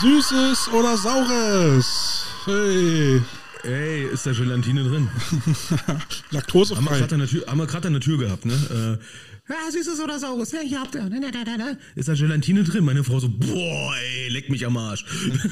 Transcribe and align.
Süßes 0.00 0.68
oder 0.72 0.96
Saures? 0.96 2.24
Hey. 2.44 3.20
Ey, 3.62 4.04
ist 4.12 4.26
da 4.26 4.32
Gelatine 4.32 4.84
drin? 4.84 5.08
Haben 5.10 5.42
wir 5.86 5.98
Laktosefrei. 6.30 6.98
gerade 6.98 7.14
an, 7.14 7.26
Tür- 7.26 7.46
haben 7.46 7.58
wir 7.58 7.66
gerade 7.66 7.86
an 7.88 7.94
der 7.94 8.02
Tür 8.02 8.18
gehabt, 8.18 8.44
ne? 8.44 8.52
Äh, 8.52 9.52
ja, 9.52 9.70
süßes 9.70 10.00
oder 10.00 10.18
saures? 10.18 10.52
Ja, 10.52 10.60
hier 10.60 10.80
habt 10.80 10.94
ihr. 10.94 11.02
Ne, 11.04 11.20
ne, 11.20 11.30
ne, 11.30 11.58
ne. 11.58 11.78
Ist 11.94 12.08
da 12.08 12.14
Gelatine 12.14 12.64
drin? 12.64 12.84
Meine 12.84 13.04
Frau 13.04 13.20
so, 13.20 13.28
boah, 13.30 13.94
ey, 13.96 14.28
leck 14.30 14.50
mich 14.50 14.66
am 14.66 14.76
Arsch. 14.76 15.04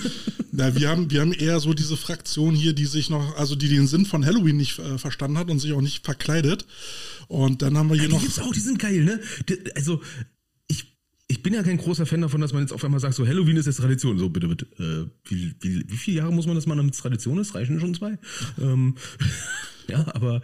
Na, 0.52 0.74
wir 0.76 0.88
haben, 0.90 1.10
wir 1.10 1.20
haben 1.22 1.32
eher 1.32 1.58
so 1.60 1.72
diese 1.72 1.96
Fraktion 1.96 2.54
hier, 2.54 2.74
die 2.74 2.86
sich 2.86 3.08
noch, 3.10 3.36
also 3.38 3.54
die 3.54 3.68
den 3.68 3.86
Sinn 3.86 4.04
von 4.06 4.24
Halloween 4.26 4.56
nicht 4.58 4.78
äh, 4.78 4.98
verstanden 4.98 5.38
hat 5.38 5.50
und 5.50 5.58
sich 5.60 5.72
auch 5.72 5.80
nicht 5.80 6.04
verkleidet. 6.04 6.66
Und 7.28 7.62
dann 7.62 7.78
haben 7.78 7.88
wir 7.88 7.96
hier 7.98 8.08
Die 8.08 8.14
noch. 8.14 8.20
gibt's 8.20 8.38
auch, 8.38 8.52
die 8.52 8.60
sind 8.60 8.78
geil, 8.78 9.04
ne? 9.04 9.20
Die, 9.48 9.58
also, 9.76 10.02
ich, 11.42 11.50
bin 11.50 11.54
ja 11.54 11.62
kein 11.62 11.76
großer 11.78 12.06
Fan 12.06 12.20
davon, 12.20 12.40
dass 12.40 12.52
man 12.52 12.62
jetzt 12.62 12.72
auf 12.72 12.84
einmal 12.84 13.00
sagt, 13.00 13.14
so 13.14 13.26
Halloween 13.26 13.56
ist 13.56 13.66
jetzt 13.66 13.76
Tradition. 13.78 14.18
So, 14.18 14.28
bitte, 14.28 14.46
bitte. 14.48 14.66
Äh, 14.78 15.10
wie, 15.30 15.54
wie, 15.60 15.84
wie 15.88 15.96
viele 15.96 16.18
Jahre 16.18 16.32
muss 16.32 16.46
man 16.46 16.54
das 16.54 16.66
machen, 16.66 16.78
damit 16.78 16.94
es 16.94 17.00
Tradition 17.00 17.38
ist? 17.38 17.54
Reichen 17.54 17.80
schon 17.80 17.94
zwei? 17.94 18.18
Ähm, 18.60 18.94
ja, 19.88 20.06
aber 20.14 20.40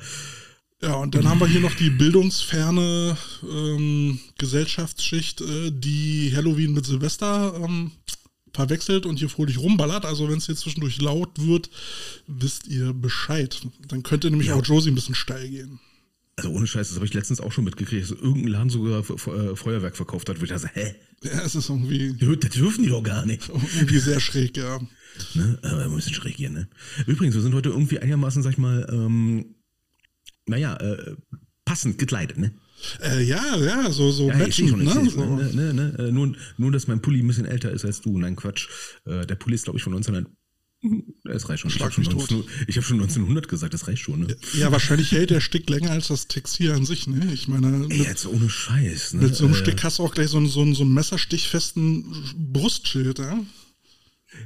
Ja, 0.83 0.95
und 0.95 1.15
dann 1.15 1.29
haben 1.29 1.41
wir 1.41 1.47
hier 1.47 1.61
noch 1.61 1.75
die 1.75 1.91
bildungsferne 1.91 3.17
ähm, 3.49 4.19
Gesellschaftsschicht, 4.39 5.41
äh, 5.41 5.71
die 5.73 6.33
Halloween 6.35 6.73
mit 6.73 6.87
Silvester 6.87 7.55
ähm, 7.65 7.93
verwechselt 8.53 9.07
und 9.07 9.19
hier 9.19 9.29
fröhlich 9.29 9.59
rumballert. 9.59 10.05
Also 10.05 10.29
wenn 10.29 10.39
es 10.39 10.47
hier 10.47 10.57
zwischendurch 10.57 11.01
laut 11.01 11.31
wird, 11.37 11.71
wisst 12.27 12.67
ihr 12.67 12.93
Bescheid. 12.93 13.61
Dann 13.89 14.03
könnte 14.03 14.31
nämlich 14.31 14.49
Ja. 14.49 14.55
auch 14.57 14.65
Josie 14.65 14.91
ein 14.91 14.95
bisschen 14.97 15.15
steil 15.15 15.49
gehen. 15.49 15.79
Also 16.39 16.51
ohne 16.51 16.69
Scheiß, 16.69 16.87
das 16.89 16.95
habe 16.97 17.05
ich 17.05 17.15
letztens 17.15 17.41
auch 17.41 17.51
schon 17.51 17.65
mitgekriegt, 17.65 18.01
dass 18.01 18.13
irgendein 18.13 18.47
Laden 18.47 18.71
sogar 18.71 19.01
äh, 19.01 19.57
Feuerwerk 19.57 19.97
verkauft 19.97 20.29
hat. 20.29 20.39
Wo 20.41 20.45
ich 20.45 20.51
dachte, 20.51 20.71
hä? 20.73 20.95
Ja, 21.25 21.43
es 21.45 21.57
ist 21.57 21.69
irgendwie, 21.69 22.15
Das 22.37 22.51
dürfen 22.51 22.85
die 22.85 22.91
doch 22.91 23.03
gar 23.03 23.27
nicht. 23.27 23.49
irgendwie 23.75 23.99
sehr 23.99 24.21
schräg, 24.21 24.57
ja. 24.57 24.79
Ne? 25.35 25.59
Aber 25.63 25.83
ein 25.85 25.97
bisschen 25.97 26.15
schräg 26.15 26.37
hier, 26.37 26.51
ne? 26.51 26.69
Übrigens, 27.09 27.35
wir 27.35 27.43
sind 27.43 27.55
heute 27.55 27.71
irgendwie 27.71 27.99
einigermaßen, 27.99 28.45
sag 28.45 28.53
ich 28.53 28.59
mal, 28.59 28.87
ähm, 28.89 29.57
naja, 30.47 30.77
äh, 30.77 31.17
passend 31.65 31.99
gekleidet, 31.99 32.39
ne? 32.39 32.55
Äh, 33.03 33.25
ja, 33.25 33.57
ja, 33.57 33.91
so, 33.91 34.13
so 34.13 34.29
Ja, 34.29 34.37
matchend, 34.37 34.69
schon, 34.71 34.85
ne? 34.85 35.11
So. 35.11 35.25
ne, 35.37 35.53
ne, 35.53 35.75
ne? 35.75 35.97
Äh, 35.99 36.13
Nur, 36.13 36.37
nur, 36.57 36.71
dass 36.71 36.87
mein 36.87 37.03
Pulli 37.03 37.19
ein 37.21 37.27
bisschen 37.27 37.47
älter 37.47 37.73
ist 37.73 37.85
als 37.85 38.01
du. 38.01 38.17
Nein, 38.17 38.37
Quatsch. 38.37 38.69
Äh, 39.07 39.27
Der 39.27 39.35
Pulli 39.35 39.57
ist, 39.57 39.65
glaube 39.65 39.79
ich, 39.79 39.83
von 39.83 39.93
1900. 39.93 40.33
Das 41.25 41.49
reicht 41.49 41.63
schon. 41.63 41.71
Ich 41.71 41.77
Schlag 41.77 41.93
habe 41.93 42.05
schon, 42.05 42.15
mich 42.15 42.27
tot. 42.27 42.31
19 42.31 42.65
ich 42.69 42.77
hab 42.77 42.85
schon 42.85 43.01
1900 43.01 43.49
gesagt, 43.49 43.75
das 43.75 43.89
reicht 43.89 44.03
schon, 44.03 44.21
ne? 44.21 44.37
Ja, 44.55 44.71
wahrscheinlich 44.71 45.11
hält 45.11 45.31
der 45.31 45.41
Stick 45.41 45.69
länger 45.69 45.91
als 45.91 46.09
das 46.09 46.29
Textil 46.29 46.71
an 46.73 46.85
sich, 46.85 47.07
ne? 47.09 47.33
Ich 47.33 47.49
meine, 47.49 47.67
Ey, 47.89 47.99
mit, 47.99 48.07
jetzt 48.07 48.27
ohne 48.27 48.49
Scheiß, 48.49 49.15
ne? 49.15 49.23
mit 49.23 49.35
so 49.35 49.47
einem 49.47 49.55
Äh, 49.55 49.57
Stick 49.57 49.83
hast 49.83 49.99
du 49.99 50.05
auch 50.05 50.15
gleich 50.15 50.29
so 50.29 50.37
einen, 50.37 50.47
so 50.47 50.63
einen, 50.63 50.75
so 50.75 50.85
einen 50.85 50.95
messerstichfesten 50.95 52.05
Brustschild, 52.53 53.19
ja? 53.19 53.41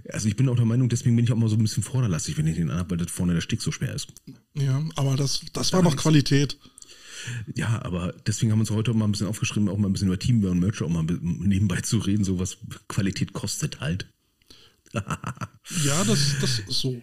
Also 0.09 0.29
ich 0.29 0.37
bin 0.37 0.49
auch 0.49 0.57
der 0.57 0.65
Meinung, 0.65 0.89
deswegen 0.89 1.17
bin 1.17 1.25
ich 1.25 1.33
auch 1.33 1.37
mal 1.37 1.49
so 1.49 1.57
ein 1.57 1.63
bisschen 1.63 1.83
vorderlastig, 1.83 2.39
wenn 2.39 2.47
ich 2.47 2.57
den 2.57 2.71
anhab, 2.71 2.91
weil 2.91 2.99
das 2.99 3.11
vorne 3.11 3.35
der 3.35 3.41
Stick 3.41 3.61
so 3.61 3.73
schwer 3.73 3.95
ist. 3.95 4.09
Ja, 4.55 4.83
aber 4.97 5.17
das, 5.17 5.43
das 5.53 5.73
war 5.73 5.83
noch 5.83 5.97
Qualität. 5.97 6.57
Ja, 7.55 7.83
aber 7.83 8.15
deswegen 8.27 8.53
haben 8.53 8.59
wir 8.59 8.63
uns 8.63 8.71
heute 8.71 8.95
mal 8.95 9.05
ein 9.05 9.13
bisschen 9.13 9.27
aufgeschrieben, 9.27 9.69
auch 9.69 9.79
mal 9.79 9.89
ein 9.89 9.93
bisschen 9.93 10.09
über 10.09 10.19
Teamwear 10.19 10.53
und 10.53 10.61
Merch 10.61 10.83
auch 10.83 10.89
mal 10.89 11.05
nebenbei 11.21 11.81
zu 11.81 11.99
reden, 11.99 12.25
so 12.25 12.39
was 12.39 12.59
Qualität 12.89 13.33
kostet 13.33 13.81
halt. 13.81 14.07
Ja, 14.93 16.05
das, 16.05 16.37
das 16.41 16.59
ist 16.59 16.81
so. 16.81 17.03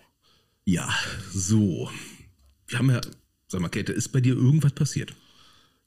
Ja, 0.66 0.88
so. 1.34 1.90
Wir 2.68 2.80
haben 2.80 2.90
ja, 2.92 3.02
sag 3.48 3.62
mal, 3.62 3.70
Käthe, 3.70 3.92
ist 3.94 4.09
bei 4.09 4.22
dir 4.22 4.36
irgendwas 4.36 4.73
passiert? 4.73 5.14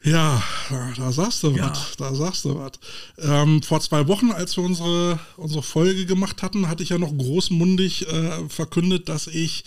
Ja, 0.04 0.42
da, 0.68 0.92
da 0.96 1.12
sagst 1.12 1.44
du 1.44 1.50
Ja. 1.52 1.70
was, 1.70 1.96
da 1.96 2.12
sagst 2.12 2.44
du 2.44 2.56
was. 2.56 2.72
Ähm, 3.18 3.62
vor 3.62 3.80
zwei 3.80 4.08
Wochen, 4.08 4.32
als 4.32 4.56
wir 4.56 4.64
unsere, 4.64 5.20
unsere 5.36 5.62
Folge 5.62 6.06
gemacht 6.06 6.42
hatten, 6.42 6.68
hatte 6.68 6.82
ich 6.82 6.88
ja 6.88 6.98
noch 6.98 7.16
großmundig 7.16 8.08
äh, 8.08 8.48
verkündet, 8.48 9.08
dass 9.08 9.28
ich 9.28 9.64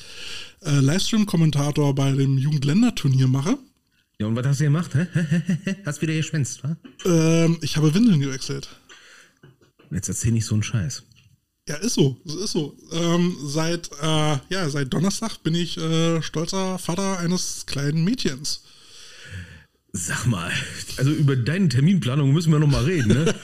äh, 0.61 0.71
Livestream-Kommentator 0.71 1.95
bei 1.95 2.11
dem 2.11 2.37
Jugendländerturnier 2.37 3.27
mache. 3.29 3.57
Ja, 4.19 4.27
und 4.27 4.35
was 4.35 4.45
hast 4.45 4.59
du 4.59 4.65
gemacht? 4.65 4.93
Hä? 4.93 5.07
Hast 5.85 6.01
wieder 6.01 6.13
geschwänzt, 6.13 6.63
wa? 6.63 6.75
Ähm, 7.05 7.57
ich 7.61 7.77
habe 7.77 7.93
Windeln 7.93 8.19
gewechselt. 8.19 8.67
Jetzt 9.91 10.09
erzähl 10.09 10.31
nicht 10.33 10.45
so 10.45 10.55
einen 10.55 10.63
Scheiß. 10.63 11.03
Ja, 11.67 11.77
ist 11.77 11.95
so, 11.95 12.15
ist 12.25 12.51
so. 12.51 12.77
Ähm, 12.91 13.35
seit, 13.43 13.89
äh, 13.99 14.37
ja, 14.49 14.69
seit 14.69 14.93
Donnerstag 14.93 15.41
bin 15.41 15.55
ich 15.55 15.77
äh, 15.77 16.21
stolzer 16.21 16.77
Vater 16.77 17.17
eines 17.17 17.65
kleinen 17.65 18.03
Mädchens. 18.03 18.63
Sag 19.91 20.27
mal, 20.27 20.51
also 20.97 21.09
über 21.11 21.35
deine 21.35 21.69
Terminplanung 21.69 22.33
müssen 22.33 22.51
wir 22.51 22.59
noch 22.59 22.67
mal 22.67 22.83
reden, 22.83 23.07
ne? 23.07 23.33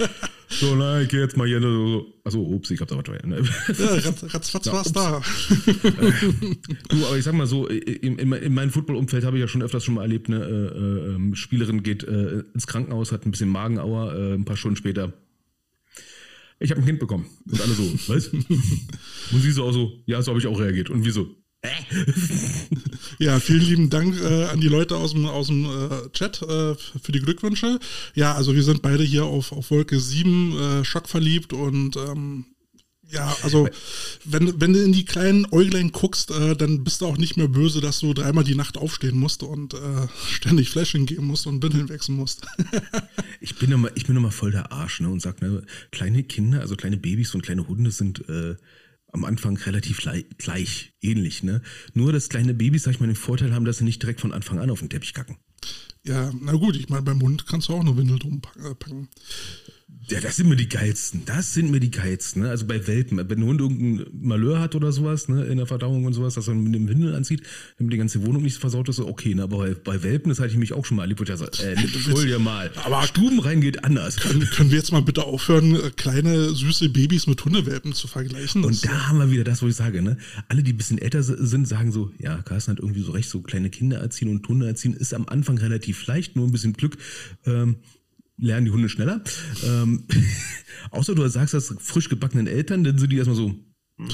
So, 0.54 0.76
na, 0.76 1.00
ich 1.00 1.08
geh 1.08 1.18
jetzt 1.18 1.38
mal 1.38 1.48
hier. 1.48 1.62
So, 1.62 2.14
achso, 2.26 2.42
ups, 2.42 2.72
ich 2.72 2.82
hab 2.82 2.90
da 2.90 2.98
was. 2.98 3.06
Ne? 3.24 3.42
Ja, 3.80 3.86
ratz, 3.86 4.34
ratzfatz 4.34 4.66
Ja, 4.66 4.74
war's 4.74 4.92
da. 4.92 5.22
Du, 6.90 7.06
aber 7.06 7.18
ich 7.18 7.24
sag 7.24 7.34
mal 7.34 7.48
so, 7.48 7.68
in, 7.68 8.18
in, 8.20 8.34
in 8.34 8.54
meinem 8.54 8.70
Football-Umfeld 8.70 9.24
habe 9.24 9.38
ich 9.38 9.42
ja 9.42 9.48
schon 9.48 9.64
öfters 9.64 9.86
schon 9.86 9.94
mal 9.94 10.02
erlebt, 10.02 10.28
ne, 10.28 10.44
äh, 10.44 10.50
äh, 10.50 11.16
ähm, 11.16 11.36
Spielerin 11.36 11.84
geht 11.84 12.04
äh, 12.04 12.44
ins 12.54 12.68
Krankenhaus, 12.68 13.14
hat 13.14 13.26
ein 13.26 13.32
bisschen 13.32 13.48
Magenauer, 13.48 14.14
äh, 14.14 14.34
ein 14.34 14.44
paar 14.44 14.58
Stunden 14.58 14.76
später. 14.76 15.14
Ich 16.62 16.72
habe 16.72 16.82
ein 16.82 16.86
Kind 16.86 17.00
bekommen. 17.00 17.26
Und 17.46 17.60
alle 17.60 17.74
so, 17.74 17.84
was? 18.08 18.28
Und 18.28 19.42
sie 19.42 19.52
so 19.52 19.66
auch 19.66 19.74
so, 19.74 19.92
ja, 20.06 20.22
so 20.22 20.32
habe 20.32 20.40
ich 20.40 20.48
auch 20.48 20.60
reagiert. 20.60 20.90
Und 20.90 21.04
wir 21.04 21.12
so, 21.12 21.28
Ja, 23.20 23.40
vielen 23.40 23.62
lieben 23.62 23.90
Dank 23.90 24.20
äh, 24.20 24.46
an 24.46 24.62
die 24.62 24.68
Leute 24.68 24.98
aus 24.98 25.12
dem, 25.14 25.26
aus 25.26 25.48
dem 25.48 25.66
äh, 25.66 26.10
Chat 26.12 26.42
äh, 26.42 26.76
für 26.76 27.12
die 27.12 27.20
Glückwünsche. 27.20 27.80
Ja, 28.16 28.34
also 28.34 28.56
wir 28.56 28.64
sind 28.64 28.82
beide 28.82 29.04
hier 29.04 29.26
auf, 29.26 29.52
auf 29.52 29.70
Wolke 29.72 30.00
7 30.00 30.58
äh, 30.58 30.86
schockverliebt 30.86 31.54
und 31.54 31.98
ähm, 31.98 32.46
ja, 33.12 33.36
also 33.44 33.68
wenn, 34.24 34.60
wenn 34.62 34.74
du 34.74 34.84
in 34.84 34.94
die 34.94 35.06
kleinen 35.06 35.46
Äuglein 35.52 35.92
guckst, 35.92 36.32
äh, 36.32 36.56
dann 36.56 36.84
bist 36.84 37.02
du 37.02 37.06
auch 37.06 37.18
nicht 37.18 37.36
mehr 37.38 37.48
böse, 37.48 37.82
dass 37.82 38.00
du 38.00 38.14
dreimal 38.14 38.44
die 38.44 38.56
Nacht 38.56 38.78
aufstehen 38.78 39.18
musst 39.18 39.44
und 39.44 39.74
äh, 39.74 40.08
ständig 40.30 40.70
Flashing 40.70 41.06
geben 41.06 41.26
musst 41.26 41.46
und 41.46 41.60
Bindeln 41.60 41.90
wechseln 41.90 42.16
musst. 42.16 42.46
Ich 43.44 43.56
bin 43.56 43.72
immer, 43.72 43.90
ich 43.96 44.06
bin 44.06 44.16
immer 44.16 44.30
voll 44.30 44.52
der 44.52 44.72
Arsch, 44.72 45.00
ne? 45.00 45.10
Und 45.10 45.20
sag, 45.20 45.42
ne, 45.42 45.64
kleine 45.90 46.22
Kinder, 46.22 46.62
also 46.62 46.76
kleine 46.76 46.98
Babys 46.98 47.34
und 47.34 47.42
kleine 47.42 47.68
Hunde 47.68 47.90
sind 47.90 48.30
äh, 48.30 48.56
am 49.12 49.26
Anfang 49.26 49.58
relativ 49.58 50.00
gleich, 50.38 50.94
ähnlich, 51.02 51.42
ne? 51.42 51.64
Nur, 51.96 52.14
dass 52.14 52.30
kleine 52.30 52.54
Babys, 52.54 52.84
sag 52.84 52.92
ich 52.92 53.00
mal, 53.00 53.08
den 53.08 53.16
Vorteil 53.16 53.52
haben, 53.52 53.66
dass 53.66 53.80
sie 53.80 53.84
nicht 53.84 54.02
direkt 54.04 54.22
von 54.22 54.32
Anfang 54.32 54.60
an 54.60 54.70
auf 54.70 54.80
den 54.80 54.90
Teppich 54.90 55.16
kacken. 55.16 55.38
ja, 56.04 56.32
na 56.40 56.52
gut, 56.52 56.76
ich 56.76 56.90
meine, 56.90 57.02
beim 57.02 57.20
Hund 57.20 57.48
kannst 57.48 57.70
du 57.70 57.74
auch 57.74 57.82
eine 57.82 57.98
Windel 57.98 58.20
drum 58.20 58.44
äh, 58.58 58.76
packen. 58.76 59.10
Ja, 60.12 60.20
das 60.20 60.36
sind 60.36 60.50
mir 60.50 60.56
die 60.58 60.68
geilsten. 60.70 61.24
Das 61.26 61.54
sind 61.54 61.72
mir 61.72 61.80
die 61.80 61.90
geilsten. 61.92 62.42
Ne? 62.44 62.50
Also 62.50 62.66
bei 62.68 62.86
Welpen, 62.88 63.18
wenn 63.18 63.40
ein 63.40 63.44
Hund 63.46 63.62
irgendein 63.62 64.06
Malheur 64.22 64.60
hat 64.60 64.76
oder 64.76 64.92
sowas, 64.92 65.30
ne, 65.30 65.46
in 65.46 65.58
der 65.58 65.66
Verdauung 65.66 66.04
und 66.06 66.14
sowas, 66.14 66.34
dass 66.36 66.48
er 66.50 66.54
mit 66.56 66.76
dem 66.76 66.88
Windel 66.90 67.16
anzieht, 67.16 67.44
damit 67.78 67.94
die 67.94 67.98
ganze 67.98 68.26
Wohnung 68.26 68.44
nicht 68.44 68.58
versaut 68.58 68.90
ist, 68.90 69.00
okay, 69.00 69.34
ne? 69.36 69.44
aber 69.44 69.58
bei, 69.60 69.74
bei 69.74 70.04
Welpen, 70.04 70.30
das 70.30 70.40
hatte 70.40 70.52
ich 70.52 70.58
mich 70.58 70.74
auch 70.74 70.84
schon 70.86 70.98
mal 70.98 71.04
erlebt, 71.04 71.20
wo 71.20 71.24
ich 71.24 71.30
dachte, 71.30 71.64
äh, 71.66 71.76
dir 72.26 72.40
mal. 72.40 72.72
Aber- 72.84 73.04
Stuben 73.04 73.40
rein 73.40 73.62
geht 73.62 73.84
anders. 73.86 74.18
Können, 74.18 74.42
können 74.50 74.70
wir 74.72 74.78
jetzt 74.78 74.92
mal 74.92 75.02
bitte 75.02 75.24
aufhören, 75.24 75.76
äh, 75.76 75.92
kleine, 75.96 76.50
süße 76.54 76.90
Babys 76.90 77.28
mit 77.28 77.44
Hundewelpen 77.44 77.94
zu 77.94 78.08
vergleichen? 78.08 78.64
Und 78.66 78.86
da 78.86 79.08
haben 79.08 79.18
wir 79.20 79.32
wieder 79.32 79.44
das, 79.44 79.62
wo 79.62 79.68
ich 79.68 79.76
sage, 79.76 80.02
ne? 80.02 80.18
Alle, 80.50 80.62
die 80.64 80.74
ein 80.74 80.78
bisschen 80.78 80.98
älter 80.98 81.24
si- 81.24 81.36
sind, 81.40 81.68
sagen 81.68 81.92
so, 81.92 82.12
ja, 82.20 82.42
Carsten 82.42 82.72
hat 82.74 82.80
irgendwie 82.80 83.02
so 83.02 83.12
recht, 83.14 83.30
so 83.30 83.42
kleine 83.42 83.70
Kinder 83.70 83.98
erziehen 84.00 84.30
und 84.30 84.48
Hunde 84.48 84.68
erziehen 84.68 84.94
ist 84.94 85.14
am 85.14 85.28
Anfang 85.28 85.58
relativ 85.58 86.06
leicht, 86.08 86.36
nur 86.36 86.46
ein 86.48 86.52
bisschen 86.52 86.74
Glück. 86.74 86.98
Ähm, 87.46 87.78
lernen 88.42 88.66
die 88.66 88.72
Hunde 88.72 88.90
schneller. 88.90 89.24
Ähm, 89.64 90.04
außer 90.92 91.16
du 91.16 91.26
sagst 91.30 91.54
das 91.54 91.74
frisch 91.80 92.10
gebackenen 92.10 92.48
Eltern, 92.48 92.84
dann 92.84 92.98
sind 92.98 93.12
die 93.12 93.18
erstmal 93.18 93.38
so. 93.38 93.56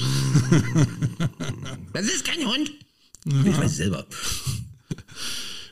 das 1.92 2.04
ist 2.04 2.24
kein 2.24 2.46
Hund. 2.46 2.70
Ich 3.24 3.58
weiß 3.58 3.76
selber. 3.76 4.06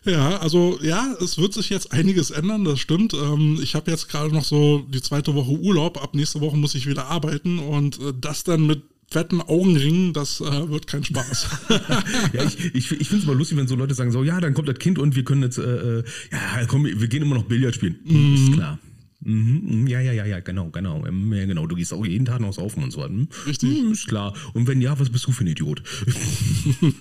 Ja, 0.05 0.39
also 0.39 0.79
ja, 0.83 1.15
es 1.21 1.37
wird 1.37 1.53
sich 1.53 1.69
jetzt 1.69 1.93
einiges 1.93 2.31
ändern, 2.31 2.65
das 2.65 2.79
stimmt. 2.79 3.13
Ähm, 3.13 3.59
ich 3.61 3.75
habe 3.75 3.91
jetzt 3.91 4.09
gerade 4.09 4.33
noch 4.33 4.45
so 4.45 4.87
die 4.89 5.03
zweite 5.03 5.35
Woche 5.35 5.51
Urlaub. 5.51 6.03
Ab 6.03 6.15
nächste 6.15 6.41
Woche 6.41 6.57
muss 6.57 6.75
ich 6.77 6.87
wieder 6.87 7.07
arbeiten 7.07 7.59
und 7.59 8.01
äh, 8.01 8.13
das 8.19 8.45
dann 8.45 8.67
mit 8.67 8.83
fetten 9.09 9.41
Augenringen, 9.41 10.13
das 10.13 10.41
äh, 10.41 10.69
wird 10.69 10.87
kein 10.87 11.05
Spaß. 11.05 11.47
Ja, 12.33 12.45
ich, 12.45 12.75
ich, 12.75 12.93
ich 12.93 13.09
finde 13.09 13.23
es 13.23 13.27
mal 13.27 13.37
lustig, 13.37 13.57
wenn 13.57 13.69
so 13.69 13.77
Leute 13.77 13.95
sagen, 13.95 14.11
so, 14.11 14.25
ja, 14.25 14.41
dann 14.41 14.55
kommt 14.55 14.69
das 14.69 14.79
Kind 14.79 14.99
und 14.99 15.17
wir 15.17 15.25
können 15.25 15.43
jetzt, 15.43 15.59
äh, 15.59 15.99
äh, 15.99 16.05
ja, 16.33 16.67
komm, 16.67 16.85
wir 16.85 17.09
gehen 17.09 17.23
immer 17.23 17.37
noch 17.37 17.45
Billard 17.45 17.75
spielen. 17.75 17.97
Ist 18.35 18.53
klar. 18.55 18.79
Mhm, 19.21 19.63
mhm, 19.65 19.87
ja, 19.89 20.01
ja, 20.01 20.13
ja, 20.13 20.25
ja, 20.25 20.41
genau, 20.41 20.71
genau. 20.71 21.05
Ähm, 21.05 21.33
Ja, 21.33 21.47
genau. 21.47 21.67
Du 21.67 21.75
gehst 21.75 21.93
auch 21.93 22.07
jeden 22.07 22.27
Tag 22.27 22.41
noch 22.41 22.53
saufen 22.53 22.85
und 22.85 22.93
so. 22.93 23.05
Hm? 23.05 23.27
Richtig. 23.47 23.77
Hm, 23.77 23.93
ist 23.93 24.07
klar. 24.07 24.35
Und 24.55 24.69
wenn 24.69 24.81
ja, 24.81 24.99
was 25.01 25.11
bist 25.11 25.27
du 25.27 25.33
für 25.33 25.43
ein 25.43 25.49
Idiot? 25.49 25.83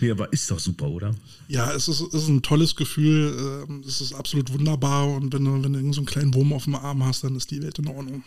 nee, 0.00 0.10
aber 0.10 0.30
ist 0.32 0.50
doch 0.50 0.58
super, 0.58 0.88
oder? 0.88 1.14
ja, 1.48 1.72
es 1.72 1.88
ist, 1.88 2.02
ist 2.02 2.28
ein 2.28 2.42
tolles 2.42 2.76
Gefühl. 2.76 3.64
ähm, 3.68 3.82
es 3.86 4.00
ist 4.02 4.12
absolut 4.12 4.52
wunderbar 4.52 5.08
und 5.08 5.32
wenn 5.32 5.44
du, 5.44 5.64
wenn 5.64 5.72
du 5.72 5.78
irgend 5.78 5.94
so 5.94 6.00
einen 6.00 6.06
kleinen 6.06 6.34
Wurm 6.34 6.52
auf 6.52 6.64
dem 6.64 6.74
Arm 6.74 7.02
hast, 7.04 7.24
dann 7.24 7.34
ist 7.34 7.50
die 7.50 7.62
Welt 7.62 7.78
in 7.78 7.88
Ordnung. 7.88 8.22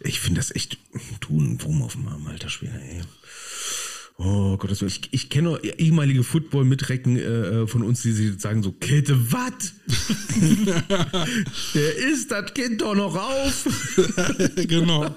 Ich 0.00 0.20
finde 0.20 0.40
das 0.40 0.54
echt, 0.54 0.78
ein 0.92 1.62
Wurm 1.62 1.82
auf 1.82 1.92
dem 1.92 2.08
Arm, 2.08 2.26
alter 2.26 2.48
Schwede, 2.48 2.80
ey. 2.80 3.02
Oh 4.16 4.56
Gott, 4.58 4.70
ich, 4.80 5.08
ich 5.10 5.28
kenne 5.28 5.58
ehemalige 5.64 6.22
Football-Mitrecken 6.22 7.16
äh, 7.16 7.66
von 7.66 7.82
uns, 7.82 8.02
die 8.02 8.12
sagen 8.38 8.62
so, 8.62 8.70
Käthe, 8.70 9.32
was? 9.32 9.74
Der 11.74 11.96
isst 11.96 12.30
das 12.30 12.54
Kind 12.54 12.80
doch 12.80 12.94
noch 12.94 13.16
auf. 13.16 13.68
genau. 14.68 15.12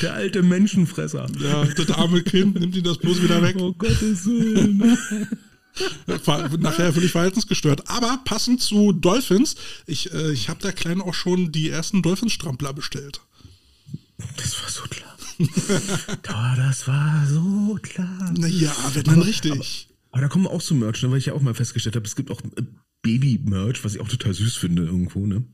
Der 0.00 0.14
alte 0.14 0.42
Menschenfresser. 0.42 1.26
Ja, 1.40 1.64
das 1.64 1.90
arme 1.90 2.22
Kind, 2.22 2.58
nimmt 2.58 2.74
ihn 2.74 2.84
das 2.84 2.96
bloß 2.98 3.22
wieder 3.22 3.42
weg. 3.42 3.56
Oh 3.58 3.72
Gottes 3.72 4.24
Willen. 4.24 4.96
Nachher 6.60 6.92
völlig 6.92 7.12
verhaltensgestört. 7.12 7.90
Aber 7.90 8.20
passend 8.24 8.62
zu 8.62 8.92
Dolphins, 8.92 9.56
ich, 9.86 10.12
äh, 10.12 10.32
ich 10.32 10.48
habe 10.48 10.60
der 10.62 10.72
Kleinen 10.72 11.02
auch 11.02 11.14
schon 11.14 11.52
die 11.52 11.68
ersten 11.68 12.02
Dolphins-Strampler 12.02 12.72
bestellt. 12.72 13.20
Das 14.36 14.62
war 14.62 14.68
so 14.68 14.82
klar. 14.82 15.16
Da, 16.22 16.54
das 16.56 16.86
war 16.86 17.26
so 17.26 17.78
klar. 17.82 18.32
Naja, 18.36 18.74
wenn 18.94 19.04
dann 19.04 19.22
richtig. 19.22 19.88
Aber 20.10 20.22
da 20.22 20.28
kommen 20.28 20.44
wir 20.44 20.50
auch 20.50 20.62
zu 20.62 20.74
Merch, 20.74 21.02
ne, 21.02 21.10
weil 21.10 21.18
ich 21.18 21.26
ja 21.26 21.32
auch 21.32 21.40
mal 21.40 21.54
festgestellt 21.54 21.96
habe, 21.96 22.06
es 22.06 22.16
gibt 22.16 22.30
auch 22.30 22.40
äh, 22.56 22.62
Baby-Merch, 23.02 23.84
was 23.84 23.94
ich 23.94 24.00
auch 24.00 24.08
total 24.08 24.34
süß 24.34 24.56
finde 24.56 24.84
irgendwo, 24.84 25.26
ne? 25.26 25.44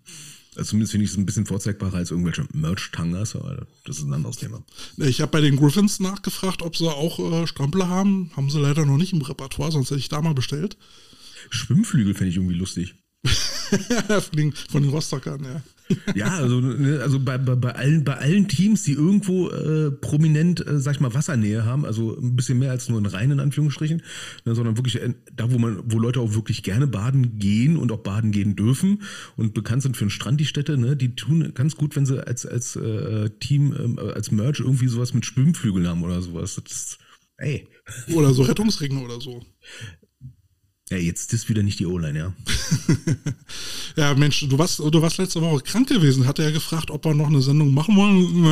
Also 0.56 0.70
zumindest 0.70 0.91
finde 0.91 1.05
ich 1.05 1.12
es 1.12 1.17
ein 1.17 1.25
bisschen 1.25 1.47
vorzeigbarer 1.47 1.99
als 1.99 2.11
irgendwelche 2.11 2.44
Merch-Tangas, 2.53 3.37
aber 3.37 3.69
das 3.85 3.99
ist 3.99 4.03
ein 4.03 4.12
anderes 4.12 4.38
Thema. 4.38 4.65
Ich 4.97 5.21
habe 5.21 5.31
bei 5.31 5.41
den 5.41 5.56
Griffins 5.56 6.00
nachgefragt, 6.00 6.62
ob 6.62 6.76
sie 6.76 6.91
auch 6.91 7.21
äh, 7.21 7.47
Strampler 7.47 7.88
haben. 7.88 8.32
Haben 8.35 8.50
sie 8.50 8.59
leider 8.59 8.85
noch 8.85 8.97
nicht 8.97 9.12
im 9.12 9.23
Repertoire, 9.23 9.71
sonst 9.71 9.91
hätte 9.91 10.00
ich 10.00 10.09
da 10.09 10.21
mal 10.21 10.35
bestellt. 10.35 10.76
Schwimmflügel 11.50 12.14
fände 12.14 12.31
ich 12.31 12.37
irgendwie 12.37 12.56
lustig. 12.56 12.97
von, 13.25 14.37
den, 14.37 14.53
von 14.53 14.82
den 14.82 14.91
Rostockern, 14.91 15.44
ja. 15.44 15.62
Ja, 16.14 16.29
also, 16.37 16.61
ne, 16.61 17.00
also 17.00 17.20
bei, 17.20 17.38
bei, 17.38 17.55
bei, 17.55 17.75
allen, 17.75 18.05
bei 18.05 18.17
allen 18.17 18.49
Teams, 18.49 18.82
die 18.82 18.93
irgendwo 18.93 19.49
äh, 19.49 19.90
prominent, 19.90 20.67
äh, 20.67 20.79
sag 20.79 20.94
ich 20.94 21.00
mal, 21.00 21.14
Wassernähe 21.14 21.64
haben, 21.64 21.85
also 21.85 22.17
ein 22.19 22.37
bisschen 22.37 22.58
mehr 22.58 22.70
als 22.70 22.88
nur 22.88 23.00
ein 23.00 23.06
Rhein 23.06 23.31
in 23.31 23.40
Anführungsstrichen, 23.40 24.02
ne, 24.44 24.55
sondern 24.55 24.76
wirklich 24.76 25.00
äh, 25.00 25.14
da, 25.35 25.50
wo 25.50 25.58
man, 25.58 25.82
wo 25.87 25.99
Leute 25.99 26.20
auch 26.20 26.35
wirklich 26.35 26.62
gerne 26.62 26.87
baden 26.87 27.38
gehen 27.38 27.76
und 27.76 27.93
auch 27.93 27.99
baden 27.99 28.32
gehen 28.32 28.56
dürfen 28.56 29.02
und 29.37 29.55
bekannt 29.55 29.82
sind 29.82 29.96
für 29.96 30.05
den 30.05 30.11
Strand, 30.11 30.40
die 30.40 30.46
Städte, 30.46 30.76
ne, 30.76 30.96
die 30.96 31.14
tun 31.14 31.52
ganz 31.55 31.76
gut, 31.76 31.96
wenn 31.96 32.06
sie 32.06 32.26
als, 32.26 32.46
als 32.46 32.76
äh, 32.76 33.31
Team, 33.40 33.96
äh, 33.99 34.12
als 34.12 34.31
Merch 34.31 34.61
irgendwie 34.61 34.88
sowas 34.88 35.14
mit 35.14 35.25
Schwimmflügeln 35.26 35.87
haben 35.87 36.02
oder 36.02 36.20
sowas. 36.23 36.61
Das 36.62 36.99
ey. 37.38 37.69
Oder 38.12 38.35
so 38.35 38.43
Rettungsringe 38.43 39.00
oder 39.00 39.20
so. 39.20 39.43
Ja, 40.90 40.96
jetzt 40.96 41.35
ist 41.35 41.50
wieder 41.50 41.62
nicht 41.62 41.79
die 41.81 41.87
O-Line, 41.87 42.19
ja. 42.19 42.32
ja, 43.96 44.14
Mensch, 44.14 44.46
du 44.49 44.58
warst, 44.58 44.79
du 44.79 45.02
warst 45.02 45.19
letzte 45.19 45.43
Woche 45.43 45.62
krank 45.62 45.87
gewesen. 45.88 46.26
Hat 46.26 46.38
er 46.38 46.50
gefragt, 46.50 46.90
ob 46.90 47.05
wir 47.05 47.12
noch 47.12 47.26
eine 47.26 47.43
Sendung 47.43 47.75
machen 47.75 47.94
wollen? 47.94 48.43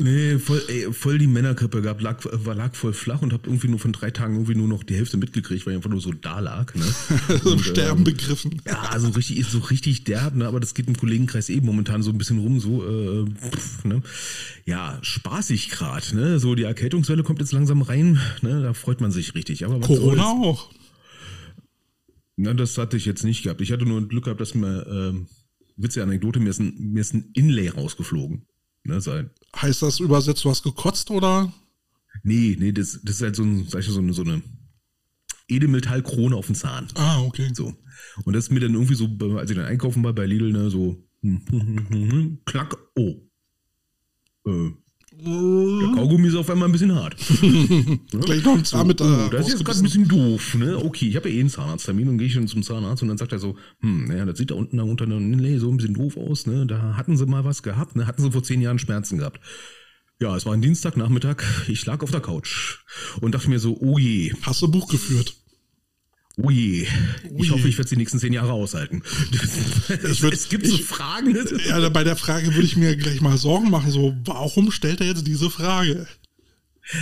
Nee, 0.00 0.38
voll, 0.40 0.60
ey, 0.66 0.92
voll 0.92 1.18
die 1.18 1.28
Männerkrippe 1.28 1.82
gehabt, 1.82 2.02
lag, 2.02 2.18
war, 2.24 2.56
lag 2.56 2.74
voll 2.74 2.92
flach 2.92 3.22
und 3.22 3.32
hab 3.32 3.46
irgendwie 3.46 3.68
nur 3.68 3.78
von 3.78 3.92
drei 3.92 4.10
Tagen 4.10 4.34
irgendwie 4.34 4.56
nur 4.56 4.66
noch 4.66 4.82
die 4.82 4.96
Hälfte 4.96 5.16
mitgekriegt, 5.16 5.64
weil 5.66 5.74
ich 5.74 5.76
einfach 5.76 5.90
nur 5.90 6.00
so 6.00 6.10
da 6.10 6.40
lag. 6.40 6.74
Ne? 6.74 6.84
so 7.44 7.52
im 7.52 7.62
Sterben 7.62 7.98
ähm, 7.98 8.04
begriffen. 8.04 8.60
Ja, 8.66 8.82
also 8.90 9.08
richtig, 9.10 9.46
so 9.46 9.58
richtig 9.58 10.02
derb, 10.02 10.34
ne? 10.34 10.48
aber 10.48 10.58
das 10.58 10.74
geht 10.74 10.88
im 10.88 10.96
Kollegenkreis 10.96 11.48
eben 11.48 11.66
momentan 11.66 12.02
so 12.02 12.10
ein 12.10 12.18
bisschen 12.18 12.40
rum, 12.40 12.58
so, 12.58 12.84
äh, 12.84 13.24
pff, 13.24 13.84
ne? 13.84 14.02
Ja, 14.66 14.98
spaßig 15.02 15.68
gerade, 15.68 16.16
ne? 16.16 16.40
So, 16.40 16.56
die 16.56 16.64
Erkältungswelle 16.64 17.22
kommt 17.22 17.38
jetzt 17.38 17.52
langsam 17.52 17.82
rein, 17.82 18.20
ne? 18.42 18.62
Da 18.62 18.72
freut 18.72 19.00
man 19.00 19.12
sich 19.12 19.36
richtig. 19.36 19.64
Aber 19.64 19.80
was 19.80 19.86
Corona 19.86 20.24
auch. 20.24 20.70
Na, 22.36 22.54
das 22.54 22.76
hatte 22.78 22.96
ich 22.96 23.04
jetzt 23.04 23.24
nicht 23.24 23.42
gehabt. 23.42 23.60
Ich 23.60 23.72
hatte 23.72 23.86
nur 23.86 24.06
Glück 24.08 24.24
gehabt, 24.24 24.40
dass 24.40 24.54
mir, 24.54 24.86
ähm, 24.86 25.28
witzige 25.76 26.04
Anekdote, 26.04 26.40
mir 26.40 26.50
ist 26.50 26.60
ein, 26.60 26.74
mir 26.92 27.00
ist 27.00 27.14
ein 27.14 27.30
Inlay 27.34 27.68
rausgeflogen. 27.68 28.46
Ne, 28.84 29.00
sein. 29.00 29.30
Heißt 29.56 29.82
das 29.82 30.00
übersetzt, 30.00 30.44
du 30.44 30.50
hast 30.50 30.62
gekotzt 30.62 31.10
oder? 31.10 31.52
Nee, 32.22 32.56
nee, 32.58 32.72
das, 32.72 33.00
das 33.02 33.16
ist 33.16 33.22
halt 33.22 33.36
so, 33.36 33.42
ein, 33.42 33.66
sag 33.66 33.80
ich, 33.80 33.86
so 33.86 33.98
eine, 33.98 34.12
so 34.12 34.22
eine 34.22 34.42
Edelmetallkrone 35.48 36.36
auf 36.36 36.46
dem 36.46 36.54
Zahn. 36.54 36.88
Ah, 36.94 37.22
okay. 37.22 37.50
So. 37.54 37.74
Und 38.24 38.34
das 38.34 38.44
ist 38.44 38.50
mir 38.50 38.60
dann 38.60 38.74
irgendwie 38.74 38.94
so, 38.94 39.08
als 39.36 39.50
ich 39.50 39.56
dann 39.56 39.66
einkaufen 39.66 40.04
war 40.04 40.12
bei 40.12 40.26
Lidl, 40.26 40.52
ne, 40.52 40.70
so, 40.70 41.02
klack, 42.44 42.76
oh. 42.96 43.20
Äh, 44.46 44.72
der 45.24 45.94
Kaugummi 45.94 46.28
ist 46.28 46.34
auf 46.34 46.50
einmal 46.50 46.68
ein 46.68 46.72
bisschen 46.72 46.94
hart. 46.94 47.16
Ein 47.42 48.64
Zahn 48.64 48.86
mit 48.86 48.98
so, 48.98 49.04
oh, 49.04 49.28
Das 49.30 49.46
ist 49.46 49.54
jetzt 49.54 49.64
gerade 49.64 49.78
ein 49.78 49.82
bisschen 49.82 50.08
doof. 50.08 50.54
Ne? 50.54 50.76
Okay, 50.76 51.08
ich 51.08 51.16
habe 51.16 51.28
ja 51.28 51.36
eh 51.36 51.40
einen 51.40 51.48
Zahnarzttermin 51.48 52.08
und 52.08 52.18
gehe 52.18 52.26
ich 52.26 52.34
dann 52.34 52.48
zum 52.48 52.62
Zahnarzt 52.62 53.02
und 53.02 53.08
dann 53.08 53.18
sagt 53.18 53.32
er 53.32 53.38
so, 53.38 53.56
hm, 53.80 54.06
naja, 54.06 54.24
das 54.24 54.38
sieht 54.38 54.50
da 54.50 54.54
unten 54.54 54.76
da 54.76 54.82
unter 54.82 55.06
so 55.06 55.14
ein 55.16 55.76
bisschen 55.76 55.94
doof 55.94 56.16
aus. 56.16 56.46
Ne? 56.46 56.66
Da 56.66 56.96
hatten 56.96 57.16
sie 57.16 57.26
mal 57.26 57.44
was 57.44 57.62
gehabt, 57.62 57.96
ne? 57.96 58.06
hatten 58.06 58.22
sie 58.22 58.30
vor 58.30 58.42
zehn 58.42 58.60
Jahren 58.60 58.78
Schmerzen 58.78 59.18
gehabt. 59.18 59.40
Ja, 60.20 60.36
es 60.36 60.46
war 60.46 60.54
ein 60.54 60.62
Dienstagnachmittag, 60.62 61.42
ich 61.68 61.84
lag 61.86 62.02
auf 62.02 62.10
der 62.10 62.20
Couch 62.20 62.78
und 63.20 63.34
dachte 63.34 63.50
mir 63.50 63.58
so, 63.58 63.76
oh 63.80 63.98
je. 63.98 64.32
Hast 64.42 64.62
du 64.62 64.68
Buch 64.68 64.88
geführt? 64.88 65.36
Oh 66.36 66.50
je. 66.50 66.86
Ich 67.36 67.50
hoffe, 67.50 67.68
ich 67.68 67.78
werde 67.78 67.90
die 67.90 67.96
nächsten 67.96 68.18
zehn 68.18 68.32
Jahre 68.32 68.52
aushalten. 68.52 69.02
Ich 70.10 70.22
würd, 70.22 70.34
es 70.34 70.48
gibt 70.48 70.66
ich, 70.66 70.72
so 70.72 70.78
Fragen. 70.78 71.36
Ja, 71.68 71.88
bei 71.90 72.04
der 72.04 72.16
Frage 72.16 72.46
würde 72.54 72.66
ich 72.66 72.76
mir 72.76 72.96
gleich 72.96 73.20
mal 73.20 73.36
Sorgen 73.36 73.70
machen. 73.70 73.90
So, 73.90 74.14
warum 74.24 74.70
stellt 74.70 75.00
er 75.00 75.08
jetzt 75.08 75.26
diese 75.26 75.50
Frage? 75.50 76.06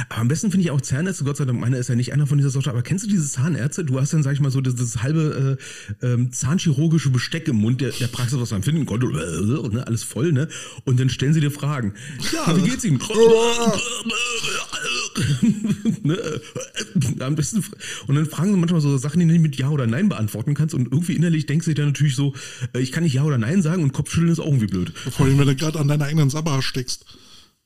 Aber 0.09 0.21
am 0.21 0.29
besten 0.29 0.51
finde 0.51 0.65
ich 0.65 0.71
auch 0.71 0.81
Zahnärzte, 0.81 1.25
Gott 1.25 1.37
sei 1.37 1.45
Dank, 1.45 1.61
meiner 1.61 1.77
ist 1.77 1.89
ja 1.89 1.95
nicht 1.95 2.13
einer 2.13 2.27
von 2.27 2.39
dieser 2.39 2.51
Sorte, 2.51 2.71
aber 2.71 2.83
kennst 2.83 3.05
du 3.05 3.09
diese 3.09 3.29
Zahnärzte? 3.29 3.85
Du 3.85 4.01
hast 4.01 4.13
dann, 4.13 4.23
sag 4.23 4.33
ich 4.33 4.41
mal, 4.41 4.51
so 4.51 4.61
das, 4.61 4.77
das 4.77 5.03
halbe 5.03 5.59
äh, 6.01 6.07
äh, 6.07 6.31
zahnchirurgische 6.31 7.11
Besteck 7.11 7.49
im 7.49 7.57
Mund 7.57 7.81
der, 7.81 7.91
der 7.91 8.07
Praxis, 8.07 8.39
was 8.39 8.53
man 8.53 8.63
finden 8.63 8.87
konnte, 8.87 9.07
ne, 9.07 9.87
alles 9.87 10.05
voll, 10.05 10.33
ne? 10.33 10.49
Und 10.85 11.01
dann 11.01 11.09
stellen 11.09 11.35
sie 11.35 11.41
dir 11.41 11.51
Fragen. 11.51 11.95
Ja, 12.33 12.57
wie 12.57 12.69
geht's 12.69 12.85
Ihnen? 12.85 12.99
ne? 16.03 16.41
Am 17.21 17.35
besten, 17.35 17.65
und 18.07 18.15
dann 18.15 18.27
fragen 18.27 18.53
sie 18.53 18.59
manchmal 18.59 18.81
so 18.81 18.97
Sachen, 18.99 19.21
die 19.21 19.27
du 19.27 19.33
nicht 19.33 19.43
mit 19.43 19.57
Ja 19.57 19.69
oder 19.69 19.87
Nein 19.87 20.09
beantworten 20.09 20.55
kannst 20.55 20.75
und 20.75 20.93
irgendwie 20.93 21.15
innerlich 21.15 21.47
denkst 21.47 21.67
du 21.67 21.73
dir 21.73 21.83
dann 21.83 21.89
natürlich 21.89 22.17
so, 22.17 22.35
äh, 22.75 22.81
ich 22.81 22.93
kann 22.93 23.03
nicht 23.03 23.15
Ja 23.15 23.25
oder 23.25 23.39
Nein 23.39 23.63
sagen 23.63 23.83
und 23.83 23.93
Kopfschütteln 23.93 24.33
ist 24.33 24.39
auch 24.39 24.47
irgendwie 24.47 24.67
blöd. 24.67 24.93
Vor 25.11 25.27
allem, 25.27 25.39
wenn 25.39 25.47
du 25.47 25.57
gerade 25.57 25.81
an 25.81 25.89
deiner 25.89 26.05
eigenen 26.05 26.31
Sabber 26.31 26.63
steckst. 26.63 27.05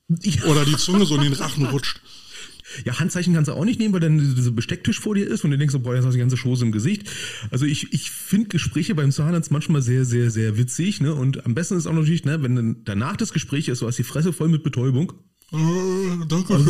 Ja. 0.09 0.45
Oder 0.51 0.65
die 0.65 0.77
Zunge 0.77 1.07
so 1.07 1.17
in 1.17 1.23
den 1.23 1.33
Rachen 1.33 1.67
rutscht. 1.67 2.01
Ja, 2.85 2.99
Handzeichen 2.99 3.33
kannst 3.33 3.49
du 3.49 3.55
auch 3.55 3.65
nicht 3.65 3.79
nehmen, 3.79 3.95
weil 3.95 4.01
dann 4.01 4.35
dieser 4.35 4.51
Bestecktisch 4.51 5.01
vor 5.01 5.15
dir 5.15 5.27
ist 5.27 5.45
und 5.45 5.53
du 5.53 5.59
denkst, 5.59 5.73
so, 5.73 5.79
boah, 5.79 5.95
jetzt 5.95 6.05
hast 6.05 6.13
du 6.13 6.17
die 6.17 6.21
ganze 6.21 6.37
Schose 6.37 6.65
im 6.65 6.73
Gesicht. 6.73 7.09
Also 7.51 7.65
ich, 7.65 7.93
ich 7.93 8.11
finde 8.11 8.49
Gespräche 8.49 8.95
beim 8.95 9.13
Zahnarzt 9.13 9.51
manchmal 9.53 9.83
sehr, 9.83 10.05
sehr, 10.05 10.31
sehr 10.31 10.59
witzig. 10.59 11.01
Ne? 11.01 11.15
Und 11.15 11.47
am 11.47 11.55
besten 11.55 11.77
ist 11.77 11.87
auch 11.87 11.93
natürlich, 11.93 12.25
ne, 12.25 12.43
wenn 12.43 12.57
dann 12.57 12.77
danach 12.85 13.17
das 13.17 13.33
Gespräch 13.33 13.69
ist, 13.69 13.83
du 13.83 13.87
hast 13.87 13.99
die 13.99 14.05
Fresse 14.05 14.33
voll 14.33 14.49
mit 14.49 14.65
Betäubung. 14.65 15.13
Äh, 15.53 16.27
danke. 16.29 16.55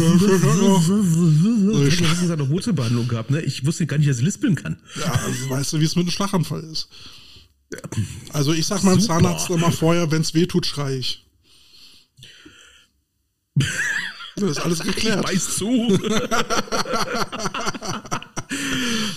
Ich 1.87 2.01
habe 2.01 2.09
letztens 2.09 2.31
eine 2.31 2.49
Wurzelbehandlung 2.49 3.09
gehabt, 3.09 3.31
ne? 3.31 3.41
Ich 3.41 3.65
wusste 3.65 3.87
gar 3.87 3.97
nicht, 3.97 4.09
dass 4.09 4.19
ich 4.19 4.25
lispeln 4.25 4.55
kann. 4.55 4.79
Ja, 5.01 5.13
also 5.13 5.51
weißt 5.51 5.73
du, 5.73 5.81
wie 5.81 5.85
es 5.85 5.97
mit 5.97 6.05
einem 6.05 6.11
Schlaganfall 6.11 6.63
ist. 6.65 6.89
Also 8.33 8.53
ich 8.53 8.67
sag 8.67 8.83
meinem 8.83 9.01
Zahnarzt 9.01 9.51
immer 9.51 9.73
vorher, 9.73 10.11
wenn 10.11 10.23
es 10.23 10.35
weh 10.35 10.47
tut, 10.47 10.67
schrei 10.67 10.99
ich. 10.99 11.26
Das 14.39 14.51
ist 14.51 14.59
alles 14.59 14.81
geklärt. 14.81 15.25
Ich 15.25 15.29
weiß 15.31 15.57
zu. 15.57 15.99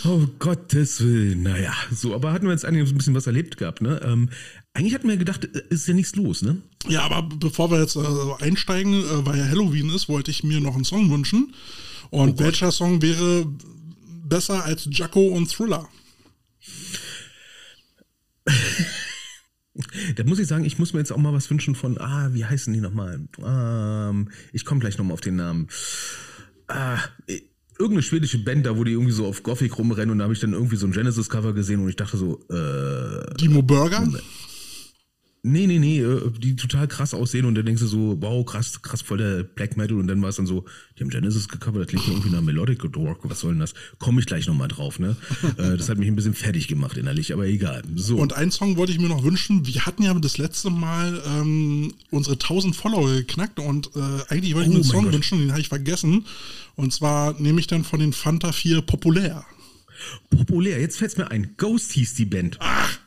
oh 0.05 0.27
Gottes 0.39 1.03
Willen. 1.03 1.43
Naja, 1.43 1.73
so, 1.91 2.15
aber 2.15 2.31
hatten 2.31 2.45
wir 2.45 2.53
jetzt 2.53 2.63
eigentlich 2.63 2.89
ein 2.89 2.97
bisschen 2.97 3.15
was 3.15 3.27
erlebt 3.27 3.57
gehabt, 3.57 3.81
ne? 3.81 3.99
Ähm, 4.01 4.29
eigentlich 4.73 4.93
hatten 4.93 5.09
wir 5.09 5.17
gedacht, 5.17 5.43
äh, 5.43 5.63
ist 5.69 5.89
ja 5.89 5.93
nichts 5.93 6.15
los, 6.15 6.41
ne? 6.41 6.61
Ja, 6.87 7.01
aber 7.01 7.23
bevor 7.23 7.69
wir 7.69 7.81
jetzt 7.81 7.97
äh, 7.97 7.99
einsteigen, 8.39 8.93
äh, 8.93 9.25
weil 9.25 9.37
ja 9.39 9.45
Halloween 9.45 9.89
ist, 9.89 10.07
wollte 10.07 10.31
ich 10.31 10.45
mir 10.45 10.61
noch 10.61 10.75
einen 10.75 10.85
Song 10.85 11.11
wünschen. 11.11 11.53
Und 12.11 12.39
oh 12.39 12.39
welcher 12.39 12.71
Song 12.71 13.01
wäre 13.01 13.45
besser 14.23 14.63
als 14.63 14.87
Jacko 14.89 15.27
und 15.27 15.51
Thriller? 15.51 15.89
Da 20.15 20.23
muss 20.23 20.39
ich 20.39 20.47
sagen, 20.47 20.65
ich 20.65 20.79
muss 20.79 20.93
mir 20.93 20.99
jetzt 20.99 21.11
auch 21.11 21.17
mal 21.17 21.33
was 21.33 21.49
wünschen 21.49 21.75
von, 21.75 21.97
ah, 21.99 22.29
wie 22.33 22.45
heißen 22.45 22.73
die 22.73 22.81
nochmal? 22.81 23.21
Ähm, 23.43 24.29
ich 24.53 24.65
komme 24.65 24.81
gleich 24.81 24.97
nochmal 24.97 25.13
auf 25.13 25.21
den 25.21 25.35
Namen. 25.35 25.67
Ah, 26.67 26.97
irgendeine 27.79 28.03
schwedische 28.03 28.39
Band 28.39 28.65
da, 28.65 28.77
wo 28.77 28.83
die 28.83 28.91
irgendwie 28.91 29.13
so 29.13 29.25
auf 29.25 29.41
Gothic 29.43 29.77
rumrennen 29.77 30.11
und 30.11 30.19
da 30.19 30.23
habe 30.23 30.33
ich 30.33 30.39
dann 30.39 30.53
irgendwie 30.53 30.75
so 30.75 30.85
ein 30.85 30.91
Genesis-Cover 30.91 31.53
gesehen 31.53 31.81
und 31.81 31.89
ich 31.89 31.95
dachte 31.95 32.17
so, 32.17 32.39
äh. 32.49 33.35
Timo 33.35 33.61
Burger? 33.61 34.07
Nee, 35.41 35.67
nee, 35.67 35.79
nee, 35.79 36.01
äh, 36.01 36.29
die 36.37 36.57
total 36.57 36.89
krass 36.89 37.13
aussehen 37.13 37.45
und 37.45 37.55
dann 37.55 37.65
denkst 37.65 37.81
du 37.81 37.87
so, 37.87 38.17
wow, 38.19 38.45
krass, 38.45 38.81
krass 38.81 39.01
voll 39.01 39.19
der 39.19 39.43
Black 39.43 39.77
Metal 39.77 39.97
und 39.97 40.07
dann 40.07 40.21
war 40.21 40.29
es 40.29 40.35
dann 40.35 40.45
so, 40.45 40.65
die 40.97 41.03
haben 41.03 41.09
Genesis 41.09 41.47
gecovert, 41.47 41.83
das 41.83 41.87
klingt 41.87 42.07
irgendwie 42.07 42.29
nach 42.29 42.41
Melodic 42.41 42.83
Rock, 42.83 43.19
was 43.23 43.39
soll 43.39 43.51
denn 43.51 43.61
das? 43.61 43.73
Komme 43.99 44.19
ich 44.19 44.25
gleich 44.25 44.47
nochmal 44.47 44.67
drauf, 44.67 44.99
ne? 44.99 45.15
Äh, 45.57 45.77
das 45.77 45.89
hat 45.89 45.97
mich 45.97 46.07
ein 46.07 46.15
bisschen 46.15 46.33
fertig 46.33 46.67
gemacht 46.67 46.95
innerlich, 46.97 47.33
aber 47.33 47.45
egal. 47.45 47.81
So. 47.95 48.17
Und 48.17 48.33
einen 48.33 48.51
Song 48.51 48.77
wollte 48.77 48.91
ich 48.91 48.99
mir 48.99 49.07
noch 49.07 49.23
wünschen, 49.23 49.65
wir 49.65 49.85
hatten 49.85 50.03
ja 50.03 50.13
das 50.13 50.37
letzte 50.37 50.69
Mal 50.69 51.21
ähm, 51.25 51.93
unsere 52.11 52.35
1000 52.35 52.75
Follower 52.75 53.09
geknackt 53.15 53.59
und 53.59 53.87
äh, 53.95 53.99
eigentlich 54.27 54.53
wollte 54.53 54.69
ich 54.69 54.73
mir 54.73 54.81
einen 54.81 54.89
oh 54.89 54.91
Song 54.91 55.03
Gott. 55.05 55.13
wünschen, 55.13 55.39
den 55.39 55.51
habe 55.51 55.61
ich 55.61 55.69
vergessen 55.69 56.25
und 56.75 56.93
zwar 56.93 57.39
nehme 57.39 57.59
ich 57.59 57.67
dann 57.67 57.83
von 57.83 57.99
den 57.99 58.13
Fanta 58.13 58.51
4 58.51 58.81
Populär. 58.81 59.45
Populär, 60.29 60.79
jetzt 60.79 60.97
fällt 60.97 61.11
es 61.11 61.17
mir 61.17 61.31
ein, 61.31 61.55
Ghost 61.57 61.91
hieß 61.93 62.13
die 62.13 62.25
Band. 62.25 62.57
Ach, 62.59 62.99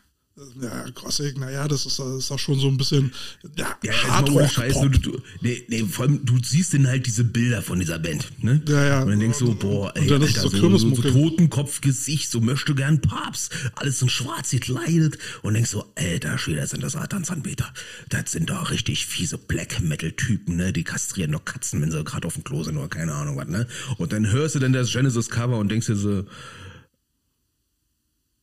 Ja, 0.62 0.86
Gothic, 0.94 1.36
naja, 1.38 1.68
das 1.68 1.84
ist, 1.84 1.98
das 1.98 2.06
ist 2.16 2.30
auch 2.30 2.38
schon 2.38 2.58
so 2.58 2.66
ein 2.68 2.78
bisschen 2.78 3.12
ja, 3.54 3.76
Ja, 3.84 3.92
hart 4.08 4.30
ohne 4.30 4.40
Rock, 4.44 4.50
Scheiß. 4.50 4.72
Pop. 4.72 4.90
Du, 4.92 4.98
du, 4.98 5.22
nee, 5.42 5.62
nee, 5.68 5.84
vor 5.84 6.06
allem, 6.06 6.24
du 6.24 6.38
siehst 6.42 6.72
dann 6.72 6.86
halt 6.86 7.04
diese 7.06 7.22
Bilder 7.24 7.60
von 7.60 7.78
dieser 7.78 7.98
Band, 7.98 8.42
ne? 8.42 8.62
Ja, 8.66 8.84
ja. 8.86 9.02
Und 9.02 9.10
dann 9.10 9.20
denkst 9.20 9.38
du, 9.40 9.50
Und- 9.50 9.58
boah, 9.60 9.92
ey, 9.94 10.10
Alter, 10.10 10.26
so 10.26 10.48
so, 10.48 10.78
so, 10.78 10.94
so. 10.94 11.02
Totenkopfgesicht, 11.02 12.30
so 12.30 12.40
möchte 12.40 12.74
gern 12.74 13.02
Papst, 13.02 13.52
alles 13.74 14.00
in 14.00 14.08
schwarz 14.08 14.50
gekleidet 14.50 15.18
und 15.42 15.52
denkst 15.52 15.70
so, 15.70 15.84
alter 15.96 16.38
Schwede, 16.38 16.66
sind 16.66 16.82
das 16.82 16.92
Satansanbeter. 16.92 17.70
Das 18.08 18.32
sind 18.32 18.48
doch 18.48 18.70
richtig 18.70 19.04
fiese 19.04 19.36
Black 19.36 19.80
Metal 19.82 20.12
Typen, 20.12 20.56
ne? 20.56 20.72
Die 20.72 20.84
kastrieren 20.84 21.32
doch 21.32 21.44
Katzen, 21.44 21.82
wenn 21.82 21.90
sie 21.90 22.02
gerade 22.04 22.26
auf 22.26 22.34
dem 22.34 22.44
Klo 22.44 22.62
sind 22.64 22.78
oder 22.78 22.88
keine 22.88 23.12
Ahnung 23.12 23.36
was, 23.36 23.48
ne? 23.48 23.66
Und 23.98 24.12
dann 24.14 24.30
hörst 24.30 24.54
du 24.54 24.60
dann 24.60 24.72
das 24.72 24.90
Genesis 24.90 25.28
Cover 25.28 25.58
und 25.58 25.68
denkst 25.70 25.88
dir 25.88 25.96
so, 25.96 26.24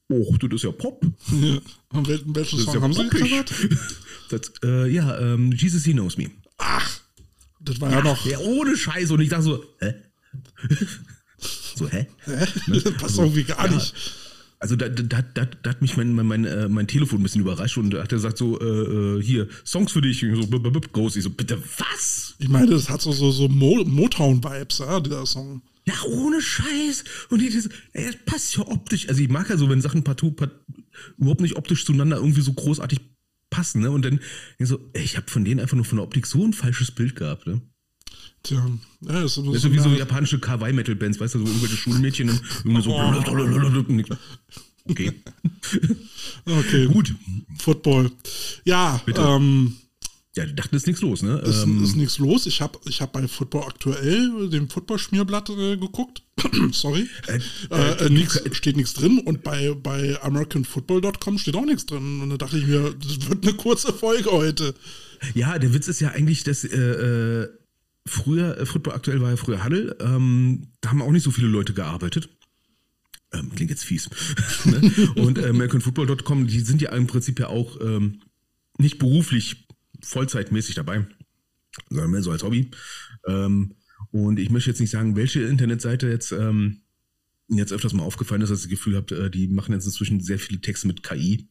oh, 0.10 0.36
das 0.38 0.51
ist 0.54 0.63
ja 0.63 0.72
Pop. 0.72 1.06
Ja. 1.32 1.60
Und 1.94 2.08
welchen, 2.08 2.36
welchen 2.36 2.60
Song 2.60 2.75
ja 2.75 2.82
haben 2.82 2.94
sie 2.94 3.04
poppig. 3.04 3.22
gecovert? 3.22 3.54
Das, 4.30 4.42
äh, 4.63 4.88
ja, 4.92 5.18
ähm, 5.20 5.51
Jesus 5.54 5.86
He 5.86 5.94
Knows 5.94 6.16
Me. 6.16 6.30
Ach, 6.60 7.00
das 7.62 7.82
war 7.82 7.92
ja, 7.92 8.04
noch. 8.04 8.24
Ja, 8.28 8.38
ohne 8.38 8.78
Scheiß. 8.78 9.10
Und 9.10 9.22
ich 9.22 9.30
dachte 9.30 9.44
so, 9.44 9.63
hä? 9.80 9.96
so, 11.75 11.89
hä? 11.89 12.06
Hä? 12.25 12.46
Das 12.68 12.84
passt 12.98 13.18
irgendwie 13.18 13.44
gar 13.44 13.66
Ja. 13.66 13.74
nicht. 13.74 13.94
Also 14.60 14.75
da, 14.75 14.89
da, 14.89 15.22
da, 15.22 15.46
da, 15.46 15.70
hat 15.70 15.82
mich 15.82 15.96
mein, 15.98 16.13
mein, 16.13 16.28
mein, 16.28 16.46
äh, 16.46 16.68
mein 16.68 16.86
Telefon 16.86 17.22
ein 17.22 17.24
bisschen 17.24 17.42
überrascht 17.42 17.78
und 17.78 17.94
hat 17.94 18.12
er 18.12 18.18
gesagt 18.18 18.38
so, 18.38 18.60
äh, 18.60 18.66
äh, 19.18 19.24
hier, 19.24 19.48
Songs 19.66 19.94
für 19.94 20.01
dich. 20.01 20.24
Und 20.24 20.36
so, 20.36 20.48
bip, 20.48 20.62
bip, 20.62 20.74
bip, 20.74 20.94
Ghost. 20.94 21.16
Ich 21.16 21.24
so, 21.24 21.30
bitte 21.30 21.58
was? 21.78 22.36
Ich 22.39 22.50
meine, 22.50 22.68
das 22.68 22.89
hat 22.89 23.01
so, 23.01 23.12
so, 23.13 23.32
so 23.32 23.48
Mo 23.48 23.84
Motown-Vibes, 23.86 24.80
ja, 24.80 25.00
dieser 25.00 25.25
Song. 25.25 25.62
Ja, 25.89 26.03
ohne 26.03 26.39
Scheiß. 26.39 27.03
Und 27.29 27.41
ich 27.41 27.60
so, 27.60 27.69
ey, 27.93 28.05
das 28.05 28.17
passt 28.25 28.55
ja 28.55 28.67
optisch. 28.67 29.10
Also 29.10 29.22
ich 29.22 29.29
mag 29.29 29.50
ja 29.50 29.58
so, 29.58 29.69
wenn 29.69 29.81
Sachen 29.81 30.03
partout, 30.03 30.34
part, 30.34 30.51
überhaupt 31.17 31.41
nicht 31.41 31.55
optisch 31.55 31.84
zueinander 31.84 32.17
irgendwie 32.17 32.41
so 32.41 32.53
großartig 32.53 33.00
passen. 33.50 33.81
Ne? 33.81 33.89
Und 33.89 34.05
dann 34.05 34.19
ich 34.60 34.67
so, 34.67 34.79
ey, 34.93 35.03
ich 35.03 35.17
habe 35.17 35.29
von 35.31 35.43
denen 35.43 35.60
einfach 35.60 35.75
nur 35.75 35.86
von 35.86 35.98
der 35.98 36.03
Optik 36.03 36.27
so 36.27 36.46
ein 36.46 36.53
falsches 36.53 36.91
Bild 36.91 37.15
gehabt. 37.15 37.48
Ne? 37.48 37.62
Tja, 38.43 38.69
ja, 39.01 39.22
das 39.22 39.38
ist 39.38 39.46
Das 39.48 39.55
ist 39.55 39.62
so 39.63 39.74
wie 39.74 39.79
so 39.79 39.89
ja, 39.89 39.98
japanische 39.98 40.39
Kawaii-Metal-Bands, 40.39 41.19
weißt 41.19 41.36
du, 41.36 41.39
so 41.39 41.46
irgendwelche 41.46 41.75
Schulmädchen 41.75 42.29
und 42.29 42.41
irgendwie 42.63 42.84
so. 42.84 42.91
Okay. 44.86 45.12
Okay, 46.46 46.88
Gut. 46.88 47.13
Football. 47.60 48.12
Ja, 48.63 49.00
ähm, 49.15 49.75
Ja, 50.36 50.46
die 50.46 50.54
dachten, 50.54 50.76
ist 50.76 50.86
nichts 50.86 51.02
los, 51.02 51.24
ne? 51.24 51.40
ist, 51.40 51.64
Ähm, 51.64 51.84
ist 51.84 51.96
nichts 51.96 52.20
los. 52.20 52.46
Ich 52.46 52.62
habe 52.62 52.80
ich 52.86 53.02
hab 53.02 53.14
bei 53.14 53.28
Football 53.28 53.64
aktuell, 53.64 54.50
dem 54.50 54.70
Football-Schmierblatt, 54.70 55.50
äh, 55.50 55.78
geguckt. 55.78 56.22
Sorry. 56.72 57.08
Äh, 57.28 57.40
äh, 57.72 58.10
nix, 58.10 58.40
steht 58.52 58.78
nichts 58.78 58.94
drin. 58.94 59.20
Und 59.20 59.44
bei, 59.44 59.74
bei 59.74 60.22
AmericanFootball.com 60.22 61.40
steht 61.40 61.56
auch 61.56 61.66
nichts 61.66 61.88
drin. 61.88 62.22
Und 62.22 62.30
da 62.30 62.38
dachte 62.38 62.60
ich 62.60 62.68
mir, 62.68 62.94
das 62.94 63.28
wird 63.28 63.44
eine 63.44 63.56
kurze 63.56 63.92
Folge 63.92 64.32
heute. 64.32 64.76
ja, 65.34 65.58
der 65.58 65.74
Witz 65.74 65.88
ist 65.88 66.00
ja 66.00 66.10
eigentlich, 66.10 66.44
dass 66.44 66.64
äh, 66.64 66.78
äh, 66.78 67.50
früher, 68.06 68.56
äh, 68.58 68.66
Football 68.68 68.94
aktuell 68.94 69.22
war 69.22 69.32
ja 69.32 69.36
früher 69.36 69.64
Huddle, 69.64 69.98
ähm, 70.00 70.68
da 70.82 70.92
haben 70.92 71.02
auch 71.02 71.12
nicht 71.12 71.24
so 71.24 71.32
viele 71.32 71.48
Leute 71.48 71.74
gearbeitet. 71.74 72.30
Ähm, 73.34 73.52
klingt 73.56 73.72
jetzt 73.72 73.84
fies. 73.84 74.10
ne? 74.66 74.92
Und 75.16 75.40
äh, 75.40 75.50
AmericanFootball.com, 75.50 76.46
die 76.46 76.60
sind 76.60 76.84
ja 76.84 76.92
im 76.92 77.08
Prinzip 77.08 77.40
ja 77.40 77.48
auch 77.48 77.82
ähm, 77.82 78.22
nicht 78.78 79.00
beruflich 79.00 79.68
vollzeitmäßig 80.01 80.75
dabei, 80.75 81.06
sondern 81.89 82.12
mehr 82.12 82.22
so 82.22 82.32
als 82.32 82.44
Hobby. 82.44 82.72
Ähm, 83.27 83.75
und 84.12 84.39
ich 84.39 84.50
möchte 84.50 84.70
jetzt 84.70 84.79
nicht 84.79 84.89
sagen, 84.89 85.15
welche 85.15 85.41
Internetseite 85.41 86.08
jetzt, 86.08 86.32
ähm, 86.32 86.82
jetzt 87.48 87.74
öfters 87.74 87.94
mal 87.94 88.03
aufgefallen 88.03 88.41
ist, 88.41 88.50
dass 88.50 88.60
ich 88.60 88.65
das 88.65 88.72
Gefühl 88.72 88.96
habe, 88.96 89.15
äh, 89.15 89.29
die 89.29 89.48
machen 89.48 89.74
jetzt 89.74 89.86
inzwischen 89.86 90.22
sehr 90.22 90.39
viele 90.39 90.62
Texte 90.62 90.88
mit 90.88 91.03
KI. 91.03 91.50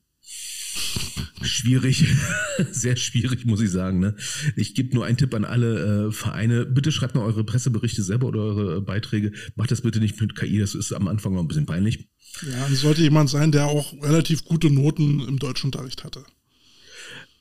Schwierig, 1.42 2.04
sehr 2.72 2.96
schwierig, 2.96 3.44
muss 3.46 3.60
ich 3.60 3.70
sagen. 3.70 4.00
Ne? 4.00 4.16
Ich 4.56 4.74
gebe 4.74 4.94
nur 4.94 5.06
einen 5.06 5.16
Tipp 5.16 5.34
an 5.34 5.44
alle 5.44 6.08
äh, 6.08 6.12
Vereine. 6.12 6.66
Bitte 6.66 6.90
schreibt 6.90 7.14
mal 7.14 7.22
eure 7.22 7.44
Presseberichte 7.44 8.02
selber 8.02 8.28
oder 8.28 8.40
eure 8.40 8.76
äh, 8.76 8.80
Beiträge. 8.80 9.32
Macht 9.54 9.70
das 9.70 9.82
bitte 9.82 10.00
nicht 10.00 10.20
mit 10.20 10.34
KI, 10.34 10.58
das 10.58 10.74
ist 10.74 10.92
am 10.92 11.08
Anfang 11.08 11.34
noch 11.34 11.42
ein 11.42 11.48
bisschen 11.48 11.66
peinlich. 11.66 12.08
Ja, 12.42 12.68
es 12.68 12.80
sollte 12.80 13.02
jemand 13.02 13.30
sein, 13.30 13.52
der 13.52 13.66
auch 13.66 13.92
relativ 14.02 14.44
gute 14.44 14.70
Noten 14.70 15.20
im 15.20 15.38
Deutschunterricht 15.38 16.04
hatte. 16.04 16.24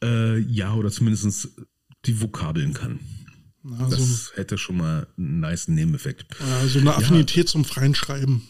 Äh, 0.04 0.40
ja, 0.40 0.74
oder 0.74 0.92
zumindest 0.92 1.50
die 2.06 2.22
Vokabeln 2.22 2.74
kann. 2.74 3.00
Ja, 3.64 3.90
so, 3.90 3.98
Das 3.98 4.32
hätte 4.36 4.58
schon 4.58 4.78
mal 4.78 5.08
einen 5.18 5.40
nice 5.40 5.68
Nebeneffekt. 5.68 6.36
ja, 6.40 6.68
so 6.68 6.80
eine 6.80 6.96
Affinität 6.96 7.50
zum 7.50 7.66
freien 7.66 7.96
Schreiben. 7.96 8.48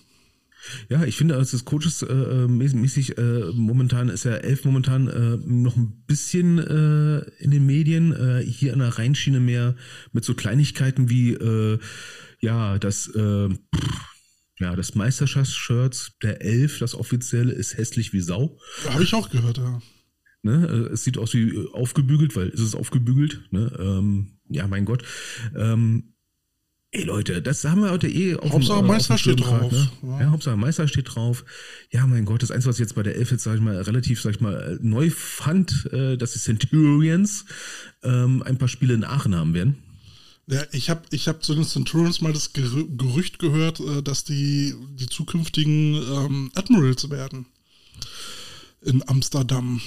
Ja, 0.90 1.06
ich 1.06 1.16
finde, 1.16 1.36
als 1.38 1.52
des 1.52 1.66
Coaches 1.66 2.02
äh, 2.02 2.08
äh, 2.14 2.48
mäßig, 2.48 3.18
äh, 3.18 3.52
momentan 3.54 4.10
ist 4.10 4.26
ja 4.26 4.34
elf 4.36 4.66
momentan 4.66 5.08
äh, 5.08 5.38
noch 5.46 5.78
ein 5.78 6.04
bisschen 6.08 6.58
äh, 6.60 7.20
in 7.42 7.52
den 7.52 7.66
Medien, 7.66 8.12
äh, 8.12 8.44
hier 8.44 8.74
an 8.74 8.80
der 8.80 8.98
Rheinschiene 8.98 9.40
mehr 9.40 9.76
mit 10.12 10.26
so 10.26 10.34
Kleinigkeiten 10.34 11.10
wie 11.10 11.34
äh, 11.34 11.80
ja, 12.42 12.78
das 12.80 13.08
äh, 13.16 13.50
ja, 14.60 14.76
das 14.76 14.96
Meisterschaftsshirts 14.96 16.14
der 16.22 16.42
Elf, 16.42 16.80
das 16.80 16.96
offizielle, 16.96 17.54
ist 17.54 17.78
hässlich 17.78 18.12
wie 18.12 18.22
Sau. 18.22 18.58
Habe 18.90 19.04
ich 19.04 19.14
auch 19.14 19.30
gehört, 19.30 19.58
ja. 19.58 19.82
Ne? 20.48 20.68
Äh, 20.68 20.94
Es 20.94 21.04
sieht 21.04 21.18
aus 21.18 21.34
wie 21.34 21.50
äh, 21.50 21.72
aufgebügelt, 21.74 22.36
weil 22.36 22.48
es 22.48 22.60
ist 22.60 22.76
aufgebügelt. 22.76 23.42
Ne? 23.52 23.72
Ähm, 23.80 24.40
ja, 24.50 24.68
mein 24.68 24.86
Gott. 24.86 25.04
Ähm, 25.56 26.14
ey 26.92 27.04
Leute, 27.04 27.42
das 27.42 27.64
haben 27.66 27.82
wir 27.82 27.92
heute 27.92 28.08
eh 28.08 28.36
auf 28.36 28.52
Hauptsache 28.52 28.80
dem, 28.82 28.86
äh, 28.86 28.88
Meister 28.88 29.14
auf 29.16 29.22
dem 29.22 29.34
steht 29.34 29.46
drauf. 29.46 29.72
Ne? 29.72 29.92
Ja. 30.04 30.20
Ja. 30.22 30.30
Hauptsache 30.32 30.58
Meister 30.58 30.88
steht 30.88 31.16
drauf. 31.16 31.46
Ja, 31.92 32.08
mein 32.08 32.26
Gott, 32.26 32.42
das 32.42 32.52
Einzige, 32.52 32.70
was 32.70 32.78
ich 32.78 32.82
jetzt 32.86 32.96
bei 32.96 33.04
der 33.04 33.16
Elf 33.16 33.32
jetzt, 33.32 33.44
sag 33.44 33.56
ich 33.56 33.62
mal, 33.62 33.80
relativ, 33.82 34.22
sag 34.22 34.32
ich 34.32 34.42
mal, 34.42 34.80
neu 34.82 35.10
fand, 35.10 35.90
äh, 35.92 36.18
dass 36.18 36.34
die 36.34 36.40
Centurions 36.40 37.46
ähm, 38.04 38.42
ein 38.44 38.58
paar 38.58 38.70
Spiele 38.70 38.94
in 38.94 39.04
Aachen 39.04 39.36
haben 39.36 39.54
werden. 39.54 39.76
Ja, 40.50 40.64
ich 40.72 40.90
habe 40.90 41.02
ich 41.12 41.28
hab 41.28 41.44
zu 41.44 41.54
den 41.56 41.66
Centurions 41.66 42.22
mal 42.22 42.32
das 42.32 42.54
Gerü 42.54 42.86
Gerücht 42.96 43.38
gehört, 43.38 43.82
äh, 43.82 44.02
dass 44.02 44.24
die 44.24 44.74
die 44.94 45.08
zukünftigen 45.08 45.96
ähm, 45.96 46.52
Admirals 46.56 47.10
werden. 47.10 47.48
In 48.82 49.04
Amsterdam. 49.10 49.82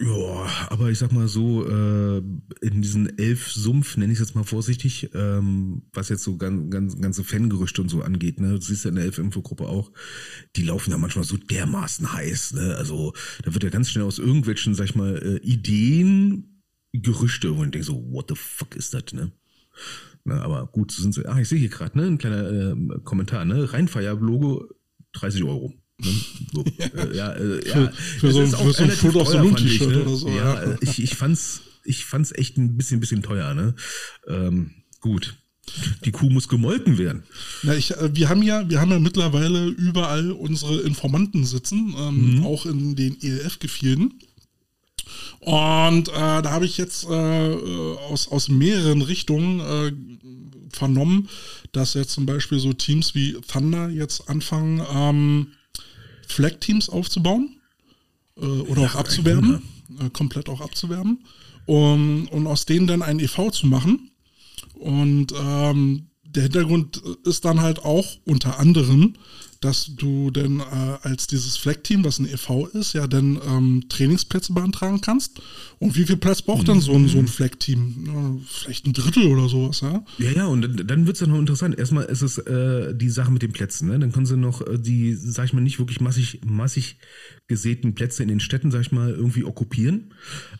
Ja, 0.00 0.46
aber 0.70 0.90
ich 0.90 0.98
sag 0.98 1.12
mal 1.12 1.28
so, 1.28 1.68
äh, 1.68 2.18
in 2.62 2.80
diesen 2.80 3.18
elf 3.18 3.52
Sumpf, 3.52 3.98
nenne 3.98 4.10
ich 4.12 4.18
es 4.18 4.26
jetzt 4.26 4.34
mal 4.34 4.44
vorsichtig, 4.44 5.10
ähm, 5.12 5.82
was 5.92 6.08
jetzt 6.08 6.24
so 6.24 6.38
ganz, 6.38 6.70
ganz, 6.70 6.98
ganze 6.98 7.24
Fangerüchte 7.24 7.82
und 7.82 7.90
so 7.90 8.00
angeht, 8.00 8.40
ne, 8.40 8.52
du 8.52 8.60
siehst 8.60 8.84
ja 8.84 8.88
in 8.88 8.96
der 8.96 9.04
Elf-Infogruppe 9.04 9.68
auch, 9.68 9.92
die 10.56 10.62
laufen 10.62 10.92
ja 10.92 10.98
manchmal 10.98 11.26
so 11.26 11.36
dermaßen 11.36 12.10
heiß, 12.10 12.54
ne, 12.54 12.74
also 12.76 13.12
da 13.44 13.52
wird 13.52 13.64
ja 13.64 13.70
ganz 13.70 13.90
schnell 13.90 14.04
aus 14.04 14.18
irgendwelchen, 14.18 14.74
sag 14.74 14.86
ich 14.86 14.94
mal, 14.94 15.16
äh, 15.18 15.36
Ideen 15.46 16.62
Gerüchte, 16.94 17.48
ich 17.48 17.56
denke 17.56 17.82
so, 17.82 18.02
what 18.10 18.26
the 18.28 18.34
fuck 18.34 18.74
ist 18.76 18.94
das, 18.94 19.12
ne? 19.12 19.32
Na, 20.24 20.42
aber 20.42 20.66
gut, 20.68 20.90
so 20.92 21.02
sind 21.02 21.14
sie, 21.14 21.26
ah, 21.26 21.38
ich 21.38 21.48
sehe 21.48 21.58
hier 21.58 21.68
gerade, 21.68 21.98
ne, 21.98 22.06
ein 22.06 22.18
kleiner 22.18 22.50
äh, 22.50 22.76
Kommentar, 23.04 23.44
ne, 23.44 23.70
Rheinfeier-Logo, 23.70 24.68
30 25.12 25.44
Euro. 25.44 25.74
Ne? 26.02 26.64
Ja, 27.14 27.32
äh, 27.32 27.68
ja, 27.68 27.90
für 28.18 28.28
es 28.28 28.34
so 28.34 28.40
ein- 28.40 28.50
für 28.50 28.72
so 29.12 29.20
ein 29.32 29.44
Loom 29.44 29.54
fand 29.56 29.60
ich, 29.60 29.78
T-Shirt 29.78 29.88
ne? 29.90 30.02
oder 30.02 30.16
so, 30.16 30.28
Ja, 30.28 30.34
ja. 30.34 30.62
äh, 30.72 30.76
ich, 30.80 31.02
ich 31.02 31.14
fand's, 31.14 31.62
ich 31.84 32.04
fand's 32.04 32.32
echt 32.32 32.56
ein 32.58 32.76
bisschen, 32.76 33.00
bisschen 33.00 33.22
teuer, 33.22 33.54
ne? 33.54 33.74
Ähm, 34.28 34.70
gut. 35.00 35.36
Die 36.04 36.10
Kuh 36.10 36.28
muss 36.28 36.48
gemolken 36.48 36.98
werden. 36.98 37.22
Na, 37.62 37.74
ich, 37.74 37.92
äh, 37.92 38.14
wir, 38.14 38.28
haben 38.28 38.42
ja, 38.42 38.68
wir 38.68 38.80
haben 38.80 38.90
ja 38.90 38.98
mittlerweile 38.98 39.68
überall 39.68 40.32
unsere 40.32 40.80
Informanten 40.80 41.44
sitzen, 41.46 41.94
ähm, 41.96 42.44
auch 42.44 42.66
in 42.66 42.96
den 42.96 43.16
ELF-Gefilden. 43.22 44.14
Und 45.40 46.08
äh, 46.08 46.12
da 46.42 46.50
habe 46.50 46.64
ich 46.66 46.78
jetzt 46.78 47.04
äh, 47.08 47.52
äh, 47.52 47.96
aus, 47.98 48.28
aus 48.28 48.48
mehreren 48.48 49.02
Richtungen 49.02 49.60
äh, 49.60 49.92
vernommen, 50.76 51.28
dass 51.72 51.94
jetzt 51.94 52.12
zum 52.12 52.26
Beispiel 52.26 52.58
so 52.58 52.72
Teams 52.72 53.14
wie 53.14 53.32
Thunder 53.46 53.88
jetzt 53.88 54.28
anfangen, 54.28 54.82
ähm, 54.94 55.46
Flag-Teams 56.26 56.88
aufzubauen 56.88 57.60
äh, 58.36 58.44
oder 58.44 58.82
auch 58.82 58.94
abzuwerben, 58.94 59.62
äh, 60.00 60.10
komplett 60.10 60.48
auch 60.48 60.60
abzuwerben, 60.60 61.24
um, 61.66 62.28
und 62.28 62.46
aus 62.46 62.66
denen 62.66 62.86
dann 62.86 63.02
ein 63.02 63.20
EV 63.20 63.50
zu 63.50 63.66
machen. 63.66 64.10
Und 64.74 65.32
ähm, 65.38 66.06
der 66.24 66.44
Hintergrund 66.44 67.02
ist 67.24 67.44
dann 67.44 67.60
halt 67.60 67.84
auch 67.84 68.16
unter 68.24 68.58
anderem, 68.58 69.14
dass 69.64 69.94
du 69.96 70.30
dann 70.30 70.60
äh, 70.60 70.98
als 71.02 71.26
dieses 71.26 71.56
Flag-Team, 71.56 72.04
was 72.04 72.18
ein 72.18 72.26
e.V. 72.26 72.66
ist, 72.68 72.92
ja 72.92 73.06
dann 73.06 73.40
ähm, 73.46 73.84
Trainingsplätze 73.88 74.52
beantragen 74.52 75.00
kannst. 75.00 75.40
Und 75.78 75.96
wie 75.96 76.04
viel 76.04 76.16
Platz 76.16 76.42
braucht 76.42 76.68
dann 76.68 76.80
so 76.80 76.92
ein, 76.92 77.08
so 77.08 77.18
ein 77.18 77.28
Flag-Team? 77.28 78.04
Ja, 78.06 78.36
vielleicht 78.46 78.86
ein 78.86 78.92
Drittel 78.92 79.26
oder 79.26 79.48
sowas, 79.48 79.80
ja? 79.80 80.04
Ja, 80.18 80.30
ja, 80.30 80.46
und 80.46 80.62
dann, 80.62 80.86
dann 80.86 81.06
wird's 81.06 81.20
dann 81.20 81.30
noch 81.30 81.38
interessant. 81.38 81.78
Erstmal 81.78 82.04
ist 82.04 82.22
es 82.22 82.38
äh, 82.38 82.94
die 82.94 83.08
Sache 83.08 83.32
mit 83.32 83.42
den 83.42 83.52
Plätzen. 83.52 83.88
Ne? 83.88 83.98
Dann 83.98 84.12
können 84.12 84.26
sie 84.26 84.36
noch 84.36 84.66
äh, 84.66 84.78
die, 84.78 85.14
sag 85.14 85.46
ich 85.46 85.52
mal, 85.52 85.60
nicht 85.60 85.78
wirklich 85.78 86.00
massig, 86.00 86.40
massig 86.44 86.98
gesäten 87.46 87.94
Plätze 87.94 88.22
in 88.22 88.28
den 88.28 88.40
Städten, 88.40 88.70
sag 88.70 88.80
ich 88.80 88.92
mal, 88.92 89.10
irgendwie 89.10 89.44
okkupieren. 89.44 90.12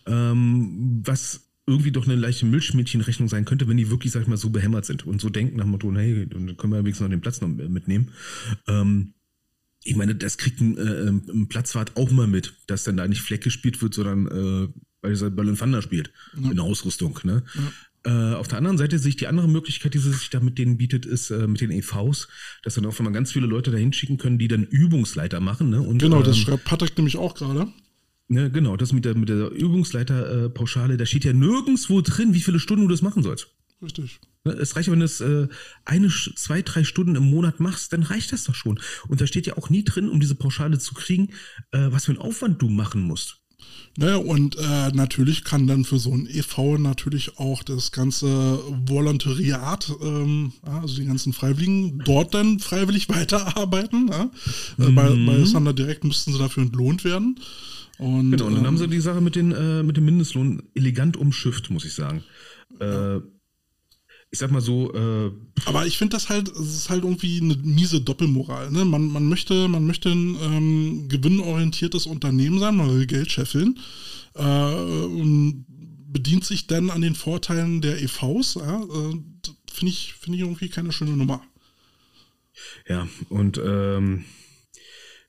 Ähm, 0.06 1.02
was 1.04 1.51
irgendwie 1.66 1.92
doch 1.92 2.06
eine 2.06 2.16
leichte 2.16 2.46
Milchmädchenrechnung 2.46 3.28
sein 3.28 3.44
könnte, 3.44 3.68
wenn 3.68 3.76
die 3.76 3.90
wirklich, 3.90 4.12
sag 4.12 4.22
ich 4.22 4.28
mal, 4.28 4.36
so 4.36 4.50
behämmert 4.50 4.84
sind 4.84 5.06
und 5.06 5.20
so 5.20 5.28
denken 5.28 5.56
nach 5.56 5.64
dem 5.64 5.70
Motto, 5.70 5.94
hey, 5.94 6.26
dann 6.26 6.56
können 6.56 6.72
wir 6.72 6.80
wenigstens 6.80 7.04
noch 7.04 7.10
den 7.10 7.20
Platz 7.20 7.40
noch 7.40 7.48
mitnehmen. 7.48 8.10
Ähm, 8.66 9.14
ich 9.84 9.96
meine, 9.96 10.14
das 10.14 10.38
kriegt 10.38 10.60
ein, 10.60 10.76
äh, 10.76 11.08
ein 11.08 11.48
Platzwart 11.48 11.96
auch 11.96 12.10
mal 12.10 12.26
mit, 12.26 12.54
dass 12.66 12.84
dann 12.84 12.96
da 12.96 13.06
nicht 13.06 13.20
Fleck 13.20 13.42
gespielt 13.42 13.80
wird, 13.82 13.94
sondern 13.94 14.26
äh, 14.26 14.68
weil 15.02 15.12
dieser 15.12 15.30
Berlin 15.30 15.56
Thunder 15.56 15.82
spielt 15.82 16.12
ja. 16.40 16.50
in 16.50 16.56
der 16.56 16.64
Ausrüstung. 16.64 17.18
Ne? 17.24 17.42
Ja. 17.54 18.32
Äh, 18.32 18.34
auf 18.34 18.48
der 18.48 18.58
anderen 18.58 18.78
Seite 18.78 18.98
sehe 18.98 19.10
ich 19.10 19.16
die 19.16 19.26
andere 19.26 19.48
Möglichkeit, 19.48 19.94
die 19.94 19.98
sie 19.98 20.12
sich 20.12 20.30
da 20.30 20.40
mit 20.40 20.58
denen 20.58 20.76
bietet, 20.76 21.06
ist 21.06 21.30
äh, 21.30 21.46
mit 21.46 21.60
den 21.60 21.70
EVs, 21.70 22.28
dass 22.62 22.74
dann 22.74 22.86
auch 22.86 22.98
mal 22.98 23.12
ganz 23.12 23.32
viele 23.32 23.46
Leute 23.46 23.70
dahin 23.70 23.92
schicken 23.92 24.18
können, 24.18 24.38
die 24.38 24.48
dann 24.48 24.64
Übungsleiter 24.64 25.40
machen. 25.40 25.70
Ne? 25.70 25.80
Und, 25.80 25.98
genau, 25.98 26.22
das 26.22 26.36
ähm, 26.36 26.42
schreibt 26.42 26.64
Patrick 26.64 26.96
nämlich 26.96 27.16
auch 27.16 27.34
gerade. 27.34 27.68
Ne, 28.32 28.50
genau, 28.50 28.78
das 28.78 28.94
mit 28.94 29.04
der, 29.04 29.14
mit 29.14 29.28
der 29.28 29.50
Übungsleiterpauschale, 29.50 30.96
da 30.96 31.04
steht 31.04 31.26
ja 31.26 31.34
nirgendwo 31.34 32.00
drin, 32.00 32.32
wie 32.32 32.40
viele 32.40 32.58
Stunden 32.58 32.88
du 32.88 32.90
das 32.90 33.02
machen 33.02 33.22
sollst. 33.22 33.48
Richtig. 33.82 34.20
Ne, 34.44 34.52
es 34.52 34.74
reicht, 34.74 34.90
wenn 34.90 35.00
du 35.00 35.04
es 35.04 35.20
äh, 35.20 35.48
eine, 35.84 36.08
zwei, 36.08 36.62
drei 36.62 36.82
Stunden 36.82 37.14
im 37.14 37.24
Monat 37.24 37.60
machst, 37.60 37.92
dann 37.92 38.02
reicht 38.02 38.32
das 38.32 38.44
doch 38.44 38.54
schon. 38.54 38.80
Und 39.06 39.20
da 39.20 39.26
steht 39.26 39.46
ja 39.46 39.58
auch 39.58 39.68
nie 39.68 39.84
drin, 39.84 40.08
um 40.08 40.18
diese 40.18 40.34
Pauschale 40.34 40.78
zu 40.78 40.94
kriegen, 40.94 41.28
äh, 41.72 41.88
was 41.90 42.06
für 42.06 42.12
einen 42.12 42.22
Aufwand 42.22 42.62
du 42.62 42.70
machen 42.70 43.02
musst. 43.02 43.42
Naja, 43.98 44.16
und 44.16 44.56
äh, 44.56 44.92
natürlich 44.94 45.44
kann 45.44 45.66
dann 45.66 45.84
für 45.84 45.98
so 45.98 46.12
ein 46.12 46.26
EV 46.26 46.78
natürlich 46.78 47.38
auch 47.38 47.62
das 47.62 47.92
ganze 47.92 48.58
Volontariat, 48.86 49.92
ähm, 50.00 50.54
also 50.62 50.96
die 50.96 51.04
ganzen 51.04 51.34
Freiwilligen, 51.34 51.98
dort 51.98 52.32
dann 52.32 52.60
freiwillig 52.60 53.08
weiterarbeiten. 53.10 54.08
Ja? 54.08 54.30
Mhm. 54.78 54.94
Bei, 54.94 55.10
bei 55.10 55.44
Sander 55.44 55.74
Direkt 55.74 56.04
müssten 56.04 56.32
sie 56.32 56.38
dafür 56.38 56.62
entlohnt 56.62 57.04
werden. 57.04 57.38
Und, 58.02 58.32
genau, 58.32 58.46
und 58.46 58.54
dann 58.54 58.62
ähm, 58.62 58.66
haben 58.66 58.78
sie 58.78 58.88
die 58.88 59.00
Sache 59.00 59.20
mit, 59.20 59.36
den, 59.36 59.52
äh, 59.52 59.82
mit 59.82 59.96
dem 59.96 60.04
Mindestlohn 60.04 60.62
elegant 60.74 61.16
umschifft, 61.16 61.70
muss 61.70 61.84
ich 61.84 61.94
sagen. 61.94 62.24
Ja. 62.80 63.16
Äh, 63.16 63.20
ich 64.32 64.38
sag 64.38 64.50
mal 64.50 64.60
so. 64.60 64.92
Äh, 64.92 65.30
aber 65.66 65.86
ich 65.86 65.98
finde 65.98 66.16
das 66.16 66.28
halt, 66.28 66.48
es 66.48 66.74
ist 66.74 66.90
halt 66.90 67.04
irgendwie 67.04 67.40
eine 67.40 67.54
miese 67.56 68.00
Doppelmoral. 68.00 68.72
Ne? 68.72 68.84
Man, 68.84 69.06
man 69.08 69.28
möchte, 69.28 69.68
man 69.68 69.86
möchte 69.86 70.08
ein 70.08 70.36
ähm, 70.42 71.08
gewinnorientiertes 71.08 72.06
Unternehmen 72.06 72.58
sein, 72.58 72.76
man 72.76 72.90
will 72.90 73.06
Geld 73.06 73.30
scheffeln 73.30 73.78
äh, 74.34 74.42
und 74.42 75.66
bedient 75.68 76.44
sich 76.44 76.66
dann 76.66 76.90
an 76.90 77.02
den 77.02 77.14
Vorteilen 77.14 77.82
der 77.82 78.02
EVs. 78.02 78.54
Ja? 78.54 78.82
Äh, 78.82 79.20
finde 79.70 79.92
ich, 79.92 80.14
find 80.14 80.34
ich 80.34 80.42
irgendwie 80.42 80.70
keine 80.70 80.92
schöne 80.92 81.16
Nummer. 81.16 81.42
Ja, 82.88 83.06
und 83.28 83.60
ähm, 83.64 84.24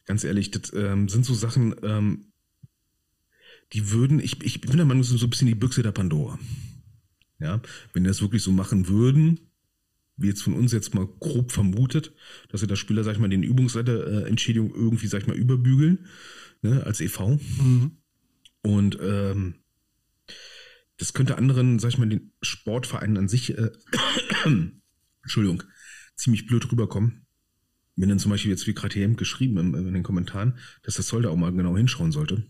ganz 0.05 0.23
ehrlich, 0.23 0.49
das 0.51 0.73
ähm, 0.73 1.07
sind 1.09 1.25
so 1.25 1.33
Sachen, 1.33 1.75
ähm, 1.83 2.32
die 3.73 3.91
würden, 3.91 4.19
ich, 4.19 4.41
ich 4.43 4.61
bin 4.61 4.77
der 4.77 4.85
Meinung, 4.85 5.01
das 5.01 5.11
ist 5.11 5.19
so 5.19 5.25
ein 5.25 5.29
bisschen 5.29 5.47
die 5.47 5.55
Büchse 5.55 5.83
der 5.83 5.91
Pandora. 5.91 6.39
Ja, 7.39 7.61
wenn 7.91 8.03
die 8.03 8.07
das 8.07 8.21
wirklich 8.21 8.43
so 8.43 8.51
machen 8.51 8.87
würden, 8.87 9.39
wie 10.15 10.27
jetzt 10.27 10.43
von 10.43 10.53
uns 10.53 10.71
jetzt 10.71 10.93
mal 10.93 11.07
grob 11.19 11.51
vermutet, 11.51 12.13
dass 12.49 12.61
sie 12.61 12.67
das 12.67 12.79
Spieler, 12.79 13.03
sag 13.03 13.13
ich 13.13 13.19
mal, 13.19 13.29
den 13.29 13.43
Übungsleiterentschädigung 13.43 14.73
irgendwie, 14.73 15.07
sag 15.07 15.21
ich 15.21 15.27
mal, 15.27 15.35
überbügeln, 15.35 16.05
ne, 16.61 16.83
als 16.85 17.01
EV. 17.01 17.39
Mhm. 17.59 17.97
Und 18.61 18.97
ähm, 19.01 19.55
das 20.97 21.13
könnte 21.13 21.37
anderen, 21.37 21.79
sag 21.79 21.89
ich 21.89 21.97
mal, 21.97 22.07
den 22.07 22.31
Sportvereinen 22.41 23.17
an 23.17 23.27
sich, 23.27 23.57
äh, 23.57 23.71
Entschuldigung, 25.23 25.63
ziemlich 26.15 26.45
blöd 26.45 26.71
rüberkommen. 26.71 27.25
Wenn 27.95 28.09
dann 28.09 28.19
zum 28.19 28.31
Beispiel 28.31 28.51
jetzt 28.51 28.67
wie 28.67 28.73
gerade 28.73 28.93
hier 28.93 29.07
geschrieben 29.09 29.57
in, 29.57 29.73
in 29.73 29.93
den 29.93 30.03
Kommentaren, 30.03 30.57
dass 30.83 30.95
das 30.95 31.07
Zoll 31.07 31.23
da 31.23 31.29
auch 31.29 31.35
mal 31.35 31.51
genau 31.51 31.75
hinschauen 31.75 32.11
sollte, 32.11 32.47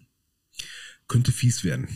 könnte 1.13 1.31
fies 1.31 1.63
werden. 1.63 1.87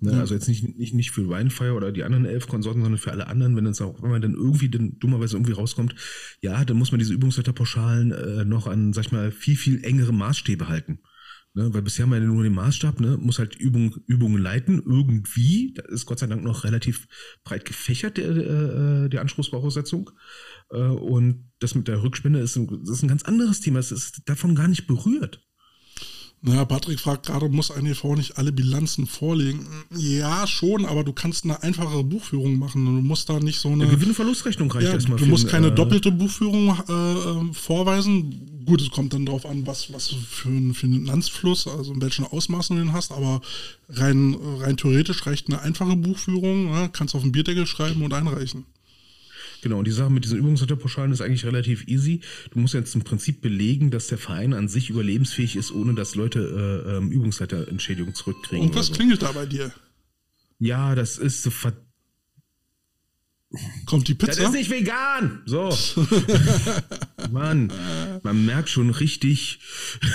Ne? 0.00 0.12
Ja. 0.12 0.20
Also 0.20 0.34
jetzt 0.34 0.48
nicht, 0.48 0.78
nicht, 0.78 0.94
nicht 0.94 1.10
für 1.10 1.28
Winefire 1.28 1.74
oder 1.74 1.92
die 1.92 2.04
anderen 2.04 2.24
elf 2.24 2.48
Konsorten, 2.48 2.82
sondern 2.82 2.98
für 2.98 3.12
alle 3.12 3.26
anderen, 3.26 3.54
wenn, 3.54 3.68
auch, 3.68 4.02
wenn 4.02 4.10
man 4.10 4.22
dann 4.22 4.34
irgendwie 4.34 4.70
dann 4.70 4.98
dummerweise 4.98 5.36
irgendwie 5.36 5.52
rauskommt, 5.52 5.94
ja, 6.40 6.64
dann 6.64 6.78
muss 6.78 6.90
man 6.90 6.98
diese 6.98 7.12
Übungswetterpauschalen 7.12 8.12
äh, 8.12 8.44
noch 8.46 8.66
an, 8.66 8.94
sag 8.94 9.04
ich 9.04 9.12
mal, 9.12 9.30
viel, 9.30 9.56
viel 9.56 9.84
engere 9.84 10.12
Maßstäbe 10.12 10.68
halten. 10.68 11.00
Ne? 11.54 11.72
Weil 11.74 11.82
bisher 11.82 12.04
haben 12.04 12.10
wir 12.10 12.18
ja 12.18 12.24
nur 12.24 12.42
den 12.42 12.54
Maßstab, 12.54 12.98
ne? 12.98 13.18
muss 13.18 13.38
halt 13.38 13.56
Übung, 13.56 13.96
Übungen 14.06 14.42
leiten, 14.42 14.82
irgendwie. 14.84 15.74
Das 15.74 15.86
ist 15.90 16.06
Gott 16.06 16.18
sei 16.18 16.26
Dank 16.26 16.42
noch 16.42 16.64
relativ 16.64 17.06
breit 17.44 17.66
gefächert, 17.66 18.16
der, 18.16 18.30
äh, 18.30 19.08
die 19.10 19.18
Anspruchsvoraussetzung. 19.18 20.10
Äh, 20.70 20.78
und 20.78 21.52
das 21.58 21.74
mit 21.74 21.88
der 21.88 22.02
Rückspende 22.02 22.40
ist 22.40 22.56
ein, 22.56 22.68
ist 22.84 23.02
ein 23.02 23.08
ganz 23.08 23.24
anderes 23.24 23.60
Thema. 23.60 23.80
Es 23.80 23.92
ist 23.92 24.22
davon 24.24 24.54
gar 24.54 24.68
nicht 24.68 24.86
berührt. 24.86 25.46
Naja, 26.44 26.64
Patrick 26.64 26.98
fragt 26.98 27.26
gerade, 27.26 27.48
muss 27.48 27.70
eine 27.70 27.90
EV 27.90 28.16
nicht 28.16 28.36
alle 28.36 28.50
Bilanzen 28.50 29.06
vorlegen? 29.06 29.64
Ja, 29.96 30.44
schon, 30.48 30.84
aber 30.86 31.04
du 31.04 31.12
kannst 31.12 31.44
eine 31.44 31.62
einfachere 31.62 32.02
Buchführung 32.02 32.58
machen. 32.58 32.84
Du 32.84 32.90
musst 32.90 33.28
da 33.28 33.38
nicht 33.38 33.60
so 33.60 33.68
eine. 33.68 33.84
Ja, 33.84 33.90
Gewinn-Verlustrechnung 33.90 34.68
reicht 34.72 34.88
ja, 34.88 34.94
erstmal. 34.94 35.18
Du 35.18 35.26
musst 35.26 35.46
keine 35.46 35.68
äh, 35.68 35.74
doppelte 35.74 36.10
Buchführung 36.10 36.76
äh, 36.88 36.92
ähm, 36.92 37.54
vorweisen. 37.54 38.64
Gut, 38.66 38.82
es 38.82 38.90
kommt 38.90 39.12
dann 39.12 39.24
darauf 39.24 39.46
an, 39.46 39.68
was, 39.68 39.92
was 39.92 40.08
für, 40.08 40.48
ein, 40.48 40.74
für 40.74 40.86
einen 40.86 41.04
Landsfluss, 41.04 41.68
also 41.68 41.92
in 41.92 42.02
welchen 42.02 42.24
Ausmaßen 42.24 42.76
du 42.76 42.82
den 42.82 42.92
hast, 42.92 43.12
aber 43.12 43.40
rein, 43.88 44.36
rein 44.58 44.76
theoretisch 44.76 45.24
reicht 45.26 45.46
eine 45.48 45.60
einfache 45.60 45.94
Buchführung. 45.94 46.72
Ne? 46.72 46.90
Kannst 46.92 47.14
auf 47.14 47.22
den 47.22 47.30
Bierdeckel 47.30 47.66
schreiben 47.66 48.02
und 48.02 48.12
einreichen. 48.12 48.66
Genau, 49.62 49.78
und 49.78 49.86
die 49.86 49.92
Sache 49.92 50.10
mit 50.10 50.24
diesen 50.24 50.38
Übungsleiterpauschalen 50.38 51.12
ist 51.12 51.20
eigentlich 51.20 51.46
relativ 51.46 51.86
easy. 51.86 52.20
Du 52.50 52.58
musst 52.58 52.74
jetzt 52.74 52.94
im 52.96 53.04
Prinzip 53.04 53.40
belegen, 53.40 53.92
dass 53.92 54.08
der 54.08 54.18
Verein 54.18 54.54
an 54.54 54.68
sich 54.68 54.90
überlebensfähig 54.90 55.54
ist, 55.54 55.70
ohne 55.70 55.94
dass 55.94 56.16
Leute 56.16 56.84
äh, 56.84 56.96
ähm, 56.96 57.12
Übungsleiterentschädigung 57.12 58.12
zurückkriegen. 58.12 58.66
Und 58.68 58.74
was 58.74 58.88
so. 58.88 58.94
klingelt 58.94 59.22
da 59.22 59.30
bei 59.30 59.46
dir? 59.46 59.72
Ja, 60.58 60.96
das 60.96 61.16
ist 61.16 61.44
so 61.44 61.50
ver 61.50 61.72
Kommt 63.84 64.08
die 64.08 64.14
Pizza? 64.14 64.40
Das 64.40 64.48
ist 64.48 64.52
nicht 64.52 64.70
vegan. 64.70 65.42
So. 65.44 65.76
Mann, 67.30 67.70
man 68.22 68.46
merkt 68.46 68.70
schon 68.70 68.90
richtig, 68.90 69.60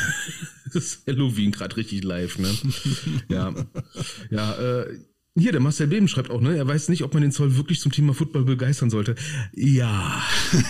das 0.74 0.84
ist 0.84 1.08
Halloween 1.08 1.52
gerade 1.52 1.78
richtig 1.78 2.04
live, 2.04 2.40
ne? 2.40 2.54
Ja. 3.30 3.54
Ja, 4.32 4.56
äh, 4.56 4.98
hier, 5.38 5.52
der 5.52 5.62
Marcel 5.62 5.88
Beben 5.88 6.08
schreibt 6.08 6.30
auch, 6.30 6.42
ne? 6.42 6.58
Er 6.58 6.68
weiß 6.68 6.90
nicht, 6.90 7.04
ob 7.04 7.14
man 7.14 7.22
den 7.22 7.32
Zoll 7.32 7.58
wirklich 7.58 7.80
zum 7.80 7.92
Thema 7.92 8.14
Football 8.14 8.46
begeistern 8.46 8.90
sollte. 8.90 9.16
Ja. 9.54 10.22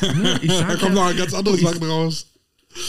ne? 0.02 0.40
Ich 0.42 0.52
sag 0.52 0.68
da 0.68 0.76
kommen 0.76 0.96
ja, 0.96 1.10
noch 1.10 1.18
ganz 1.18 1.34
andere 1.34 1.58
Sachen 1.58 1.84
raus. 1.84 2.34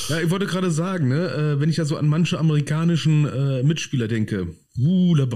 Ja, 0.08 0.20
ich 0.20 0.30
wollte 0.30 0.46
gerade 0.46 0.70
sagen, 0.70 1.08
ne, 1.08 1.28
äh, 1.30 1.60
wenn 1.60 1.70
ich 1.70 1.76
ja 1.76 1.84
so 1.84 1.96
an 1.96 2.08
manche 2.08 2.38
amerikanischen 2.38 3.26
äh, 3.26 3.62
Mitspieler 3.62 4.08
denke, 4.08 4.54
uh, 4.78 5.14
ne, 5.14 5.28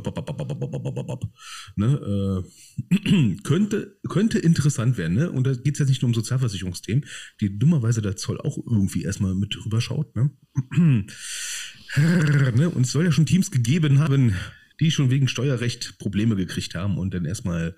äh, 1.77 3.37
könnte, 3.43 3.99
könnte 4.09 4.39
interessant 4.39 4.99
werden, 4.99 5.15
ne? 5.15 5.31
Und 5.31 5.47
da 5.47 5.55
geht 5.55 5.75
es 5.75 5.79
jetzt 5.79 5.89
nicht 5.89 6.03
nur 6.03 6.09
um 6.09 6.15
Sozialversicherungsthemen, 6.15 7.07
die 7.41 7.59
dummerweise 7.59 8.03
der 8.03 8.17
Zoll 8.17 8.41
auch 8.41 8.59
irgendwie 8.59 9.03
erstmal 9.03 9.35
mit 9.35 9.55
drüber 9.55 9.81
schaut, 9.81 10.15
ne? 10.17 10.31
ne? 10.77 12.69
Und 12.69 12.83
es 12.83 12.93
soll 12.93 13.05
ja 13.05 13.13
schon 13.13 13.27
Teams 13.27 13.51
gegeben 13.51 14.01
haben, 14.01 14.35
die 14.81 14.91
schon 14.91 15.11
wegen 15.11 15.29
Steuerrecht 15.29 15.99
Probleme 15.99 16.37
gekriegt 16.37 16.75
haben 16.75 16.99
und 16.99 17.15
dann 17.15 17.25
erstmal 17.25 17.77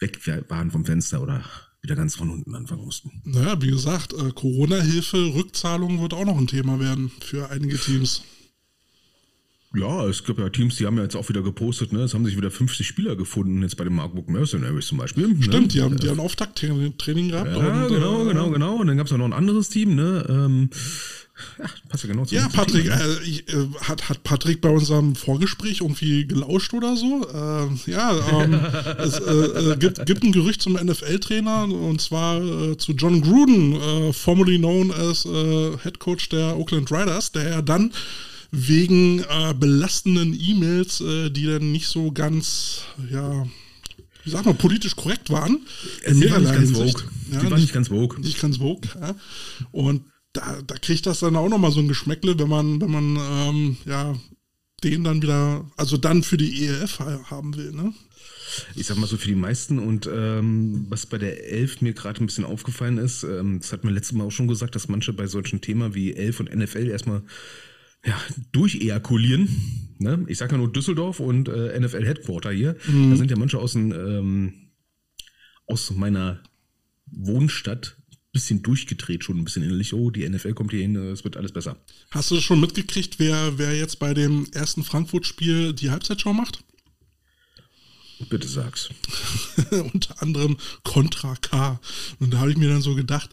weg 0.00 0.20
waren 0.48 0.70
vom 0.70 0.84
Fenster 0.84 1.22
oder 1.22 1.44
wieder 1.82 1.96
ganz 1.96 2.16
von 2.16 2.30
unten 2.30 2.54
anfangen 2.54 2.84
mussten. 2.84 3.22
Naja, 3.24 3.60
wie 3.60 3.70
gesagt, 3.70 4.14
äh, 4.14 4.30
Corona-Hilfe, 4.32 5.34
Rückzahlung 5.34 6.00
wird 6.00 6.14
auch 6.14 6.24
noch 6.24 6.38
ein 6.38 6.46
Thema 6.46 6.80
werden 6.80 7.10
für 7.20 7.50
einige 7.50 7.76
Teams. 7.76 8.22
Ja, 9.76 10.06
es 10.06 10.22
gibt 10.22 10.38
ja 10.38 10.48
Teams, 10.50 10.76
die 10.76 10.86
haben 10.86 10.96
ja 10.96 11.02
jetzt 11.02 11.16
auch 11.16 11.28
wieder 11.28 11.42
gepostet, 11.42 11.92
ne? 11.92 12.00
Es 12.00 12.14
haben 12.14 12.24
sich 12.24 12.36
wieder 12.36 12.50
50 12.50 12.86
Spieler 12.86 13.16
gefunden, 13.16 13.60
jetzt 13.62 13.76
bei 13.76 13.84
den 13.84 13.94
Markbook 13.94 14.28
Mercenaries 14.28 14.86
zum 14.86 14.98
Beispiel. 14.98 15.28
Ne? 15.28 15.42
Stimmt, 15.42 15.74
die 15.74 15.82
haben, 15.82 15.96
die 15.96 16.08
haben 16.08 16.20
Auftakttraining 16.20 17.28
gehabt. 17.28 17.50
Ja, 17.50 17.82
und, 17.84 17.88
genau, 17.88 18.22
äh, 18.22 18.28
genau, 18.28 18.50
genau. 18.50 18.76
Und 18.76 18.86
dann 18.86 18.96
gab 18.96 19.06
es 19.06 19.10
ja 19.10 19.18
noch 19.18 19.24
ein 19.24 19.32
anderes 19.32 19.68
Team, 19.70 19.96
ne? 19.96 20.24
Ähm, 20.28 20.70
ja, 21.58 21.64
passt 21.88 22.04
ja 22.04 22.10
genau 22.10 22.24
zu 22.24 22.34
Ja, 22.34 22.48
Patrick, 22.48 22.86
äh, 22.86 23.22
ich, 23.24 23.48
äh, 23.48 23.66
hat, 23.80 24.08
hat 24.08 24.22
Patrick 24.22 24.60
bei 24.60 24.68
unserem 24.68 25.16
Vorgespräch 25.16 25.80
irgendwie 25.80 26.26
gelauscht 26.26 26.74
oder 26.74 26.96
so? 26.96 27.26
Äh, 27.28 27.90
ja, 27.90 28.40
ähm, 28.40 28.54
es 28.98 29.18
äh, 29.18 29.72
äh, 29.72 29.76
gibt, 29.76 30.06
gibt 30.06 30.22
ein 30.22 30.32
Gerücht 30.32 30.62
zum 30.62 30.74
NFL-Trainer 30.74 31.64
und 31.64 32.00
zwar 32.00 32.40
äh, 32.42 32.76
zu 32.76 32.92
John 32.92 33.20
Gruden, 33.20 34.12
formerly 34.12 34.58
known 34.58 34.92
as 34.92 35.24
Head 35.24 35.98
Coach 35.98 36.28
der 36.28 36.56
Oakland 36.56 36.90
Riders, 36.90 37.32
der 37.32 37.48
ja 37.48 37.62
dann 37.62 37.92
wegen 38.50 39.24
belastenden 39.58 40.38
E-Mails, 40.38 40.98
die 40.98 41.46
dann 41.46 41.72
nicht 41.72 41.88
so 41.88 42.12
ganz, 42.12 42.82
ja, 43.10 43.46
wie 44.22 44.30
sag 44.30 44.44
mal, 44.44 44.54
politisch 44.54 44.94
korrekt 44.94 45.30
waren. 45.30 45.60
Die 46.08 46.30
waren 46.30 46.42
nicht 46.42 46.54
ganz 46.54 46.70
vogue. 46.70 47.02
Ja, 47.32 47.40
die 47.40 47.50
waren 47.50 47.60
nicht 47.60 47.72
ganz 47.72 47.88
vogue. 47.88 48.20
Nicht 48.20 48.40
ganz 48.40 48.58
vogue, 48.58 48.88
ja. 49.00 49.14
Und 49.72 50.02
da, 50.34 50.60
da 50.66 50.74
kriegt 50.76 51.06
das 51.06 51.20
dann 51.20 51.36
auch 51.36 51.48
nochmal 51.48 51.70
so 51.70 51.80
ein 51.80 51.88
Geschmäckle, 51.88 52.38
wenn 52.38 52.48
man, 52.48 52.80
wenn 52.80 52.90
man, 52.90 53.16
ähm, 53.16 53.76
ja, 53.86 54.14
den 54.82 55.04
dann 55.04 55.22
wieder, 55.22 55.64
also 55.76 55.96
dann 55.96 56.22
für 56.22 56.36
die 56.36 56.66
ELF 56.66 56.98
haben 56.98 57.56
will, 57.56 57.72
ne? 57.72 57.94
Ich 58.76 58.86
sag 58.86 58.98
mal 58.98 59.06
so 59.06 59.16
für 59.16 59.28
die 59.28 59.34
meisten 59.34 59.78
und 59.78 60.08
ähm, 60.12 60.86
was 60.88 61.06
bei 61.06 61.18
der 61.18 61.50
Elf 61.50 61.80
mir 61.80 61.92
gerade 61.92 62.22
ein 62.22 62.26
bisschen 62.26 62.44
aufgefallen 62.44 62.98
ist, 62.98 63.24
ähm, 63.24 63.58
das 63.60 63.72
hat 63.72 63.82
man 63.84 63.94
letztes 63.94 64.12
Mal 64.12 64.24
auch 64.24 64.30
schon 64.30 64.46
gesagt, 64.46 64.74
dass 64.74 64.88
manche 64.88 65.12
bei 65.12 65.26
solchen 65.26 65.60
Themen 65.60 65.94
wie 65.94 66.14
Elf 66.14 66.38
und 66.40 66.54
NFL 66.54 66.88
erstmal 66.88 67.22
ja, 68.04 68.20
durchejakulieren. 68.52 69.48
Ne? 69.98 70.24
Ich 70.28 70.38
sag 70.38 70.52
ja 70.52 70.58
nur 70.58 70.70
Düsseldorf 70.70 71.20
und 71.20 71.48
äh, 71.48 71.78
NFL 71.80 72.04
Headquarter 72.04 72.52
hier. 72.52 72.76
Mhm. 72.86 73.10
Da 73.10 73.16
sind 73.16 73.30
ja 73.30 73.36
manche 73.36 73.58
aus, 73.58 73.72
den, 73.72 73.92
ähm, 73.92 74.52
aus 75.66 75.90
meiner 75.90 76.42
Wohnstadt 77.06 77.96
bisschen 78.34 78.62
durchgedreht, 78.62 79.24
schon 79.24 79.38
ein 79.38 79.44
bisschen 79.44 79.62
innerlich. 79.62 79.94
Oh, 79.94 80.10
die 80.10 80.28
NFL 80.28 80.52
kommt 80.52 80.72
hier 80.72 80.82
hin, 80.82 80.96
es 80.96 81.24
wird 81.24 81.38
alles 81.38 81.52
besser. 81.52 81.78
Hast 82.10 82.30
du 82.30 82.40
schon 82.40 82.60
mitgekriegt, 82.60 83.18
wer, 83.18 83.56
wer 83.56 83.74
jetzt 83.74 83.98
bei 83.98 84.12
dem 84.12 84.46
ersten 84.52 84.84
Frankfurt-Spiel 84.84 85.72
die 85.72 85.90
Halbzeitshow 85.90 86.34
macht? 86.34 86.62
Bitte 88.28 88.46
sag's. 88.46 88.90
Unter 89.70 90.20
anderem 90.22 90.56
Contra 90.82 91.36
K. 91.36 91.80
Und 92.20 92.32
da 92.32 92.38
habe 92.38 92.50
ich 92.50 92.56
mir 92.56 92.68
dann 92.68 92.82
so 92.82 92.94
gedacht, 92.94 93.30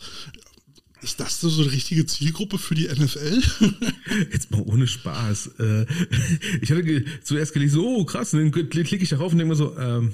ist 1.01 1.19
das 1.19 1.41
so 1.41 1.61
eine 1.61 1.71
richtige 1.71 2.05
Zielgruppe 2.05 2.57
für 2.57 2.75
die 2.75 2.87
NFL? 2.87 3.41
Jetzt 4.31 4.51
mal 4.51 4.61
ohne 4.61 4.87
Spaß. 4.87 5.51
Äh, 5.59 5.85
ich 6.61 6.71
hatte 6.71 7.05
zuerst 7.23 7.53
gelesen, 7.53 7.79
oh 7.79 8.05
krass, 8.05 8.31
dann 8.31 8.51
klicke 8.51 8.97
ich 8.97 9.09
darauf 9.09 9.31
und 9.31 9.39
denke 9.39 9.53
mir 9.53 9.57
so, 9.57 9.77
ähm, 9.77 10.13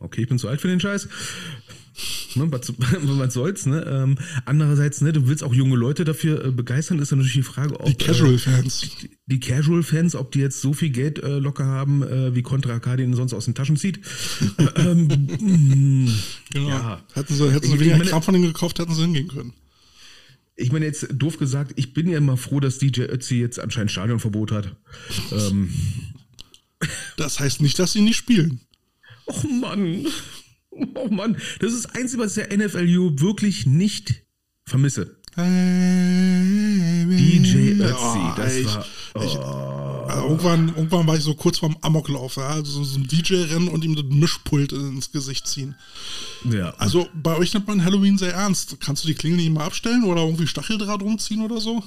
okay, 0.00 0.22
ich 0.22 0.28
bin 0.28 0.38
zu 0.38 0.48
alt 0.48 0.60
für 0.60 0.68
den 0.68 0.80
Scheiß. 0.80 1.08
Ne, 2.34 2.50
was, 2.50 2.72
was 2.78 3.34
soll's, 3.34 3.66
ne? 3.66 3.84
Ähm, 3.88 4.18
andererseits, 4.44 5.00
ne, 5.00 5.12
du 5.12 5.28
willst 5.28 5.44
auch 5.44 5.54
junge 5.54 5.76
Leute 5.76 6.04
dafür 6.04 6.44
äh, 6.44 6.50
begeistern, 6.50 6.98
ist 6.98 7.12
dann 7.12 7.18
natürlich 7.18 7.36
die 7.36 7.42
Frage, 7.42 7.78
ob. 7.78 7.86
Die 7.86 7.94
Casual-Fans. 7.94 8.82
Äh, 8.82 8.86
die, 9.02 9.10
die 9.26 9.40
Casual-Fans, 9.40 10.16
ob 10.16 10.32
die 10.32 10.40
jetzt 10.40 10.60
so 10.60 10.72
viel 10.72 10.90
Geld 10.90 11.22
äh, 11.22 11.38
locker 11.38 11.64
haben, 11.64 12.02
äh, 12.02 12.34
wie 12.34 12.42
Contra 12.42 12.74
Acadien 12.74 13.14
sonst 13.14 13.32
aus 13.32 13.44
den 13.44 13.54
Taschen 13.54 13.76
zieht. 13.76 14.00
ähm, 14.76 16.12
genau. 16.50 16.68
Ja. 16.68 17.04
Hätten 17.14 17.34
sie, 17.34 17.52
hätten 17.52 17.66
sie 17.66 17.80
weniger 17.80 18.04
Kram 18.04 18.22
von 18.22 18.34
denen 18.34 18.46
gekauft, 18.46 18.78
hätten 18.78 18.94
sie 18.94 19.02
hingehen 19.02 19.28
können. 19.28 19.52
Ich 20.56 20.72
meine 20.72 20.84
jetzt 20.86 21.08
doof 21.12 21.38
gesagt, 21.38 21.72
ich 21.76 21.94
bin 21.94 22.08
ja 22.08 22.18
immer 22.18 22.36
froh, 22.36 22.60
dass 22.60 22.78
DJ 22.78 23.02
Ötzi 23.02 23.36
jetzt 23.36 23.58
anscheinend 23.58 23.90
Stadionverbot 23.90 24.52
hat. 24.52 24.76
ähm. 25.32 25.70
Das 27.16 27.40
heißt 27.40 27.60
nicht, 27.60 27.78
dass 27.78 27.92
sie 27.92 28.02
nicht 28.02 28.16
spielen. 28.16 28.60
Oh 29.26 29.46
Mann. 29.48 30.06
Oh 30.94 31.08
Mann, 31.08 31.36
das 31.60 31.72
ist 31.72 31.84
das 31.84 31.94
Einzige, 31.94 32.22
was 32.22 32.34
der 32.34 32.56
NFLU 32.56 33.20
wirklich 33.20 33.66
nicht 33.66 34.24
vermisse. 34.64 35.16
DJ 35.36 35.42
Ötzi, 37.82 37.94
oh, 37.94 38.32
das 38.36 38.56
ich, 38.56 38.66
war. 38.66 38.86
Oh. 39.14 39.22
Ich, 39.24 39.36
also 39.36 40.28
irgendwann, 40.28 40.68
irgendwann 40.68 41.06
war 41.06 41.16
ich 41.16 41.22
so 41.22 41.34
kurz 41.34 41.58
vorm 41.58 41.76
Amoklauf, 41.80 42.36
ja, 42.36 42.48
also 42.48 42.84
so 42.84 42.98
ein 42.98 43.06
DJ-Rennen 43.08 43.68
und 43.68 43.84
ihm 43.84 43.96
das 43.96 44.04
Mischpult 44.04 44.72
ins 44.72 45.10
Gesicht 45.10 45.48
ziehen. 45.48 45.74
Ja. 46.50 46.70
Also 46.78 47.08
bei 47.14 47.36
euch 47.36 47.52
nimmt 47.54 47.66
man 47.66 47.84
Halloween 47.84 48.16
sehr 48.18 48.34
ernst. 48.34 48.76
Kannst 48.80 49.02
du 49.02 49.08
die 49.08 49.14
Klingel 49.14 49.38
nicht 49.38 49.50
mal 49.50 49.64
abstellen 49.64 50.04
oder 50.04 50.22
irgendwie 50.22 50.46
Stacheldraht 50.46 51.02
rumziehen 51.02 51.42
oder 51.42 51.60
so? 51.60 51.82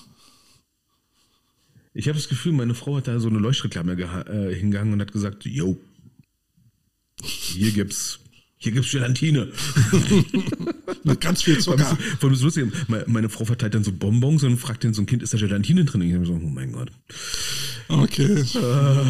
Ich 1.93 2.07
habe 2.07 2.17
das 2.17 2.27
Gefühl, 2.27 2.51
meine 2.51 2.75
Frau 2.75 2.97
hat 2.97 3.07
da 3.07 3.19
so 3.19 3.29
eine 3.29 3.39
Leuchtreklame 3.39 3.93
äh, 3.93 4.53
hingegangen 4.53 4.93
und 4.93 5.01
hat 5.01 5.13
gesagt, 5.13 5.45
yo, 5.45 5.77
hier 7.23 7.71
gibt's 7.71 8.19
hier 8.57 8.71
gibt's 8.71 8.91
Gelatine. 8.91 9.51
Mit 11.03 11.21
ganz 11.21 11.43
viel 11.43 11.59
Zucker. 11.59 11.97
Vor 12.19 12.29
allem 12.29 12.33
ist 12.33 12.41
lustig, 12.41 12.71
meine 13.05 13.29
Frau 13.29 13.45
verteilt 13.45 13.75
dann 13.75 13.83
so 13.83 13.91
Bonbons 13.91 14.43
und 14.43 14.57
fragt 14.57 14.83
dann 14.83 14.93
so 14.93 15.03
ein 15.03 15.05
Kind, 15.05 15.21
ist 15.21 15.33
da 15.33 15.37
Gelatine 15.37 15.85
drin? 15.85 16.01
Und 16.01 16.21
ich 16.21 16.27
so, 16.27 16.33
oh 16.33 16.49
mein 16.49 16.71
Gott. 16.71 16.91
Okay. 17.87 18.33
Äh, 18.33 19.05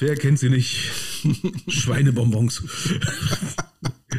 wer 0.00 0.16
kennt 0.16 0.38
sie 0.38 0.50
nicht? 0.50 0.76
Schweinebonbons. 1.68 2.62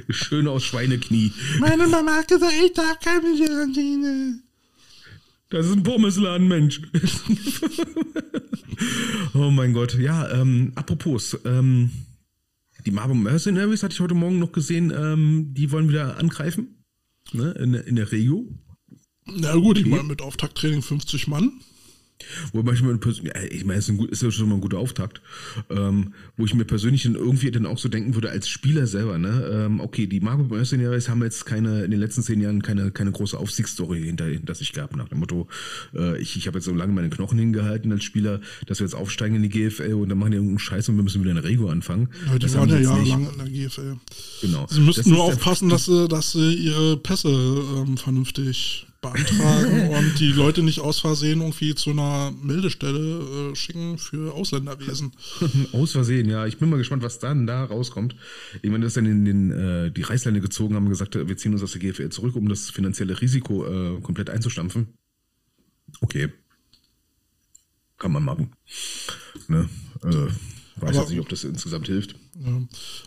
Schön 0.10 0.47
aus 0.47 0.63
Schweineknie. 0.63 1.32
Meine 1.60 1.88
Mama 1.88 2.15
hat 2.15 2.28
gesagt, 2.28 2.54
ich 2.65 2.73
darf 2.73 2.99
keine 2.99 3.38
Gelatine. 3.38 4.39
Das 5.49 5.67
ist 5.67 5.73
ein 5.73 5.84
Pommesladen, 5.84 6.47
Mensch. 6.47 6.82
oh 9.36 9.52
mein 9.52 9.73
Gott. 9.73 9.95
Ja, 9.99 10.32
ähm, 10.32 10.71
apropos, 10.73 11.38
ähm, 11.45 11.91
die 12.85 12.91
Marble 12.91 13.15
Mercenaries 13.15 13.83
hatte 13.83 13.93
ich 13.93 13.99
heute 13.99 14.13
Morgen 14.13 14.39
noch 14.39 14.51
gesehen, 14.51 14.91
ähm, 14.95 15.53
die 15.53 15.71
wollen 15.71 15.89
wieder 15.89 16.17
angreifen. 16.17 16.83
Ne, 17.31 17.51
in, 17.51 17.73
in 17.73 17.95
der 17.95 18.11
Regio. 18.11 18.47
Na 19.25 19.53
gut, 19.53 19.77
okay. 19.77 19.81
ich 19.81 19.85
meine, 19.85 20.03
mit 20.03 20.21
Auftakttraining 20.21 20.81
50 20.81 21.27
Mann. 21.27 21.61
Ich 22.53 22.81
mir 22.81 22.99
ich 23.49 23.65
meine, 23.65 23.79
es 23.79 23.89
ist, 23.89 23.99
ist, 24.12 24.21
ja 24.21 24.31
schon 24.31 24.49
mal 24.49 24.55
ein 24.55 24.62
guter 24.62 24.77
Auftakt, 24.77 25.21
ähm, 25.69 26.13
wo 26.38 26.45
ich 26.45 26.53
mir 26.53 26.65
persönlich 26.65 27.03
dann 27.03 27.15
irgendwie 27.15 27.51
dann 27.51 27.65
auch 27.65 27.77
so 27.77 27.89
denken 27.89 28.15
würde, 28.15 28.29
als 28.29 28.47
Spieler 28.47 28.88
selber, 28.88 29.17
ne, 29.17 29.49
ähm, 29.51 29.79
okay, 29.79 30.07
die 30.07 30.19
Marco 30.19 30.43
Mercenaries 30.43 31.09
haben 31.09 31.23
jetzt 31.23 31.45
keine, 31.45 31.83
in 31.83 31.91
den 31.91 31.99
letzten 31.99 32.23
zehn 32.23 32.41
Jahren 32.41 32.62
keine, 32.62 32.91
keine 32.91 33.12
große 33.12 33.38
Aufstiegsstory 33.38 34.03
hinter, 34.03 34.25
hinter 34.25 34.55
sich 34.55 34.73
gehabt, 34.73 34.95
nach 34.95 35.09
dem 35.09 35.19
Motto, 35.19 35.47
äh, 35.95 36.19
ich, 36.21 36.36
ich 36.36 36.47
habe 36.47 36.57
jetzt 36.57 36.65
so 36.65 36.73
lange 36.73 36.93
meine 36.93 37.09
Knochen 37.09 37.38
hingehalten 37.38 37.91
als 37.91 38.03
Spieler, 38.03 38.41
dass 38.67 38.79
wir 38.79 38.86
jetzt 38.86 38.95
aufsteigen 38.95 39.36
in 39.36 39.43
die 39.43 39.49
GFL 39.49 39.93
und 39.93 40.09
dann 40.09 40.17
machen 40.17 40.31
die 40.31 40.38
irgendeinen 40.38 40.59
Scheiß 40.59 40.89
und 40.89 40.95
wir 40.95 41.03
müssen 41.03 41.21
wieder 41.21 41.31
in 41.31 41.38
Rego 41.38 41.69
anfangen. 41.69 42.09
Ja, 42.27 42.33
die 42.33 42.39
das 42.39 42.55
waren 42.55 42.69
ja 42.69 42.79
jahrelang 42.79 43.29
in 43.31 43.38
der 43.38 43.49
GFL. 43.49 43.97
Genau. 44.41 44.67
Sie 44.69 44.81
müssten 44.81 45.09
nur 45.09 45.23
aufpassen, 45.23 45.69
dass 45.69 45.86
sie, 45.86 46.07
dass 46.07 46.31
sie 46.31 46.53
ihre 46.53 46.97
Pässe 46.97 47.29
ähm, 47.29 47.97
vernünftig 47.97 48.88
beantragen 49.03 49.89
und 49.95 50.19
die 50.19 50.31
Leute 50.31 50.63
nicht 50.63 50.79
aus 50.79 50.99
Versehen 50.99 51.41
irgendwie 51.41 51.75
zu 51.75 51.91
einer 51.91 52.33
Meldestelle 52.41 53.51
äh, 53.51 53.55
schicken 53.55 53.99
für 53.99 54.33
Ausländerwesen. 54.33 55.11
aus 55.73 55.91
Versehen, 55.91 56.27
ja. 56.27 56.47
Ich 56.47 56.57
bin 56.57 56.69
mal 56.69 56.77
gespannt, 56.77 57.03
was 57.03 57.19
dann 57.19 57.45
da 57.45 57.65
rauskommt. 57.65 58.15
Ich 58.63 58.71
meine, 58.71 58.85
dass 58.85 58.95
dann 58.95 59.05
in 59.05 59.25
den, 59.25 59.51
äh, 59.51 59.91
die 59.91 60.01
Reißleine 60.01 60.41
gezogen 60.41 60.75
haben 60.75 60.85
und 60.85 60.89
gesagt, 60.89 61.13
wir 61.15 61.37
ziehen 61.37 61.53
uns 61.53 61.61
aus 61.61 61.73
der 61.73 61.81
GFL 61.81 62.09
zurück, 62.09 62.35
um 62.35 62.49
das 62.49 62.71
finanzielle 62.71 63.21
Risiko 63.21 63.65
äh, 63.65 64.01
komplett 64.01 64.31
einzustampfen. 64.31 64.87
Okay. 66.01 66.29
Kann 67.99 68.11
man 68.11 68.23
machen. 68.23 68.51
Ne? 69.47 69.69
Weiß 70.75 70.95
jetzt 70.95 71.09
nicht, 71.09 71.19
ob 71.19 71.29
das 71.29 71.43
insgesamt 71.43 71.88
hilft. 71.88 72.15
Ja. 72.43 72.62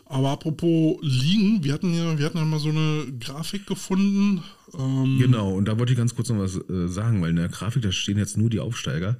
Aber 0.04 0.30
apropos 0.30 0.98
liegen, 1.02 1.64
wir 1.64 1.72
hatten 1.72 1.92
ja, 1.92 2.18
wir 2.18 2.26
hatten 2.26 2.38
ja 2.38 2.44
mal 2.44 2.60
so 2.60 2.68
eine 2.68 3.12
Grafik 3.18 3.66
gefunden. 3.66 4.42
Ähm, 4.74 5.18
genau, 5.18 5.54
und 5.54 5.66
da 5.66 5.78
wollte 5.78 5.92
ich 5.92 5.98
ganz 5.98 6.14
kurz 6.14 6.28
noch 6.28 6.38
was 6.38 6.56
äh, 6.56 6.88
sagen, 6.88 7.20
weil 7.22 7.30
in 7.30 7.36
der 7.36 7.48
Grafik, 7.48 7.82
da 7.82 7.90
stehen 7.90 8.18
jetzt 8.18 8.36
nur 8.36 8.50
die 8.50 8.60
Aufsteiger 8.60 9.18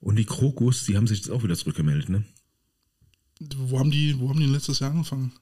und 0.00 0.16
die 0.16 0.24
Krokus, 0.24 0.84
die 0.84 0.96
haben 0.96 1.06
sich 1.06 1.18
jetzt 1.18 1.30
auch 1.30 1.44
wieder 1.44 1.56
zurückgemeldet, 1.56 2.08
ne? 2.08 2.24
Wo 3.56 3.78
haben 3.78 3.90
die, 3.90 4.18
wo 4.18 4.28
haben 4.28 4.40
die 4.40 4.46
letztes 4.46 4.80
Jahr 4.80 4.90
angefangen? 4.90 5.32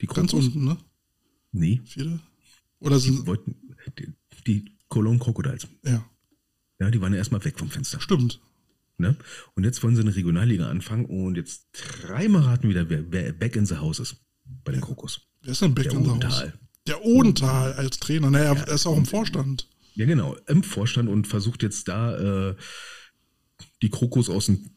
Die 0.00 0.06
Krokus? 0.06 0.32
Ganz 0.32 0.32
unten, 0.32 0.64
ne? 0.64 0.76
Nee. 1.52 1.80
Vierte? 1.84 2.20
Oder 2.80 2.98
sind 2.98 3.20
die, 3.20 3.26
wollten, 3.26 3.56
die, 3.98 4.12
die 4.46 4.76
Cologne 4.88 5.18
Crocodiles. 5.18 5.66
Ja. 5.84 6.04
Ja, 6.78 6.90
die 6.90 7.00
waren 7.00 7.12
ja 7.12 7.18
erstmal 7.18 7.44
weg 7.44 7.58
vom 7.58 7.70
Fenster. 7.70 8.00
Stimmt. 8.00 8.40
Ne? 8.98 9.16
Und 9.54 9.64
jetzt 9.64 9.82
wollen 9.82 9.94
sie 9.94 10.02
eine 10.02 10.14
Regionalliga 10.14 10.68
anfangen 10.68 11.04
und 11.04 11.36
jetzt 11.36 11.66
dreimal 11.72 12.42
raten 12.42 12.68
wieder, 12.68 12.88
wer, 12.88 13.10
wer 13.12 13.32
back 13.32 13.56
in 13.56 13.66
the 13.66 13.76
house 13.76 13.98
ist 13.98 14.16
bei 14.64 14.72
den 14.72 14.80
Krokus. 14.80 15.20
Wer 15.42 15.52
ist 15.52 15.62
denn 15.62 15.74
back 15.74 15.90
Der 15.90 15.92
in 15.92 16.04
the 16.04 16.26
house? 16.26 16.52
Der 16.86 17.04
Odenthal 17.04 17.74
als 17.74 17.98
Trainer. 17.98 18.30
Naja, 18.30 18.54
ja, 18.54 18.62
er 18.62 18.74
ist 18.74 18.86
auch 18.86 18.96
im 18.96 19.06
Vorstand. 19.06 19.68
Ja, 19.94 20.06
genau, 20.06 20.36
im 20.46 20.62
Vorstand 20.62 21.08
und 21.08 21.26
versucht 21.26 21.62
jetzt 21.62 21.88
da 21.88 22.50
äh, 22.50 22.56
die 23.82 23.90
Krokus 23.90 24.30
aus 24.30 24.46
dem 24.46 24.70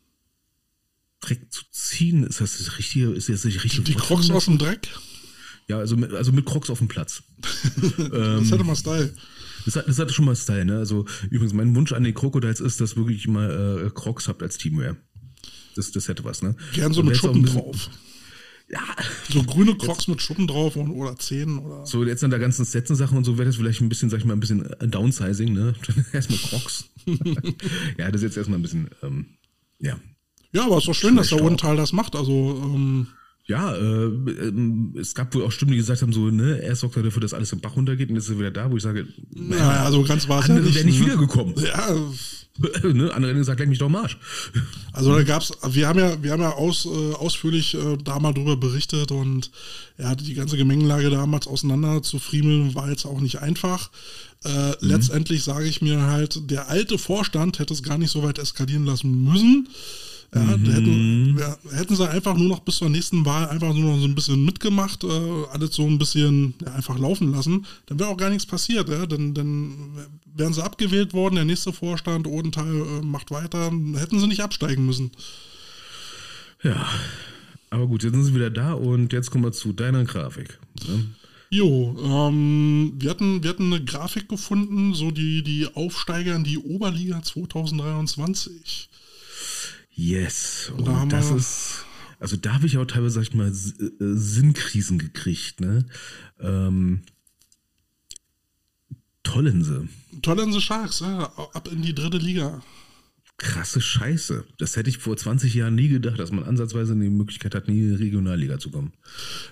Dreck 1.21 1.51
zu 1.51 1.63
ziehen. 1.71 2.23
Ist 2.23 2.41
das 2.41 2.57
das 2.57 2.77
richtige? 2.77 3.11
Ist 3.11 3.29
das 3.29 3.45
richtig? 3.45 3.71
Die, 3.71 3.83
die 3.83 3.95
Crocs 3.95 4.29
aus 4.31 4.45
dem 4.45 4.57
Dreck? 4.57 4.89
Ja, 5.67 5.77
also 5.77 5.95
mit, 5.97 6.11
also 6.13 6.31
mit 6.31 6.45
Crocs 6.45 6.69
auf 6.69 6.79
dem 6.79 6.87
Platz. 6.87 7.23
das 7.97 7.99
ähm, 7.99 8.43
hätte 8.43 8.63
mal 8.63 8.75
Style. 8.75 9.13
Das, 9.69 9.75
hat, 9.75 9.87
das 9.87 9.99
hatte 9.99 10.13
schon 10.13 10.25
mal 10.25 10.35
Style, 10.35 10.65
ne? 10.65 10.77
Also 10.79 11.05
übrigens, 11.29 11.53
mein 11.53 11.75
Wunsch 11.75 11.91
an 11.93 12.03
den 12.03 12.15
Crocodiles 12.15 12.59
ist, 12.59 12.81
dass 12.81 12.97
wirklich 12.97 13.27
mal 13.27 13.85
äh, 13.85 13.89
Crocs 13.91 14.27
habt 14.27 14.41
als 14.41 14.57
Teamwear. 14.57 14.97
Das, 15.75 15.91
das 15.91 16.07
hätte 16.07 16.23
was, 16.23 16.41
ne? 16.41 16.55
Gern 16.73 16.91
so 16.91 17.03
mit 17.03 17.15
Schuppen 17.15 17.45
drauf. 17.45 17.91
Ja. 18.67 18.81
So 19.31 19.43
grüne 19.43 19.75
Crocs 19.75 20.07
mit 20.07 20.23
Schuppen 20.23 20.47
drauf 20.47 20.75
und, 20.75 20.89
oder 20.89 21.15
Zähnen 21.17 21.59
oder. 21.59 21.85
So, 21.85 22.03
jetzt 22.03 22.23
an 22.23 22.31
der 22.31 22.39
ganzen 22.39 22.65
Sätzen-Sachen 22.65 23.15
und 23.15 23.25
so 23.25 23.37
wäre 23.37 23.45
das 23.45 23.57
vielleicht 23.57 23.81
ein 23.81 23.89
bisschen, 23.89 24.09
sag 24.09 24.17
ich 24.17 24.25
mal, 24.25 24.33
ein 24.33 24.39
bisschen 24.39 24.65
äh, 24.65 24.87
Downsizing, 24.87 25.53
ne? 25.53 25.75
erstmal 26.13 26.39
Crocs. 26.39 26.89
ja, 27.97 28.09
das 28.09 28.21
ist 28.21 28.23
jetzt 28.23 28.37
erstmal 28.37 28.57
ein 28.57 28.63
bisschen, 28.63 28.89
ähm, 29.03 29.37
ja. 29.77 29.99
Ja, 30.51 30.65
aber 30.65 30.77
es 30.77 30.83
ist 30.83 30.87
doch 30.87 30.95
schön, 30.95 31.15
dass 31.15 31.29
der 31.29 31.43
Odenthal 31.43 31.77
das 31.77 31.93
macht. 31.93 32.15
Also, 32.15 32.59
ähm, 32.63 33.07
ja, 33.49 33.73
äh, 33.75 34.05
äh, 34.05 34.99
es 34.99 35.15
gab 35.15 35.33
wohl 35.33 35.43
auch 35.43 35.51
Stimmen, 35.51 35.71
die 35.71 35.77
gesagt 35.77 36.03
haben, 36.03 36.13
so, 36.13 36.29
ne, 36.29 36.61
er 36.61 36.75
sorgt 36.75 36.95
dafür, 36.97 37.19
dass 37.19 37.33
alles 37.33 37.51
im 37.51 37.59
Bach 37.59 37.75
runtergeht 37.75 38.09
und 38.09 38.15
jetzt 38.15 38.25
ist 38.25 38.35
er 38.35 38.39
wieder 38.39 38.51
da, 38.51 38.71
wo 38.71 38.77
ich 38.77 38.83
sage, 38.83 39.07
naja, 39.31 39.85
also 39.85 40.03
ganz 40.03 40.29
war 40.29 40.41
es 40.41 40.47
ja 40.47 40.53
nicht. 40.53 40.85
ne? 40.85 40.99
wiedergekommen. 40.99 41.55
Ja. 41.57 41.95
ne, 42.83 43.11
andere 43.11 43.31
hätten 43.31 43.39
gesagt, 43.39 43.59
leck 43.59 43.67
mich 43.67 43.79
doch 43.79 43.89
Marsch. 43.89 44.17
Also 44.91 45.15
da 45.15 45.23
gab's, 45.23 45.53
wir 45.71 45.87
haben 45.87 45.97
ja, 45.97 46.21
wir 46.21 46.31
haben 46.31 46.41
ja 46.41 46.51
aus, 46.51 46.85
äh, 46.85 47.13
ausführlich 47.13 47.73
äh, 47.73 47.97
da 48.03 48.19
mal 48.19 48.33
drüber 48.33 48.57
berichtet 48.57 49.11
und 49.11 49.49
er 49.97 50.09
hatte 50.09 50.25
die 50.25 50.33
ganze 50.33 50.57
Gemengelage 50.57 51.09
damals 51.09 51.47
auseinander 51.47 52.03
zu 52.03 52.19
friemeln, 52.19 52.75
war 52.75 52.89
jetzt 52.89 53.05
auch 53.05 53.21
nicht 53.21 53.39
einfach. 53.39 53.89
Äh, 54.43 54.49
mhm. 54.49 54.73
Letztendlich 54.81 55.43
sage 55.43 55.67
ich 55.67 55.81
mir 55.81 56.01
halt, 56.01 56.51
der 56.51 56.69
alte 56.69 56.97
Vorstand 56.97 57.59
hätte 57.59 57.73
es 57.73 57.81
gar 57.81 57.97
nicht 57.97 58.11
so 58.11 58.23
weit 58.23 58.39
eskalieren 58.39 58.85
lassen 58.85 59.23
müssen. 59.23 59.69
Ja, 60.33 60.41
mhm. 60.41 60.65
hätten, 60.65 61.37
ja, 61.39 61.57
hätten 61.75 61.95
sie 61.95 62.07
einfach 62.07 62.37
nur 62.37 62.47
noch 62.47 62.59
bis 62.59 62.77
zur 62.77 62.89
nächsten 62.89 63.25
Wahl 63.25 63.47
einfach 63.47 63.73
nur 63.73 63.93
noch 63.93 63.99
so 63.99 64.05
ein 64.05 64.13
bisschen 64.13 64.45
mitgemacht, 64.45 65.03
äh, 65.03 65.45
alles 65.51 65.75
so 65.75 65.87
ein 65.87 65.97
bisschen 65.97 66.53
ja, 66.63 66.73
einfach 66.73 66.99
laufen 66.99 67.31
lassen, 67.31 67.65
dann 67.87 67.99
wäre 67.99 68.09
auch 68.09 68.17
gar 68.17 68.29
nichts 68.29 68.45
passiert. 68.45 68.89
Ja? 68.89 69.07
Dann, 69.07 69.33
dann 69.33 69.73
wären 70.25 70.53
sie 70.53 70.63
abgewählt 70.63 71.13
worden, 71.13 71.35
der 71.35 71.45
nächste 71.45 71.73
Vorstand, 71.73 72.27
Odenthal 72.27 72.67
äh, 72.67 73.01
macht 73.03 73.31
weiter, 73.31 73.71
hätten 73.95 74.19
sie 74.19 74.27
nicht 74.27 74.41
absteigen 74.41 74.85
müssen. 74.85 75.11
Ja, 76.61 76.87
aber 77.71 77.87
gut, 77.87 78.03
jetzt 78.03 78.13
sind 78.13 78.23
sie 78.23 78.35
wieder 78.35 78.51
da 78.51 78.73
und 78.73 79.13
jetzt 79.13 79.31
kommen 79.31 79.45
wir 79.45 79.51
zu 79.51 79.73
deiner 79.73 80.03
Grafik. 80.03 80.59
Ne? 80.87 81.05
Jo, 81.51 81.95
ähm, 82.03 82.93
wir, 82.97 83.09
hatten, 83.09 83.41
wir 83.41 83.49
hatten 83.49 83.73
eine 83.73 83.83
Grafik 83.83 84.29
gefunden, 84.29 84.93
so 84.93 85.09
die, 85.09 85.41
die 85.41 85.67
Aufsteiger 85.73 86.35
in 86.35 86.43
die 86.43 86.59
Oberliga 86.59 87.23
2023. 87.23 88.89
Yes. 89.99 90.71
Und 90.77 90.87
haben 90.87 91.09
das 91.09 91.29
ist. 91.29 91.85
Also 92.19 92.37
da 92.37 92.53
habe 92.53 92.65
ich 92.65 92.77
auch 92.77 92.85
teilweise, 92.85 93.15
sag 93.15 93.23
ich 93.23 93.33
mal, 93.33 93.49
äh, 93.49 93.53
Sinnkrisen 93.99 94.97
gekriegt, 94.97 95.59
ne? 95.59 95.85
Ähm, 96.39 97.01
Tollense. 99.23 99.87
Tollense 100.21 100.61
Sharks, 100.61 101.01
ja, 101.01 101.25
ab 101.53 101.69
in 101.71 101.81
die 101.81 101.93
dritte 101.93 102.17
Liga. 102.17 102.61
Krasse 103.37 103.79
Scheiße. 103.79 104.45
Das 104.57 104.75
hätte 104.75 104.89
ich 104.89 104.97
vor 104.97 105.15
20 105.15 105.53
Jahren 105.53 105.75
nie 105.75 105.87
gedacht, 105.87 106.19
dass 106.19 106.31
man 106.31 106.43
ansatzweise 106.43 106.93
die 106.95 107.09
Möglichkeit 107.09 107.55
hat, 107.55 107.67
nie 107.67 107.79
in 107.79 107.97
die 107.97 108.03
Regionalliga 108.03 108.59
zu 108.59 108.69
kommen. 108.69 108.93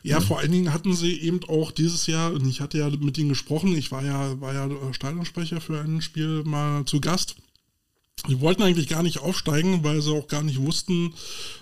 Ja, 0.04 0.20
vor 0.20 0.40
allen 0.40 0.52
Dingen 0.52 0.74
hatten 0.74 0.94
sie 0.94 1.14
eben 1.22 1.42
auch 1.48 1.72
dieses 1.72 2.08
Jahr, 2.08 2.34
und 2.34 2.46
ich 2.48 2.60
hatte 2.60 2.78
ja 2.78 2.90
mit 2.90 3.18
ihnen 3.18 3.30
gesprochen, 3.30 3.76
ich 3.76 3.92
war 3.92 4.04
ja, 4.04 4.40
war 4.42 4.54
ja 4.54 4.68
äh, 4.68 4.94
Stadionsprecher 4.94 5.62
für 5.62 5.80
ein 5.80 6.02
Spiel 6.02 6.44
mal 6.44 6.86
zu 6.86 7.00
Gast. 7.00 7.36
Die 8.28 8.42
wollten 8.42 8.64
eigentlich 8.64 8.90
gar 8.90 9.04
nicht 9.04 9.20
aufsteigen, 9.20 9.84
weil 9.84 10.02
sie 10.02 10.12
auch 10.12 10.28
gar 10.28 10.44
nicht 10.44 10.60
wussten, 10.60 11.14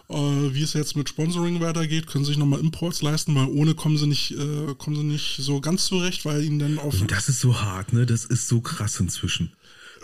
äh, 0.09 0.15
wie 0.15 0.63
es 0.63 0.73
jetzt 0.73 0.95
mit 0.95 1.09
Sponsoring 1.09 1.59
weitergeht, 1.61 2.07
können 2.07 2.25
sich 2.25 2.37
nochmal 2.37 2.59
Imports 2.59 3.01
leisten, 3.01 3.35
weil 3.35 3.47
ohne 3.47 3.75
kommen 3.75 3.97
sie 3.97 4.07
nicht, 4.07 4.31
äh, 4.31 4.73
kommen 4.77 4.95
sie 4.95 5.03
nicht 5.03 5.37
so 5.39 5.61
ganz 5.61 5.85
zurecht, 5.85 6.25
weil 6.25 6.43
ihnen 6.43 6.59
dann 6.59 6.79
auf 6.79 6.99
Und 7.01 7.11
das 7.11 7.29
ist 7.29 7.39
so 7.39 7.61
hart, 7.61 7.93
ne? 7.93 8.05
Das 8.05 8.25
ist 8.25 8.47
so 8.47 8.61
krass 8.61 8.99
inzwischen. 8.99 9.51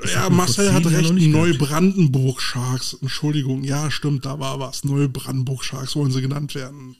Das 0.01 0.13
Ja, 0.13 0.21
hat 0.21 0.33
Marcel 0.33 0.73
hat 0.73 0.85
recht. 0.85 1.13
Neubrandenburg 1.13 2.41
Sharks. 2.41 2.97
Entschuldigung, 3.01 3.63
ja, 3.63 3.91
stimmt, 3.91 4.25
da 4.25 4.39
war 4.39 4.59
was. 4.59 4.83
Neubrandenburg 4.83 5.63
Sharks 5.63 5.95
wollen 5.95 6.11
sie 6.11 6.21
genannt 6.21 6.55
werden. 6.55 6.95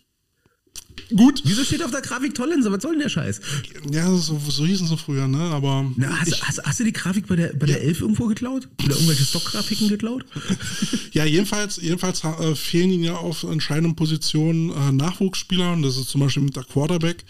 Gut, 1.16 1.42
Wieso 1.46 1.64
steht 1.64 1.84
auf 1.84 1.92
der 1.92 2.02
Grafik 2.02 2.36
Tollense? 2.36 2.72
Was 2.72 2.82
soll 2.82 2.92
denn 2.92 3.02
der 3.02 3.10
Scheiß? 3.10 3.42
ja, 3.92 4.10
so, 4.16 4.40
so 4.48 4.66
hießen 4.66 4.88
sie 4.88 4.98
früher, 4.98 5.28
ne? 5.28 5.40
Aber 5.40 5.86
Na, 5.96 6.20
hast, 6.20 6.30
ich, 6.30 6.44
hast, 6.44 6.64
hast 6.64 6.80
du 6.80 6.84
die 6.84 6.94
Grafik 6.94 7.28
bei 7.28 7.36
der, 7.36 7.54
bei 7.54 7.66
der 7.66 7.82
Elf 7.82 8.02
irgendwo 8.02 8.28
geklaut? 8.28 8.68
Oder 8.84 8.96
irgendwelche 8.96 9.24
Stockgrafiken 9.24 9.90
geklaut? 9.90 10.26
ja, 11.12 11.26
jedenfalls, 11.26 11.78
jedenfalls 11.78 12.24
äh, 12.24 12.56
fehlen 12.56 12.92
ihnen 12.92 13.04
ja 13.04 13.16
auf 13.16 13.44
entscheidenden 13.44 13.96
Positionen 13.96 14.70
äh, 14.72 14.92
Nachwuchsspieler. 14.92 15.74
Und 15.74 15.84
das 15.84 15.98
ist 15.98 16.10
zum 16.10 16.22
Beispiel 16.22 16.44
mit 16.44 16.56
der 16.56 16.64
Quarterback. 16.64 17.26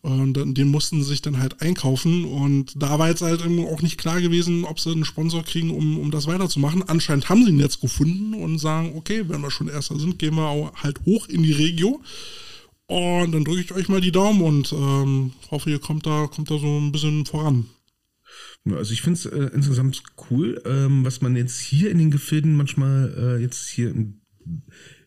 Und 0.00 0.34
den 0.34 0.68
mussten 0.68 1.02
sie 1.02 1.08
sich 1.08 1.22
dann 1.22 1.38
halt 1.38 1.60
einkaufen. 1.60 2.24
Und 2.24 2.72
da 2.80 2.98
war 2.98 3.08
jetzt 3.08 3.22
halt 3.22 3.44
eben 3.44 3.64
auch 3.66 3.82
nicht 3.82 3.98
klar 3.98 4.20
gewesen, 4.20 4.64
ob 4.64 4.78
sie 4.78 4.92
einen 4.92 5.04
Sponsor 5.04 5.42
kriegen, 5.42 5.70
um, 5.70 5.98
um 5.98 6.10
das 6.10 6.26
weiterzumachen. 6.26 6.88
Anscheinend 6.88 7.28
haben 7.28 7.44
sie 7.44 7.50
ihn 7.50 7.58
jetzt 7.58 7.80
gefunden 7.80 8.34
und 8.34 8.58
sagen, 8.58 8.92
okay, 8.94 9.24
wenn 9.28 9.40
wir 9.40 9.50
schon 9.50 9.68
Erster 9.68 9.98
sind, 9.98 10.18
gehen 10.18 10.36
wir 10.36 10.48
auch 10.48 10.74
halt 10.76 11.00
hoch 11.04 11.28
in 11.28 11.42
die 11.42 11.52
Regio. 11.52 12.00
Und 12.88 13.32
dann 13.32 13.44
drücke 13.44 13.60
ich 13.60 13.72
euch 13.72 13.88
mal 13.90 14.00
die 14.00 14.12
Daumen 14.12 14.40
und 14.40 14.72
ähm, 14.72 15.32
hoffe, 15.50 15.68
ihr 15.68 15.78
kommt 15.78 16.06
da, 16.06 16.26
kommt 16.26 16.50
da 16.50 16.58
so 16.58 16.78
ein 16.78 16.90
bisschen 16.90 17.26
voran. 17.26 17.66
Also 18.64 18.92
ich 18.94 19.02
finde 19.02 19.18
es 19.18 19.26
äh, 19.26 19.50
insgesamt 19.54 20.02
cool, 20.30 20.60
ähm, 20.64 21.04
was 21.04 21.20
man 21.20 21.36
jetzt 21.36 21.60
hier 21.60 21.90
in 21.90 21.98
den 21.98 22.10
Gefilden 22.10 22.56
manchmal 22.56 23.14
äh, 23.16 23.42
jetzt 23.42 23.68
hier 23.68 23.90
in, 23.90 24.22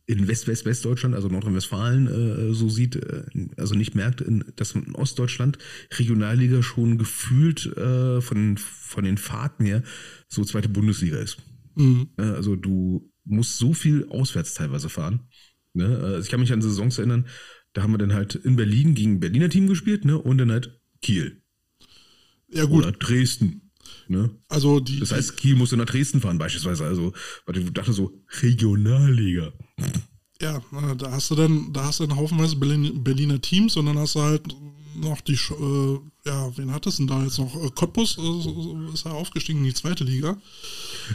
in 0.06 0.28
West-West-Westdeutschland, 0.28 1.16
also 1.16 1.28
Nordrhein-Westfalen, 1.28 2.08
äh, 2.08 2.54
so 2.54 2.70
sieht, 2.70 2.98
äh, 2.98 3.24
also 3.58 3.74
nicht 3.74 3.96
merkt, 3.96 4.22
in, 4.22 4.46
dass 4.58 4.76
man 4.76 4.84
in 4.84 4.96
Ostdeutschland 4.96 5.58
Regionalliga 5.98 6.62
schon 6.62 7.00
gefühlt 7.00 7.66
äh, 7.78 8.22
von, 8.22 8.58
von 8.58 9.04
den 9.04 9.18
Fahrten 9.18 9.66
her 9.66 9.82
so 10.28 10.44
zweite 10.44 10.70
Bundesliga 10.70 11.18
ist. 11.18 11.38
Mhm. 11.76 12.10
Also 12.18 12.56
du 12.56 13.12
musst 13.26 13.58
so 13.58 13.74
viel 13.74 14.08
auswärts 14.10 14.54
teilweise 14.54 14.90
fahren. 14.90 15.22
Ne? 15.74 15.98
Also 15.98 16.20
ich 16.20 16.30
kann 16.30 16.42
mich 16.42 16.52
an 16.52 16.62
Saisons 16.62 16.98
erinnern, 16.98 17.28
da 17.74 17.84
haben 17.84 17.94
wir 17.94 17.98
dann 17.98 18.14
halt 18.14 18.36
in 18.36 18.56
Berlin 18.56 18.96
gegen 18.96 19.14
ein 19.14 19.20
Berliner 19.20 19.50
Team 19.50 19.68
gespielt 19.68 20.06
ne? 20.06 20.18
und 20.18 20.38
dann 20.38 20.52
halt 20.52 20.80
Kiel 21.02 21.42
Ja 22.50 22.66
gut, 22.66 22.86
oder 22.86 22.92
Dresden. 22.92 23.72
Ne? 24.08 24.30
also 24.50 24.80
die, 24.80 25.00
Das 25.00 25.12
heißt, 25.12 25.38
Kiel 25.38 25.56
musste 25.56 25.78
nach 25.78 25.86
Dresden 25.86 26.22
fahren 26.22 26.38
beispielsweise. 26.38 26.86
Also, 26.86 27.14
weil 27.46 27.58
ich 27.58 27.72
dachte 27.72 27.94
so, 27.94 28.12
Regionalliga. 28.42 29.54
Ja, 30.42 30.58
äh, 30.58 30.96
da 30.98 31.12
hast 31.12 31.32
du 31.32 31.36
dann, 31.36 31.72
da 31.72 31.86
hast 31.86 32.00
du 32.00 32.08
dann 32.08 32.18
haufenweise 32.18 32.56
Berlin, 32.56 33.04
Berliner 33.04 33.40
Teams 33.40 33.78
und 33.78 33.86
dann 33.86 33.98
hast 33.98 34.16
du 34.16 34.22
halt 34.22 34.44
noch 34.96 35.22
die, 35.22 35.34
äh, 35.34 36.00
ja, 36.26 36.58
wen 36.58 36.72
hat 36.74 36.86
es 36.88 36.98
denn 36.98 37.08
da 37.08 37.24
jetzt 37.24 37.38
noch? 37.40 37.56
Äh, 37.56 37.70
Cottbus 37.74 38.18
äh, 38.18 38.94
ist 38.94 39.06
ja 39.06 39.12
aufgestiegen 39.12 39.60
in 39.60 39.66
die 39.66 39.74
zweite 39.74 40.04
Liga. 40.04 40.38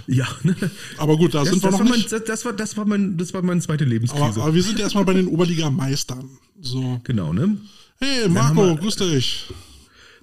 Ja, 0.06 0.26
ne? 0.42 0.54
Aber 0.98 1.16
gut, 1.16 1.34
da 1.34 1.40
Das, 1.40 1.50
sind 1.50 1.62
wir 1.62 1.70
noch 1.70 1.78
war 1.80 1.86
mein, 1.86 1.98
nicht. 1.98 2.12
das, 2.12 2.24
das, 2.24 2.44
war, 2.44 2.52
das, 2.52 2.76
war 2.76 2.84
mein, 2.86 3.16
das 3.16 3.32
war 3.34 3.42
meine 3.42 3.60
zweite 3.60 3.84
Lebenskrise. 3.84 4.24
Aber, 4.24 4.42
aber 4.42 4.54
wir 4.54 4.62
sind 4.62 4.78
erstmal 4.80 5.04
bei 5.04 5.14
den 5.14 5.26
Oberliga-Meistern. 5.28 6.28
So. 6.60 7.00
genau, 7.04 7.32
ne? 7.32 7.58
Hey, 7.98 8.28
Marco, 8.28 8.66
wir- 8.66 8.76
grüß 8.76 8.96
dich. 8.96 9.44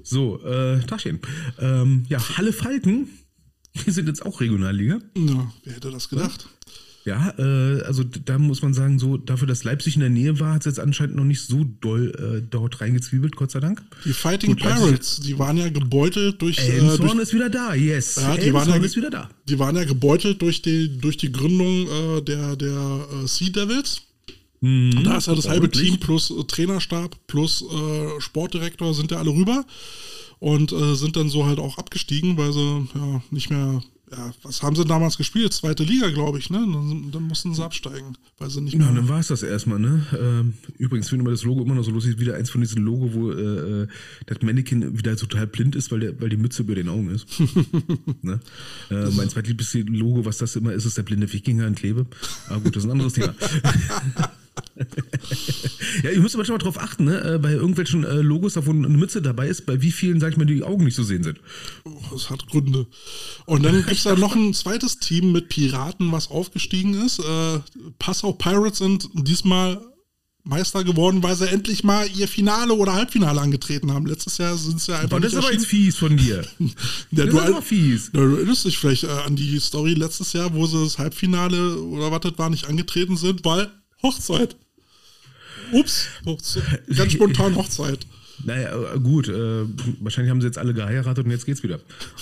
So, 0.03 0.41
äh, 0.43 0.79
Tachchen. 0.81 1.19
Ähm, 1.59 2.05
ja, 2.09 2.19
Halle 2.37 2.51
Falken, 2.53 3.07
die 3.85 3.91
sind 3.91 4.07
jetzt 4.07 4.25
auch 4.25 4.41
Regionalliga. 4.41 4.99
Na, 5.15 5.51
wer 5.63 5.75
hätte 5.75 5.91
das 5.91 6.09
gedacht? 6.09 6.47
Ja, 7.05 7.33
äh, 7.37 7.81
also 7.81 8.03
da 8.03 8.37
muss 8.37 8.61
man 8.61 8.73
sagen, 8.73 8.97
so 8.97 9.17
dafür, 9.17 9.45
dass 9.47 9.65
Leipzig 9.65 9.95
in 9.95 9.99
der 9.99 10.09
Nähe 10.09 10.39
war, 10.39 10.53
hat 10.53 10.61
es 10.61 10.65
jetzt 10.67 10.79
anscheinend 10.79 11.15
noch 11.17 11.25
nicht 11.25 11.41
so 11.41 11.65
doll 11.81 12.13
äh, 12.39 12.47
dort 12.49 12.79
reingezwiebelt, 12.79 13.35
Gott 13.35 13.51
sei 13.51 13.59
Dank. 13.59 13.81
Die 14.05 14.13
Fighting 14.13 14.51
Gut, 14.51 14.63
Leipzig- 14.63 14.83
Pirates, 14.85 15.19
die 15.19 15.37
waren 15.37 15.57
ja 15.57 15.67
gebeutelt 15.69 16.41
durch, 16.41 16.57
äh, 16.59 16.77
Elmshorn 16.77 17.17
durch 17.17 17.19
ist 17.23 17.33
wieder 17.33 17.49
da, 17.49 17.73
yes. 17.73 18.15
Ja, 18.21 18.37
die 18.37 18.53
waren 18.53 18.69
ja- 18.69 18.75
ist 18.77 18.95
wieder 18.95 19.09
da. 19.09 19.29
die 19.49 19.59
waren 19.59 19.75
ja 19.75 19.83
gebeutelt 19.83 20.41
durch 20.41 20.61
die, 20.61 20.97
durch 20.97 21.17
die 21.17 21.31
Gründung 21.31 21.87
äh, 21.87 22.21
der, 22.21 22.55
der 22.55 23.05
äh, 23.23 23.27
Sea 23.27 23.49
Devils. 23.49 24.03
Mhm. 24.61 25.03
Da 25.03 25.17
ist 25.17 25.27
ja 25.27 25.35
das 25.35 25.49
halbe. 25.49 25.69
Team 25.69 25.97
plus 25.99 26.31
äh, 26.31 26.41
Trainerstab 26.45 27.17
plus 27.27 27.63
äh, 27.63 28.21
Sportdirektor 28.21 28.93
sind 28.93 29.11
ja 29.11 29.17
alle 29.17 29.31
rüber 29.31 29.65
und 30.39 30.71
äh, 30.71 30.95
sind 30.95 31.17
dann 31.17 31.27
so 31.27 31.45
halt 31.45 31.59
auch 31.59 31.77
abgestiegen, 31.77 32.37
weil 32.37 32.53
sie 32.53 32.87
ja 32.95 33.21
nicht 33.29 33.49
mehr, 33.49 33.83
ja, 34.15 34.31
was 34.43 34.61
haben 34.61 34.75
sie 34.75 34.85
damals 34.85 35.17
gespielt? 35.17 35.53
Zweite 35.53 35.83
Liga, 35.83 36.09
glaube 36.09 36.37
ich, 36.37 36.49
ne? 36.49 36.57
Dann, 36.59 37.11
dann 37.11 37.23
mussten 37.23 37.53
sie 37.53 37.63
absteigen, 37.63 38.15
weil 38.37 38.49
sie 38.49 38.61
nicht 38.61 38.73
Ja, 38.73 38.79
mehr. 38.79 38.93
dann 38.93 39.09
war 39.09 39.19
es 39.19 39.27
das 39.27 39.43
erstmal, 39.43 39.79
ne? 39.79 40.05
Ähm, 40.19 40.53
übrigens 40.77 41.09
finde 41.09 41.25
ich 41.31 41.39
das 41.39 41.43
Logo 41.43 41.63
immer 41.63 41.75
noch 41.75 41.83
so 41.83 41.91
lustig, 41.91 42.19
wieder 42.19 42.35
eins 42.35 42.49
von 42.49 42.61
diesen 42.61 42.83
Logo, 42.83 43.13
wo 43.13 43.31
äh, 43.31 43.83
äh, 43.83 43.87
das 44.27 44.41
Mannequin 44.41 44.97
wieder 44.97 45.15
total 45.17 45.47
blind 45.47 45.75
ist, 45.75 45.91
weil, 45.91 46.01
der, 46.01 46.21
weil 46.21 46.29
die 46.29 46.37
Mütze 46.37 46.61
über 46.63 46.75
den 46.75 46.89
Augen 46.89 47.09
ist. 47.09 47.27
ne? 48.21 48.39
äh, 48.89 49.09
mein 49.11 49.29
zweitliebstes 49.29 49.85
Logo, 49.87 50.25
was 50.25 50.37
das 50.37 50.55
immer 50.55 50.73
ist, 50.73 50.85
ist 50.85 50.97
der 50.97 51.03
blinde 51.03 51.31
Wikinger 51.31 51.65
in 51.67 51.75
Klebe. 51.75 52.05
Aber 52.49 52.59
gut, 52.61 52.75
das 52.75 52.83
ist 52.83 52.89
ein 52.89 52.91
anderes 52.91 53.13
Thema. 53.13 53.33
ja, 56.03 56.09
ihr 56.11 56.19
müsst 56.19 56.35
manchmal 56.35 56.57
drauf 56.57 56.79
achten, 56.79 57.05
ne? 57.05 57.35
äh, 57.35 57.37
bei 57.37 57.51
irgendwelchen 57.51 58.03
äh, 58.03 58.21
Logos, 58.21 58.53
da 58.53 58.65
wo 58.65 58.71
eine 58.71 58.89
Mütze 58.89 59.21
dabei 59.21 59.47
ist, 59.47 59.65
bei 59.65 59.81
wie 59.81 59.91
vielen, 59.91 60.19
sag 60.19 60.31
ich 60.31 60.37
mal, 60.37 60.45
die 60.45 60.63
Augen 60.63 60.85
nicht 60.85 60.95
zu 60.95 61.03
sehen 61.03 61.23
sind. 61.23 61.39
Oh, 61.83 62.01
das 62.11 62.29
hat 62.29 62.47
Gründe. 62.47 62.87
Und 63.45 63.63
dann 63.63 63.77
gibt 63.77 63.91
es 63.91 64.03
da 64.03 64.15
noch 64.15 64.35
ein 64.35 64.53
zweites 64.53 64.99
Team 64.99 65.31
mit 65.31 65.49
Piraten, 65.49 66.11
was 66.11 66.29
aufgestiegen 66.29 66.93
ist. 67.05 67.19
Äh, 67.19 67.59
Passau 67.99 68.33
Pirates 68.33 68.79
sind 68.79 69.09
diesmal 69.13 69.81
Meister 70.45 70.83
geworden, 70.83 71.23
weil 71.23 71.35
sie 71.35 71.47
endlich 71.47 71.83
mal 71.85 72.05
ihr 72.13 72.27
Finale 72.27 72.73
oder 72.73 72.93
Halbfinale 72.93 73.39
angetreten 73.39 73.93
haben. 73.93 74.05
Letztes 74.05 74.37
Jahr 74.37 74.57
sind 74.57 74.81
sie 74.81 74.91
ja 74.91 74.99
einfach 74.99 75.11
Aber 75.11 75.21
das 75.21 75.33
ist 75.33 75.39
aber 75.39 75.53
jetzt 75.53 75.67
fies 75.67 75.97
von 75.97 76.17
dir. 76.17 76.45
Ja, 76.59 77.25
Das 77.25 77.29
du, 77.29 77.37
ist 77.39 77.47
aber 77.47 77.61
fies. 77.61 78.11
Du 78.11 78.19
erinnerst 78.19 78.65
dich 78.65 78.77
vielleicht 78.77 79.03
äh, 79.03 79.07
an 79.07 79.35
die 79.35 79.59
Story 79.59 79.93
letztes 79.93 80.33
Jahr, 80.33 80.53
wo 80.53 80.65
sie 80.65 80.83
das 80.83 80.97
Halbfinale 80.97 81.77
oder 81.77 82.11
was 82.11 82.21
das 82.21 82.37
war, 82.37 82.49
nicht 82.49 82.67
angetreten 82.67 83.15
sind, 83.15 83.45
weil 83.45 83.71
Hochzeit. 84.03 84.55
Ups, 85.71 86.07
Hochzeit. 86.25 86.83
ganz 86.95 87.13
spontan 87.13 87.55
Hochzeit. 87.55 88.05
Naja, 88.45 88.93
äh, 88.93 88.99
gut, 88.99 89.27
äh, 89.29 89.65
wahrscheinlich 90.01 90.29
haben 90.31 90.41
sie 90.41 90.47
jetzt 90.47 90.57
alle 90.57 90.73
geheiratet 90.73 91.23
und 91.25 91.31
jetzt 91.31 91.45
geht's 91.45 91.63
wieder. 91.63 91.79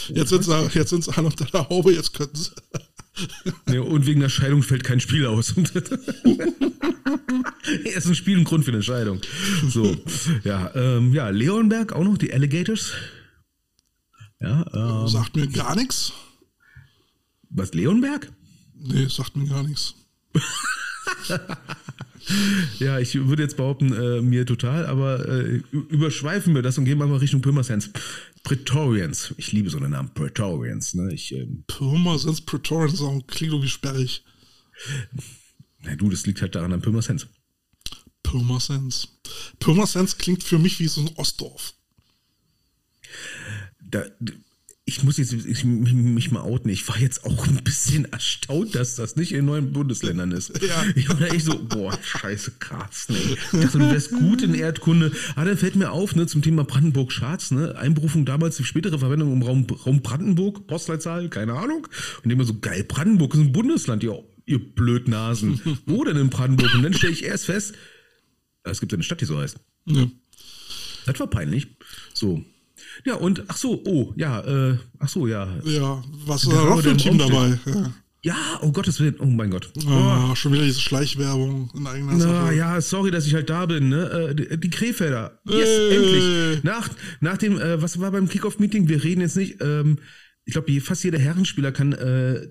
Jetzt 0.10 0.30
sind 0.30 0.44
sie, 0.44 0.70
jetzt 0.74 0.90
sind 0.90 1.04
sie 1.04 1.12
alle 1.18 1.28
unter 1.28 1.46
der 1.46 1.68
Haube, 1.70 1.94
jetzt 1.94 2.14
können 2.14 2.36
sie. 2.36 2.52
Ja, 3.74 3.82
und 3.82 4.06
wegen 4.06 4.20
der 4.22 4.30
Scheidung 4.30 4.62
fällt 4.64 4.84
kein 4.84 5.00
Spiel 5.00 5.26
aus. 5.26 5.54
Erst 7.86 8.08
ein 8.08 8.16
Spiel 8.16 8.38
ein 8.38 8.44
Grund 8.44 8.66
für 8.66 8.72
eine 8.72 8.84
Scheidung. 8.84 9.22
So, 9.68 9.96
ja, 10.44 10.72
ähm, 10.76 11.14
ja, 11.14 11.30
Leonberg 11.30 11.94
auch 11.94 12.04
noch, 12.04 12.18
die 12.18 12.34
Alligators. 12.34 12.94
Ja, 14.40 14.66
ähm, 14.74 15.08
Sagt 15.08 15.36
mir 15.36 15.48
gar 15.48 15.76
nichts. 15.76 16.14
was, 17.50 17.74
Leonberg? 17.74 18.32
Nee, 18.76 19.08
sagt 19.08 19.36
mir 19.36 19.48
gar 19.48 19.64
nichts. 19.64 19.96
Ja, 22.80 23.00
ich 23.00 23.16
würde 23.16 23.44
jetzt 23.44 23.58
behaupten, 23.58 23.94
äh, 23.94 24.22
mir 24.22 24.46
total, 24.46 24.86
aber 24.86 25.28
äh, 25.28 25.62
überschweifen 25.72 26.54
wir 26.56 26.62
das 26.62 26.78
und 26.78 26.86
gehen 26.86 27.00
wir 27.00 27.08
mal 27.08 27.18
Richtung 27.18 27.42
Pirmasens. 27.42 27.90
Praetorians. 28.44 29.34
Ich 29.38 29.52
liebe 29.52 29.70
so 29.70 29.78
einen 29.78 29.92
Namen, 29.92 30.14
Praetorians. 30.14 30.94
Ne? 30.94 31.14
Ich, 31.14 31.34
ähm, 31.34 31.64
Pirmasens 31.68 32.42
Praetorian 32.42 32.96
Song 32.96 33.26
klingt 33.28 33.54
irgendwie 33.54 33.70
sperrig. 33.70 34.24
na 35.82 35.96
du, 35.96 36.10
das 36.10 36.26
liegt 36.26 36.42
halt 36.42 36.56
daran 36.56 36.74
an 36.74 36.82
Pirmasens. 36.82 37.28
Pirmasens. 38.24 39.20
Pirmasens 39.60 40.18
klingt 40.18 40.44
für 40.44 40.60
mich 40.60 40.80
wie 40.80 40.88
so 40.88 41.02
ein 41.02 41.10
Ostdorf. 41.16 41.74
Da, 43.82 44.06
ich 44.92 45.04
muss 45.04 45.18
jetzt 45.18 45.32
ich, 45.32 45.64
mich 45.64 46.32
mal 46.32 46.42
outen. 46.42 46.70
Ich 46.70 46.88
war 46.88 47.00
jetzt 47.00 47.24
auch 47.24 47.48
ein 47.48 47.64
bisschen 47.64 48.12
erstaunt, 48.12 48.76
dass 48.76 48.96
das 48.96 49.16
nicht 49.16 49.32
in 49.32 49.46
neuen 49.46 49.72
Bundesländern 49.72 50.32
ist. 50.32 50.62
Ja. 50.62 50.84
Ich 50.96 51.08
war 51.08 51.22
echt 51.22 51.46
so, 51.46 51.58
boah, 51.64 51.98
scheiße, 52.04 52.52
krass. 52.60 53.08
Ne? 53.08 53.18
Ich 53.54 53.60
dachte, 53.60 53.80
du 53.80 53.90
wärst 53.90 54.12
gut 54.12 54.42
in 54.42 54.54
Erdkunde. 54.54 55.14
Ah, 55.36 55.46
dann 55.46 55.58
fällt 55.58 55.76
mir 55.76 55.92
auf, 55.92 56.16
ne, 56.16 56.28
zum 56.28 56.42
Thema 56.42 56.66
Brandenburg-Scharz, 56.66 57.52
ne, 57.52 57.76
Einberufung 57.78 58.26
damals, 58.26 58.58
die 58.58 58.66
spätere 58.66 59.00
Verwendung 59.00 59.32
im 59.32 59.42
Raum, 59.42 59.66
Raum 59.86 60.02
Brandenburg, 60.02 60.68
Postleitzahl, 60.68 61.30
keine 61.30 61.54
Ahnung. 61.54 61.88
Und 62.24 62.30
immer 62.30 62.44
so, 62.44 62.60
geil, 62.60 62.84
Brandenburg 62.84 63.34
ist 63.34 63.40
ein 63.40 63.54
Bundesland, 63.54 64.04
ihr, 64.04 64.22
ihr 64.46 64.60
Blödnasen. 64.60 65.62
Wo 65.86 66.04
denn 66.04 66.18
in 66.18 66.30
Brandenburg? 66.30 66.74
Und 66.74 66.84
dann 66.84 66.94
stelle 66.94 67.14
ich 67.14 67.24
erst 67.24 67.46
fest, 67.46 67.76
es 68.64 68.80
gibt 68.82 68.94
eine 68.94 69.04
Stadt, 69.04 69.22
die 69.22 69.26
so 69.26 69.40
heißt. 69.40 69.58
Ja. 69.86 70.06
Das 71.06 71.20
war 71.20 71.28
peinlich. 71.28 71.78
So, 72.14 72.44
ja, 73.06 73.16
und 73.16 73.44
ach 73.48 73.58
so, 73.58 73.82
oh, 73.86 74.14
ja, 74.16 74.42
äh, 74.42 74.78
ach 75.00 75.10
so, 75.10 75.28
ja. 75.28 75.48
Ja, 75.64 76.04
was 76.26 76.44
ist 76.44 76.52
da 76.52 76.64
noch 76.64 76.82
für 76.82 76.92
ein 76.92 76.98
Team 76.98 77.18
dabei? 77.18 77.60
Ja. 77.66 77.94
ja, 78.24 78.36
oh 78.62 78.72
Gottes 78.72 79.00
Willen, 79.00 79.16
oh 79.20 79.26
mein 79.26 79.50
Gott. 79.50 79.72
Oh, 79.88 80.36
schon 80.36 80.54
wieder 80.54 80.64
diese 80.64 80.80
Schleichwerbung 80.80 81.72
in 81.76 81.88
eigener 81.88 82.14
Na, 82.14 82.20
Sache. 82.20 82.56
ja, 82.56 82.82
sorry, 82.82 83.12
dass 83.12 83.26
ich 83.26 83.34
halt 83.34 83.50
da 83.50 83.66
bin, 83.66 83.90
ne? 83.90 84.30
Äh, 84.30 84.36
die, 84.36 84.60
die 84.60 84.70
Krefelder. 84.70 85.40
Yes, 85.46 85.68
hey. 85.68 85.96
endlich. 85.96 86.64
Nach, 86.64 86.90
nach 87.20 87.38
dem, 87.38 87.60
äh, 87.60 87.82
was 87.82 88.00
war 88.00 88.12
beim 88.12 88.28
Kickoff-Meeting? 88.28 88.88
Wir 88.88 89.04
reden 89.04 89.22
jetzt 89.22 89.38
nicht, 89.38 89.58
ähm, 89.62 90.00
ich 90.46 90.54
glaube, 90.54 90.80
fast 90.82 91.04
jeder 91.04 91.20
Herrenspieler 91.20 91.72
kann, 91.72 91.94
äh, 91.94 92.48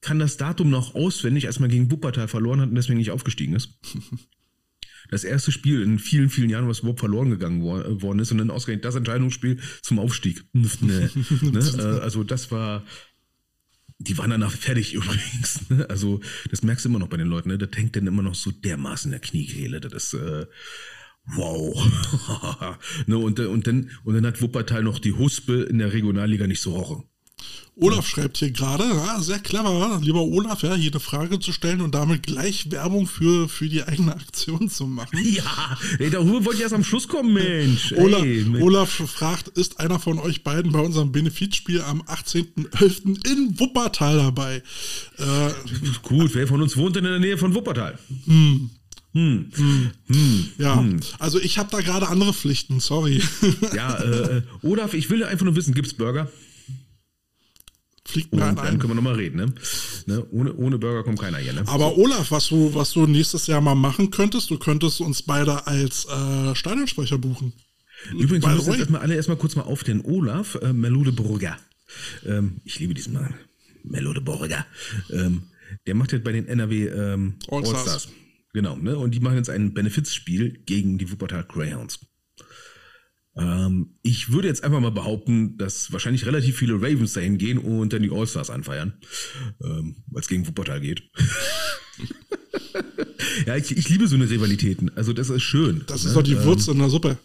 kann 0.00 0.18
das 0.18 0.36
Datum 0.36 0.70
noch 0.70 0.94
auswendig, 0.94 1.46
als 1.46 1.60
man 1.60 1.70
gegen 1.70 1.90
Wuppertal 1.90 2.28
verloren 2.28 2.60
hat 2.60 2.68
und 2.68 2.74
deswegen 2.74 2.98
nicht 2.98 3.10
aufgestiegen 3.10 3.54
ist. 3.54 3.78
das 5.14 5.24
erste 5.24 5.52
Spiel 5.52 5.82
in 5.82 5.98
vielen, 5.98 6.28
vielen 6.28 6.50
Jahren, 6.50 6.68
was 6.68 6.80
überhaupt 6.80 7.00
verloren 7.00 7.30
gegangen 7.30 7.60
äh, 7.60 8.02
worden 8.02 8.18
ist 8.18 8.32
und 8.32 8.38
dann 8.38 8.50
ausgerechnet 8.50 8.84
das 8.84 8.96
Entscheidungsspiel 8.96 9.58
zum 9.82 9.98
Aufstieg. 9.98 10.44
nee, 10.52 10.68
ne? 11.40 11.74
Äh, 11.78 12.00
also 12.02 12.24
das 12.24 12.50
war, 12.50 12.84
die 13.98 14.18
waren 14.18 14.30
danach 14.30 14.52
fertig 14.52 14.94
übrigens. 14.94 15.70
Ne? 15.70 15.88
Also 15.88 16.20
das 16.50 16.62
merkst 16.62 16.84
du 16.84 16.88
immer 16.90 16.98
noch 16.98 17.08
bei 17.08 17.16
den 17.16 17.28
Leuten, 17.28 17.48
ne? 17.48 17.58
das 17.58 17.70
hängt 17.74 17.96
dann 17.96 18.06
immer 18.06 18.22
noch 18.22 18.34
so 18.34 18.50
dermaßen 18.50 19.08
in 19.08 19.12
der 19.12 19.20
Kniekehle. 19.20 19.80
Das 19.80 19.92
ist, 19.92 20.14
äh, 20.14 20.46
wow. 21.36 21.74
ne? 23.06 23.16
und, 23.16 23.38
und, 23.40 23.66
dann, 23.66 23.90
und 24.04 24.14
dann 24.14 24.26
hat 24.26 24.42
Wuppertal 24.42 24.82
noch 24.82 24.98
die 24.98 25.12
Huspe 25.12 25.62
in 25.62 25.78
der 25.78 25.92
Regionalliga 25.92 26.46
nicht 26.46 26.60
so 26.60 26.74
rochen. 26.74 27.04
Olaf 27.76 28.06
schreibt 28.06 28.36
hier 28.36 28.52
gerade, 28.52 28.84
ja, 28.84 29.20
sehr 29.20 29.40
clever, 29.40 29.98
lieber 30.00 30.22
Olaf, 30.22 30.62
ja, 30.62 30.74
hier 30.74 30.92
eine 30.92 31.00
Frage 31.00 31.40
zu 31.40 31.50
stellen 31.50 31.80
und 31.80 31.92
damit 31.92 32.22
gleich 32.22 32.70
Werbung 32.70 33.08
für, 33.08 33.48
für 33.48 33.68
die 33.68 33.82
eigene 33.82 34.14
Aktion 34.14 34.68
zu 34.68 34.86
machen. 34.86 35.18
Ja, 35.24 35.76
ey, 35.98 36.10
darüber 36.10 36.44
wollte 36.44 36.58
ich 36.58 36.62
erst 36.62 36.74
am 36.74 36.84
Schluss 36.84 37.08
kommen, 37.08 37.32
Mensch. 37.32 37.92
Olaf, 37.96 38.22
ey, 38.22 38.46
Olaf 38.60 38.90
fragt, 38.90 39.48
ist 39.48 39.80
einer 39.80 39.98
von 39.98 40.20
euch 40.20 40.44
beiden 40.44 40.70
bei 40.70 40.78
unserem 40.78 41.10
Benefizspiel 41.10 41.80
am 41.80 42.02
18.11. 42.02 43.26
in 43.26 43.58
Wuppertal 43.58 44.18
dabei? 44.18 44.62
Äh, 45.18 45.50
Gut, 46.02 46.34
wer 46.34 46.46
von 46.46 46.62
uns 46.62 46.76
wohnt 46.76 46.94
denn 46.94 47.04
in 47.04 47.10
der 47.10 47.20
Nähe 47.20 47.38
von 47.38 47.54
Wuppertal? 47.54 47.98
Hm. 48.26 48.70
Hm. 49.14 49.50
Hm. 49.54 49.90
Hm. 50.08 50.48
Ja, 50.58 50.78
hm. 50.78 51.00
also 51.18 51.40
ich 51.40 51.58
habe 51.58 51.70
da 51.70 51.80
gerade 51.80 52.08
andere 52.08 52.32
Pflichten, 52.32 52.78
sorry. 52.80 53.22
Ja, 53.74 53.94
äh, 53.96 54.38
äh 54.38 54.42
Olaf, 54.62 54.94
ich 54.94 55.10
will 55.10 55.24
einfach 55.24 55.44
nur 55.44 55.56
wissen, 55.56 55.74
gibt's 55.74 55.94
Burger? 55.94 56.30
Fliegt 58.06 58.34
mir 58.34 58.46
Und 58.46 58.58
dann 58.58 58.78
können 58.78 58.90
wir 58.90 58.94
nochmal 58.94 59.14
reden. 59.14 59.36
Ne? 59.36 59.54
ne? 60.06 60.26
Ohne, 60.30 60.54
ohne 60.54 60.78
Burger 60.78 61.04
kommt 61.04 61.20
keiner 61.20 61.38
hier. 61.38 61.54
Ne? 61.54 61.62
Aber 61.66 61.96
Olaf, 61.96 62.30
was 62.30 62.48
du, 62.48 62.74
was 62.74 62.92
du 62.92 63.06
nächstes 63.06 63.46
Jahr 63.46 63.62
mal 63.62 63.74
machen 63.74 64.10
könntest, 64.10 64.50
du 64.50 64.58
könntest 64.58 65.00
uns 65.00 65.22
beide 65.22 65.66
als 65.66 66.06
äh, 66.06 66.54
Stadionsprecher 66.54 67.16
buchen. 67.16 67.54
Übrigens, 68.12 68.44
wir 68.44 68.54
müssen 68.54 68.70
jetzt 68.70 68.80
erstmal 68.80 69.00
alle 69.00 69.14
erstmal 69.14 69.38
kurz 69.38 69.56
mal 69.56 69.62
auf 69.62 69.84
den 69.84 70.04
Olaf 70.04 70.56
äh, 70.56 70.72
Melode 70.72 71.12
Burger. 71.12 71.56
Ähm, 72.26 72.60
ich 72.64 72.78
liebe 72.78 72.92
diesen 72.92 73.14
Mann. 73.14 73.34
Melode 73.84 74.20
Burger. 74.20 74.66
Ähm, 75.10 75.44
der 75.86 75.94
macht 75.94 76.12
jetzt 76.12 76.24
bei 76.24 76.32
den 76.32 76.46
NRW 76.46 76.86
ähm, 76.88 77.34
All-Stars. 77.48 78.06
All 78.06 78.12
genau, 78.52 78.76
ne? 78.76 78.98
Und 78.98 79.12
die 79.12 79.20
machen 79.20 79.36
jetzt 79.36 79.50
ein 79.50 79.72
Benefizspiel 79.72 80.62
gegen 80.66 80.98
die 80.98 81.10
Wuppertal 81.10 81.44
Greyhounds. 81.44 82.00
Ähm, 83.36 83.96
ich 84.02 84.30
würde 84.30 84.48
jetzt 84.48 84.62
einfach 84.62 84.80
mal 84.80 84.90
behaupten, 84.90 85.58
dass 85.58 85.92
wahrscheinlich 85.92 86.26
relativ 86.26 86.56
viele 86.56 86.74
Ravens 86.74 87.14
dahin 87.14 87.38
gehen 87.38 87.58
und 87.58 87.92
dann 87.92 88.02
die 88.02 88.10
All-Stars 88.10 88.50
anfeiern, 88.50 88.94
ähm, 89.62 89.96
weil 90.06 90.22
es 90.22 90.28
gegen 90.28 90.46
Wuppertal 90.46 90.80
geht. 90.80 91.02
ja, 93.46 93.56
ich, 93.56 93.76
ich, 93.76 93.88
liebe 93.88 94.06
so 94.06 94.14
eine 94.14 94.30
Rivalitäten. 94.30 94.96
Also 94.96 95.12
das 95.12 95.30
ist 95.30 95.42
schön. 95.42 95.82
Das 95.86 96.04
ne? 96.04 96.10
ist 96.10 96.16
doch 96.16 96.22
die 96.22 96.44
Würze 96.44 96.70
ähm, 96.70 96.76
in 96.76 96.82
der 96.82 96.90
Suppe. 96.90 97.18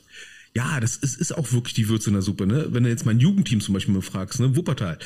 Ja, 0.56 0.80
das 0.80 0.98
ist, 0.98 1.20
ist 1.20 1.38
auch 1.38 1.52
wirklich 1.54 1.76
die 1.76 1.90
Würze 1.90 2.10
in 2.10 2.14
der 2.14 2.24
Suppe. 2.24 2.48
Ne? 2.48 2.68
Wenn 2.72 2.84
du 2.84 2.90
jetzt 2.90 3.06
mein 3.06 3.20
Jugendteam 3.20 3.62
zum 3.62 3.74
Beispiel 3.74 3.94
mal 3.94 4.02
fragst, 4.02 4.40
ne? 4.40 4.56
Wuppertal. 4.56 4.98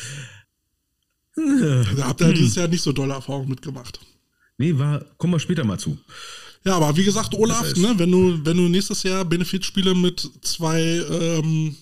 Da 1.35 2.07
habt 2.07 2.21
ihr 2.21 2.27
hm. 2.27 2.35
dieses 2.35 2.55
Jahr 2.55 2.67
nicht 2.67 2.83
so 2.83 2.91
dolle 2.91 3.13
Erfahrungen 3.13 3.49
mitgemacht. 3.49 3.99
Nee, 4.57 4.77
war, 4.77 5.03
kommen 5.17 5.33
wir 5.33 5.39
später 5.39 5.63
mal 5.63 5.79
zu. 5.79 5.97
Ja, 6.65 6.75
aber 6.77 6.95
wie 6.95 7.03
gesagt, 7.03 7.33
Olaf, 7.35 7.59
das 7.59 7.69
heißt, 7.69 7.77
ne, 7.77 7.93
wenn 7.97 8.11
du, 8.11 8.45
wenn 8.45 8.57
du 8.57 8.69
nächstes 8.69 9.03
Jahr 9.03 9.25
Benefitspiele 9.25 9.93
mit 9.93 10.29
zwei 10.41 10.81
ähm, 10.81 11.75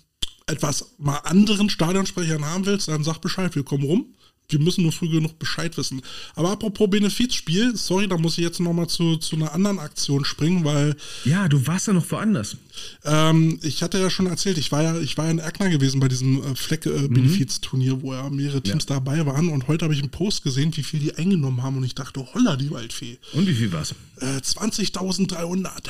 etwas 0.48 0.94
mal 0.98 1.18
anderen 1.18 1.70
Stadionsprechern 1.70 2.44
haben 2.44 2.66
willst, 2.66 2.88
dann 2.88 3.04
sag 3.04 3.20
Bescheid, 3.20 3.56
wir 3.56 3.64
kommen 3.64 3.84
rum 3.84 4.06
wir 4.52 4.60
müssen 4.60 4.84
nur 4.84 4.92
früh 4.92 5.10
genug 5.10 5.40
Bescheid 5.40 5.78
wissen. 5.78 6.02
Aber 6.36 6.52
apropos 6.52 6.90
Benefizspiel, 6.90 7.76
sorry, 7.76 8.08
da 8.08 8.18
muss 8.18 8.38
ich 8.38 8.44
jetzt 8.44 8.60
nochmal 8.60 8.88
zu, 8.88 9.18
zu 9.18 9.36
einer 9.36 9.54
anderen 9.54 9.80
Aktion 9.80 10.26
springen, 10.26 10.64
weil. 10.64 10.96
Ja, 11.26 11.48
du 11.48 11.66
warst 11.68 11.88
ja 11.88 11.94
noch 11.94 12.10
woanders. 12.12 12.58
Ähm, 13.04 13.60
ich 13.62 13.84
hatte 13.84 14.00
ja 14.00 14.10
schon 14.10 14.28
erzählt, 14.28 14.58
ich 14.58 14.72
war 14.72 14.84
ja, 14.84 15.00
ich 15.00 15.18
war 15.18 15.26
ja 15.26 15.32
in 15.32 15.40
Erkner 15.40 15.70
gewesen 15.70 16.00
bei 16.00 16.08
diesem 16.08 16.42
äh, 16.44 16.56
Fleck-Benefizturnier, 16.56 17.94
äh, 17.94 18.02
wo 18.02 18.14
ja 18.14 18.30
mehrere 18.30 18.62
Teams 18.62 18.86
ja. 18.90 18.96
dabei 18.96 19.26
waren. 19.26 19.50
Und 19.50 19.68
heute 19.68 19.86
habe 19.86 19.94
ich 19.94 20.02
einen 20.02 20.12
Post 20.12 20.44
gesehen, 20.44 20.76
wie 20.76 20.84
viel 20.84 21.00
die 21.00 21.16
eingenommen 21.16 21.64
haben. 21.64 21.78
Und 21.78 21.84
ich 21.84 21.96
dachte, 21.96 22.26
holla, 22.34 22.56
die 22.56 22.72
Waldfee. 22.72 23.18
Und 23.34 23.48
wie 23.48 23.54
viel 23.54 23.72
war's? 23.72 23.96
Äh, 24.20 24.38
20.300. 24.38 25.90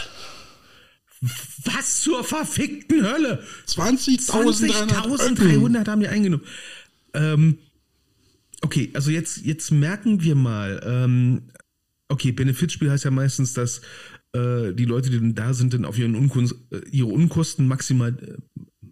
Was 1.66 2.02
zur 2.02 2.24
verfickten 2.24 3.04
Hölle? 3.06 3.44
20.300 3.68 4.20
20 4.26 5.88
haben 5.88 6.00
die 6.00 6.08
eingenommen. 6.08 6.44
Ähm, 7.14 7.60
Okay, 8.62 8.92
also 8.94 9.12
jetzt, 9.12 9.38
jetzt 9.44 9.72
merken 9.72 10.22
wir 10.22 10.36
mal, 10.36 10.82
ähm, 10.86 11.50
okay, 12.08 12.32
Benefitspiel 12.32 12.92
heißt 12.92 13.06
ja 13.06 13.12
meistens, 13.12 13.54
dass 13.54 13.82
äh, 14.34 14.74
die 14.74 14.86
Leute, 14.86 15.10
die 15.10 15.20
dann 15.20 15.36
da 15.36 15.54
sind, 15.54 15.74
dann 15.74 15.86
auf 15.86 15.98
ihren 15.98 16.16
Unkunst, 16.16 16.56
äh, 16.72 16.82
ihre 16.90 17.10
Unkosten 17.10 17.68
maximal, 17.68 18.12
äh, 18.12 18.38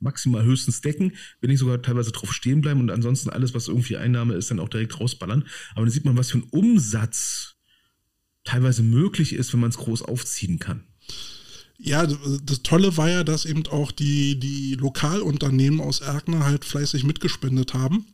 maximal 0.01 0.43
höchstens 0.43 0.82
decken, 0.82 1.13
wenn 1.39 1.49
nicht 1.49 1.60
sogar 1.60 1.82
teilweise 1.82 2.12
drauf 2.12 2.34
stehen 2.34 2.62
bleiben 2.62 2.79
und 2.79 2.89
ansonsten 2.89 3.29
alles, 3.29 3.53
was 3.53 3.67
irgendwie 3.67 3.97
Einnahme 3.97 4.34
ist, 4.34 4.49
dann 4.49 4.60
auch 4.60 4.69
direkt 4.69 4.99
rausballern. 4.99 5.45
Aber 5.71 5.86
dann 5.86 5.91
sieht 5.91 6.05
man, 6.05 6.17
was 6.17 6.32
für 6.32 6.39
ein 6.39 6.47
Umsatz 6.49 7.55
teilweise 8.43 8.84
möglich 8.84 9.34
ist, 9.34 9.53
wenn 9.53 9.60
man 9.60 9.69
es 9.69 9.77
groß 9.77 10.01
aufziehen 10.01 10.60
kann. 10.60 10.84
Ja, 11.77 12.05
das 12.05 12.62
Tolle 12.63 12.97
war 12.97 13.10
ja, 13.10 13.23
dass 13.23 13.45
eben 13.45 13.65
auch 13.67 13.91
die, 13.91 14.38
die 14.38 14.75
Lokalunternehmen 14.75 15.79
aus 15.79 16.01
Erkner 16.01 16.45
halt 16.45 16.65
fleißig 16.65 17.05
mitgespendet 17.05 17.73
haben. 17.73 18.05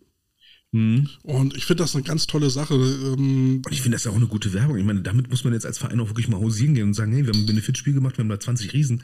Mhm. 0.75 1.07
Und 1.23 1.55
ich 1.55 1.63
finde 1.63 1.83
das 1.83 1.95
eine 1.95 2.03
ganz 2.03 2.27
tolle 2.27 2.49
Sache. 2.49 2.73
Ähm 2.73 3.61
und 3.65 3.71
ich 3.71 3.81
finde 3.81 3.95
das 3.95 4.03
ja 4.03 4.11
auch 4.11 4.17
eine 4.17 4.27
gute 4.27 4.51
Werbung. 4.51 4.75
Ich 4.75 4.83
meine, 4.83 5.01
damit 5.01 5.29
muss 5.29 5.45
man 5.45 5.53
jetzt 5.53 5.65
als 5.65 5.77
Verein 5.77 6.01
auch 6.01 6.09
wirklich 6.09 6.27
mal 6.27 6.41
hausieren 6.41 6.75
gehen 6.75 6.87
und 6.87 6.93
sagen, 6.93 7.13
hey, 7.13 7.25
wir 7.25 7.31
haben 7.31 7.43
ein 7.43 7.45
Benefitspiel 7.45 7.93
gemacht, 7.93 8.17
wir 8.17 8.23
haben 8.23 8.29
da 8.29 8.41
20 8.41 8.73
Riesen 8.73 9.03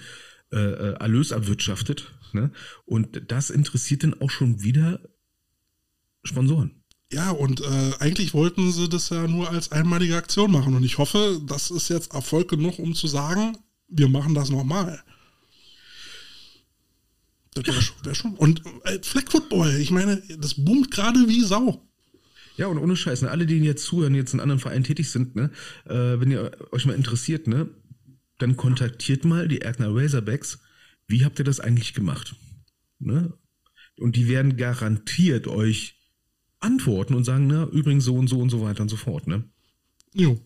äh, 0.52 0.58
äh, 0.58 0.94
Erlös 1.00 1.32
erwirtschaftet. 1.32 2.12
Ne? 2.34 2.52
Und 2.84 3.22
das 3.32 3.50
interessiert 3.50 4.04
dann 4.04 4.20
auch 4.20 4.30
schon 4.30 4.62
wieder 4.62 5.00
Sponsoren. 6.26 6.84
Ja, 7.14 7.32
und 7.32 7.62
äh, 7.62 7.92
eigentlich 8.00 8.34
wollten 8.34 8.74
sie 8.74 8.90
das 8.90 9.10
ja 9.10 9.26
nur 9.26 9.50
als 9.50 9.72
einmalige 9.72 10.18
Aktion 10.18 10.52
machen. 10.52 10.76
Und 10.76 10.84
ich 10.84 10.98
hoffe, 10.98 11.42
das 11.46 11.72
ist 11.72 11.88
jetzt 11.88 12.14
Erfolg 12.14 12.50
genug, 12.50 12.80
um 12.80 12.94
zu 12.96 13.08
sagen, 13.08 13.58
wir 13.88 14.10
machen 14.10 14.36
das 14.36 14.50
nochmal. 14.50 15.02
Das 17.54 17.66
wäre 17.66 17.82
schon, 17.82 18.06
wär 18.06 18.16
schon. 18.16 18.36
Und 18.36 18.62
äh, 18.86 19.00
Flag 19.02 19.30
Football, 19.30 19.76
ich 19.76 19.92
meine, 19.92 20.22
das 20.38 20.56
boomt 20.56 20.92
gerade 20.92 21.28
wie 21.28 21.42
Sau. 21.42 21.88
Ja, 22.58 22.68
und 22.68 22.78
ohne 22.78 22.96
Scheiß, 22.96 23.24
ne, 23.24 23.32
alle, 23.32 23.46
die 23.46 23.58
jetzt 23.58 23.84
zuhören, 23.84 24.16
jetzt 24.16 24.34
in 24.34 24.40
anderen 24.40 24.60
Vereinen 24.60 24.84
tätig 24.84 25.10
sind, 25.10 25.36
ne, 25.36 25.52
äh, 25.86 26.20
wenn 26.20 26.32
ihr 26.32 26.52
euch 26.72 26.86
mal 26.86 26.96
interessiert, 26.96 27.48
ne, 27.48 27.70
dann 28.38 28.58
kontaktiert 28.58 29.26
mal 29.26 29.48
die 29.48 29.62
Erkner 29.62 29.94
Razorbacks. 29.94 30.60
Wie 31.08 31.26
habt 31.26 31.40
ihr 31.40 31.46
das 31.46 31.60
eigentlich 31.60 31.94
gemacht? 31.94 32.36
Ne? 33.00 33.34
Und 33.98 34.16
die 34.16 34.28
werden 34.28 34.58
garantiert 34.58 35.48
euch 35.48 36.00
antworten 36.60 37.14
und 37.16 37.24
sagen, 37.24 37.48
ne, 37.48 37.68
übrigens 37.72 38.06
so 38.06 38.16
und 38.16 38.28
so 38.28 38.40
und 38.40 38.50
so 38.50 38.62
weiter 38.62 38.82
und 38.82 38.90
so 38.90 38.96
fort, 38.96 39.28
ne? 39.28 39.44
Jo. 40.14 40.40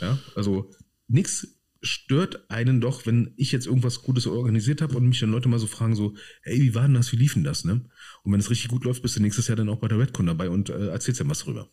Ja, 0.00 0.18
also 0.34 0.70
nichts 1.08 1.57
stört 1.80 2.50
einen 2.50 2.80
doch, 2.80 3.06
wenn 3.06 3.32
ich 3.36 3.52
jetzt 3.52 3.66
irgendwas 3.66 4.02
Gutes 4.02 4.26
organisiert 4.26 4.82
habe 4.82 4.96
und 4.96 5.08
mich 5.08 5.20
dann 5.20 5.30
Leute 5.30 5.48
mal 5.48 5.58
so 5.58 5.66
fragen, 5.66 5.94
so, 5.94 6.14
hey, 6.42 6.60
wie 6.60 6.74
war 6.74 6.82
denn 6.82 6.94
das, 6.94 7.12
wie 7.12 7.16
liefen 7.16 7.44
das, 7.44 7.64
ne? 7.64 7.84
Und 8.22 8.32
wenn 8.32 8.40
es 8.40 8.50
richtig 8.50 8.70
gut 8.70 8.84
läuft, 8.84 9.02
bist 9.02 9.16
du 9.16 9.20
nächstes 9.20 9.48
Jahr 9.48 9.56
dann 9.56 9.68
auch 9.68 9.78
bei 9.78 9.88
der 9.88 9.98
Redcon 9.98 10.26
dabei 10.26 10.50
und 10.50 10.70
äh, 10.70 10.88
erzählst 10.88 11.20
ja 11.20 11.28
was 11.28 11.40
drüber. 11.40 11.70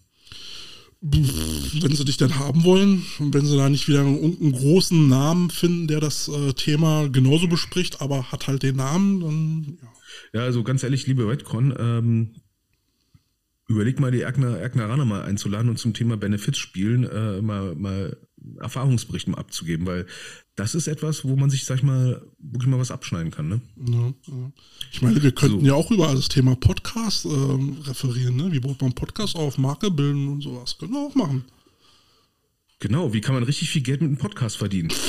Wenn 1.01 1.95
sie 1.95 2.05
dich 2.05 2.17
dann 2.17 2.39
haben 2.39 2.63
wollen 2.63 3.05
und 3.19 3.33
wenn 3.33 3.45
sie 3.45 3.57
da 3.57 3.69
nicht 3.69 3.87
wieder 3.87 4.03
irgendeinen 4.03 4.53
großen 4.53 5.07
Namen 5.07 5.49
finden, 5.49 5.87
der 5.87 5.99
das 5.99 6.27
äh, 6.27 6.53
Thema 6.53 7.09
genauso 7.09 7.47
bespricht, 7.47 8.01
aber 8.01 8.31
hat 8.31 8.47
halt 8.47 8.63
den 8.63 8.77
Namen, 8.77 9.19
dann 9.19 9.77
ja. 9.81 9.95
Ja, 10.33 10.41
also 10.41 10.63
ganz 10.63 10.83
ehrlich, 10.83 11.07
liebe 11.07 11.27
Redcon, 11.27 11.73
ähm, 11.77 12.35
überleg 13.67 13.99
mal, 13.99 14.11
die 14.11 14.21
Erkner, 14.21 14.57
Erkner 14.57 14.89
Rana 14.89 15.05
mal 15.05 15.23
einzuladen 15.23 15.69
und 15.69 15.77
zum 15.77 15.93
Thema 15.93 16.17
Benefits 16.17 16.57
spielen 16.57 17.03
äh, 17.03 17.41
mal, 17.41 17.75
mal 17.75 18.17
Erfahrungsberichten 18.59 19.31
mal 19.33 19.39
abzugeben, 19.39 19.85
weil 19.85 20.05
das 20.55 20.75
ist 20.75 20.87
etwas, 20.87 21.25
wo 21.25 21.35
man 21.35 21.49
sich, 21.49 21.65
sag 21.65 21.77
ich 21.77 21.83
mal, 21.83 22.21
wirklich 22.39 22.69
mal 22.69 22.79
was 22.79 22.91
abschneiden 22.91 23.31
kann. 23.31 23.49
Ne? 23.49 23.61
Ja, 23.77 24.13
ja. 24.27 24.51
Ich 24.91 25.01
meine, 25.01 25.21
wir 25.21 25.31
könnten 25.31 25.61
so. 25.61 25.65
ja 25.65 25.73
auch 25.73 25.91
über 25.91 26.13
das 26.13 26.29
Thema 26.29 26.55
Podcast 26.55 27.25
ähm, 27.25 27.77
referieren. 27.83 28.35
Ne? 28.35 28.51
Wie 28.51 28.59
baut 28.59 28.81
man 28.81 28.93
Podcast 28.93 29.35
auf, 29.35 29.57
Marke 29.57 29.91
bilden 29.91 30.27
und 30.29 30.41
sowas. 30.41 30.77
Können 30.77 30.93
wir 30.93 30.99
auch 30.99 31.15
machen. 31.15 31.45
Genau, 32.79 33.13
wie 33.13 33.21
kann 33.21 33.35
man 33.35 33.43
richtig 33.43 33.69
viel 33.69 33.81
Geld 33.81 34.01
mit 34.01 34.09
einem 34.09 34.17
Podcast 34.17 34.57
verdienen? 34.57 34.91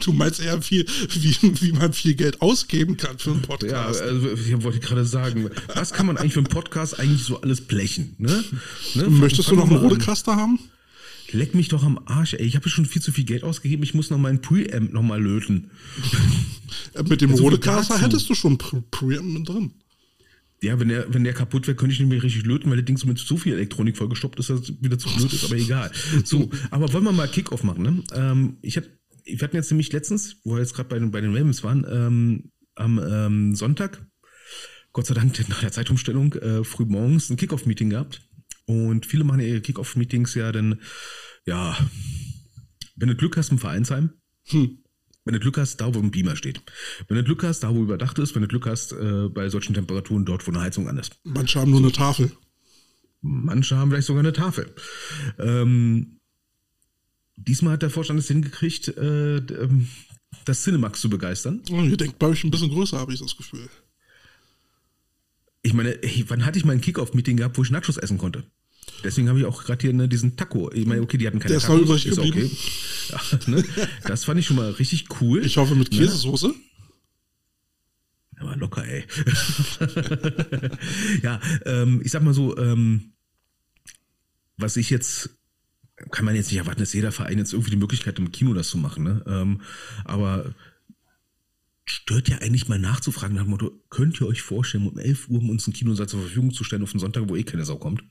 Du 0.00 0.12
meinst 0.12 0.40
eher 0.40 0.60
viel, 0.62 0.86
wie, 0.86 1.36
wie 1.60 1.72
man 1.72 1.92
viel 1.92 2.14
Geld 2.14 2.40
ausgeben 2.40 2.96
kann 2.96 3.18
für 3.18 3.32
einen 3.32 3.42
Podcast. 3.42 4.00
Ja, 4.00 4.06
also, 4.06 4.30
ich 4.30 4.62
wollte 4.62 4.80
gerade 4.80 5.04
sagen, 5.04 5.50
was 5.74 5.92
kann 5.92 6.06
man 6.06 6.16
eigentlich 6.16 6.32
für 6.32 6.40
einen 6.40 6.48
Podcast 6.48 6.98
eigentlich 6.98 7.24
so 7.24 7.40
alles 7.40 7.60
blechen? 7.60 8.14
Ne? 8.18 8.44
Ne? 8.94 9.08
Möchtest 9.08 9.50
du 9.50 9.56
noch 9.56 9.68
einen 9.68 9.76
Rodecaster 9.76 10.36
haben? 10.36 10.58
Leck 11.30 11.54
mich 11.54 11.68
doch 11.68 11.84
am 11.84 11.98
Arsch, 12.06 12.34
ey. 12.34 12.44
Ich 12.44 12.56
habe 12.56 12.68
schon 12.68 12.86
viel 12.86 13.02
zu 13.02 13.12
viel 13.12 13.24
Geld 13.24 13.44
ausgegeben. 13.44 13.82
Ich 13.82 13.94
muss 13.94 14.10
noch 14.10 14.18
meinen 14.18 14.40
Preamp 14.40 14.92
noch 14.92 15.02
mal 15.02 15.22
löten. 15.22 15.70
Mit 17.06 17.20
dem 17.20 17.32
Rodecaster 17.32 18.00
hättest 18.00 18.28
du 18.30 18.34
schon 18.34 18.58
Preamp 18.58 19.24
mit 19.24 19.48
drin. 19.48 19.72
Ja, 20.60 20.80
wenn 20.80 20.88
der, 20.88 21.12
wenn 21.14 21.22
der 21.22 21.34
kaputt 21.34 21.66
wäre, 21.68 21.76
könnte 21.76 21.92
ich 21.92 22.00
nicht 22.00 22.08
mehr 22.08 22.22
richtig 22.22 22.44
löten, 22.44 22.68
weil 22.70 22.78
das 22.78 22.86
Ding 22.86 22.96
so 22.96 23.06
mit 23.06 23.18
zu 23.18 23.36
viel 23.36 23.52
Elektronik 23.52 23.96
vollgestoppt 23.96 24.40
ist, 24.40 24.50
dass 24.50 24.60
es 24.60 24.82
wieder 24.82 24.98
zu 24.98 25.08
blöd 25.14 25.32
ist, 25.32 25.44
aber 25.44 25.54
egal. 25.54 25.92
So, 26.24 26.50
aber 26.70 26.92
wollen 26.92 27.04
wir 27.04 27.12
mal 27.12 27.28
Kickoff 27.28 27.62
machen, 27.62 27.82
ne? 27.82 28.02
Ähm, 28.12 28.56
ich 28.62 28.76
hatte 28.76 28.98
wir 29.36 29.40
hatten 29.40 29.56
jetzt 29.56 29.70
nämlich 29.70 29.92
letztens, 29.92 30.36
wo 30.44 30.54
wir 30.54 30.60
jetzt 30.60 30.74
gerade 30.74 30.88
bei, 30.88 30.98
den, 30.98 31.10
bei 31.10 31.20
den 31.20 31.36
Ravens 31.36 31.62
waren, 31.62 31.86
ähm, 31.88 32.50
am 32.74 32.98
ähm, 32.98 33.54
Sonntag, 33.54 34.06
Gott 34.92 35.06
sei 35.06 35.14
Dank 35.14 35.48
nach 35.48 35.60
der 35.60 35.72
Zeitumstellung, 35.72 36.32
äh, 36.34 36.64
früh 36.64 36.84
morgens 36.86 37.28
ein 37.30 37.36
Kickoff-Meeting 37.36 37.90
gehabt. 37.90 38.27
Und 38.68 39.06
viele 39.06 39.24
machen 39.24 39.40
ihre 39.40 39.62
Kickoff-Meetings 39.62 40.34
ja 40.34 40.52
dann, 40.52 40.80
ja, 41.46 41.74
wenn 42.96 43.08
du 43.08 43.16
Glück 43.16 43.38
hast 43.38 43.50
im 43.50 43.58
Vereinsheim, 43.58 44.10
hm. 44.48 44.84
wenn 45.24 45.32
du 45.32 45.40
Glück 45.40 45.56
hast, 45.56 45.78
da 45.78 45.94
wo 45.94 45.98
ein 45.98 46.10
Beamer 46.10 46.36
steht. 46.36 46.60
Wenn 47.08 47.16
du 47.16 47.24
Glück 47.24 47.42
hast, 47.44 47.60
da 47.60 47.74
wo 47.74 47.82
überdacht 47.82 48.18
ist, 48.18 48.34
wenn 48.34 48.42
du 48.42 48.48
Glück 48.48 48.66
hast, 48.66 48.92
äh, 48.92 49.28
bei 49.30 49.48
solchen 49.48 49.72
Temperaturen 49.72 50.26
dort, 50.26 50.46
wo 50.46 50.50
eine 50.50 50.60
Heizung 50.60 50.86
an 50.86 50.98
ist. 50.98 51.18
Manche 51.24 51.58
haben 51.58 51.70
nur 51.70 51.80
eine 51.80 51.92
Tafel. 51.92 52.30
Manche 53.22 53.74
haben 53.76 53.90
vielleicht 53.90 54.06
sogar 54.06 54.20
eine 54.20 54.34
Tafel. 54.34 54.74
Ähm, 55.38 56.18
Diesmal 57.36 57.74
hat 57.74 57.82
der 57.82 57.90
Vorstand 57.90 58.18
es 58.18 58.28
hingekriegt, 58.28 58.88
äh, 58.88 59.36
ähm, 59.36 59.88
das 60.44 60.62
Cinemax 60.62 61.00
zu 61.00 61.08
begeistern. 61.08 61.62
Oh, 61.70 61.82
ihr 61.82 61.96
denkt 61.96 62.18
bei 62.18 62.26
euch 62.26 62.44
ein 62.44 62.50
bisschen 62.50 62.68
größer, 62.68 62.98
habe 62.98 63.14
ich 63.14 63.20
das 63.20 63.36
Gefühl. 63.36 63.68
Ich 65.62 65.72
meine, 65.72 65.98
wann 66.26 66.44
hatte 66.44 66.58
ich 66.58 66.64
mein 66.64 66.80
Kickoff-Meeting 66.80 67.36
gehabt, 67.38 67.56
wo 67.56 67.62
ich 67.62 67.70
Nachschuss 67.70 67.96
essen 67.96 68.18
konnte? 68.18 68.44
Deswegen 69.04 69.28
habe 69.28 69.38
ich 69.38 69.44
auch 69.44 69.64
gerade 69.64 69.80
hier 69.80 69.92
ne, 69.92 70.08
diesen 70.08 70.36
Taco. 70.36 70.70
Ich 70.72 70.86
meine, 70.86 71.02
okay, 71.02 71.18
die 71.18 71.26
hatten 71.26 71.38
keine 71.38 71.54
Der 71.54 71.60
Tacos. 71.60 72.04
Ist 72.04 72.12
ist 72.12 72.18
okay. 72.18 72.50
Ja, 73.08 73.20
ne? 73.46 73.64
Das 74.04 74.24
fand 74.24 74.38
ich 74.38 74.46
schon 74.46 74.56
mal 74.56 74.70
richtig 74.72 75.06
cool. 75.20 75.44
Ich 75.44 75.56
hoffe 75.56 75.74
mit 75.74 75.90
ne? 75.90 75.98
Käsesoße. 75.98 76.52
Aber 78.36 78.54
locker, 78.56 78.84
ey. 78.86 79.04
ja, 81.22 81.40
ähm, 81.64 82.02
ich 82.04 82.12
sag 82.12 82.22
mal 82.22 82.34
so, 82.34 82.56
ähm, 82.58 83.14
was 84.58 84.76
ich 84.76 84.90
jetzt 84.90 85.30
kann 86.10 86.24
man 86.24 86.36
jetzt 86.36 86.50
nicht 86.50 86.58
erwarten, 86.58 86.80
dass 86.80 86.92
jeder 86.92 87.12
Verein 87.12 87.38
jetzt 87.38 87.52
irgendwie 87.52 87.70
die 87.70 87.76
Möglichkeit 87.76 88.14
hat, 88.14 88.18
im 88.18 88.30
Kino 88.30 88.54
das 88.54 88.68
zu 88.68 88.78
machen. 88.78 89.04
Ne? 89.04 89.24
Ähm, 89.26 89.62
aber 90.04 90.54
stört 91.90 92.28
ja 92.28 92.38
eigentlich 92.38 92.68
mal 92.68 92.78
nachzufragen 92.78 93.36
nach 93.36 93.44
dem 93.44 93.50
Motto, 93.50 93.72
könnt 93.90 94.20
ihr 94.20 94.26
euch 94.26 94.42
vorstellen, 94.42 94.86
um 94.86 94.98
11 94.98 95.28
Uhr 95.28 95.42
uns 95.42 95.66
einen 95.66 95.74
Kinosatz 95.74 96.10
zur 96.10 96.20
Verfügung 96.20 96.52
zu 96.52 96.64
stellen 96.64 96.82
auf 96.82 96.90
den 96.90 97.00
Sonntag, 97.00 97.28
wo 97.28 97.36
eh 97.36 97.44
keine 97.44 97.64
Sau 97.64 97.76
kommt? 97.76 98.02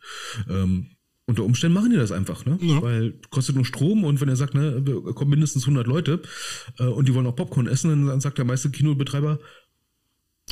Ähm, 0.49 0.97
unter 1.25 1.43
Umständen 1.43 1.73
machen 1.73 1.91
die 1.91 1.97
das 1.97 2.13
einfach, 2.13 2.45
ne? 2.45 2.57
Ja. 2.61 2.81
Weil 2.81 3.19
kostet 3.29 3.55
nur 3.55 3.65
Strom 3.65 4.05
und 4.05 4.21
wenn 4.21 4.29
er 4.29 4.37
sagt, 4.37 4.55
ne, 4.55 4.81
kommen 5.13 5.31
mindestens 5.31 5.63
100 5.63 5.85
Leute 5.85 6.21
äh, 6.79 6.85
und 6.85 7.07
die 7.07 7.13
wollen 7.13 7.27
auch 7.27 7.35
Popcorn 7.35 7.67
essen, 7.67 8.07
dann 8.07 8.21
sagt 8.21 8.37
der 8.37 8.45
meiste 8.45 8.71
Kinobetreiber, 8.71 9.39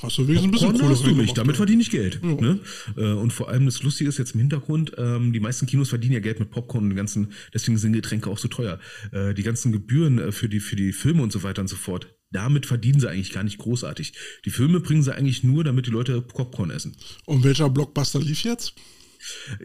Hast 0.02 0.18
du 0.18 0.28
wenigstens 0.28 0.62
ein 0.62 0.74
bisschen 0.74 0.88
Kohle 0.88 1.16
du 1.16 1.16
mich, 1.16 1.34
damit 1.34 1.56
verdiene 1.56 1.82
ich 1.82 1.90
Geld. 1.90 2.20
Ja. 2.22 2.36
Ne? 2.36 2.60
Äh, 2.98 3.14
und 3.14 3.32
vor 3.32 3.48
allem 3.48 3.66
das 3.66 3.82
Lustige 3.82 4.10
ist 4.10 4.18
jetzt 4.18 4.34
im 4.34 4.42
Hintergrund, 4.42 4.92
ähm, 4.98 5.32
die 5.32 5.40
meisten 5.40 5.68
Kinos 5.68 5.88
verdienen 5.88 6.16
ja 6.16 6.20
Geld 6.20 6.40
mit 6.40 6.52
Popcorn 6.52 6.84
und 6.84 6.90
den 6.90 6.98
ganzen, 6.98 7.32
deswegen 7.54 7.78
sind 7.78 7.94
Getränke 7.94 8.30
auch 8.30 8.38
so 8.38 8.50
teuer. 8.50 8.78
Äh, 9.14 9.34
die 9.34 9.44
ganzen 9.44 9.72
Gebühren 9.72 10.20
äh, 10.20 10.32
für 10.34 10.50
die, 10.50 10.60
für 10.60 10.76
die 10.76 10.92
Filme 10.92 11.24
und 11.24 11.32
so 11.32 11.44
weiter 11.44 11.62
und 11.62 11.70
so 11.70 11.78
fort, 11.78 12.14
damit 12.36 12.66
verdienen 12.66 13.00
sie 13.00 13.10
eigentlich 13.10 13.32
gar 13.32 13.44
nicht 13.44 13.58
großartig. 13.58 14.14
Die 14.44 14.50
Filme 14.50 14.82
bringen 14.82 15.02
sie 15.02 15.16
eigentlich 15.16 15.44
nur, 15.44 15.64
damit 15.64 15.88
die 15.88 15.92
Leute 15.92 16.22
Popcorn 16.22 16.70
essen. 16.70 16.96
Und 17.26 17.44
welcher 17.44 17.70
Blockbuster 17.70 18.20
lief 18.20 18.44
jetzt? 18.44 18.74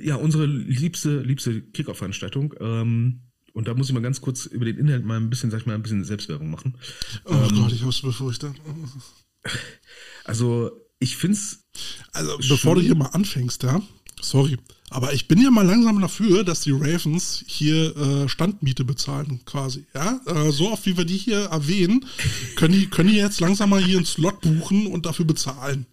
Ja, 0.00 0.14
unsere 0.14 0.46
liebste, 0.46 1.20
liebste 1.20 1.62
Kickoff-Veranstaltung. 1.62 2.54
Ähm, 2.60 3.22
und 3.52 3.66
da 3.66 3.74
muss 3.74 3.88
ich 3.88 3.94
mal 3.94 4.00
ganz 4.00 4.20
kurz 4.20 4.46
über 4.46 4.64
den 4.64 4.78
Inhalt 4.78 5.04
mal 5.04 5.16
ein 5.16 5.28
bisschen, 5.28 5.50
sag 5.50 5.60
ich 5.60 5.66
mal, 5.66 5.74
ein 5.74 5.82
bisschen 5.82 6.04
Selbstwerbung 6.04 6.48
machen. 6.48 6.78
Oh 7.24 7.34
ähm, 7.34 7.56
Gott, 7.56 7.72
ich 7.72 7.82
hab's 7.82 8.00
befürchtet. 8.00 8.54
Also, 10.24 10.70
ich 11.00 11.16
finde 11.16 11.36
es. 11.36 11.64
Also, 12.12 12.38
bevor 12.48 12.76
du 12.76 12.80
hier 12.82 12.94
mal 12.94 13.06
anfängst, 13.06 13.64
ja, 13.64 13.82
sorry, 14.22 14.56
aber 14.90 15.12
ich 15.12 15.28
bin 15.28 15.40
ja 15.40 15.50
mal 15.50 15.64
langsam 15.64 16.00
dafür, 16.00 16.42
dass 16.42 16.62
die 16.62 16.72
Ravens 16.72 17.44
hier 17.46 17.96
äh, 17.96 18.28
Standmiete 18.28 18.84
bezahlen, 18.84 19.40
quasi. 19.46 19.86
Ja, 19.94 20.20
äh, 20.26 20.50
so 20.50 20.72
oft 20.72 20.84
wie 20.84 20.96
wir 20.96 21.04
die 21.04 21.16
hier 21.16 21.42
erwähnen, 21.44 22.04
können 22.56 22.74
die, 22.74 22.86
können 22.88 23.08
die 23.08 23.16
jetzt 23.16 23.40
langsam 23.40 23.70
mal 23.70 23.82
hier 23.82 23.98
einen 23.98 24.06
Slot 24.06 24.40
buchen 24.40 24.88
und 24.88 25.06
dafür 25.06 25.24
bezahlen. 25.24 25.86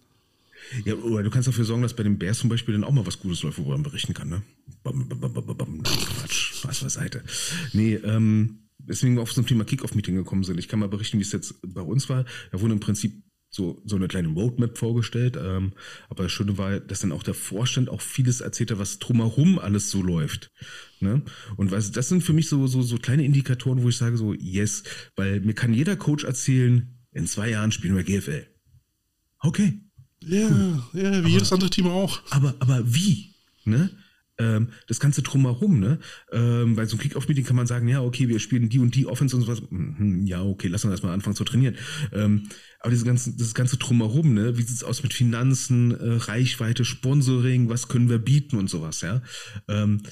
Ja, 0.84 0.94
oder 0.94 1.22
du 1.22 1.30
kannst 1.30 1.48
dafür 1.48 1.64
sorgen, 1.64 1.82
dass 1.82 1.94
bei 1.94 2.02
den 2.02 2.18
Bears 2.18 2.40
zum 2.40 2.50
Beispiel 2.50 2.74
dann 2.74 2.84
auch 2.84 2.92
mal 2.92 3.06
was 3.06 3.20
Gutes 3.20 3.42
läuft, 3.42 3.58
wo 3.58 3.70
man 3.70 3.82
berichten 3.82 4.14
kann, 4.14 4.28
ne? 4.28 4.42
Bam, 4.82 5.08
bam, 5.08 5.32
bam, 5.32 5.82
Quatsch, 5.82 6.64
was 6.64 6.80
beiseite. 6.80 7.22
Nee, 7.72 7.94
ähm, 7.94 8.58
deswegen 8.78 9.14
wir 9.14 9.22
auf 9.22 9.32
so 9.32 9.40
ein 9.40 9.46
Thema 9.46 9.64
Kick-Off-Meeting 9.64 10.16
gekommen 10.16 10.44
sind. 10.44 10.58
Ich 10.58 10.68
kann 10.68 10.80
mal 10.80 10.88
berichten, 10.88 11.18
wie 11.18 11.22
es 11.22 11.32
jetzt 11.32 11.54
bei 11.62 11.80
uns 11.80 12.08
war. 12.08 12.24
Da 12.50 12.60
wurde 12.60 12.74
im 12.74 12.80
Prinzip 12.80 13.22
so, 13.50 13.82
so 13.84 13.96
eine 13.96 14.08
kleine 14.08 14.28
Roadmap 14.28 14.76
vorgestellt. 14.76 15.36
Ähm, 15.40 15.72
aber 16.08 16.24
das 16.24 16.32
Schöne 16.32 16.58
war, 16.58 16.80
dass 16.80 17.00
dann 17.00 17.12
auch 17.12 17.22
der 17.22 17.34
Vorstand 17.34 17.88
auch 17.88 18.00
vieles 18.00 18.40
erzählt 18.40 18.70
hat, 18.70 18.78
was 18.78 18.98
drumherum 18.98 19.58
alles 19.58 19.90
so 19.90 20.02
läuft. 20.02 20.50
Ne? 21.00 21.22
Und 21.56 21.70
was, 21.70 21.90
das 21.90 22.08
sind 22.08 22.22
für 22.22 22.32
mich 22.32 22.48
so, 22.48 22.66
so, 22.66 22.82
so 22.82 22.96
kleine 22.98 23.24
Indikatoren, 23.24 23.82
wo 23.82 23.88
ich 23.88 23.96
sage 23.96 24.16
so, 24.16 24.34
yes, 24.34 24.84
weil 25.16 25.40
mir 25.40 25.54
kann 25.54 25.72
jeder 25.72 25.96
Coach 25.96 26.24
erzählen, 26.24 26.94
in 27.12 27.26
zwei 27.26 27.50
Jahren 27.50 27.72
spielen 27.72 27.96
wir 27.96 28.04
GFL. 28.04 28.46
Okay. 29.40 29.80
Ja, 30.20 30.48
hm. 30.48 30.82
ja, 30.92 31.12
wie 31.12 31.16
aber, 31.18 31.28
jedes 31.28 31.52
andere 31.52 31.70
Team 31.70 31.86
auch. 31.86 32.20
Aber, 32.30 32.54
aber 32.58 32.82
wie? 32.92 33.34
Ne? 33.64 33.90
Ähm, 34.38 34.68
das 34.86 35.00
Ganze 35.00 35.22
drumherum, 35.22 35.80
ne? 35.80 35.98
Ähm, 36.32 36.76
bei 36.76 36.86
so 36.86 36.96
einem 36.96 37.02
Kick-Off-Meeting 37.02 37.44
kann 37.44 37.56
man 37.56 37.66
sagen, 37.66 37.88
ja, 37.88 38.00
okay, 38.02 38.28
wir 38.28 38.38
spielen 38.38 38.68
die 38.68 38.78
und 38.78 38.94
die 38.94 39.06
Offense 39.06 39.36
und 39.36 39.42
sowas. 39.42 39.62
Mhm, 39.70 40.26
ja, 40.26 40.42
okay, 40.42 40.68
lass 40.68 40.84
uns 40.84 40.92
erstmal 40.92 41.12
anfangen 41.12 41.36
zu 41.36 41.44
trainieren. 41.44 41.76
Ähm, 42.12 42.48
aber 42.80 42.90
dieses 42.90 43.04
ganze, 43.04 43.36
das 43.36 43.54
ganze 43.54 43.76
drumherum, 43.76 44.34
ne? 44.34 44.56
Wie 44.56 44.62
sieht's 44.62 44.84
aus 44.84 45.02
mit 45.02 45.12
Finanzen, 45.12 45.90
äh, 45.92 46.14
Reichweite, 46.16 46.84
Sponsoring, 46.84 47.68
was 47.68 47.88
können 47.88 48.08
wir 48.08 48.18
bieten 48.18 48.56
und 48.56 48.70
sowas, 48.70 49.00
ja? 49.00 49.22
Ähm, 49.66 50.02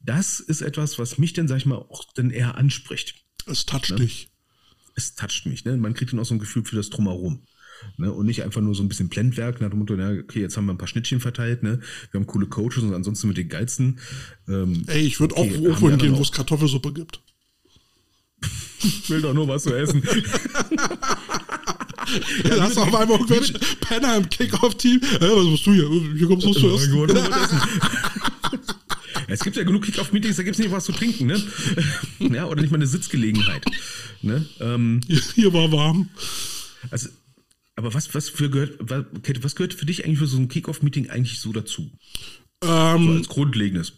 das 0.00 0.40
ist 0.40 0.62
etwas, 0.62 0.98
was 0.98 1.18
mich 1.18 1.34
dann, 1.34 1.48
sag 1.48 1.58
ich 1.58 1.66
mal, 1.66 1.76
auch 1.76 2.04
dann 2.14 2.30
eher 2.30 2.56
anspricht. 2.56 3.24
Es 3.46 3.66
toucht 3.66 3.90
ne? 3.90 3.96
dich. 3.96 4.30
Es 4.94 5.14
toucht 5.14 5.46
mich, 5.46 5.64
ne? 5.64 5.76
Man 5.76 5.94
kriegt 5.94 6.12
dann 6.12 6.18
auch 6.18 6.24
so 6.24 6.34
ein 6.34 6.40
Gefühl 6.40 6.64
für 6.64 6.76
das 6.76 6.90
Drumherum. 6.90 7.44
Ne? 7.96 8.12
Und 8.12 8.26
nicht 8.26 8.42
einfach 8.42 8.60
nur 8.60 8.74
so 8.74 8.82
ein 8.82 8.88
bisschen 8.88 9.08
Blendwerk 9.08 9.60
nach 9.60 9.70
dem 9.70 9.78
Motto, 9.78 9.94
na, 9.96 10.10
okay, 10.10 10.40
jetzt 10.40 10.56
haben 10.56 10.66
wir 10.66 10.74
ein 10.74 10.78
paar 10.78 10.88
Schnittchen 10.88 11.20
verteilt, 11.20 11.62
ne? 11.62 11.80
Wir 12.10 12.20
haben 12.20 12.26
coole 12.26 12.46
Coaches 12.46 12.82
und 12.82 12.94
ansonsten 12.94 13.28
mit 13.28 13.36
den 13.36 13.48
geilsten. 13.48 13.98
Ähm, 14.48 14.84
Ey, 14.86 15.00
ich 15.02 15.20
würde 15.20 15.36
okay, 15.36 15.50
auch 15.50 15.62
irgendwo 15.62 15.90
hingehen, 15.90 16.16
wo 16.16 16.22
es 16.22 16.32
Kartoffelsuppe 16.32 16.92
gibt. 16.92 17.20
Ich 18.80 19.10
will 19.10 19.20
doch 19.20 19.34
nur 19.34 19.48
was 19.48 19.64
zu 19.64 19.74
essen. 19.74 20.02
ja, 22.44 22.56
da 22.56 22.62
hast 22.62 22.76
du 22.76 22.80
auf 22.80 22.94
einmal 22.94 23.18
irgendwelche 23.18 23.58
Penner 23.80 24.16
im 24.16 24.28
Kickoff-Team. 24.28 25.00
Hey, 25.18 25.30
was 25.30 25.46
machst 25.46 25.66
du 25.66 25.72
hier? 25.72 25.90
Hier 26.16 26.28
kommst 26.28 26.46
du 26.46 26.52
zu 26.52 26.74
essen. 26.74 27.08
Es 29.30 29.40
gibt 29.40 29.56
ja 29.56 29.64
genug 29.64 29.84
Kickoff-Meetings, 29.84 30.36
da 30.36 30.42
gibt 30.42 30.54
es 30.54 30.58
nicht 30.58 30.72
was 30.72 30.84
zu 30.84 30.92
trinken, 30.92 31.26
ne? 31.26 31.42
ja, 32.18 32.46
oder 32.46 32.62
nicht 32.62 32.70
mal 32.70 32.76
eine 32.76 32.86
Sitzgelegenheit. 32.86 33.62
Ne? 34.22 34.46
Ähm, 34.60 35.00
hier 35.34 35.52
war 35.52 35.70
warm. 35.70 36.08
Also 36.90 37.08
aber 37.78 37.94
was, 37.94 38.12
was, 38.12 38.28
für 38.28 38.50
gehört, 38.50 38.76
was, 38.80 39.04
was 39.40 39.54
gehört 39.54 39.72
für 39.72 39.86
dich 39.86 40.04
eigentlich 40.04 40.18
für 40.18 40.26
so 40.26 40.36
ein 40.36 40.48
Kickoff-Meeting 40.48 41.10
eigentlich 41.10 41.38
so 41.38 41.52
dazu? 41.52 41.90
Ähm, 42.62 43.06
so 43.06 43.12
als 43.12 43.28
Grundlegendes. 43.28 43.92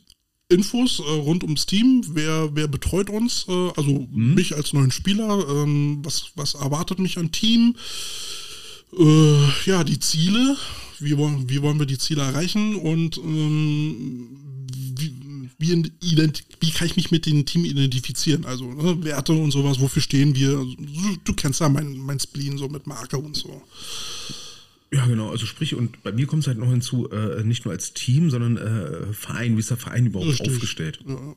Infos 0.50 0.98
äh, 0.98 1.02
rund 1.02 1.42
ums 1.44 1.64
Team, 1.64 2.04
wer, 2.12 2.54
wer 2.54 2.68
betreut 2.68 3.08
uns, 3.08 3.46
äh, 3.48 3.70
also 3.76 4.06
mhm. 4.10 4.34
mich 4.34 4.54
als 4.54 4.74
neuen 4.74 4.90
Spieler, 4.90 5.46
ähm, 5.48 6.00
was, 6.04 6.32
was 6.34 6.54
erwartet 6.54 6.98
mich 6.98 7.16
an 7.16 7.32
Team, 7.32 7.76
äh, 8.98 9.48
ja, 9.64 9.82
die 9.82 9.98
Ziele, 9.98 10.58
wie 10.98 11.16
wollen, 11.16 11.48
wie 11.48 11.62
wollen 11.62 11.78
wir 11.78 11.86
die 11.86 11.98
Ziele 11.98 12.20
erreichen 12.20 12.74
und 12.74 13.16
ähm, 13.16 14.39
wie, 15.60 15.90
wie, 16.60 16.70
kann 16.70 16.86
ich 16.86 16.96
mich 16.96 17.10
mit 17.10 17.26
dem 17.26 17.44
Team 17.44 17.64
identifizieren? 17.64 18.44
Also 18.44 18.64
ne, 18.72 19.04
Werte 19.04 19.32
und 19.32 19.50
sowas, 19.50 19.80
wofür 19.80 20.02
stehen 20.02 20.34
wir? 20.34 20.50
Also, 20.50 20.74
du, 20.76 21.16
du, 21.24 21.34
kennst 21.34 21.60
ja 21.60 21.68
mein, 21.68 21.96
mein 21.98 22.18
Spleen 22.18 22.58
so 22.58 22.68
mit 22.68 22.86
Marke 22.86 23.18
und 23.18 23.36
so. 23.36 23.62
Ja, 24.92 25.06
genau. 25.06 25.30
Also 25.30 25.46
sprich, 25.46 25.74
und 25.74 26.02
bei 26.02 26.12
mir 26.12 26.26
kommt 26.26 26.42
es 26.42 26.48
halt 26.48 26.58
noch 26.58 26.70
hinzu, 26.70 27.08
äh, 27.10 27.44
nicht 27.44 27.64
nur 27.64 27.72
als 27.72 27.92
Team, 27.92 28.30
sondern 28.30 28.56
äh, 28.56 29.12
Verein. 29.12 29.56
Wie 29.56 29.60
ist 29.60 29.70
der 29.70 29.76
Verein 29.76 30.06
überhaupt 30.06 30.30
Richtig. 30.30 30.50
aufgestellt? 30.50 31.00
Ja. 31.06 31.36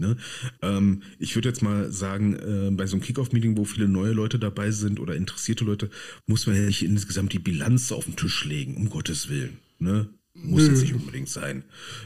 Ne? 0.00 0.16
Ähm, 0.62 1.02
ich 1.18 1.34
würde 1.34 1.48
jetzt 1.48 1.62
mal 1.62 1.92
sagen, 1.92 2.34
äh, 2.34 2.70
bei 2.72 2.86
so 2.86 2.96
einem 2.96 3.02
Kickoff-Meeting, 3.02 3.56
wo 3.56 3.64
viele 3.64 3.86
neue 3.86 4.12
Leute 4.12 4.38
dabei 4.38 4.70
sind 4.70 4.98
oder 4.98 5.14
interessierte 5.14 5.64
Leute, 5.64 5.90
muss 6.26 6.46
man 6.46 6.56
ja 6.56 6.62
nicht 6.62 6.82
insgesamt 6.82 7.34
die 7.34 7.38
Bilanz 7.38 7.92
auf 7.92 8.06
den 8.06 8.16
Tisch 8.16 8.44
legen, 8.46 8.76
um 8.76 8.88
Gottes 8.88 9.28
Willen. 9.28 9.58
Ne? 9.78 10.08
Muss 10.42 10.62
Nö. 10.62 10.70
jetzt 10.70 10.82
nicht 10.82 10.94
unbedingt 10.94 11.28
sein. 11.28 11.64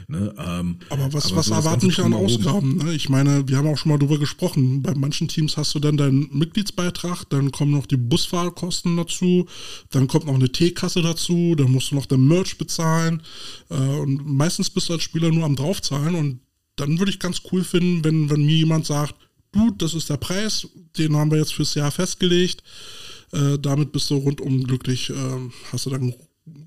Ne? 0.08 0.34
Ähm, 0.38 0.78
aber 0.88 1.12
was, 1.12 1.26
aber 1.26 1.36
was 1.36 1.46
so 1.46 1.54
erwarten 1.54 1.86
mich 1.86 2.00
an 2.00 2.14
Ausgaben? 2.14 2.78
Ne? 2.78 2.94
Ich 2.94 3.08
meine, 3.08 3.46
wir 3.48 3.56
haben 3.56 3.68
auch 3.68 3.78
schon 3.78 3.92
mal 3.92 3.98
drüber 3.98 4.18
gesprochen. 4.18 4.82
Bei 4.82 4.94
manchen 4.94 5.28
Teams 5.28 5.56
hast 5.56 5.74
du 5.74 5.80
dann 5.80 5.96
deinen 5.96 6.28
Mitgliedsbeitrag, 6.36 7.24
dann 7.30 7.52
kommen 7.52 7.72
noch 7.72 7.86
die 7.86 7.96
Busfahrkosten 7.96 8.96
dazu, 8.96 9.46
dann 9.90 10.08
kommt 10.08 10.26
noch 10.26 10.34
eine 10.34 10.50
Teekasse 10.50 11.02
dazu, 11.02 11.54
dann 11.56 11.70
musst 11.70 11.90
du 11.90 11.94
noch 11.94 12.06
den 12.06 12.26
Merch 12.26 12.58
bezahlen. 12.58 13.22
Äh, 13.70 13.74
und 13.74 14.26
meistens 14.26 14.70
bist 14.70 14.88
du 14.88 14.94
als 14.94 15.02
Spieler 15.02 15.30
nur 15.30 15.44
am 15.44 15.56
draufzahlen 15.56 16.14
und 16.14 16.40
dann 16.76 16.98
würde 16.98 17.10
ich 17.10 17.20
ganz 17.20 17.42
cool 17.52 17.62
finden, 17.62 18.04
wenn, 18.04 18.30
wenn 18.30 18.44
mir 18.44 18.56
jemand 18.56 18.86
sagt, 18.86 19.14
du, 19.52 19.70
das 19.70 19.94
ist 19.94 20.10
der 20.10 20.16
Preis, 20.16 20.66
den 20.98 21.16
haben 21.16 21.30
wir 21.30 21.38
jetzt 21.38 21.54
fürs 21.54 21.74
Jahr 21.74 21.90
festgelegt. 21.90 22.62
Äh, 23.32 23.58
damit 23.58 23.92
bist 23.92 24.10
du 24.10 24.16
rundum 24.16 24.64
glücklich, 24.64 25.10
äh, 25.10 25.14
hast 25.72 25.86
du 25.86 25.90
dann 25.90 26.14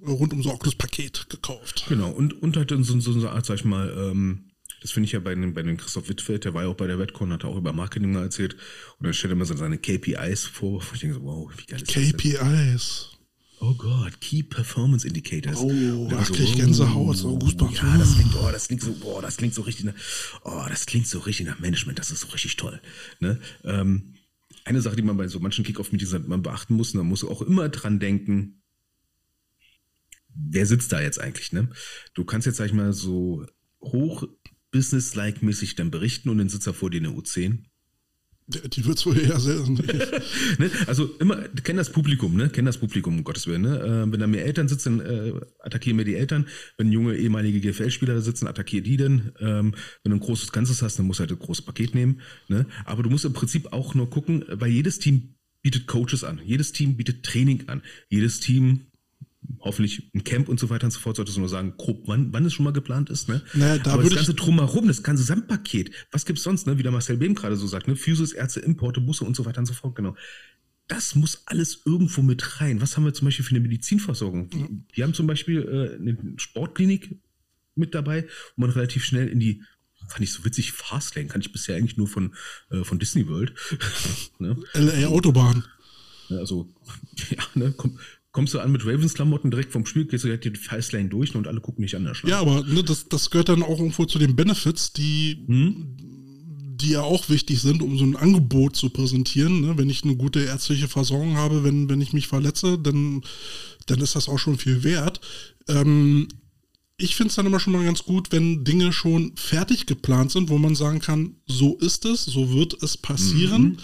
rundum 0.06 0.42
sorglos 0.42 0.76
Paket 0.76 1.30
gekauft. 1.30 1.86
Genau, 1.88 2.10
und, 2.10 2.42
und 2.42 2.58
halt 2.58 2.70
so, 2.70 3.00
so 3.00 3.12
eine 3.14 3.32
Art, 3.32 3.46
sag 3.46 3.56
ich 3.56 3.66
mal, 3.66 3.94
ähm, 3.96 4.52
das 4.82 4.92
finde 4.92 5.06
ich 5.06 5.12
ja 5.12 5.20
bei 5.20 5.34
dem, 5.34 5.54
bei 5.54 5.64
dem 5.64 5.78
Christoph 5.78 6.08
Wittfeld, 6.10 6.46
der 6.46 6.54
war 6.54 6.64
ja 6.64 6.70
auch 6.70 6.76
bei 6.76 6.88
der 6.88 7.00
Redcon, 7.00 7.34
hat 7.34 7.46
auch 7.46 7.58
über 7.58 7.74
Marketing 7.74 8.12
mal 8.12 8.24
erzählt. 8.24 8.54
Und 9.00 9.06
dann 9.06 9.14
stellt 9.14 9.32
er 9.32 9.36
immer 9.36 9.46
so 9.46 9.56
seine 9.56 9.78
KPIs 9.78 10.46
vor. 10.46 10.80
Und 10.80 10.94
ich 10.94 11.00
denke 11.00 11.16
so, 11.16 11.24
wow, 11.24 11.52
wie 11.58 11.66
geil 11.66 11.82
ist 11.82 11.88
KPIs. 11.88 12.12
das? 12.12 13.10
KPIs. 13.12 13.18
Oh 13.60 13.74
Gott, 13.74 14.22
Key 14.22 14.44
Performance 14.44 15.08
Indicators. 15.08 15.58
Oh, 15.58 16.08
da 16.10 16.24
so, 16.24 16.34
krieg 16.34 16.50
ich 16.50 16.56
Gänsehaut, 16.56 17.18
so 17.18 17.40
Goosebumps. 17.40 17.82
Ja, 17.82 17.98
das 17.98 18.14
klingt, 18.14 18.36
oh, 18.36 18.52
das 18.52 18.68
klingt 18.68 18.84
so, 18.84 18.94
boah, 18.94 19.22
das 19.22 19.38
klingt 19.38 19.54
so 19.56 19.64
richtig, 19.64 19.86
nach, 19.86 19.96
oh, 20.44 20.66
das 20.70 20.86
klingt 20.86 21.08
so 21.08 21.18
richtig 21.20 21.48
nach 21.48 21.60
Management, 21.60 21.98
das 21.98 22.12
ist 22.12 22.20
so 22.20 22.28
richtig 22.28 22.56
toll. 22.56 22.80
Ne? 23.20 23.40
Ähm, 23.64 24.14
eine 24.64 24.82
Sache, 24.82 24.96
die 24.96 25.02
man 25.02 25.18
bei 25.18 25.28
so 25.28 25.40
manchen 25.40 25.66
Kick-Off-Meetings 25.66 26.14
halt 26.14 26.44
beachten 26.44 26.76
muss, 26.76 26.94
und 26.94 27.00
man 27.00 27.08
muss 27.08 27.24
auch 27.24 27.42
immer 27.42 27.68
dran 27.70 28.00
denken, 28.00 28.62
wer 30.38 30.66
sitzt 30.66 30.92
da 30.92 31.02
jetzt 31.02 31.20
eigentlich, 31.20 31.52
ne? 31.52 31.70
Du 32.14 32.26
kannst 32.26 32.46
jetzt, 32.46 32.58
sag 32.58 32.66
ich 32.66 32.74
mal, 32.74 32.94
so 32.94 33.46
hoch 33.82 34.28
business-like-mäßig 34.72 35.76
dann 35.76 35.92
berichten 35.92 36.30
und 36.30 36.38
dann 36.38 36.50
sitzt 36.50 36.68
da 36.68 36.74
vor 36.74 36.90
dir 36.90 37.00
eine 37.00 37.10
U10. 37.10 37.64
Die 38.48 38.86
wird 38.86 39.06
wohl 39.06 39.20
eher 39.20 39.42
selten. 39.42 39.74
ne? 40.58 40.72
Also 40.86 41.06
immer, 41.20 41.36
kenn 41.64 41.76
das 41.76 41.92
Publikum, 41.92 42.38
ne? 42.38 42.48
Kenn 42.48 42.64
das 42.64 42.78
Publikum, 42.78 43.18
um 43.18 43.24
Gottes 43.26 43.46
Willen. 43.46 43.64
Ne? 43.64 43.78
Äh, 43.78 44.12
wenn 44.12 44.22
da 44.22 44.28
mehr 44.28 44.46
Eltern 44.46 44.70
sitzen, 44.70 45.02
äh, 45.02 45.34
attackieren 45.60 45.98
wir 45.98 46.06
die 46.06 46.16
Eltern. 46.16 46.48
Wenn 46.78 46.94
junge 46.94 47.18
ehemalige 47.18 47.60
GFL-Spieler 47.60 48.14
da 48.14 48.22
sitzen, 48.22 48.48
attackier 48.48 48.82
die 48.82 48.96
denn. 48.96 49.34
Ähm, 49.42 49.76
wenn 50.04 50.12
du 50.12 50.18
ein 50.18 50.22
großes 50.22 50.54
Ganzes 50.54 50.82
hast, 50.82 50.98
dann 50.98 51.08
musst 51.08 51.20
du 51.20 51.22
halt 51.22 51.32
ein 51.32 51.40
großes 51.40 51.66
Paket 51.66 51.94
nehmen. 51.94 52.22
Ne? 52.48 52.66
Aber 52.86 53.04
du 53.04 53.10
musst 53.10 53.26
im 53.26 53.34
Prinzip 53.34 53.74
auch 53.74 53.96
nur 53.96 54.10
gucken, 54.10 54.46
weil 54.48 54.72
jedes 54.72 55.00
Team 55.00 55.36
bietet 55.62 55.88
Coaches 55.88 56.24
an, 56.24 56.40
jedes 56.42 56.72
Team 56.72 56.96
bietet 56.96 57.24
Training 57.24 57.68
an, 57.68 57.82
jedes 58.08 58.40
Team 58.40 58.88
hoffentlich 59.60 60.10
ein 60.14 60.24
Camp 60.24 60.50
und 60.50 60.60
so 60.60 60.70
weiter 60.70 60.86
und 60.86 60.92
so 60.92 61.00
fort, 61.00 61.16
solltest 61.16 61.38
du 61.38 61.42
nur 61.42 61.50
sagen, 61.50 61.74
grob, 61.78 62.04
wann, 62.08 62.32
wann 62.34 62.46
es 62.46 62.54
schon 62.54 62.64
mal 62.64 62.74
geplant 62.74 63.10
ist. 63.10 63.30
Ne? 63.30 63.42
Naja, 63.54 63.78
da 63.78 63.94
Aber 63.94 64.04
das 64.04 64.16
ganze 64.16 64.34
Drumherum, 64.34 64.88
das 64.88 65.04
ganze 65.04 65.24
Gesamtpaket, 65.24 65.92
was 66.12 66.26
gibt 66.26 66.40
es 66.40 66.44
sonst, 66.44 66.68
ne? 66.68 66.78
wie 66.78 66.84
der 66.84 66.92
Marcel 66.92 67.18
Behm 67.18 67.36
gerade 67.36 67.56
so 67.56 67.68
sagt, 67.68 67.88
ne? 67.88 67.96
Physis, 67.96 68.34
Ärzte, 68.34 68.60
Importe, 68.60 69.02
Busse 69.02 69.26
und 69.26 69.36
so 69.36 69.46
weiter 69.46 69.60
und 69.60 69.66
so 69.66 69.74
fort, 69.74 69.96
genau. 69.96 70.16
Das 70.88 71.16
muss 71.16 71.44
alles 71.46 71.82
irgendwo 71.86 72.22
mit 72.22 72.62
rein. 72.62 72.80
Was 72.82 72.96
haben 72.96 73.04
wir 73.04 73.14
zum 73.14 73.26
Beispiel 73.26 73.44
für 73.44 73.52
eine 73.52 73.60
Medizinversorgung? 73.60 74.50
Mhm. 74.54 74.86
Wir 74.94 75.04
haben 75.04 75.14
zum 75.14 75.28
Beispiel 75.28 75.62
äh, 75.62 76.02
eine 76.02 76.18
Sportklinik 76.38 77.20
mit 77.76 77.94
dabei, 77.94 78.26
wo 78.56 78.62
man 78.62 78.70
relativ 78.70 79.04
schnell 79.04 79.28
in 79.28 79.40
die 79.40 79.64
fand 80.08 80.24
ich 80.24 80.32
so 80.32 80.46
witzig, 80.46 80.72
Fastlane 80.72 81.28
kann 81.28 81.42
ich 81.42 81.52
bisher 81.52 81.76
eigentlich 81.76 81.98
nur 81.98 82.08
von, 82.08 82.34
äh, 82.70 82.84
von 82.84 83.00
Disney 83.00 83.28
World. 83.28 83.54
ne? 84.40 84.56
LA 84.74 85.08
Autobahn. 85.08 85.66
Also, 86.30 86.74
ja, 87.30 87.44
ne, 87.56 87.74
komm, 87.76 88.00
kommst 88.38 88.54
du 88.54 88.60
an 88.60 88.72
mit 88.72 88.86
Ravens-Klamotten 88.86 89.50
direkt 89.50 89.72
vom 89.72 89.88
Spiel, 89.88 90.06
gehst 90.06 90.24
du 90.24 90.28
direkt 90.28 90.46
die 90.46 90.52
Fastline 90.52 91.10
durch 91.10 91.34
und 91.34 91.48
alle 91.48 91.60
gucken 91.60 91.82
dich 91.82 91.96
an. 91.96 92.08
Ja, 92.24 92.40
aber 92.40 92.64
ne, 92.66 92.84
das, 92.84 93.10
das 93.10 93.32
gehört 93.32 93.50
dann 93.50 93.64
auch 93.64 93.80
irgendwo 93.80 94.06
zu 94.06 94.20
den 94.20 94.36
Benefits, 94.36 94.94
die, 94.94 95.44
hm? 95.48 95.88
die 96.76 96.92
ja 96.92 97.02
auch 97.02 97.30
wichtig 97.30 97.60
sind, 97.62 97.82
um 97.82 97.98
so 97.98 98.06
ein 98.06 98.16
Angebot 98.16 98.76
zu 98.76 98.92
präsentieren. 98.92 99.62
Ne? 99.62 99.80
Wenn 99.80 99.90
ich 99.90 100.04
eine 100.04 100.16
gute 100.18 100.42
ärztliche 100.42 100.88
Versorgung 100.88 101.36
habe, 101.36 101.64
wenn, 101.64 101.90
wenn 101.90 102.00
ich 102.00 102.14
mich 102.14 102.28
verletze, 102.28 102.78
dann, 102.78 103.24
dann 103.88 104.02
ist 104.02 104.16
das 104.16 104.30
auch 104.30 104.38
schon 104.38 104.60
viel 104.60 104.84
wert. 104.84 105.20
Ähm, 105.68 106.28
ich 107.00 107.16
finde 107.16 107.30
es 107.30 107.36
dann 107.36 107.46
immer 107.46 107.60
schon 107.60 107.74
mal 107.74 107.86
ganz 107.86 108.04
gut, 108.04 108.32
wenn 108.32 108.64
Dinge 108.64 108.92
schon 108.92 109.36
fertig 109.36 109.86
geplant 109.86 110.32
sind, 110.32 110.50
wo 110.50 110.58
man 110.58 110.74
sagen 110.74 111.00
kann, 111.00 111.36
so 111.46 111.78
ist 111.78 112.06
es, 112.06 112.26
so 112.26 112.52
wird 112.52 112.82
es 112.82 112.98
passieren. 112.98 113.78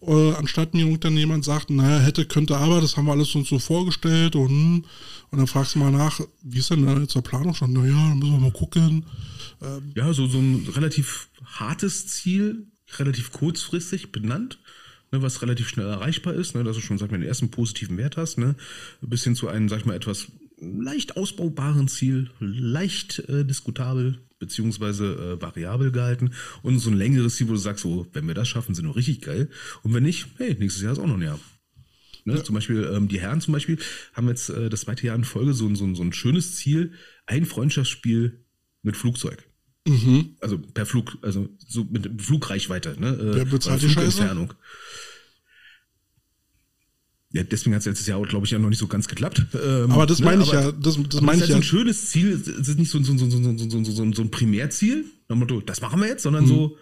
Mhm. 0.00 0.08
Äh, 0.08 0.34
anstatt 0.34 0.72
mir 0.72 0.86
irgendjemand 0.86 1.44
sagt, 1.44 1.70
naja, 1.70 1.98
hätte, 1.98 2.26
könnte, 2.26 2.56
aber, 2.56 2.80
das 2.80 2.96
haben 2.96 3.06
wir 3.06 3.12
alles 3.12 3.34
uns 3.34 3.48
so 3.48 3.58
vorgestellt 3.58 4.36
und, 4.36 4.84
und 5.30 5.38
dann 5.38 5.48
fragst 5.48 5.74
du 5.74 5.80
mal 5.80 5.90
nach, 5.90 6.20
wie 6.42 6.58
ist 6.60 6.70
denn 6.70 6.86
da 6.86 6.96
jetzt 6.96 7.16
der 7.16 7.22
Planung 7.22 7.54
schon? 7.54 7.72
Naja, 7.72 7.92
dann 7.92 8.20
müssen 8.20 8.32
wir 8.34 8.40
mal 8.40 8.52
gucken. 8.52 9.04
Ähm, 9.60 9.92
ja, 9.96 10.12
so, 10.12 10.28
so 10.28 10.38
ein 10.38 10.68
relativ 10.72 11.28
hartes 11.44 12.06
Ziel, 12.06 12.68
relativ 12.98 13.32
kurzfristig 13.32 14.12
benannt. 14.12 14.60
Ne, 15.12 15.22
was 15.22 15.42
relativ 15.42 15.68
schnell 15.68 15.88
erreichbar 15.88 16.34
ist, 16.34 16.54
ne, 16.54 16.62
dass 16.62 16.76
du 16.76 16.82
schon, 16.82 16.96
sag 16.96 17.10
mal, 17.10 17.18
den 17.18 17.26
ersten 17.26 17.50
positiven 17.50 17.96
Wert 17.96 18.16
hast, 18.16 18.38
ne, 18.38 18.54
bis 19.00 19.24
hin 19.24 19.34
zu 19.34 19.48
einem, 19.48 19.68
sag 19.68 19.80
ich 19.80 19.84
mal, 19.84 19.96
etwas 19.96 20.28
leicht 20.60 21.16
ausbaubaren 21.16 21.88
Ziel, 21.88 22.30
leicht 22.40 23.20
äh, 23.28 23.44
diskutabel 23.44 24.20
beziehungsweise 24.38 25.36
äh, 25.38 25.42
variabel 25.42 25.92
gehalten 25.92 26.30
und 26.62 26.78
so 26.78 26.90
ein 26.90 26.96
längeres 26.96 27.36
Ziel, 27.36 27.48
wo 27.48 27.52
du 27.52 27.58
sagst, 27.58 27.82
so, 27.82 28.06
wenn 28.12 28.26
wir 28.26 28.34
das 28.34 28.48
schaffen, 28.48 28.74
sind 28.74 28.86
wir 28.86 28.96
richtig 28.96 29.20
geil. 29.20 29.50
Und 29.82 29.92
wenn 29.92 30.02
nicht, 30.02 30.26
hey, 30.38 30.56
nächstes 30.58 30.82
Jahr 30.82 30.92
ist 30.92 30.98
auch 30.98 31.06
noch 31.06 31.16
ein 31.16 31.22
Jahr. 31.22 31.38
Ne? 32.24 32.36
Ja. 32.36 32.44
Zum 32.44 32.54
Beispiel, 32.54 32.90
ähm, 32.92 33.06
die 33.08 33.20
Herren 33.20 33.40
zum 33.40 33.52
Beispiel 33.52 33.78
haben 34.14 34.28
jetzt 34.28 34.48
äh, 34.48 34.70
das 34.70 34.80
zweite 34.80 35.06
Jahr 35.06 35.16
in 35.16 35.24
Folge 35.24 35.52
so, 35.52 35.72
so, 35.74 35.94
so 35.94 36.02
ein 36.02 36.12
schönes 36.12 36.56
Ziel, 36.56 36.92
ein 37.26 37.44
Freundschaftsspiel 37.44 38.44
mit 38.82 38.96
Flugzeug. 38.96 39.44
Mhm. 39.86 40.36
Also 40.40 40.58
per 40.58 40.86
Flug, 40.86 41.18
also 41.22 41.48
so 41.66 41.86
mit 41.90 42.22
Flugreichweite, 42.22 42.96
ne? 42.98 43.08
Äh, 43.08 43.36
Wer 43.36 43.44
bezahlt 43.44 43.82
die 43.82 43.88
Scheiße? 43.88 44.20
Entfernung. 44.20 44.54
Ja, 47.32 47.44
deswegen 47.44 47.74
hat 47.74 47.80
es 47.80 47.86
letztes 47.86 48.06
Jahr, 48.08 48.20
glaube 48.22 48.44
ich, 48.44 48.50
ja 48.50 48.58
noch 48.58 48.70
nicht 48.70 48.78
so 48.78 48.88
ganz 48.88 49.06
geklappt. 49.06 49.46
Ähm, 49.54 49.92
aber 49.92 50.06
das 50.06 50.18
ne, 50.18 50.24
meine 50.26 50.42
ich 50.42 50.50
ja. 50.50 50.72
Das, 50.72 50.98
das 51.08 51.20
meine 51.20 51.42
ich 51.42 51.48
ja. 51.48 51.56
ein 51.56 51.62
schönes 51.62 52.10
Ziel. 52.10 52.32
Es 52.32 52.68
ist 52.68 52.78
nicht 52.78 52.90
so, 52.90 53.00
so, 53.02 53.16
so, 53.16 53.30
so, 53.30 53.40
so, 53.40 53.84
so, 53.84 54.12
so 54.12 54.22
ein 54.22 54.30
Primärziel. 54.30 55.04
Das 55.66 55.80
machen 55.80 56.00
wir 56.00 56.08
jetzt, 56.08 56.24
sondern 56.24 56.44
mhm. 56.44 56.48
so, 56.48 56.76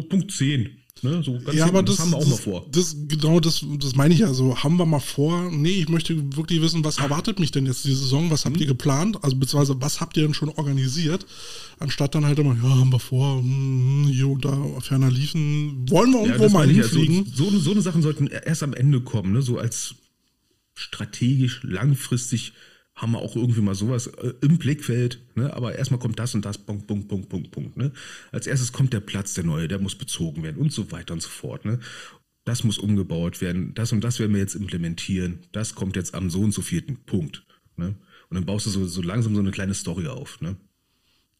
so 0.00 0.08
Punkt 0.08 0.32
10. 0.32 0.70
Ne, 1.02 1.22
so 1.22 1.38
ja, 1.52 1.66
aber 1.66 1.84
das, 1.84 1.96
das, 1.96 2.04
haben 2.04 2.10
wir 2.10 2.16
auch 2.16 2.20
das, 2.22 2.30
mal 2.30 2.36
vor. 2.38 2.66
Das, 2.72 2.96
genau, 3.06 3.38
das, 3.38 3.64
das 3.78 3.94
meine 3.94 4.14
ich 4.14 4.20
ja. 4.20 4.34
So, 4.34 4.56
haben 4.56 4.76
wir 4.78 4.86
mal 4.86 4.98
vor. 4.98 5.48
Nee, 5.52 5.70
ich 5.70 5.88
möchte 5.88 6.36
wirklich 6.36 6.60
wissen, 6.60 6.84
was 6.84 6.98
erwartet 6.98 7.38
mich 7.38 7.52
denn 7.52 7.66
jetzt 7.66 7.84
die 7.84 7.94
Saison? 7.94 8.32
Was 8.32 8.44
habt 8.44 8.56
mhm. 8.56 8.62
ihr 8.62 8.66
geplant? 8.66 9.22
Also, 9.22 9.36
beziehungsweise, 9.36 9.80
was 9.80 10.00
habt 10.00 10.16
ihr 10.16 10.24
denn 10.24 10.34
schon 10.34 10.48
organisiert? 10.48 11.24
Anstatt 11.78 12.16
dann 12.16 12.26
halt 12.26 12.40
immer, 12.40 12.56
ja, 12.56 12.78
haben 12.78 12.92
wir 12.92 12.98
vor, 12.98 13.38
hm, 13.38 14.08
hier 14.10 14.26
und 14.26 14.44
da 14.44 14.56
ferner 14.80 15.10
liefen. 15.10 15.88
Wollen 15.88 16.12
wir 16.12 16.22
irgendwo 16.22 16.44
ja, 16.44 16.50
mal 16.50 16.68
hinfliegen? 16.68 17.26
Ja. 17.26 17.32
So, 17.32 17.50
so, 17.50 17.58
so 17.60 17.70
eine 17.70 17.82
Sachen 17.82 18.02
sollten 18.02 18.26
erst 18.26 18.64
am 18.64 18.74
Ende 18.74 19.00
kommen, 19.00 19.32
ne? 19.32 19.42
so 19.42 19.56
als 19.58 19.94
strategisch, 20.74 21.60
langfristig 21.62 22.54
haben 22.98 23.12
wir 23.12 23.20
auch 23.20 23.36
irgendwie 23.36 23.60
mal 23.60 23.76
sowas 23.76 24.08
äh, 24.08 24.34
im 24.40 24.58
Blickfeld, 24.58 25.20
ne? 25.36 25.54
aber 25.54 25.76
erstmal 25.76 26.00
kommt 26.00 26.18
das 26.18 26.34
und 26.34 26.44
das, 26.44 26.58
Punkt, 26.58 26.88
Punkt, 26.88 27.08
Punkt, 27.08 27.28
Punkt, 27.28 27.50
Punkt. 27.52 27.76
Ne? 27.76 27.92
Als 28.32 28.46
erstes 28.46 28.72
kommt 28.72 28.92
der 28.92 29.00
Platz, 29.00 29.34
der 29.34 29.44
neue, 29.44 29.68
der 29.68 29.78
muss 29.78 29.94
bezogen 29.94 30.42
werden 30.42 30.56
und 30.56 30.72
so 30.72 30.90
weiter 30.90 31.14
und 31.14 31.22
so 31.22 31.28
fort. 31.28 31.64
Ne? 31.64 31.78
Das 32.44 32.64
muss 32.64 32.76
umgebaut 32.76 33.40
werden, 33.40 33.72
das 33.74 33.92
und 33.92 34.02
das 34.02 34.18
werden 34.18 34.32
wir 34.32 34.40
jetzt 34.40 34.56
implementieren, 34.56 35.38
das 35.52 35.76
kommt 35.76 35.94
jetzt 35.94 36.14
am 36.14 36.28
so 36.28 36.40
und 36.40 36.52
so 36.52 36.60
vierten 36.60 36.96
Punkt. 37.06 37.44
Ne? 37.76 37.94
Und 38.30 38.34
dann 38.34 38.44
baust 38.46 38.66
du 38.66 38.70
so, 38.70 38.84
so 38.84 39.00
langsam 39.00 39.34
so 39.34 39.40
eine 39.40 39.52
kleine 39.52 39.74
Story 39.74 40.08
auf. 40.08 40.40
Ne? 40.40 40.56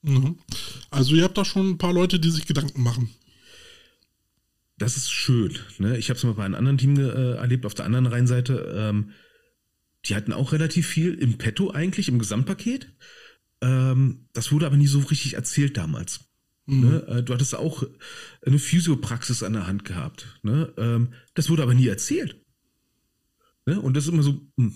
Mhm. 0.02 0.38
Also 0.90 1.16
ihr 1.16 1.24
habt 1.24 1.36
da 1.36 1.44
schon 1.44 1.70
ein 1.70 1.78
paar 1.78 1.92
Leute, 1.92 2.20
die 2.20 2.30
sich 2.30 2.46
Gedanken 2.46 2.82
machen. 2.82 3.11
Das 4.78 4.96
ist 4.96 5.11
schön. 5.11 5.59
Ne? 5.78 5.98
Ich 5.98 6.09
habe 6.09 6.18
es 6.18 6.24
mal 6.24 6.34
bei 6.34 6.44
einem 6.44 6.54
anderen 6.54 6.78
Team 6.78 6.96
äh, 7.00 7.32
erlebt, 7.32 7.66
auf 7.66 7.74
der 7.74 7.84
anderen 7.84 8.06
Rheinseite. 8.06 8.72
Ähm, 8.76 9.11
die 10.05 10.14
hatten 10.14 10.32
auch 10.32 10.53
relativ 10.53 10.86
viel 10.86 11.14
im 11.14 11.38
Petto 11.38 11.70
eigentlich, 11.70 12.09
im 12.09 12.18
Gesamtpaket. 12.18 12.92
Ähm, 13.61 14.28
das 14.32 14.53
wurde 14.53 14.66
aber 14.66 14.76
nie 14.76 14.86
so 14.86 15.01
richtig 15.01 15.34
erzählt 15.34 15.76
damals. 15.76 16.20
Mhm. 16.66 16.80
Ne? 16.80 17.07
Äh, 17.09 17.22
du 17.22 17.34
hattest 17.34 17.55
auch 17.55 17.82
eine 18.44 18.59
Physiopraxis 18.59 19.42
an 19.42 19.55
der 19.55 19.66
Hand 19.66 19.84
gehabt. 19.84 20.38
Ne? 20.42 20.72
Ähm, 20.76 21.14
das 21.34 21.51
wurde 21.51 21.62
aber 21.62 21.74
nie 21.74 21.88
erzählt. 21.88 22.40
Ne? 23.66 23.80
Und 23.80 23.96
das 23.96 24.05
ist 24.05 24.12
immer 24.12 24.22
so, 24.22 24.32
mh. 24.57 24.66
Hm, 24.66 24.74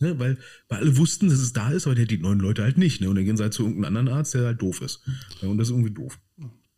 ne? 0.00 0.18
weil, 0.18 0.38
weil 0.68 0.80
alle 0.80 0.96
wussten, 0.96 1.28
dass 1.28 1.38
es 1.38 1.52
da 1.52 1.70
ist, 1.70 1.86
aber 1.86 1.94
der 1.94 2.06
die 2.06 2.18
neuen 2.18 2.40
Leute 2.40 2.62
halt 2.62 2.78
nicht. 2.78 3.00
Ne? 3.00 3.08
Und 3.08 3.16
dann 3.16 3.24
gehen 3.24 3.36
sie 3.36 3.42
halt 3.42 3.54
zu 3.54 3.62
irgendeinem 3.62 3.96
anderen 3.96 4.18
Arzt, 4.18 4.34
der 4.34 4.44
halt 4.44 4.62
doof 4.62 4.80
ist. 4.80 5.02
Ja, 5.40 5.48
und 5.48 5.58
das 5.58 5.68
ist 5.68 5.72
irgendwie 5.72 5.94
doof. 5.94 6.18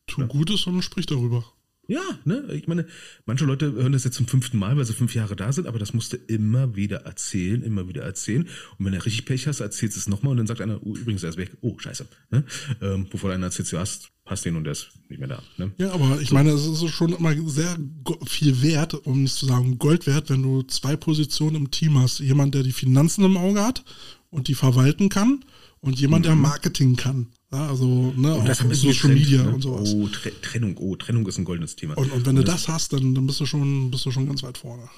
Tu 0.07 0.27
Gutes 0.27 0.67
und 0.67 0.83
sprich 0.83 1.07
darüber. 1.07 1.45
Ja, 1.91 2.03
ne? 2.25 2.45
Ich 2.53 2.69
meine, 2.69 2.87
manche 3.25 3.47
Leute 3.47 3.73
hören 3.73 3.93
das 3.93 4.05
jetzt 4.05 4.17
zum 4.17 4.29
fünften 4.29 4.59
Mal, 4.59 4.77
weil 4.77 4.85
sie 4.85 4.93
fünf 4.93 5.15
Jahre 5.15 5.37
da 5.37 5.51
sind, 5.53 5.67
aber 5.67 5.79
das 5.79 5.95
musst 5.95 6.13
du 6.13 6.19
immer 6.19 6.77
wieder 6.77 6.99
erzählen, 6.99 7.63
immer 7.63 7.89
wieder 7.89 8.03
erzählen. 8.03 8.47
Und 8.77 8.85
wenn 8.85 8.93
du 8.93 9.03
richtig 9.03 9.25
Pech 9.25 9.47
hast, 9.47 9.61
erzählst 9.61 9.97
du 9.97 10.01
es 10.01 10.07
nochmal 10.07 10.33
und 10.33 10.37
dann 10.37 10.47
sagt 10.47 10.61
einer, 10.61 10.79
oh, 10.85 10.95
übrigens, 10.95 11.23
er 11.23 11.31
ist 11.31 11.39
weg. 11.39 11.57
Oh, 11.63 11.79
scheiße. 11.79 12.07
Ne? 12.31 12.45
Ähm, 12.83 13.07
bevor 13.11 13.33
einer 13.33 13.47
erzählt, 13.47 13.73
du 13.73 13.79
hast, 13.79 14.11
passt 14.27 14.45
den 14.45 14.57
und 14.57 14.65
der 14.65 14.73
ist 14.73 14.91
nicht 15.09 15.19
mehr 15.19 15.29
da. 15.29 15.43
Ne? 15.57 15.73
Ja, 15.79 15.93
aber 15.93 16.21
ich 16.21 16.29
so. 16.29 16.35
meine, 16.35 16.51
es 16.51 16.67
ist 16.67 16.91
schon 16.91 17.15
immer 17.15 17.35
sehr 17.49 17.79
viel 18.27 18.61
wert, 18.61 18.93
um 18.93 19.23
nicht 19.23 19.37
zu 19.37 19.47
sagen 19.47 19.79
Gold 19.79 20.07
wert, 20.07 20.29
wenn 20.29 20.43
du 20.43 20.65
zwei 20.65 20.95
Positionen 20.95 21.57
im 21.57 21.71
Team 21.71 21.99
hast. 21.99 22.21
Jemand, 22.21 22.55
der 22.55 22.65
die 22.65 22.73
Finanzen 22.73 23.25
im 23.25 23.39
Auge 23.39 23.65
hat 23.65 23.83
und 24.29 24.49
die 24.49 24.55
verwalten 24.55 25.09
kann 25.09 25.43
und 25.81 25.99
jemand, 25.99 26.27
mhm. 26.27 26.29
der 26.29 26.37
Marketing 26.37 26.97
kann. 26.97 27.29
Also, 27.51 28.13
ne, 28.17 28.35
und 28.35 28.47
das 28.47 28.61
auch 28.61 28.73
Social 28.75 29.15
Media 29.15 29.43
ne? 29.43 29.55
und 29.55 29.63
sowas. 29.63 29.95
Oh, 29.95 30.07
Trennung, 30.43 30.77
oh, 30.77 30.97
Trennung 30.97 31.27
ist 31.27 31.39
ein 31.39 31.45
goldenes 31.45 31.77
Thema. 31.77 31.97
Und, 31.97 32.13
und 32.13 32.27
wenn 32.27 32.37
und 32.37 32.45
du 32.45 32.45
das, 32.45 32.65
das 32.65 32.69
hast, 32.69 32.93
dann, 32.93 33.15
dann 33.15 33.27
bist 33.27 33.41
du 33.41 33.47
schon, 33.47 33.91
bist 33.91 34.05
du 34.05 34.11
schon 34.11 34.27
ganz 34.27 34.43
weit 34.43 34.59
vorne. 34.59 34.89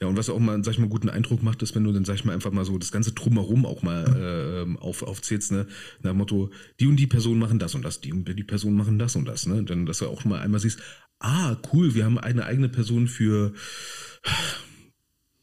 Ja, 0.00 0.08
und 0.08 0.16
was 0.16 0.28
auch 0.28 0.38
mal, 0.40 0.64
sag 0.64 0.72
ich 0.72 0.78
mal, 0.80 0.88
guten 0.88 1.08
Eindruck 1.08 1.44
macht, 1.44 1.62
ist, 1.62 1.76
wenn 1.76 1.84
du 1.84 1.92
dann, 1.92 2.04
sag 2.04 2.16
ich 2.16 2.24
mal, 2.24 2.32
einfach 2.32 2.50
mal 2.50 2.64
so 2.64 2.76
das 2.76 2.90
ganze 2.90 3.12
Drumherum 3.12 3.64
auch 3.64 3.82
mal 3.82 4.66
äh, 4.76 4.80
auf, 4.80 5.04
aufzählst, 5.04 5.52
ne? 5.52 5.68
Nach 6.02 6.10
dem 6.10 6.18
Motto, 6.18 6.50
die 6.80 6.88
und 6.88 6.96
die 6.96 7.06
Personen 7.06 7.38
machen 7.38 7.60
das 7.60 7.76
und 7.76 7.84
das, 7.84 8.00
die 8.00 8.12
und 8.12 8.24
die 8.24 8.42
Personen 8.42 8.76
machen 8.76 8.98
das 8.98 9.14
und 9.14 9.26
das, 9.26 9.46
ne? 9.46 9.62
Dann, 9.62 9.86
dass 9.86 9.98
du 9.98 10.08
auch 10.08 10.24
mal 10.24 10.40
einmal 10.40 10.58
siehst, 10.58 10.80
ah, 11.20 11.56
cool, 11.72 11.94
wir 11.94 12.04
haben 12.04 12.18
eine 12.18 12.44
eigene 12.46 12.68
Person 12.68 13.06
für 13.06 13.52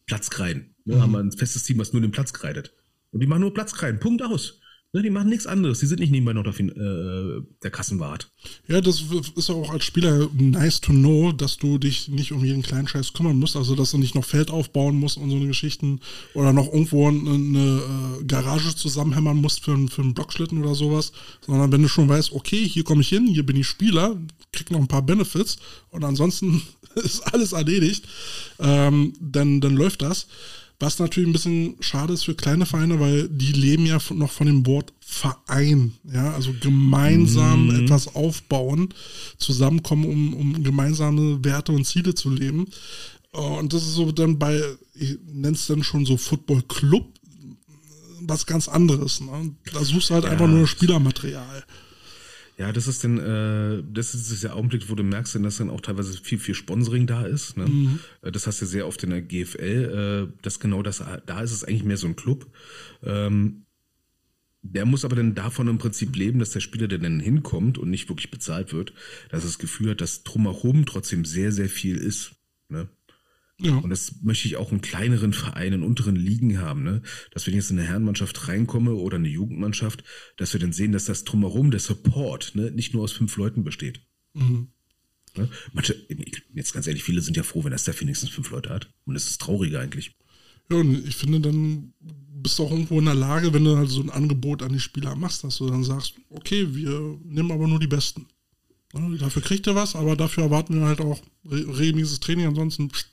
Platzkreiden. 0.08 0.76
Ne? 0.84 0.96
Mhm. 0.96 1.02
Haben 1.02 1.12
wir 1.12 1.20
ein 1.20 1.32
festes 1.32 1.64
Team, 1.64 1.80
was 1.80 1.94
nur 1.94 2.02
den 2.02 2.12
Platz 2.12 2.34
kreidet. 2.34 2.74
Und 3.12 3.22
die 3.22 3.28
machen 3.28 3.42
nur 3.42 3.54
Platzkreiden. 3.54 4.00
Punkt 4.00 4.22
aus. 4.22 4.59
Ne, 4.92 5.04
die 5.04 5.12
machen 5.12 5.30
nichts 5.30 5.46
anderes. 5.46 5.80
Die 5.80 5.86
sind 5.86 6.00
nicht 6.00 6.10
nebenbei 6.10 6.34
noch 6.34 6.42
der, 6.42 6.60
äh, 6.60 7.44
der 7.62 7.70
Kassenwart. 7.70 8.32
Ja, 8.68 8.82
das 8.82 9.04
ist 9.36 9.52
auch 9.52 9.70
als 9.70 9.84
Spieler 9.84 10.28
nice 10.34 10.82
to 10.82 10.92
know, 10.92 11.32
dass 11.32 11.58
du 11.58 11.78
dich 11.78 12.08
nicht 12.08 12.32
um 12.32 12.44
jeden 12.44 12.64
kleinen 12.64 12.88
Scheiß 12.88 13.14
kümmern 13.14 13.38
musst. 13.38 13.56
Also, 13.56 13.76
dass 13.76 13.92
du 13.92 14.00
nicht 14.00 14.16
noch 14.16 14.26
Feld 14.26 14.50
aufbauen 14.50 14.96
musst 14.96 15.18
und 15.18 15.30
so 15.30 15.36
eine 15.36 15.46
Geschichten 15.46 16.00
oder 16.34 16.54
noch 16.54 16.74
irgendwo 16.74 17.08
eine, 17.08 17.20
eine 17.20 17.82
äh, 18.20 18.24
Garage 18.24 18.76
zusammenhämmern 18.76 19.38
musst 19.38 19.64
für, 19.64 19.78
für 19.90 20.02
einen 20.02 20.16
Blockschlitten 20.16 20.58
oder 20.60 20.74
sowas. 20.74 21.12
Sondern 21.46 21.72
wenn 21.72 21.84
du 21.84 21.88
schon 21.88 22.10
weißt, 22.10 22.32
okay, 22.32 22.68
hier 22.68 22.84
komme 22.84 23.02
ich 23.02 23.10
hin, 23.10 23.28
hier 23.28 23.46
bin 23.46 23.58
ich 23.58 23.68
Spieler, 23.68 24.18
krieg 24.52 24.72
noch 24.72 24.80
ein 24.80 24.88
paar 24.88 25.04
Benefits 25.04 25.58
und 25.92 26.04
ansonsten 26.04 26.64
ist 26.96 27.22
alles 27.32 27.52
erledigt, 27.52 28.06
ähm, 28.58 29.14
dann, 29.20 29.62
dann 29.62 29.76
läuft 29.76 30.02
das. 30.02 30.26
Was 30.80 30.98
natürlich 30.98 31.30
ein 31.30 31.34
bisschen 31.34 31.76
schade 31.82 32.14
ist 32.14 32.24
für 32.24 32.36
kleine 32.36 32.66
Vereine, 32.66 33.02
weil 33.02 33.28
die 33.28 33.52
leben 33.52 33.86
ja 33.86 34.00
noch 34.12 34.32
von 34.32 34.48
dem 34.48 34.66
Wort 34.66 34.94
Verein. 35.02 35.94
Ja, 36.12 36.34
also 36.34 36.54
gemeinsam 36.62 37.68
mhm. 37.68 37.84
etwas 37.84 38.16
aufbauen, 38.16 38.94
zusammenkommen, 39.38 40.06
um, 40.06 40.34
um 40.34 40.64
gemeinsame 40.64 41.44
Werte 41.44 41.74
und 41.74 41.86
Ziele 41.86 42.16
zu 42.16 42.30
leben. 42.30 42.68
Und 43.32 43.74
das 43.74 43.84
ist 43.84 43.96
so 43.96 44.12
dann 44.12 44.40
bei, 44.40 44.62
ich 44.96 45.18
nenne 45.26 45.56
es 45.56 45.68
dann 45.68 45.84
schon 45.84 46.06
so 46.06 46.16
Football 46.16 46.64
Club, 46.64 47.08
was 48.22 48.46
ganz 48.46 48.70
anderes. 48.70 49.20
Ne? 49.20 49.56
Da 49.74 49.84
suchst 49.84 50.10
du 50.10 50.14
halt 50.14 50.24
ja. 50.26 50.32
einfach 50.32 50.48
nur 50.48 50.66
Spielermaterial. 50.66 51.64
Ja, 52.60 52.74
das 52.74 52.88
ist 52.88 53.06
denn, 53.06 53.18
äh, 53.20 53.82
das 53.90 54.14
ist 54.14 54.44
der 54.44 54.54
Augenblick, 54.54 54.90
wo 54.90 54.96
du 54.96 55.02
merkst, 55.02 55.34
dass 55.36 55.58
dann 55.58 55.70
auch 55.70 55.80
teilweise 55.80 56.22
viel, 56.22 56.38
viel 56.38 56.56
Sponsoring 56.56 57.08
da 57.08 57.26
ist. 57.26 57.56
Ne? 57.56 57.66
Mhm. 57.66 58.00
Äh, 58.22 58.34
das 58.34 58.48
hast 58.48 58.62
du 58.62 58.66
sehr 58.66 58.86
oft 58.86 59.02
in 59.02 59.12
der 59.12 59.22
GFL. 59.22 60.28
Äh, 60.30 60.38
das 60.42 60.60
genau 60.60 60.84
das, 60.84 61.02
da 61.26 61.42
ist 61.42 61.54
es 61.54 61.64
eigentlich 61.64 61.86
mehr 61.86 61.96
so 61.96 62.08
ein 62.08 62.18
Club. 62.18 62.52
Ähm, 63.02 63.66
der 64.62 64.86
muss 64.86 65.06
aber 65.06 65.16
dann 65.16 65.36
davon 65.36 65.70
im 65.70 65.78
Prinzip 65.78 66.14
leben, 66.18 66.40
dass 66.40 66.52
der 66.52 66.60
Spieler, 66.60 66.90
der 66.90 66.98
dann 66.98 67.22
hinkommt 67.22 67.78
und 67.78 67.90
nicht 67.90 68.10
wirklich 68.10 68.30
bezahlt 68.30 68.74
wird, 68.74 68.92
dass 69.30 69.44
er 69.44 69.48
das 69.48 69.60
Gefühl 69.60 69.92
hat, 69.92 70.02
dass 70.02 70.24
drumherum 70.24 70.86
trotzdem 70.86 71.24
sehr, 71.24 71.54
sehr 71.54 71.70
viel 71.70 71.96
ist. 71.96 72.34
Ne? 72.68 72.90
Ja. 73.62 73.76
Und 73.76 73.90
das 73.90 74.22
möchte 74.22 74.48
ich 74.48 74.56
auch 74.56 74.72
in 74.72 74.82
kleineren 74.82 75.34
Vereinen, 75.34 75.82
in 75.82 75.84
unteren 75.84 76.16
Ligen 76.16 76.60
haben, 76.60 76.84
ne? 76.84 77.02
Dass 77.32 77.46
wenn 77.46 77.54
ich 77.54 77.58
jetzt 77.58 77.72
in 77.72 77.80
eine 77.80 77.88
Herrenmannschaft 77.88 78.48
reinkomme 78.48 78.94
oder 78.94 79.18
eine 79.18 79.28
Jugendmannschaft, 79.28 80.04
dass 80.38 80.54
wir 80.54 80.62
dann 80.62 80.72
sehen, 80.72 80.94
dass 80.94 81.06
das 81.06 81.26
drumherum, 81.26 81.70
der 81.70 81.82
Support, 81.82 82.56
ne, 82.56 82.72
nicht 82.72 82.94
nur 82.94 83.04
aus 83.04 83.12
fünf 83.12 83.36
Leuten 83.36 83.66
besteht. 83.66 84.02
Mhm. 84.34 84.70
Ne? 85.36 85.50
Manche, 85.74 85.96
jetzt 86.54 86.74
ganz 86.74 86.88
ehrlich, 86.88 87.04
viele 87.04 87.22
sind 87.22 87.36
ja 87.36 87.44
froh, 87.44 87.64
wenn 87.64 87.72
das 87.72 87.84
der 87.84 88.00
wenigstens 88.00 88.30
fünf 88.30 88.50
Leute 88.52 88.70
hat. 88.70 88.90
Und 89.06 89.14
das 89.14 89.28
ist 89.28 89.42
trauriger 89.42 89.82
eigentlich. 89.82 90.16
Ja, 90.72 90.78
und 90.78 91.06
ich 91.08 91.16
finde, 91.16 91.42
dann 91.42 91.94
bist 92.00 92.60
du 92.60 92.64
auch 92.64 92.72
irgendwo 92.72 93.00
in 93.00 93.06
der 93.06 93.16
Lage, 93.16 93.54
wenn 93.54 93.66
du 93.66 93.76
halt 93.76 93.90
so 93.90 94.02
ein 94.02 94.10
Angebot 94.10 94.64
an 94.64 94.72
die 94.72 94.80
Spieler 94.80 95.16
machst, 95.16 95.44
dass 95.44 95.58
du 95.58 95.68
dann 95.68 95.84
sagst, 95.84 96.14
okay, 96.30 96.74
wir 96.74 97.20
nehmen 97.24 97.52
aber 97.52 97.68
nur 97.68 97.80
die 97.80 97.88
Besten. 97.88 98.28
Ja, 98.94 99.08
dafür 99.18 99.42
kriegt 99.42 99.68
ihr 99.68 99.76
was, 99.76 99.96
aber 99.96 100.16
dafür 100.16 100.46
erwarten 100.46 100.80
wir 100.80 100.88
halt 100.88 101.02
auch 101.02 101.22
regelmäßiges 101.46 102.22
Training, 102.22 102.48
ansonsten 102.48 102.90
pst, 102.90 103.08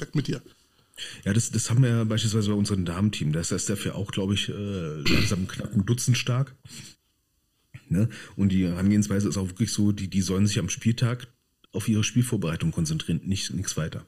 weg 0.00 0.14
mit 0.14 0.26
dir. 0.26 0.42
Ja, 1.24 1.32
das, 1.32 1.50
das 1.50 1.70
haben 1.70 1.82
wir 1.82 1.90
ja 1.90 2.04
beispielsweise 2.04 2.50
bei 2.50 2.56
unserem 2.56 2.84
Damenteam. 2.84 3.32
Das 3.32 3.52
ist 3.52 3.70
dafür 3.70 3.94
auch, 3.94 4.12
glaube 4.12 4.34
ich, 4.34 4.48
äh, 4.48 4.52
langsam 4.52 5.48
knapp 5.48 5.72
ein 5.74 5.86
Dutzend 5.86 6.18
stark. 6.18 6.54
Ne? 7.88 8.08
Und 8.36 8.50
die 8.50 8.66
Herangehensweise 8.66 9.28
ist 9.28 9.36
auch 9.36 9.48
wirklich 9.48 9.72
so, 9.72 9.92
die, 9.92 10.08
die 10.08 10.20
sollen 10.20 10.46
sich 10.46 10.58
am 10.58 10.68
Spieltag 10.68 11.26
auf 11.72 11.88
ihre 11.88 12.04
Spielvorbereitung 12.04 12.72
konzentrieren, 12.72 13.20
nicht, 13.24 13.52
nichts 13.52 13.76
weiter. 13.76 14.04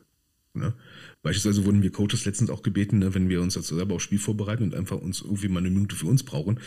Ne? 0.54 0.74
Beispielsweise 1.22 1.64
wurden 1.64 1.82
wir 1.82 1.90
Coaches 1.90 2.24
letztens 2.24 2.50
auch 2.50 2.62
gebeten, 2.62 2.98
ne, 2.98 3.14
wenn 3.14 3.28
wir 3.28 3.40
uns 3.40 3.54
dazu 3.54 3.74
selber 3.74 3.94
auf 3.94 4.02
Spiel 4.02 4.18
vorbereiten 4.18 4.64
und 4.64 4.74
einfach 4.74 4.98
uns 4.98 5.22
irgendwie 5.22 5.48
mal 5.48 5.60
eine 5.60 5.70
Minute 5.70 5.96
für 5.96 6.06
uns 6.06 6.22
brauchen, 6.22 6.60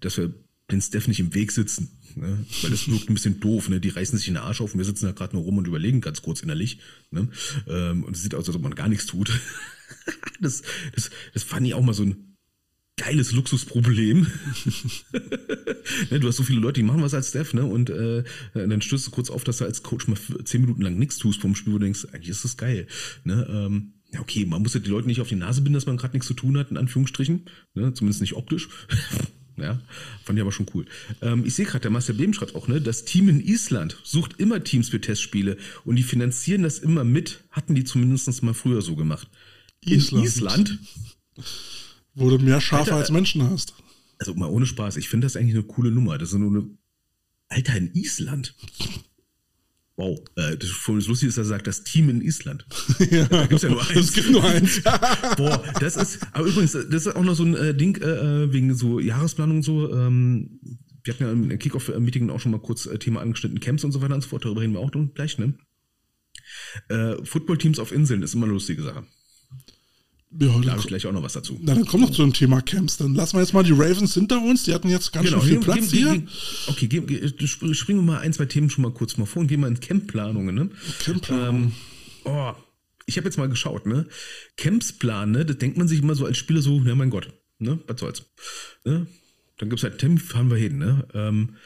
dass 0.00 0.16
wir 0.16 0.32
den 0.72 0.80
Steph 0.80 1.08
nicht 1.08 1.20
im 1.20 1.34
Weg 1.34 1.52
sitzen. 1.52 1.90
Ne? 2.16 2.44
Weil 2.62 2.70
das 2.70 2.88
wirkt 2.88 3.08
ein 3.08 3.14
bisschen 3.14 3.40
doof. 3.40 3.68
Ne? 3.68 3.80
Die 3.80 3.88
reißen 3.88 4.18
sich 4.18 4.28
in 4.28 4.34
den 4.34 4.42
Arsch 4.42 4.60
auf 4.60 4.72
und 4.72 4.78
wir 4.78 4.84
sitzen 4.84 5.06
da 5.06 5.12
gerade 5.12 5.34
nur 5.36 5.44
rum 5.44 5.58
und 5.58 5.66
überlegen 5.66 6.00
ganz 6.00 6.22
kurz 6.22 6.42
innerlich. 6.42 6.78
Ne? 7.10 7.28
Ähm, 7.68 8.04
und 8.04 8.16
es 8.16 8.22
sieht 8.22 8.34
aus, 8.34 8.46
als 8.46 8.56
ob 8.56 8.62
man 8.62 8.74
gar 8.74 8.88
nichts 8.88 9.06
tut. 9.06 9.30
das, 10.40 10.62
das, 10.94 11.10
das 11.32 11.42
fand 11.42 11.66
ich 11.66 11.74
auch 11.74 11.82
mal 11.82 11.94
so 11.94 12.04
ein 12.04 12.36
geiles 12.96 13.32
Luxusproblem. 13.32 14.26
ne, 16.10 16.20
du 16.20 16.28
hast 16.28 16.36
so 16.36 16.42
viele 16.42 16.60
Leute, 16.60 16.80
die 16.80 16.86
machen 16.86 17.02
was 17.02 17.14
als 17.14 17.30
Steph, 17.30 17.54
ne? 17.54 17.64
Und 17.64 17.90
äh, 17.90 18.22
dann 18.54 18.82
stößt 18.82 19.06
du 19.06 19.10
kurz 19.10 19.30
auf, 19.30 19.44
dass 19.44 19.58
du 19.58 19.64
als 19.64 19.82
Coach 19.82 20.08
mal 20.08 20.18
zehn 20.44 20.60
Minuten 20.60 20.82
lang 20.82 20.98
nichts 20.98 21.16
tust 21.16 21.40
vom 21.40 21.54
Spiel, 21.54 21.72
wo 21.72 21.78
du 21.78 21.84
denkst, 21.84 22.06
eigentlich 22.12 22.28
ist 22.28 22.44
das 22.44 22.56
geil. 22.56 22.86
Ne? 23.24 23.46
Ähm, 23.50 23.94
okay, 24.18 24.44
man 24.44 24.62
muss 24.62 24.74
ja 24.74 24.80
die 24.80 24.90
Leute 24.90 25.06
nicht 25.06 25.20
auf 25.20 25.28
die 25.28 25.36
Nase 25.36 25.62
binden, 25.62 25.74
dass 25.74 25.86
man 25.86 25.96
gerade 25.96 26.14
nichts 26.14 26.26
zu 26.26 26.34
tun 26.34 26.58
hat, 26.58 26.70
in 26.70 26.76
Anführungsstrichen. 26.76 27.46
Ne? 27.74 27.94
Zumindest 27.94 28.20
nicht 28.20 28.34
optisch. 28.34 28.68
Ja, 29.56 29.80
fand 30.24 30.38
ich 30.38 30.42
aber 30.42 30.52
schon 30.52 30.66
cool. 30.74 30.86
Ähm, 31.20 31.44
ich 31.44 31.54
sehe 31.54 31.66
gerade, 31.66 31.82
der 31.82 31.90
Marcel 31.90 32.14
Beben 32.14 32.32
schreibt 32.32 32.54
auch, 32.54 32.68
ne, 32.68 32.80
das 32.80 33.04
Team 33.04 33.28
in 33.28 33.40
Island 33.40 33.98
sucht 34.02 34.40
immer 34.40 34.64
Teams 34.64 34.88
für 34.88 35.00
Testspiele 35.00 35.58
und 35.84 35.96
die 35.96 36.02
finanzieren 36.02 36.62
das 36.62 36.78
immer 36.78 37.04
mit. 37.04 37.44
Hatten 37.50 37.74
die 37.74 37.84
zumindest 37.84 38.42
mal 38.42 38.54
früher 38.54 38.82
so 38.82 38.96
gemacht. 38.96 39.28
Island. 39.84 40.22
In 40.22 40.26
Island? 40.26 40.78
Wo 42.14 42.30
du 42.30 42.38
mehr 42.38 42.60
Schafe 42.60 42.92
Alter, 42.92 42.96
als 42.96 43.10
Menschen 43.10 43.42
hast. 43.42 43.74
Also 44.18 44.34
mal 44.34 44.48
ohne 44.48 44.66
Spaß, 44.66 44.96
ich 44.96 45.08
finde 45.08 45.26
das 45.26 45.36
eigentlich 45.36 45.54
eine 45.54 45.64
coole 45.64 45.90
Nummer. 45.90 46.18
Das 46.18 46.32
ist 46.32 46.38
nur 46.38 46.50
eine. 46.50 46.70
Alter, 47.48 47.76
in 47.76 47.92
Island. 47.92 48.54
Wow, 50.02 50.18
äh, 50.34 50.56
das, 50.56 50.70
das 50.84 51.06
Lustige 51.06 51.28
ist, 51.28 51.38
dass 51.38 51.46
er 51.46 51.50
sagt, 51.50 51.68
das 51.68 51.84
Team 51.84 52.08
in 52.08 52.22
Island. 52.22 52.66
ja, 53.10 53.24
da 53.26 53.42
gibt 53.42 53.52
es 53.52 53.62
ja 53.62 53.68
nur 53.68 53.88
eins. 53.88 53.96
Es 53.96 54.12
gibt 54.12 54.30
nur 54.30 54.42
eins. 54.42 54.82
Boah, 55.36 55.62
das 55.78 55.96
ist, 55.96 56.18
aber 56.32 56.46
übrigens, 56.46 56.72
das 56.72 57.06
ist 57.06 57.14
auch 57.14 57.22
noch 57.22 57.36
so 57.36 57.44
ein 57.44 57.54
äh, 57.54 57.72
Ding 57.72 57.96
äh, 58.02 58.06
äh 58.44 58.52
wegen 58.52 58.74
so 58.74 58.98
Jahresplanung 58.98 59.58
und 59.58 59.62
so. 59.62 59.94
Ähm, 59.94 60.58
wir 61.04 61.14
hatten 61.14 61.22
ja 61.24 61.30
im 61.30 61.56
Kickoff-Meeting 61.56 62.30
auch 62.30 62.40
schon 62.40 62.50
mal 62.50 62.60
kurz 62.60 62.86
äh, 62.86 62.98
Thema 62.98 63.20
angeschnitten, 63.20 63.60
Camps 63.60 63.84
und 63.84 63.92
so 63.92 64.02
weiter 64.02 64.16
und 64.16 64.22
so 64.22 64.28
fort. 64.28 64.44
Darüber 64.44 64.62
reden 64.62 64.72
wir 64.72 64.80
auch 64.80 64.90
gleich, 65.14 65.38
ne? 65.38 65.54
Äh, 66.88 67.24
Football-Teams 67.24 67.78
auf 67.78 67.92
Inseln 67.92 68.24
ist 68.24 68.34
immer 68.34 68.46
eine 68.46 68.54
lustige 68.54 68.82
Sache. 68.82 69.04
Ja, 70.38 70.46
da 70.60 70.70
habe 70.70 70.80
ich 70.80 70.86
gleich 70.86 71.06
auch 71.06 71.12
noch 71.12 71.22
was 71.22 71.34
dazu. 71.34 71.58
Na, 71.60 71.74
dann 71.74 71.84
kommt 71.84 72.04
noch 72.04 72.10
zu 72.10 72.22
dem 72.22 72.32
Thema 72.32 72.62
Camps. 72.62 72.96
Dann 72.96 73.14
lassen 73.14 73.36
wir 73.36 73.40
jetzt 73.42 73.52
mal 73.52 73.62
die 73.62 73.72
Ravens 73.72 74.14
hinter 74.14 74.42
uns. 74.42 74.64
Die 74.64 74.72
hatten 74.72 74.88
jetzt 74.88 75.12
ganz 75.12 75.28
genau, 75.28 75.40
schön 75.40 75.48
viel 75.48 75.58
gehen, 75.58 75.64
Platz 75.64 75.90
gehen, 75.90 76.26
hier. 76.76 76.88
Gehen, 76.88 77.32
okay, 77.36 77.74
springen 77.74 77.98
wir 78.00 78.12
mal 78.14 78.20
ein, 78.20 78.32
zwei 78.32 78.46
Themen 78.46 78.70
schon 78.70 78.82
mal 78.82 78.92
kurz 78.92 79.18
mal 79.18 79.26
vor 79.26 79.42
und 79.42 79.48
gehen 79.48 79.60
mal 79.60 79.68
in 79.68 79.80
Campplanungen. 79.80 80.54
Ne? 80.54 80.70
Campplanungen. 81.04 81.64
Ähm, 81.64 81.72
oh, 82.24 82.52
ich 83.06 83.16
habe 83.18 83.26
jetzt 83.26 83.36
mal 83.36 83.48
geschaut, 83.48 83.86
ne? 83.86 84.06
Camps 84.56 84.92
planen, 84.92 85.32
ne? 85.32 85.44
Das 85.44 85.58
denkt 85.58 85.76
man 85.76 85.88
sich 85.88 86.00
immer 86.00 86.14
so 86.14 86.24
als 86.24 86.38
Spieler 86.38 86.62
so, 86.62 86.80
ja 86.80 86.94
mein 86.94 87.10
Gott, 87.10 87.28
ne? 87.58 87.78
Was 87.86 88.00
soll's. 88.00 88.24
Ne? 88.84 89.06
Dann 89.58 89.68
gibt 89.68 89.80
es 89.80 89.84
halt 89.84 89.98
Temp, 89.98 90.20
fahren 90.20 90.50
wir 90.50 90.56
hin, 90.56 90.78
ne? 90.78 91.06
Ähm, 91.12 91.56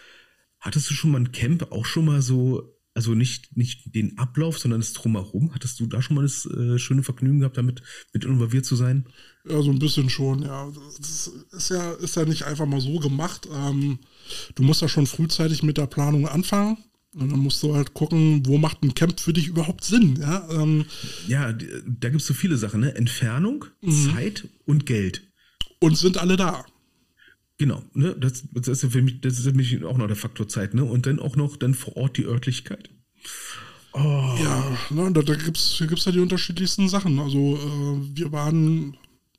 hattest 0.59 0.91
du 0.91 0.95
schon 0.95 1.13
mal 1.13 1.21
ein 1.21 1.33
Camp 1.33 1.71
auch 1.71 1.87
schon 1.87 2.07
mal 2.07 2.21
so 2.21 2.76
also 2.97 3.15
nicht, 3.15 3.57
nicht 3.57 3.95
den 3.95 4.17
Ablauf, 4.17 4.59
sondern 4.59 4.81
das 4.81 4.95
Drumherum. 4.95 5.55
Hattest 5.55 5.79
du 5.79 5.87
da 5.87 6.01
schon 6.01 6.17
mal 6.17 6.23
das 6.23 6.47
äh, 6.47 6.79
schöne 6.79 7.03
Vergnügen 7.03 7.41
gehabt, 7.41 7.59
damit 7.59 7.83
mit 8.15 8.25
involviert 8.25 8.65
zu 8.65 8.75
sein? 8.75 9.07
Ja, 9.47 9.61
so 9.61 9.71
ein 9.71 9.79
bisschen 9.79 10.09
schon, 10.09 10.43
ja. 10.43 10.73
Das 10.97 11.31
ist 11.53 11.69
ja, 11.69 11.93
ist 11.93 12.17
ja 12.17 12.25
nicht 12.25 12.45
einfach 12.45 12.65
mal 12.65 12.81
so 12.81 12.99
gemacht. 12.99 13.47
Ähm, 13.53 13.99
du 14.55 14.63
musst 14.63 14.81
ja 14.81 14.89
schon 14.89 15.07
frühzeitig 15.07 15.63
mit 15.63 15.77
der 15.77 15.87
Planung 15.87 16.27
anfangen. 16.27 16.79
Und 17.15 17.33
dann 17.33 17.41
musst 17.41 17.63
du 17.63 17.75
halt 17.75 17.93
gucken, 17.93 18.43
wo 18.47 18.57
macht 18.57 18.83
ein 18.83 18.95
Camp 18.95 19.21
für 19.21 19.33
dich 19.33 19.47
überhaupt 19.47 19.85
Sinn. 19.85 20.17
Ja, 20.21 20.49
ähm, 20.51 20.87
ja 21.29 21.53
da 21.53 22.09
gibt 22.09 22.23
es 22.23 22.27
so 22.27 22.35
viele 22.35 22.57
Sachen, 22.57 22.81
ne? 22.81 22.95
Entfernung, 22.95 23.67
mhm. 23.83 24.15
Zeit 24.15 24.49
und 24.65 24.87
Geld. 24.87 25.23
Und 25.81 25.99
sind 25.99 26.17
alle 26.17 26.37
da. 26.37 26.65
Genau, 27.59 27.83
ne? 27.95 28.15
Das, 28.19 28.45
das 28.53 28.69
ist 28.69 28.83
ja 28.83 28.91
für 28.91 29.03
mich, 29.03 29.21
das 29.21 29.39
ist 29.39 29.45
für 29.45 29.53
mich 29.53 29.83
auch 29.85 29.97
noch 29.97 30.07
der 30.07 30.17
Faktor 30.17 30.47
Zeit, 30.49 30.75
ne? 30.75 30.85
Und 30.85 31.07
dann 31.07 31.19
auch 31.19 31.37
noch 31.37 31.57
dann 31.57 31.75
vor 31.75 31.97
Ort 31.97 32.17
die 32.19 32.25
Örtlichkeit. 32.25 32.91
Oh. 33.93 34.37
Ja, 34.43 34.77
ne, 34.91 35.11
da, 35.13 35.23
da 35.23 35.35
gibt 35.35 35.57
es 35.57 35.83
gibt's 35.89 36.05
ja 36.05 36.13
die 36.13 36.21
unterschiedlichsten 36.21 36.89
Sachen. 36.89 37.19
Also 37.19 37.57
äh, 37.57 38.17
wir 38.17 38.31
waren 38.31 38.97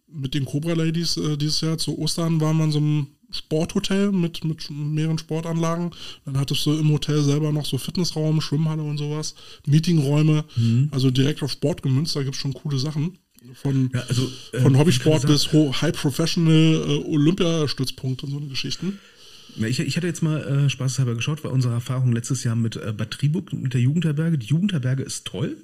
mit 0.08 0.34
den 0.34 0.46
Cobra 0.46 0.74
Ladies 0.74 1.18
äh, 1.18 1.38
dieses 1.38 1.62
Jahr 1.62 1.78
zu 1.78 1.98
Ostern, 2.00 2.42
waren 2.42 2.58
wir 2.58 2.64
in 2.64 2.72
so 2.72 2.80
einem 2.80 3.08
Sporthotel 3.30 4.12
mit, 4.12 4.44
mit 4.44 4.68
mehreren 4.72 5.20
Sportanlagen. 5.20 5.92
Dann 6.26 6.38
hattest 6.38 6.66
du 6.66 6.74
im 6.74 6.92
Hotel 6.92 7.22
selber 7.22 7.52
noch 7.52 7.66
so 7.66 7.78
Fitnessraum, 7.78 8.42
Schwimmhalle 8.42 8.82
und 8.82 8.98
sowas, 8.98 9.36
Meetingräume, 9.68 10.46
mhm. 10.56 10.90
also 10.92 11.12
direkt 11.12 11.44
auf 11.44 11.52
Sport 11.52 11.84
gemünzt, 11.84 12.16
da 12.16 12.24
gibt 12.24 12.36
es 12.36 12.42
schon 12.42 12.54
coole 12.54 12.80
Sachen. 12.80 13.18
Von, 13.54 13.92
ja, 13.94 14.02
also, 14.08 14.30
äh, 14.52 14.62
von 14.62 14.78
Hobbysport 14.78 15.28
bis 15.28 15.52
High 15.52 15.94
Professional 15.94 16.86
äh, 16.88 17.04
Olympiastützpunkt 17.06 18.24
und 18.24 18.32
so 18.32 18.38
eine 18.38 18.48
Geschichten. 18.48 19.00
Ich, 19.66 19.80
ich 19.80 19.98
hatte 19.98 20.08
jetzt 20.08 20.22
mal 20.22 20.42
äh, 20.42 20.70
spaßeshalber 20.70 21.16
geschaut, 21.16 21.42
bei 21.42 21.50
unserer 21.50 21.74
Erfahrung 21.74 22.12
letztes 22.12 22.44
Jahr 22.44 22.56
mit 22.56 22.76
äh, 22.76 22.94
Bad 22.94 23.12
Triburg, 23.12 23.54
mit 23.54 23.74
der 23.74 23.82
Jugendherberge. 23.82 24.38
Die 24.38 24.48
Jugendherberge 24.48 25.04
ist 25.04 25.26
toll, 25.26 25.58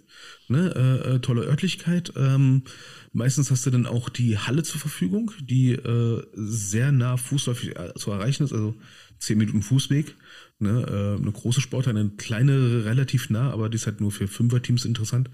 ne? 0.47 0.73
äh, 0.75 1.15
äh 1.15 1.19
tolle 1.19 1.43
Örtlichkeit. 1.43 2.13
Ähm, 2.15 2.63
meistens 3.11 3.51
hast 3.51 3.65
du 3.65 3.69
dann 3.69 3.85
auch 3.85 4.09
die 4.09 4.37
Halle 4.37 4.63
zur 4.63 4.79
Verfügung, 4.79 5.31
die 5.39 5.73
äh, 5.73 6.23
sehr 6.33 6.91
nah 6.91 7.17
fußläufig 7.17 7.77
äh, 7.77 7.93
zu 7.95 8.11
erreichen 8.11 8.43
ist, 8.43 8.53
also 8.53 8.75
10 9.19 9.37
Minuten 9.37 9.61
Fußweg. 9.61 10.15
Ne? 10.59 10.85
Äh, 10.87 11.21
eine 11.21 11.31
große 11.31 11.61
Sporthalle, 11.61 11.99
eine 11.99 12.09
kleine 12.11 12.85
relativ 12.85 13.29
nah, 13.29 13.51
aber 13.51 13.69
die 13.69 13.75
ist 13.75 13.85
halt 13.85 14.01
nur 14.01 14.11
für 14.11 14.27
Fünferteams 14.27 14.85
interessant. 14.85 15.29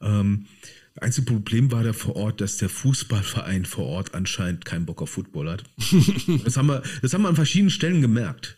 Ähm, 0.00 0.46
Einzige 1.00 1.26
Problem 1.26 1.70
war 1.72 1.84
da 1.84 1.92
vor 1.92 2.16
Ort, 2.16 2.40
dass 2.40 2.56
der 2.56 2.68
Fußballverein 2.68 3.64
vor 3.64 3.84
Ort 3.86 4.14
anscheinend 4.14 4.64
keinen 4.64 4.86
Bock 4.86 5.02
auf 5.02 5.10
Football 5.10 5.50
hat. 5.50 5.64
das, 6.44 6.56
haben 6.56 6.68
wir, 6.68 6.82
das 7.02 7.12
haben 7.12 7.22
wir 7.22 7.28
an 7.28 7.36
verschiedenen 7.36 7.70
Stellen 7.70 8.00
gemerkt. 8.00 8.56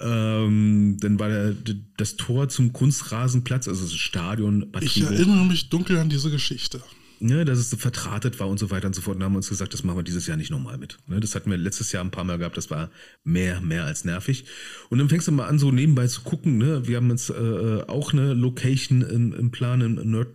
Ähm, 0.00 0.98
dann 1.00 1.18
war 1.18 1.28
der, 1.28 1.54
das 1.96 2.16
Tor 2.16 2.48
zum 2.48 2.72
Kunstrasenplatz, 2.72 3.66
also 3.66 3.82
das 3.82 3.94
Stadion. 3.94 4.70
Bad 4.70 4.84
ich 4.84 5.00
erinnere 5.02 5.44
mich 5.44 5.68
dunkel 5.68 5.98
an 5.98 6.08
diese 6.08 6.30
Geschichte 6.30 6.80
ne, 7.20 7.44
dass 7.44 7.58
es 7.58 7.74
vertratet 7.74 8.40
war 8.40 8.48
und 8.48 8.58
so 8.58 8.70
weiter 8.70 8.86
und 8.86 8.94
so 8.94 9.02
fort. 9.02 9.16
Und 9.16 9.24
haben 9.24 9.36
uns 9.36 9.48
gesagt, 9.48 9.74
das 9.74 9.84
machen 9.84 9.98
wir 9.98 10.02
dieses 10.02 10.26
Jahr 10.26 10.36
nicht 10.36 10.50
nochmal 10.50 10.78
mit. 10.78 10.98
Ne, 11.06 11.20
das 11.20 11.34
hatten 11.34 11.50
wir 11.50 11.58
letztes 11.58 11.92
Jahr 11.92 12.02
ein 12.04 12.10
paar 12.10 12.24
Mal 12.24 12.38
gehabt, 12.38 12.56
das 12.56 12.70
war 12.70 12.90
mehr, 13.24 13.60
mehr 13.60 13.84
als 13.84 14.04
nervig. 14.04 14.44
Und 14.88 14.98
dann 14.98 15.08
fängst 15.08 15.28
du 15.28 15.32
mal 15.32 15.46
an, 15.46 15.58
so 15.58 15.70
nebenbei 15.70 16.06
zu 16.06 16.22
gucken. 16.22 16.58
Ne? 16.58 16.86
Wir 16.86 16.96
haben 16.96 17.10
jetzt 17.10 17.30
äh, 17.30 17.82
auch 17.86 18.12
eine 18.12 18.34
Location 18.34 19.02
im, 19.02 19.32
im 19.32 19.50
Plan 19.50 19.80
im, 19.80 20.10
Nord, 20.10 20.28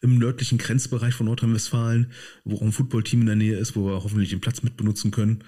im 0.00 0.18
nördlichen 0.18 0.58
Grenzbereich 0.58 1.14
von 1.14 1.26
Nordrhein-Westfalen, 1.26 2.12
wo 2.44 2.56
auch 2.56 2.62
ein 2.62 2.72
Footballteam 2.72 3.22
in 3.22 3.26
der 3.26 3.36
Nähe 3.36 3.56
ist, 3.56 3.74
wo 3.74 3.86
wir 3.86 4.02
hoffentlich 4.02 4.30
den 4.30 4.40
Platz 4.40 4.62
mit 4.62 4.76
benutzen 4.76 5.10
können. 5.10 5.44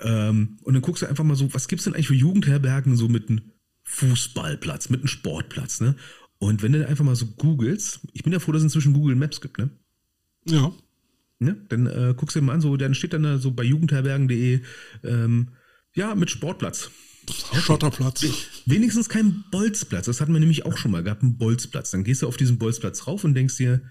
Ähm, 0.00 0.58
und 0.62 0.74
dann 0.74 0.82
guckst 0.82 1.02
du 1.02 1.06
einfach 1.06 1.24
mal 1.24 1.36
so, 1.36 1.52
was 1.52 1.68
gibt 1.68 1.80
es 1.80 1.84
denn 1.84 1.94
eigentlich 1.94 2.08
für 2.08 2.14
Jugendherbergen 2.14 2.96
so 2.96 3.08
mit 3.08 3.28
einem 3.28 3.52
Fußballplatz, 3.84 4.90
mit 4.90 5.00
einem 5.00 5.08
Sportplatz, 5.08 5.80
ne? 5.80 5.96
Und 6.40 6.62
wenn 6.62 6.72
du 6.72 6.86
einfach 6.86 7.04
mal 7.04 7.16
so 7.16 7.26
googelst, 7.26 8.00
ich 8.12 8.22
bin 8.22 8.32
ja 8.32 8.38
froh, 8.38 8.52
dass 8.52 8.60
es 8.60 8.66
inzwischen 8.66 8.92
Google 8.92 9.16
Maps 9.16 9.40
gibt, 9.40 9.58
ne? 9.58 9.70
Ja. 10.44 10.72
Ne? 11.38 11.56
Dann 11.68 11.86
äh, 11.86 12.14
guckst 12.16 12.34
du 12.34 12.40
dir 12.40 12.46
mal 12.46 12.54
an, 12.54 12.60
so, 12.60 12.76
dann 12.76 12.94
steht 12.94 13.12
dann 13.12 13.22
da 13.22 13.38
so 13.38 13.52
bei 13.52 13.62
jugendherbergen.de, 13.62 14.60
ähm, 15.04 15.48
ja, 15.94 16.14
mit 16.14 16.30
Sportplatz. 16.30 16.90
Schotterplatz. 17.52 18.24
Wenigstens 18.66 19.08
kein 19.08 19.44
Bolzplatz. 19.50 20.06
Das 20.06 20.20
hatten 20.20 20.32
wir 20.32 20.40
nämlich 20.40 20.64
auch 20.64 20.76
schon 20.76 20.90
mal 20.90 21.02
gehabt, 21.02 21.22
einen 21.22 21.36
Bolzplatz. 21.36 21.90
Dann 21.90 22.04
gehst 22.04 22.22
du 22.22 22.26
auf 22.26 22.36
diesen 22.36 22.58
Bolzplatz 22.58 23.06
rauf 23.06 23.24
und 23.24 23.34
denkst 23.34 23.56
dir, 23.56 23.82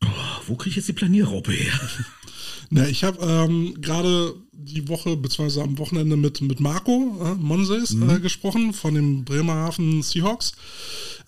boah, 0.00 0.42
wo 0.46 0.56
kriege 0.56 0.70
ich 0.70 0.76
jetzt 0.76 0.88
die 0.88 0.92
Planierraupe 0.92 1.52
her? 1.52 1.80
Na, 2.70 2.86
ich 2.86 3.04
habe 3.04 3.18
ähm, 3.24 3.74
gerade 3.80 4.34
die 4.52 4.88
Woche, 4.88 5.16
beziehungsweise 5.16 5.62
am 5.62 5.78
Wochenende 5.78 6.16
mit, 6.16 6.40
mit 6.40 6.60
Marco 6.60 7.16
äh, 7.24 7.34
Monses 7.34 7.94
mhm. 7.94 8.10
äh, 8.10 8.20
gesprochen 8.20 8.72
von 8.72 8.94
dem 8.94 9.24
Bremerhaven 9.24 10.02
Seahawks. 10.02 10.52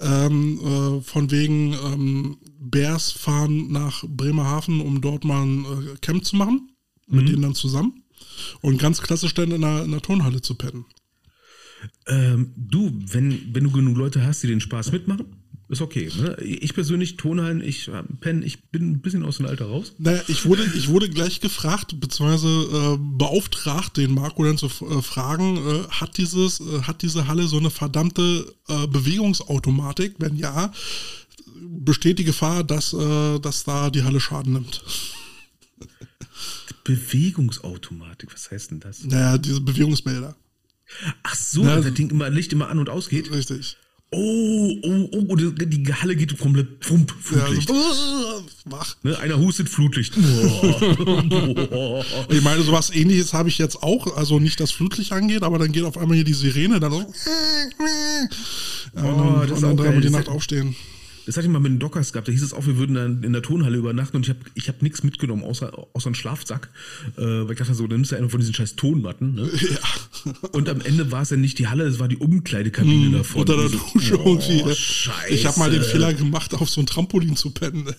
Ähm, 0.01 0.61
äh, 0.61 1.01
von 1.03 1.31
wegen 1.31 1.73
ähm, 1.73 2.37
Bears 2.59 3.13
fahren 3.13 3.71
nach 3.71 4.05
Bremerhaven, 4.07 4.81
um 4.81 5.01
dort 5.01 5.25
mal 5.25 5.43
ein 5.43 5.65
äh, 5.65 5.97
Camp 6.01 6.25
zu 6.25 6.37
machen. 6.37 6.71
Mit 7.07 7.25
mhm. 7.25 7.27
denen 7.27 7.43
dann 7.43 7.55
zusammen. 7.55 8.03
Und 8.61 8.79
ganz 8.79 9.01
klassisch 9.01 9.35
dann 9.35 9.51
in 9.51 9.65
einer, 9.65 9.85
in 9.85 9.93
einer 9.93 10.03
Turnhalle 10.03 10.41
zu 10.43 10.55
pennen. 10.55 10.85
Ähm, 12.07 12.53
du, 12.57 12.93
wenn, 13.07 13.55
wenn 13.55 13.65
du 13.65 13.71
genug 13.71 13.97
Leute 13.97 14.23
hast, 14.23 14.43
die 14.43 14.49
den 14.49 14.61
Spaß 14.61 14.93
mitmachen, 14.93 15.40
ist 15.71 15.81
okay. 15.81 16.11
Ne? 16.17 16.37
Ich 16.43 16.75
persönlich, 16.75 17.17
Tonhallen, 17.17 17.63
ich 17.63 17.89
äh, 17.89 18.03
penne, 18.21 18.45
ich 18.45 18.71
bin 18.71 18.91
ein 18.91 19.01
bisschen 19.01 19.25
aus 19.25 19.37
dem 19.37 19.47
Alter 19.47 19.67
raus. 19.67 19.95
Naja, 19.99 20.21
ich 20.27 20.45
wurde, 20.45 20.65
ich 20.75 20.89
wurde 20.89 21.09
gleich 21.09 21.41
gefragt, 21.41 22.01
beziehungsweise 22.01 22.49
äh, 22.49 22.99
beauftragt, 22.99 23.97
den 23.97 24.13
Marco 24.13 24.45
dann 24.45 24.59
zu 24.59 24.67
äh, 24.67 25.01
fragen, 25.01 25.57
äh, 25.59 25.89
hat 25.89 26.19
dieses, 26.19 26.61
äh, 26.61 26.83
hat 26.83 27.03
diese 27.03 27.29
Halle 27.29 27.47
so 27.47 27.59
eine 27.59 27.71
verdammte 27.71 28.53
äh, 28.69 28.87
Bewegungsautomatik? 28.89 30.17
Wenn 30.19 30.37
ja, 30.37 30.73
besteht 31.61 32.19
die 32.19 32.25
Gefahr, 32.25 32.65
dass, 32.65 32.91
dass 32.91 33.65
da 33.65 33.91
die 33.91 34.03
Halle 34.03 34.19
Schaden 34.19 34.55
nimmt. 34.55 34.83
Bewegungsautomatik, 36.85 38.33
was 38.33 38.51
heißt 38.51 38.73
denn 38.73 38.81
das? 38.81 39.05
Naja, 39.05 39.39
diese 39.39 39.61
Bewegungsmelder. 39.61 40.35
Ach 41.23 41.35
so, 41.35 41.63
ja, 41.63 41.81
das 41.81 41.95
Ding 41.95 42.11
immer 42.11 42.31
Licht 42.31 42.53
immer 42.53 42.69
an 42.69 42.79
und 42.79 42.89
ausgeht. 42.89 43.31
Richtig. 43.31 43.77
Oh, 44.13 44.77
oh, 44.83 45.09
oh, 45.29 45.37
die, 45.37 45.67
die 45.69 45.95
Halle 45.95 46.17
geht 46.17 46.37
komplett 46.37 46.81
pump, 46.81 47.15
Flutlicht. 47.21 47.69
Ja, 47.69 47.77
so, 47.77 48.43
wach. 48.65 48.97
Ne, 49.05 49.17
einer 49.19 49.39
hustet 49.39 49.69
Flutlicht. 49.69 50.17
ich 50.17 50.25
meine, 52.43 52.63
sowas 52.63 52.91
ähnliches 52.93 53.33
habe 53.33 53.49
ich 53.49 53.59
jetzt 53.59 53.85
auch. 53.85 54.17
Also 54.17 54.41
nicht, 54.41 54.59
dass 54.59 54.73
Flutlicht 54.73 55.13
angeht, 55.13 55.45
aber 55.45 55.61
dann 55.61 55.71
geht 55.71 55.85
auf 55.85 55.97
einmal 55.97 56.17
hier 56.17 56.25
die 56.25 56.35
Sirene, 56.35 56.81
dann 56.81 56.91
so. 56.91 56.99
Ja, 58.97 59.03
und 59.05 59.19
dann, 59.19 59.51
oh, 59.51 59.55
und 59.55 59.63
dann 59.63 59.77
dreimal 59.77 60.01
die 60.01 60.11
Nacht 60.11 60.29
aufstehen. 60.29 60.75
Das 61.27 61.37
hatte 61.37 61.47
ich 61.47 61.53
mal 61.53 61.61
mit 61.61 61.73
den 61.73 61.79
Dockers 61.79 62.13
gehabt. 62.13 62.29
Da 62.29 62.33
hieß 62.33 62.43
es 62.43 62.53
auch, 62.53 62.67
wir 62.67 62.77
würden 62.77 62.95
dann 62.95 63.23
in 63.23 63.33
der 63.33 63.43
Turnhalle 63.43 63.77
übernachten 63.77 64.17
und 64.17 64.25
ich 64.25 64.31
habe 64.31 64.41
ich 64.55 64.69
hab 64.69 64.83
nichts 64.83 65.03
mitgenommen, 65.03 65.45
außer, 65.45 65.73
außer 65.93 66.07
einen 66.07 66.15
Schlafsack. 66.15 66.71
Äh, 67.17 67.23
weil 67.23 67.53
ich 67.53 67.59
dachte 67.59 67.75
so, 67.75 67.87
dann 67.87 67.99
nimmst 67.99 68.13
du 68.13 68.17
eine 68.17 68.29
von 68.29 68.41
diesen 68.41 68.55
scheiß 68.55 68.77
Tonmatten. 68.77 69.35
Ne? 69.35 69.51
Ja. 69.71 69.79
Und 70.53 70.69
am 70.69 70.81
Ende 70.81 71.13
war 71.13 71.23
es 71.23 71.31
ja 71.31 71.37
nicht 71.37 71.59
die 71.59 71.69
Halle, 71.69 71.85
es 71.85 71.99
war 71.99 72.09
die 72.09 72.17
Umkleidekabine 72.17 73.11
mm, 73.11 73.13
davon. 73.13 73.41
Unter 73.43 73.57
der 73.57 73.69
Dusche 73.69 74.17
so, 74.17 74.25
irgendwie. 74.25 74.63
Oh, 74.65 74.75
Scheiße. 74.75 75.29
Ich 75.29 75.47
habe 75.47 75.59
mal 75.59 75.71
den 75.71 75.83
Fehler 75.83 76.13
gemacht, 76.13 76.55
auf 76.55 76.69
so 76.69 76.81
ein 76.81 76.87
Trampolin 76.87 77.37
zu 77.37 77.51
pennen. 77.51 77.87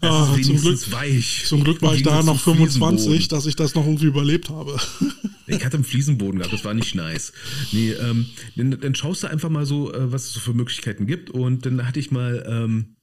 Ah, 0.00 0.34
zum, 0.42 0.56
Glück, 0.60 0.90
weich. 0.90 1.44
zum 1.46 1.62
Glück 1.62 1.82
war 1.82 1.94
ich 1.94 2.02
da 2.02 2.22
noch 2.22 2.40
25, 2.40 3.28
dass 3.28 3.46
ich 3.46 3.54
das 3.54 3.74
noch 3.74 3.84
irgendwie 3.84 4.06
überlebt 4.06 4.48
habe. 4.50 4.76
Ich 5.46 5.64
hatte 5.64 5.76
einen 5.76 5.84
Fliesenboden 5.84 6.38
gehabt, 6.38 6.54
das 6.54 6.64
war 6.64 6.74
nicht 6.74 6.94
nice. 6.94 7.32
Nee, 7.72 7.92
ähm, 7.92 8.26
dann, 8.56 8.78
dann, 8.80 8.94
schaust 8.94 9.22
du 9.22 9.26
einfach 9.28 9.50
mal 9.50 9.66
so, 9.66 9.92
äh, 9.92 10.12
was 10.12 10.26
es 10.26 10.32
so 10.34 10.40
für 10.40 10.54
Möglichkeiten 10.54 11.06
gibt. 11.06 11.30
Und 11.30 11.66
dann 11.66 11.86
hatte 11.86 12.00
ich 12.00 12.10
mal 12.10 12.44
ähm, 12.46 12.96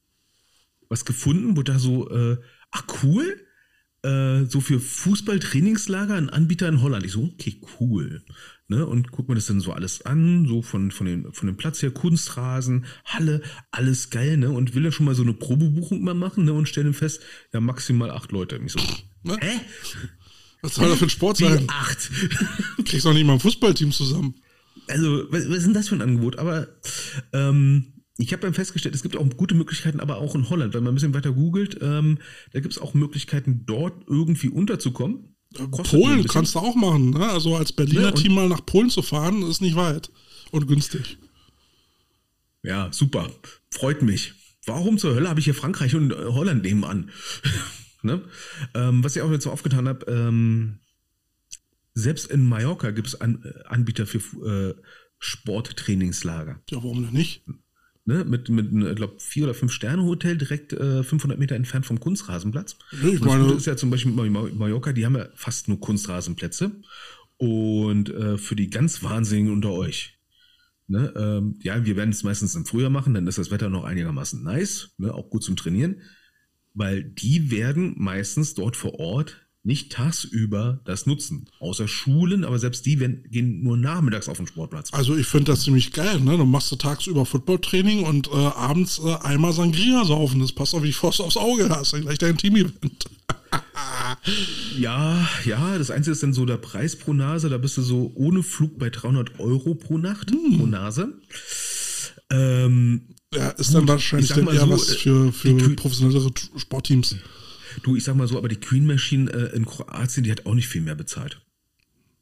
was 0.88 1.04
gefunden, 1.04 1.56
wo 1.56 1.62
da 1.62 1.78
so, 1.78 2.10
äh, 2.10 2.38
ach 2.70 2.84
cool, 3.02 3.36
äh, 4.02 4.44
so 4.46 4.60
für 4.60 4.80
Fußballtrainingslager 4.80 6.14
ein 6.14 6.30
Anbieter 6.30 6.68
in 6.68 6.82
Holland. 6.82 7.04
Ich 7.04 7.12
so, 7.12 7.24
okay, 7.24 7.60
cool. 7.78 8.22
Ne, 8.68 8.86
und 8.86 9.10
guck 9.10 9.28
mir 9.28 9.34
das 9.34 9.46
dann 9.46 9.58
so 9.58 9.72
alles 9.72 10.06
an, 10.06 10.46
so 10.46 10.62
von, 10.62 10.92
von, 10.92 11.06
den, 11.06 11.32
von 11.32 11.48
dem 11.48 11.56
Platz 11.56 11.82
her, 11.82 11.90
Kunstrasen, 11.90 12.86
Halle, 13.04 13.42
alles 13.72 14.10
geil, 14.10 14.36
ne? 14.36 14.50
Und 14.50 14.76
will 14.76 14.84
dann 14.84 14.92
schon 14.92 15.06
mal 15.06 15.16
so 15.16 15.24
eine 15.24 15.34
Probebuchung 15.34 16.04
mal 16.04 16.14
machen, 16.14 16.44
ne? 16.44 16.52
Und 16.52 16.68
stellen 16.68 16.94
fest, 16.94 17.20
ja, 17.52 17.60
maximal 17.60 18.10
acht 18.10 18.30
Leute. 18.30 18.60
Ich 18.64 18.72
so, 18.72 18.78
ne? 19.24 19.36
hä? 19.40 19.60
Was 20.62 20.74
soll 20.74 20.88
das 20.88 20.98
für 20.98 21.06
ein 21.06 21.10
Sport 21.10 21.38
sein? 21.38 21.66
Acht. 21.68 22.10
Kriegst 22.84 23.06
doch 23.06 23.14
nicht 23.14 23.24
mal 23.24 23.34
ein 23.34 23.40
Fußballteam 23.40 23.92
zusammen. 23.92 24.34
Also, 24.88 25.24
was, 25.30 25.48
was 25.48 25.58
ist 25.58 25.66
denn 25.66 25.74
das 25.74 25.88
für 25.88 25.94
ein 25.94 26.02
Angebot? 26.02 26.38
Aber 26.38 26.68
ähm, 27.32 27.92
ich 28.18 28.32
habe 28.32 28.42
dann 28.42 28.54
festgestellt, 28.54 28.94
es 28.94 29.02
gibt 29.02 29.16
auch 29.16 29.28
gute 29.36 29.54
Möglichkeiten, 29.54 30.00
aber 30.00 30.18
auch 30.18 30.34
in 30.34 30.50
Holland, 30.50 30.74
wenn 30.74 30.82
man 30.82 30.92
ein 30.92 30.94
bisschen 30.94 31.14
weiter 31.14 31.32
googelt, 31.32 31.78
ähm, 31.80 32.18
da 32.52 32.60
gibt 32.60 32.74
es 32.74 32.80
auch 32.80 32.94
Möglichkeiten, 32.94 33.64
dort 33.66 34.04
irgendwie 34.06 34.48
unterzukommen. 34.48 35.36
Polen 35.68 36.24
kannst 36.26 36.54
du 36.54 36.60
auch 36.60 36.76
machen. 36.76 37.10
Ne? 37.10 37.28
Also 37.28 37.56
als 37.56 37.72
Berliner 37.72 38.02
ja, 38.02 38.12
Team 38.12 38.34
mal 38.34 38.48
nach 38.48 38.64
Polen 38.64 38.90
zu 38.90 39.02
fahren, 39.02 39.42
ist 39.42 39.60
nicht 39.60 39.74
weit 39.74 40.10
und 40.52 40.66
günstig. 40.68 41.18
Ja, 42.62 42.88
super. 42.92 43.30
Freut 43.70 44.02
mich. 44.02 44.34
Warum 44.66 44.98
zur 44.98 45.14
Hölle 45.14 45.28
habe 45.28 45.40
ich 45.40 45.44
hier 45.44 45.54
Frankreich 45.54 45.94
und 45.94 46.12
äh, 46.12 46.16
Holland 46.16 46.62
nebenan? 46.62 47.10
ne? 48.02 48.22
ähm, 48.74 49.04
was 49.04 49.16
ich 49.16 49.22
auch 49.22 49.30
jetzt 49.30 49.44
so 49.44 49.50
aufgetan 49.50 49.88
habe, 49.88 50.06
ähm, 50.10 50.80
selbst 51.94 52.30
in 52.30 52.48
Mallorca 52.48 52.90
gibt 52.90 53.08
es 53.08 53.20
An 53.20 53.42
äh, 53.44 53.66
Anbieter 53.66 54.06
für 54.06 54.18
äh, 54.78 54.80
Sporttrainingslager. 55.18 56.60
Ja, 56.70 56.78
warum 56.78 57.02
denn 57.02 57.12
nicht? 57.12 57.44
ne, 58.10 58.24
mit, 58.24 58.48
mit 58.48 58.72
ich 58.72 58.96
glaube, 58.96 59.14
vier 59.18 59.44
oder 59.44 59.54
fünf 59.54 59.72
Sterne 59.72 60.04
Hotel 60.04 60.36
direkt 60.36 60.72
äh, 60.72 61.02
500 61.02 61.38
Meter 61.38 61.54
entfernt 61.54 61.86
vom 61.86 62.00
Kunstrasenplatz. 62.00 62.76
Ich 62.92 63.20
meine, 63.20 63.44
das 63.44 63.58
ist 63.58 63.66
ja 63.66 63.76
zum 63.76 63.90
Beispiel 63.90 64.12
Mallorca, 64.12 64.92
die 64.92 65.06
haben 65.06 65.16
ja 65.16 65.28
fast 65.34 65.68
nur 65.68 65.80
Kunstrasenplätze. 65.80 66.72
Und 67.36 68.10
äh, 68.10 68.36
für 68.36 68.56
die 68.56 68.68
ganz 68.68 69.02
Wahnsinnigen 69.02 69.52
unter 69.52 69.72
euch, 69.72 70.18
ne, 70.88 71.12
ähm, 71.16 71.58
ja, 71.62 71.84
wir 71.86 71.96
werden 71.96 72.10
es 72.10 72.22
meistens 72.22 72.54
im 72.54 72.66
Frühjahr 72.66 72.90
machen, 72.90 73.14
dann 73.14 73.26
ist 73.26 73.38
das 73.38 73.50
Wetter 73.50 73.70
noch 73.70 73.84
einigermaßen 73.84 74.42
nice, 74.42 74.94
ne, 74.98 75.14
auch 75.14 75.30
gut 75.30 75.42
zum 75.42 75.56
Trainieren, 75.56 76.02
weil 76.74 77.02
die 77.02 77.50
werden 77.50 77.94
meistens 77.96 78.54
dort 78.54 78.76
vor 78.76 78.98
Ort 78.98 79.36
nicht 79.62 79.92
tagsüber 79.92 80.80
das 80.84 81.06
nutzen. 81.06 81.46
Außer 81.58 81.86
Schulen, 81.86 82.44
aber 82.44 82.58
selbst 82.58 82.86
die 82.86 82.98
werden, 82.98 83.24
gehen 83.30 83.62
nur 83.62 83.76
nachmittags 83.76 84.28
auf 84.28 84.38
den 84.38 84.46
Sportplatz. 84.46 84.88
Also 84.92 85.16
ich 85.16 85.26
finde 85.26 85.52
das 85.52 85.62
ziemlich 85.62 85.92
geil, 85.92 86.20
ne? 86.20 86.36
Du 86.38 86.46
machst 86.46 86.72
du 86.72 86.76
tagsüber 86.76 87.26
Footballtraining 87.26 88.04
und 88.04 88.28
äh, 88.28 88.36
abends 88.36 89.00
äh, 89.04 89.16
einmal 89.22 89.52
Sangria 89.52 90.04
saufen. 90.04 90.40
Das 90.40 90.52
passt 90.52 90.74
auf 90.74 90.82
wie 90.82 90.92
Faust 90.92 91.20
aufs 91.20 91.36
Auge, 91.36 91.68
hast 91.68 91.92
du 91.92 92.00
gleich 92.00 92.18
dein 92.18 92.38
Team-Event. 92.38 93.10
ja, 94.78 95.28
ja, 95.44 95.76
das 95.76 95.90
Einzige 95.90 96.12
ist 96.12 96.22
dann 96.22 96.32
so 96.32 96.46
der 96.46 96.56
Preis 96.56 96.96
pro 96.96 97.12
Nase, 97.12 97.50
da 97.50 97.58
bist 97.58 97.76
du 97.76 97.82
so 97.82 98.12
ohne 98.14 98.42
Flug 98.42 98.78
bei 98.78 98.88
300 98.88 99.40
Euro 99.40 99.74
pro 99.74 99.98
Nacht, 99.98 100.30
hm. 100.30 100.58
pro 100.58 100.66
Nase. 100.66 101.12
Ähm, 102.30 103.02
ja, 103.34 103.50
ist 103.50 103.74
dann 103.74 103.86
wahrscheinlich 103.86 104.30
dann 104.30 104.46
eher 104.48 104.60
so, 104.60 104.70
was 104.70 104.94
für, 104.96 105.32
für 105.32 105.76
professionellere 105.76 106.30
Sportteams. 106.56 107.16
Du, 107.82 107.94
ich 107.96 108.04
sag 108.04 108.16
mal 108.16 108.26
so, 108.26 108.36
aber 108.36 108.48
die 108.48 108.56
Queen 108.56 108.86
Machine 108.86 109.30
äh, 109.30 109.56
in 109.56 109.64
Kroatien, 109.64 110.24
die 110.24 110.32
hat 110.32 110.46
auch 110.46 110.54
nicht 110.54 110.68
viel 110.68 110.80
mehr 110.80 110.96
bezahlt. 110.96 111.40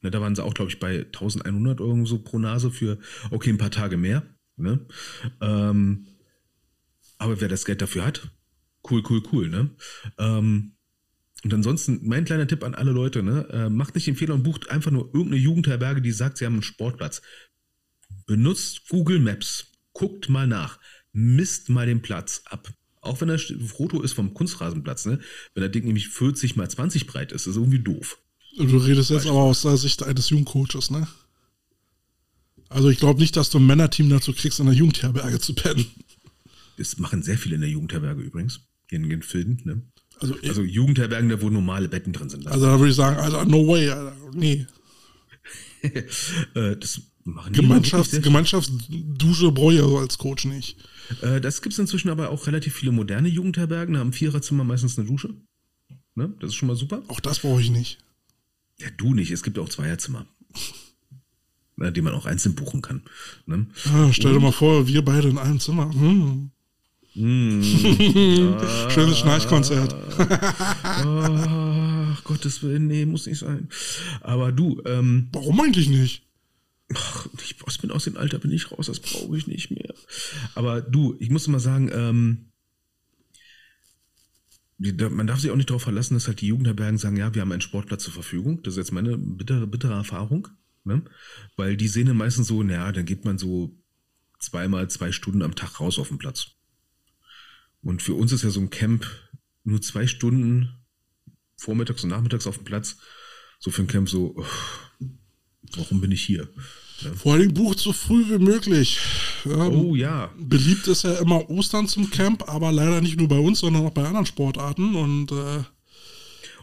Ne, 0.03 0.11
da 0.11 0.21
waren 0.21 0.35
sie 0.35 0.45
auch, 0.45 0.55
glaube 0.55 0.71
ich, 0.71 0.79
bei 0.79 1.07
1100 1.07 1.81
Euro 1.81 2.05
so 2.05 2.19
pro 2.19 2.39
Nase 2.39 2.71
für, 2.71 2.99
okay, 3.31 3.51
ein 3.51 3.59
paar 3.59 3.71
Tage 3.71 3.97
mehr. 3.97 4.23
Ne? 4.57 4.85
Ähm, 5.41 6.07
aber 7.17 7.41
wer 7.41 7.49
das 7.49 7.65
Geld 7.65 7.81
dafür 7.81 8.05
hat, 8.05 8.31
cool, 8.91 9.03
cool, 9.09 9.23
cool. 9.33 9.49
Ne? 9.49 9.71
Ähm, 10.19 10.75
und 11.45 11.55
ansonsten, 11.55 12.01
mein 12.03 12.25
kleiner 12.25 12.47
Tipp 12.47 12.65
an 12.65 12.75
alle 12.75 12.91
Leute, 12.91 13.23
ne, 13.23 13.49
äh, 13.51 13.71
macht 13.71 13.95
nicht 13.95 14.07
den 14.07 14.17
Fehler 14.17 14.35
und 14.35 14.43
bucht 14.43 14.71
einfach 14.71 14.91
nur 14.91 15.07
irgendeine 15.07 15.37
Jugendherberge, 15.37 16.03
die 16.03 16.13
sagt, 16.13 16.39
sie 16.39 16.47
haben 16.47 16.55
einen 16.55 16.63
Sportplatz. 16.63 17.23
Benutzt 18.27 18.89
Google 18.89 19.21
Maps, 19.21 19.73
guckt 19.93 20.29
mal 20.29 20.47
nach, 20.47 20.79
misst 21.13 21.69
mal 21.69 21.87
den 21.87 22.03
Platz 22.03 22.43
ab. 22.47 22.73
Auch 23.01 23.21
wenn 23.21 23.29
das 23.29 23.53
Foto 23.67 24.03
ist 24.03 24.13
vom 24.13 24.35
Kunstrasenplatz, 24.35 25.07
ne? 25.07 25.21
Wenn 25.55 25.61
der 25.61 25.71
Ding 25.71 25.85
nämlich 25.85 26.09
40 26.09 26.57
mal 26.57 26.69
20 26.69 27.07
breit 27.07 27.33
ist, 27.33 27.47
ist 27.47 27.57
irgendwie 27.57 27.79
doof. 27.79 28.19
Du 28.57 28.77
redest 28.79 29.11
jetzt 29.11 29.27
aber 29.27 29.41
aus 29.41 29.63
der 29.63 29.77
Sicht 29.77 30.03
eines 30.03 30.31
Jugendcoaches, 30.31 30.91
ne? 30.91 31.07
Also 32.69 32.91
ich 32.91 32.99
glaube 32.99 33.21
nicht, 33.21 33.37
dass 33.37 33.51
du 33.51 33.59
ein 33.59 33.67
Männerteam 33.67 34.11
dazu 34.11 34.33
kriegst, 34.33 34.61
in 34.61 34.67
der 34.67 34.75
Jugendherberge 34.75 35.39
zu 35.39 35.55
pennen. 35.55 35.87
Das 36.77 36.99
machen 36.99 37.23
sehr 37.23 37.39
viele 37.39 37.55
in 37.55 37.61
der 37.61 37.71
Jugendherberge 37.71 38.23
übrigens. 38.23 38.61
In 38.91 39.09
den 39.09 39.23
Filmen, 39.23 39.61
ne? 39.65 39.83
Also, 40.21 40.37
also 40.43 40.63
Jugendherbergen, 40.63 41.29
da 41.29 41.41
wo 41.41 41.51
normale 41.51 41.89
Betten 41.89 42.13
drin 42.13 42.29
sind. 42.29 42.47
Also 42.47 42.67
da 42.67 42.79
würde 42.79 42.91
ich 42.91 42.97
sagen, 42.97 43.17
also 43.19 43.45
no 43.45 43.67
way, 43.69 43.89
Alter. 43.91 44.17
nee. 44.35 44.67
Äh, 46.55 46.77
das 46.77 47.01
machen 47.35 47.53
Gemeinschafts-, 47.53 48.21
Gemeinschaftsdusche 48.21 49.53
brauche 49.53 49.75
ich 49.75 49.81
also 49.81 49.99
als 49.99 50.19
Coach 50.19 50.45
nicht. 50.45 50.77
Äh, 51.23 51.41
das 51.41 51.63
gibt 51.63 51.73
es 51.73 51.79
inzwischen 51.79 52.11
aber 52.11 52.31
auch 52.31 52.47
relativ 52.47 52.75
viele 52.75 52.93
moderne 52.93 53.29
Jugendherbergen, 53.29 53.95
da 53.95 54.01
haben 54.01 54.13
Viererzimmer 54.13 54.65
meistens 54.65 54.99
eine 54.99 55.07
Dusche. 55.07 55.35
Ne? 56.15 56.33
Das 56.41 56.51
ist 56.51 56.57
schon 56.57 56.69
mal 56.69 56.77
super. 56.77 57.03
Auch 57.09 57.21
das 57.21 57.41
brauche 57.41 57.61
ich 57.61 57.71
nicht. 57.71 57.99
Ja, 58.81 58.89
du 58.97 59.15
nicht, 59.15 59.31
es 59.31 59.43
gibt 59.43 59.59
auch 59.59 59.69
Zweierzimmer. 59.69 60.27
Die 61.81 62.01
man 62.01 62.13
auch 62.13 62.27
einzeln 62.27 62.57
buchen 62.57 62.83
kann. 62.83 63.03
Ne? 63.47 63.69
Ah, 63.93 64.13
stell 64.13 64.33
dir 64.33 64.41
mal 64.41 64.51
vor, 64.51 64.89
wir 64.89 65.05
beide 65.05 65.29
in 65.29 65.39
einem 65.39 65.61
Zimmer. 65.61 65.93
Hm. 65.95 66.51
Mm. 67.15 67.63
Schönes 68.91 69.19
Schnarchkonzert. 69.19 69.95
Ach, 70.83 72.25
Gottes 72.25 72.63
Willen, 72.63 72.89
nee, 72.89 73.07
muss 73.07 73.27
nicht 73.27 73.39
sein. 73.39 73.69
Aber 74.21 74.51
du, 74.51 74.83
ähm, 74.87 75.29
Warum 75.33 75.61
eigentlich 75.61 75.89
nicht? 75.89 76.28
Ach, 76.95 77.29
ich 77.43 77.81
bin 77.81 77.91
aus 77.91 78.05
dem 78.05 78.17
Alter, 78.17 78.39
bin 78.39 78.51
ich 78.51 78.71
raus, 78.71 78.87
das 78.87 79.01
brauche 79.01 79.37
ich 79.37 79.47
nicht 79.47 79.71
mehr. 79.71 79.95
Aber 80.55 80.81
du, 80.81 81.17
ich 81.19 81.31
muss 81.31 81.47
mal 81.49 81.61
sagen, 81.61 81.91
ähm, 81.93 82.49
man 84.79 85.27
darf 85.27 85.41
sich 85.41 85.51
auch 85.51 85.57
nicht 85.57 85.71
darauf 85.71 85.83
verlassen, 85.83 86.15
dass 86.15 86.29
halt 86.29 86.41
die 86.41 86.47
Jugendherbergen 86.47 86.99
sagen, 86.99 87.17
ja, 87.17 87.35
wir 87.35 87.43
haben 87.43 87.53
einen 87.53 87.61
Sportplatz 87.61 88.05
zur 88.05 88.13
Verfügung. 88.13 88.63
Das 88.63 88.75
ist 88.75 88.79
jetzt 88.79 88.93
meine 88.93 89.19
bittere, 89.19 89.67
bittere 89.67 89.95
Erfahrung. 89.95 90.49
Ne? 90.85 91.03
Weil 91.57 91.77
die 91.77 91.89
sehen 91.89 92.17
meistens 92.17 92.47
so, 92.47 92.63
naja, 92.63 92.93
dann 92.93 93.05
geht 93.05 93.25
man 93.25 93.39
so 93.39 93.77
zweimal 94.39 94.89
zwei 94.89 95.11
Stunden 95.11 95.43
am 95.43 95.57
Tag 95.57 95.81
raus 95.81 95.99
auf 95.99 96.09
den 96.09 96.19
Platz. 96.19 96.53
Und 97.83 98.03
für 98.03 98.15
uns 98.15 98.33
ist 98.33 98.45
ja 98.45 98.51
so 98.51 98.61
ein 98.61 98.71
Camp 98.71 99.05
nur 99.65 99.83
zwei 99.83 100.07
Stunden 100.07 100.75
vormittags 101.57 102.05
und 102.05 102.11
nachmittags 102.11 102.47
auf 102.47 102.57
dem 102.57 102.65
Platz. 102.65 102.99
So 103.59 103.71
für 103.71 103.83
ein 103.83 103.89
Camp 103.89 104.09
so, 104.09 104.37
oh, 104.37 104.47
warum 105.77 106.01
bin 106.01 106.13
ich 106.13 106.23
hier? 106.23 106.49
Ja. 107.01 107.13
Vor 107.15 107.35
allem 107.35 107.55
bucht 107.55 107.79
so 107.79 107.93
früh 107.93 108.25
wie 108.29 108.43
möglich. 108.43 108.99
Ja, 109.45 109.69
oh 109.69 109.95
ja. 109.95 110.31
Beliebt 110.39 110.89
ist 110.89 111.05
ja 111.05 111.15
immer 111.15 111.49
Ostern 111.49 111.87
zum 111.87 112.11
Camp, 112.11 112.49
aber 112.49 112.73
leider 112.73 113.01
nicht 113.01 113.19
nur 113.19 113.29
bei 113.29 113.39
uns, 113.39 113.61
sondern 113.61 113.87
auch 113.87 113.93
bei 113.93 114.05
anderen 114.05 114.27
Sportarten. 114.27 114.97
Und, 114.97 115.31
äh 115.33 115.63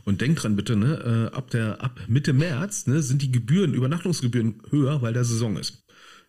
und 0.04 0.22
denk 0.22 0.38
dran 0.38 0.56
bitte, 0.56 0.76
ne, 0.76 1.30
äh, 1.32 1.36
ab, 1.36 1.50
der, 1.52 1.82
ab 1.82 2.00
Mitte 2.08 2.34
März 2.34 2.86
ne, 2.88 3.02
sind 3.02 3.22
die 3.22 3.32
Gebühren, 3.32 3.74
Übernachtungsgebühren 3.74 4.62
höher, 4.70 5.02
weil 5.02 5.14
der 5.14 5.24
Saison 5.24 5.58
ist. 5.58 5.86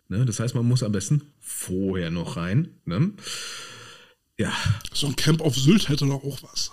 Ne, 0.07 0.25
das 0.25 0.39
heißt, 0.39 0.55
man 0.55 0.65
muss 0.65 0.83
am 0.83 0.93
besten 0.93 1.33
vorher 1.39 2.09
noch 2.09 2.37
rein. 2.37 2.69
Ne? 2.85 3.11
Ja. 4.37 4.53
So 4.93 5.07
ein 5.07 5.15
Camp 5.17 5.41
auf 5.41 5.55
Sylt 5.55 5.89
hätte 5.89 6.05
doch 6.05 6.23
auch 6.23 6.41
was. 6.43 6.71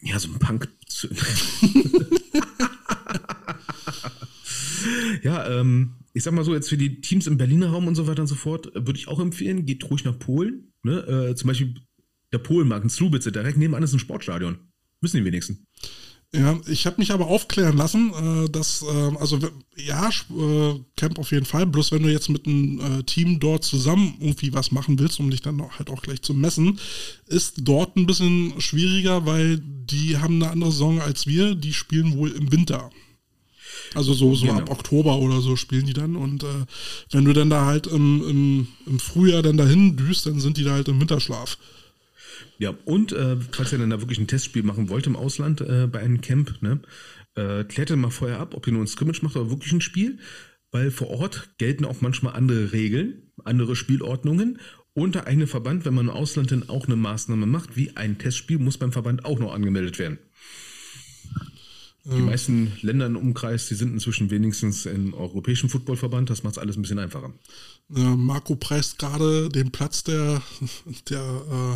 Ja, 0.00 0.18
so 0.18 0.28
ein 0.28 0.38
Punk. 0.38 0.68
ja, 5.22 5.60
ähm, 5.60 5.94
ich 6.12 6.22
sag 6.22 6.34
mal 6.34 6.44
so, 6.44 6.54
jetzt 6.54 6.68
für 6.68 6.76
die 6.76 7.00
Teams 7.00 7.26
im 7.26 7.38
Berliner 7.38 7.70
Raum 7.70 7.86
und 7.86 7.94
so 7.94 8.06
weiter 8.06 8.22
und 8.22 8.28
so 8.28 8.34
fort, 8.34 8.74
äh, 8.74 8.86
würde 8.86 8.98
ich 8.98 9.08
auch 9.08 9.20
empfehlen, 9.20 9.66
geht 9.66 9.88
ruhig 9.88 10.04
nach 10.04 10.18
Polen. 10.18 10.72
Ne? 10.82 10.98
Äh, 11.30 11.34
zum 11.34 11.48
Beispiel 11.48 11.74
der 12.32 12.38
Polenmarkt 12.38 12.84
in 12.84 12.90
Slubitze, 12.90 13.32
direkt 13.32 13.56
nebenan 13.56 13.82
ist 13.82 13.92
ein 13.92 13.98
Sportstadion. 13.98 14.58
Wissen 15.00 15.18
die 15.18 15.24
wenigsten. 15.24 15.66
Ja, 16.34 16.60
ich 16.66 16.86
habe 16.86 16.96
mich 16.98 17.12
aber 17.12 17.28
aufklären 17.28 17.78
lassen, 17.78 18.12
äh, 18.12 18.50
dass, 18.50 18.82
äh, 18.82 19.16
also 19.18 19.38
ja, 19.76 20.10
Camp 20.96 21.18
auf 21.18 21.30
jeden 21.30 21.46
Fall, 21.46 21.66
bloß 21.66 21.92
wenn 21.92 22.02
du 22.02 22.10
jetzt 22.10 22.28
mit 22.28 22.46
einem 22.46 23.06
Team 23.06 23.40
dort 23.40 23.64
zusammen 23.64 24.16
irgendwie 24.20 24.52
was 24.52 24.72
machen 24.72 24.98
willst, 24.98 25.20
um 25.20 25.30
dich 25.30 25.40
dann 25.40 25.62
halt 25.78 25.88
auch 25.88 26.02
gleich 26.02 26.20
zu 26.20 26.34
messen, 26.34 26.78
ist 27.26 27.60
dort 27.62 27.96
ein 27.96 28.06
bisschen 28.06 28.60
schwieriger, 28.60 29.24
weil 29.24 29.58
die 29.58 30.18
haben 30.18 30.42
eine 30.42 30.50
andere 30.50 30.72
Saison 30.72 31.00
als 31.00 31.26
wir, 31.26 31.54
die 31.54 31.72
spielen 31.72 32.18
wohl 32.18 32.32
im 32.32 32.52
Winter. 32.52 32.90
Also 33.94 34.12
so, 34.12 34.34
so 34.34 34.46
genau. 34.46 34.58
ab 34.58 34.70
Oktober 34.70 35.18
oder 35.18 35.40
so 35.40 35.56
spielen 35.56 35.86
die 35.86 35.92
dann 35.92 36.16
und 36.16 36.42
äh, 36.42 36.66
wenn 37.10 37.24
du 37.24 37.32
dann 37.32 37.50
da 37.50 37.64
halt 37.66 37.86
im, 37.86 38.22
im, 38.28 38.68
im 38.86 38.98
Frühjahr 38.98 39.42
dann 39.42 39.56
dahin 39.56 39.96
düst, 39.96 40.26
dann 40.26 40.40
sind 40.40 40.56
die 40.56 40.64
da 40.64 40.72
halt 40.72 40.88
im 40.88 41.00
Winterschlaf. 41.00 41.58
Ja, 42.58 42.74
und 42.84 43.12
äh, 43.12 43.36
falls 43.52 43.72
ihr 43.72 43.78
dann 43.78 43.90
da 43.90 44.00
wirklich 44.00 44.18
ein 44.18 44.26
Testspiel 44.26 44.62
machen 44.62 44.88
wollt 44.88 45.06
im 45.06 45.16
Ausland 45.16 45.60
äh, 45.60 45.86
bei 45.90 46.00
einem 46.00 46.20
Camp, 46.20 46.60
ne, 46.60 46.80
äh, 47.34 47.64
klärt 47.64 47.90
dann 47.90 48.00
mal 48.00 48.10
vorher 48.10 48.40
ab, 48.40 48.54
ob 48.54 48.66
ihr 48.66 48.72
nur 48.72 48.82
ein 48.82 48.88
Scrimmage 48.88 49.22
macht 49.22 49.36
oder 49.36 49.50
wirklich 49.50 49.72
ein 49.72 49.80
Spiel, 49.80 50.18
weil 50.70 50.90
vor 50.90 51.08
Ort 51.08 51.50
gelten 51.58 51.84
auch 51.84 52.00
manchmal 52.00 52.34
andere 52.34 52.72
Regeln, 52.72 53.30
andere 53.44 53.76
Spielordnungen 53.76 54.58
und 54.92 55.14
der 55.14 55.26
eigene 55.26 55.46
Verband, 55.46 55.84
wenn 55.84 55.94
man 55.94 56.08
im 56.08 56.14
Ausland 56.14 56.50
dann 56.50 56.68
auch 56.68 56.86
eine 56.86 56.96
Maßnahme 56.96 57.46
macht, 57.46 57.76
wie 57.76 57.96
ein 57.96 58.18
Testspiel, 58.18 58.58
muss 58.58 58.78
beim 58.78 58.92
Verband 58.92 59.24
auch 59.24 59.38
noch 59.38 59.54
angemeldet 59.54 59.98
werden. 59.98 60.18
Die 62.04 62.22
meisten 62.22 62.72
Länder 62.80 63.06
im 63.06 63.16
Umkreis, 63.16 63.68
die 63.68 63.74
sind 63.74 63.92
inzwischen 63.92 64.30
wenigstens 64.30 64.86
im 64.86 65.12
Europäischen 65.12 65.68
Footballverband. 65.68 66.30
Das 66.30 66.42
macht 66.42 66.52
es 66.52 66.58
alles 66.58 66.76
ein 66.76 66.82
bisschen 66.82 66.98
einfacher. 66.98 67.32
Marco 67.88 68.56
preist 68.56 68.98
gerade 68.98 69.48
den 69.50 69.70
Platz 69.72 70.04
der, 70.04 70.40
der 71.10 71.20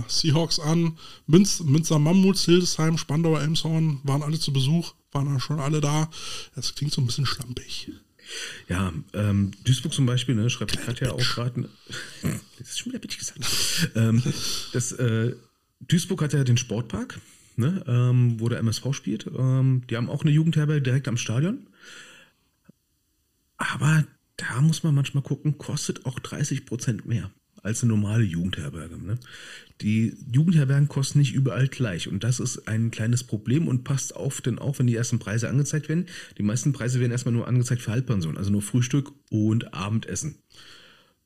äh, 0.06 0.10
Seahawks 0.10 0.58
an. 0.58 0.96
Münz, 1.26 1.60
Münster 1.60 1.98
Mammuts, 1.98 2.44
Hildesheim, 2.44 2.96
Spandauer, 2.96 3.42
Elmshorn 3.42 4.00
waren 4.04 4.22
alle 4.22 4.38
zu 4.38 4.52
Besuch, 4.52 4.94
waren 5.10 5.26
ja 5.26 5.40
schon 5.40 5.60
alle 5.60 5.80
da. 5.80 6.08
Das 6.54 6.74
klingt 6.74 6.92
so 6.92 7.02
ein 7.02 7.06
bisschen 7.06 7.26
schlampig. 7.26 7.90
Ja, 8.68 8.92
ähm, 9.12 9.50
Duisburg 9.64 9.92
zum 9.92 10.06
Beispiel, 10.06 10.34
ne, 10.34 10.48
schreibt 10.48 10.80
Katja 10.80 11.12
auch 11.12 11.18
gerade. 11.18 11.68
das 12.58 12.68
ist 12.70 12.78
schon 12.78 12.92
wieder 12.92 13.00
bitch 13.00 13.18
gesagt. 13.18 13.40
ähm, 13.94 14.22
das, 14.72 14.92
äh, 14.92 15.34
Duisburg 15.80 16.22
hat 16.22 16.32
ja 16.32 16.44
den 16.44 16.56
Sportpark 16.56 17.20
ne, 17.58 17.84
ähm, 17.86 18.40
wo 18.40 18.48
der 18.48 18.58
MSV 18.58 18.92
spielt. 18.92 19.26
Ähm, 19.26 19.82
die 19.88 19.96
haben 19.96 20.10
auch 20.10 20.22
eine 20.22 20.30
Jugendherberge 20.30 20.82
direkt 20.82 21.08
am 21.08 21.16
Stadion. 21.16 21.66
Aber 23.56 24.04
da 24.36 24.60
muss 24.60 24.82
man 24.82 24.94
manchmal 24.94 25.22
gucken, 25.22 25.58
kostet 25.58 26.04
auch 26.06 26.18
30 26.18 26.66
Prozent 26.66 27.06
mehr 27.06 27.30
als 27.62 27.82
eine 27.82 27.92
normale 27.92 28.24
Jugendherberge. 28.24 28.98
Ne? 28.98 29.18
Die 29.80 30.16
Jugendherbergen 30.32 30.88
kosten 30.88 31.20
nicht 31.20 31.32
überall 31.32 31.68
gleich 31.68 32.08
und 32.08 32.24
das 32.24 32.40
ist 32.40 32.66
ein 32.66 32.90
kleines 32.90 33.24
Problem 33.24 33.68
und 33.68 33.84
passt 33.84 34.16
auf, 34.16 34.40
denn 34.40 34.58
auch 34.58 34.78
wenn 34.78 34.86
die 34.86 34.96
ersten 34.96 35.18
Preise 35.18 35.48
angezeigt 35.48 35.88
werden, 35.88 36.06
die 36.38 36.42
meisten 36.42 36.72
Preise 36.72 37.00
werden 37.00 37.12
erstmal 37.12 37.34
nur 37.34 37.46
angezeigt 37.46 37.82
für 37.82 37.92
Halbpension, 37.92 38.36
also 38.36 38.50
nur 38.50 38.62
Frühstück 38.62 39.12
und 39.30 39.74
Abendessen. 39.74 40.36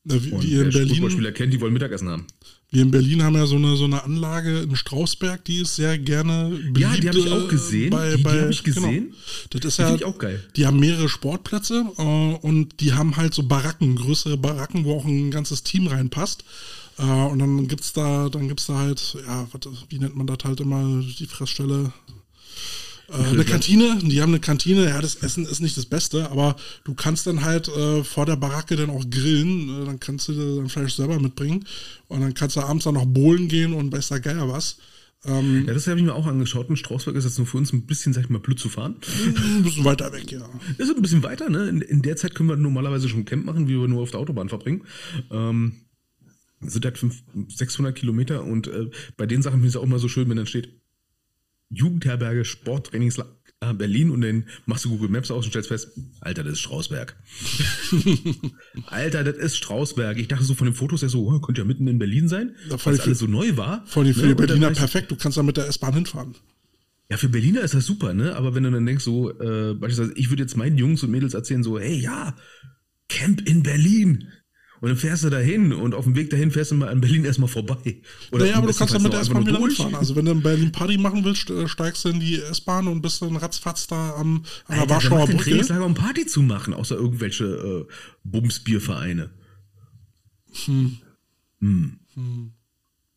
Na, 0.07 0.23
wie, 0.23 0.31
wie 0.41 0.53
in 0.53 0.69
Berlin. 0.69 0.89
Fußballspieler 0.89 1.31
kennt, 1.33 1.53
die 1.53 1.61
wollen 1.61 1.73
Mittagessen 1.73 2.09
haben. 2.09 2.25
Wir 2.69 2.81
in 2.81 2.91
Berlin 2.91 3.23
haben 3.23 3.35
ja 3.35 3.45
so 3.45 3.55
eine, 3.55 3.77
so 3.77 3.85
eine 3.85 4.03
Anlage 4.03 4.59
in 4.59 4.75
Strausberg, 4.75 5.43
die 5.45 5.61
ist 5.61 5.75
sehr 5.75 5.97
gerne 5.97 6.49
beliebt. 6.49 6.79
Ja, 6.79 6.95
die 6.97 7.07
habe 7.07 7.19
ich 7.19 7.31
auch 7.31 7.47
gesehen. 7.47 7.89
Bei, 7.91 8.15
die, 8.15 8.23
die 8.23 8.29
habe 8.29 8.51
ich 8.51 8.63
gesehen. 8.63 9.13
Genau. 9.13 9.15
Das 9.51 9.65
ist 9.65 9.77
die 9.77 9.81
ja, 9.83 9.95
ich 9.95 10.03
auch 10.03 10.17
geil. 10.17 10.43
Die 10.57 10.65
haben 10.65 10.79
mehrere 10.79 11.07
Sportplätze 11.07 11.85
äh, 11.97 12.01
und 12.01 12.81
die 12.81 12.93
haben 12.93 13.15
halt 13.15 13.33
so 13.33 13.43
Baracken, 13.43 13.95
größere 13.95 14.37
Baracken, 14.37 14.83
wo 14.83 14.97
auch 14.97 15.05
ein 15.05 15.31
ganzes 15.31 15.63
Team 15.63 15.87
reinpasst. 15.87 16.43
Äh, 16.97 17.03
und 17.03 17.39
dann 17.39 17.67
gibt's 17.69 17.93
da, 17.93 18.27
dann 18.27 18.49
gibt's 18.49 18.65
da 18.65 18.77
halt, 18.79 19.15
ja, 19.25 19.47
wat, 19.51 19.67
wie 19.89 19.99
nennt 19.99 20.17
man 20.17 20.27
das 20.27 20.39
halt 20.43 20.59
immer, 20.59 21.01
die 21.19 21.27
Fressstelle? 21.27 21.93
Äh, 23.09 23.29
eine 23.29 23.45
Kantine, 23.45 23.99
die 24.01 24.21
haben 24.21 24.31
eine 24.31 24.39
Kantine, 24.39 24.85
ja, 24.85 25.01
das 25.01 25.15
Essen 25.15 25.45
ist 25.45 25.61
nicht 25.61 25.77
das 25.77 25.85
Beste, 25.85 26.29
aber 26.29 26.55
du 26.83 26.93
kannst 26.93 27.27
dann 27.27 27.43
halt 27.43 27.67
äh, 27.69 28.03
vor 28.03 28.25
der 28.25 28.35
Baracke 28.35 28.75
dann 28.75 28.89
auch 28.89 29.09
grillen, 29.09 29.83
äh, 29.83 29.85
dann 29.85 29.99
kannst 29.99 30.27
du 30.27 30.33
dein 30.57 30.69
Fleisch 30.69 30.95
selber 30.95 31.19
mitbringen 31.19 31.65
und 32.07 32.21
dann 32.21 32.33
kannst 32.33 32.55
du 32.55 32.61
abends 32.61 32.85
dann 32.85 32.95
noch 32.95 33.05
bowlen 33.05 33.47
gehen 33.47 33.73
und 33.73 33.91
der 33.91 34.19
Geier 34.19 34.49
was. 34.49 34.77
Ähm, 35.25 35.65
ja, 35.67 35.73
das 35.73 35.87
habe 35.87 35.99
ich 35.99 36.05
mir 36.05 36.13
auch 36.13 36.27
angeschaut. 36.27 36.69
Und 36.69 36.77
Strausberg 36.77 37.15
ist 37.15 37.25
jetzt 37.25 37.37
nur 37.37 37.47
für 37.47 37.57
uns 37.57 37.73
ein 37.73 37.85
bisschen, 37.85 38.13
sag 38.13 38.23
ich 38.23 38.29
mal, 38.29 38.39
blöd 38.39 38.59
zu 38.59 38.69
fahren. 38.69 38.95
Ein 39.25 39.63
bisschen 39.63 39.83
weiter 39.83 40.13
weg, 40.13 40.31
ja. 40.31 40.47
Ist 40.77 40.95
ein 40.95 41.01
bisschen 41.01 41.23
weiter, 41.23 41.49
ne? 41.49 41.67
In, 41.67 41.81
in, 41.81 42.01
der 42.01 42.15
Zeit 42.15 42.35
können 42.35 42.49
wir 42.49 42.55
normalerweise 42.55 43.09
schon 43.09 43.25
Camp 43.25 43.45
machen, 43.45 43.67
wie 43.67 43.79
wir 43.79 43.87
nur 43.87 44.03
auf 44.03 44.11
der 44.11 44.19
Autobahn 44.19 44.47
verbringen. 44.47 44.83
Ähm, 45.31 45.81
sind 46.61 46.85
halt 46.85 46.97
500, 46.97 47.51
600 47.51 47.95
Kilometer 47.95 48.43
und 48.43 48.67
äh, 48.67 48.89
bei 49.15 49.25
den 49.25 49.41
Sachen 49.41 49.55
finde 49.55 49.67
ich 49.67 49.73
es 49.73 49.77
auch 49.77 49.83
immer 49.83 49.99
so 49.99 50.07
schön, 50.07 50.29
wenn 50.29 50.37
dann 50.37 50.47
steht 50.47 50.69
Jugendherberge, 51.69 52.45
Sporttrainingslager 52.45 53.37
Berlin 53.73 54.11
und 54.11 54.21
dann 54.21 54.43
machst 54.67 54.85
du 54.85 54.89
Google 54.89 55.09
Maps 55.09 55.31
aus 55.31 55.45
und 55.45 55.49
stellst 55.49 55.69
fest, 55.69 55.89
Alter, 56.21 56.43
das 56.43 56.53
ist 56.53 56.59
Strausberg. 56.59 57.15
Alter, 58.85 59.23
das 59.23 59.35
ist 59.37 59.57
Strausberg. 59.57 60.17
Ich 60.19 60.27
dachte 60.27 60.43
so 60.43 60.53
von 60.53 60.65
den 60.65 60.75
Fotos 60.75 61.01
her 61.01 61.09
so, 61.09 61.27
oh, 61.27 61.39
könnte 61.39 61.61
ja 61.61 61.65
mitten 61.65 61.87
in 61.87 61.97
Berlin 61.97 62.27
sein, 62.27 62.55
ja, 62.69 62.77
weil 62.85 62.99
alles 62.99 63.17
so 63.17 63.25
neu 63.25 63.57
war. 63.57 63.83
Vor 63.87 64.03
allem 64.03 64.13
für 64.13 64.21
ne? 64.21 64.27
die 64.29 64.33
Berliner 64.35 64.71
perfekt, 64.71 65.09
du 65.09 65.15
kannst 65.15 65.37
da 65.37 65.43
mit 65.43 65.57
der 65.57 65.67
S-Bahn 65.67 65.95
hinfahren. 65.95 66.35
Ja, 67.09 67.17
für 67.17 67.29
Berliner 67.29 67.61
ist 67.61 67.73
das 67.73 67.85
super, 67.85 68.13
ne? 68.13 68.35
Aber 68.35 68.53
wenn 68.53 68.63
du 68.63 68.69
dann 68.71 68.85
denkst, 68.85 69.03
so, 69.03 69.31
äh, 69.31 69.73
beispielsweise, 69.73 70.13
ich 70.15 70.29
würde 70.29 70.43
jetzt 70.43 70.57
meinen 70.57 70.77
Jungs 70.77 71.01
und 71.03 71.09
Mädels 71.09 71.33
erzählen, 71.33 71.63
so, 71.63 71.79
hey, 71.79 71.97
ja, 71.97 72.35
Camp 73.09 73.47
in 73.47 73.63
Berlin. 73.63 74.27
Und 74.79 74.89
dann 74.89 74.97
fährst 74.97 75.23
du 75.23 75.29
dahin 75.29 75.73
und 75.73 75.95
auf 75.95 76.03
dem 76.05 76.15
Weg 76.15 76.29
dahin 76.29 76.51
fährst 76.51 76.71
du 76.71 76.75
mal 76.75 76.89
an 76.89 77.01
Berlin 77.01 77.25
erstmal 77.25 77.49
vorbei. 77.49 77.97
Oder 78.31 78.45
naja, 78.45 78.57
aber 78.57 78.67
du 78.67 78.73
kannst 78.73 78.93
damit 78.93 79.13
erstmal 79.13 79.45
wieder 79.45 79.59
mitfahren. 79.59 79.95
Also 79.95 80.15
wenn 80.15 80.25
du 80.25 80.31
in 80.31 80.41
Berlin 80.41 80.71
Party 80.71 80.97
machen 80.97 81.23
willst, 81.23 81.49
äh, 81.49 81.67
steigst 81.67 82.05
du 82.05 82.09
in 82.09 82.19
die 82.19 82.39
S-Bahn 82.39 82.87
und 82.87 83.01
bist 83.01 83.21
dann 83.21 83.35
ratzfatz 83.35 83.87
da 83.87 84.15
am, 84.15 84.43
an 84.65 84.79
der 84.79 84.89
Warschauer 84.89 85.25
Brücke. 85.25 85.43
Trainingslager 85.43 85.85
um 85.85 85.95
Party 85.95 86.27
zu 86.27 86.41
machen, 86.43 86.73
außer 86.73 86.95
irgendwelche 86.95 87.45
äh, 87.45 87.93
Bumsbiervereine. 88.23 89.31
Hm. 90.65 90.97
Hm. 91.59 91.99
Hm. 92.13 92.51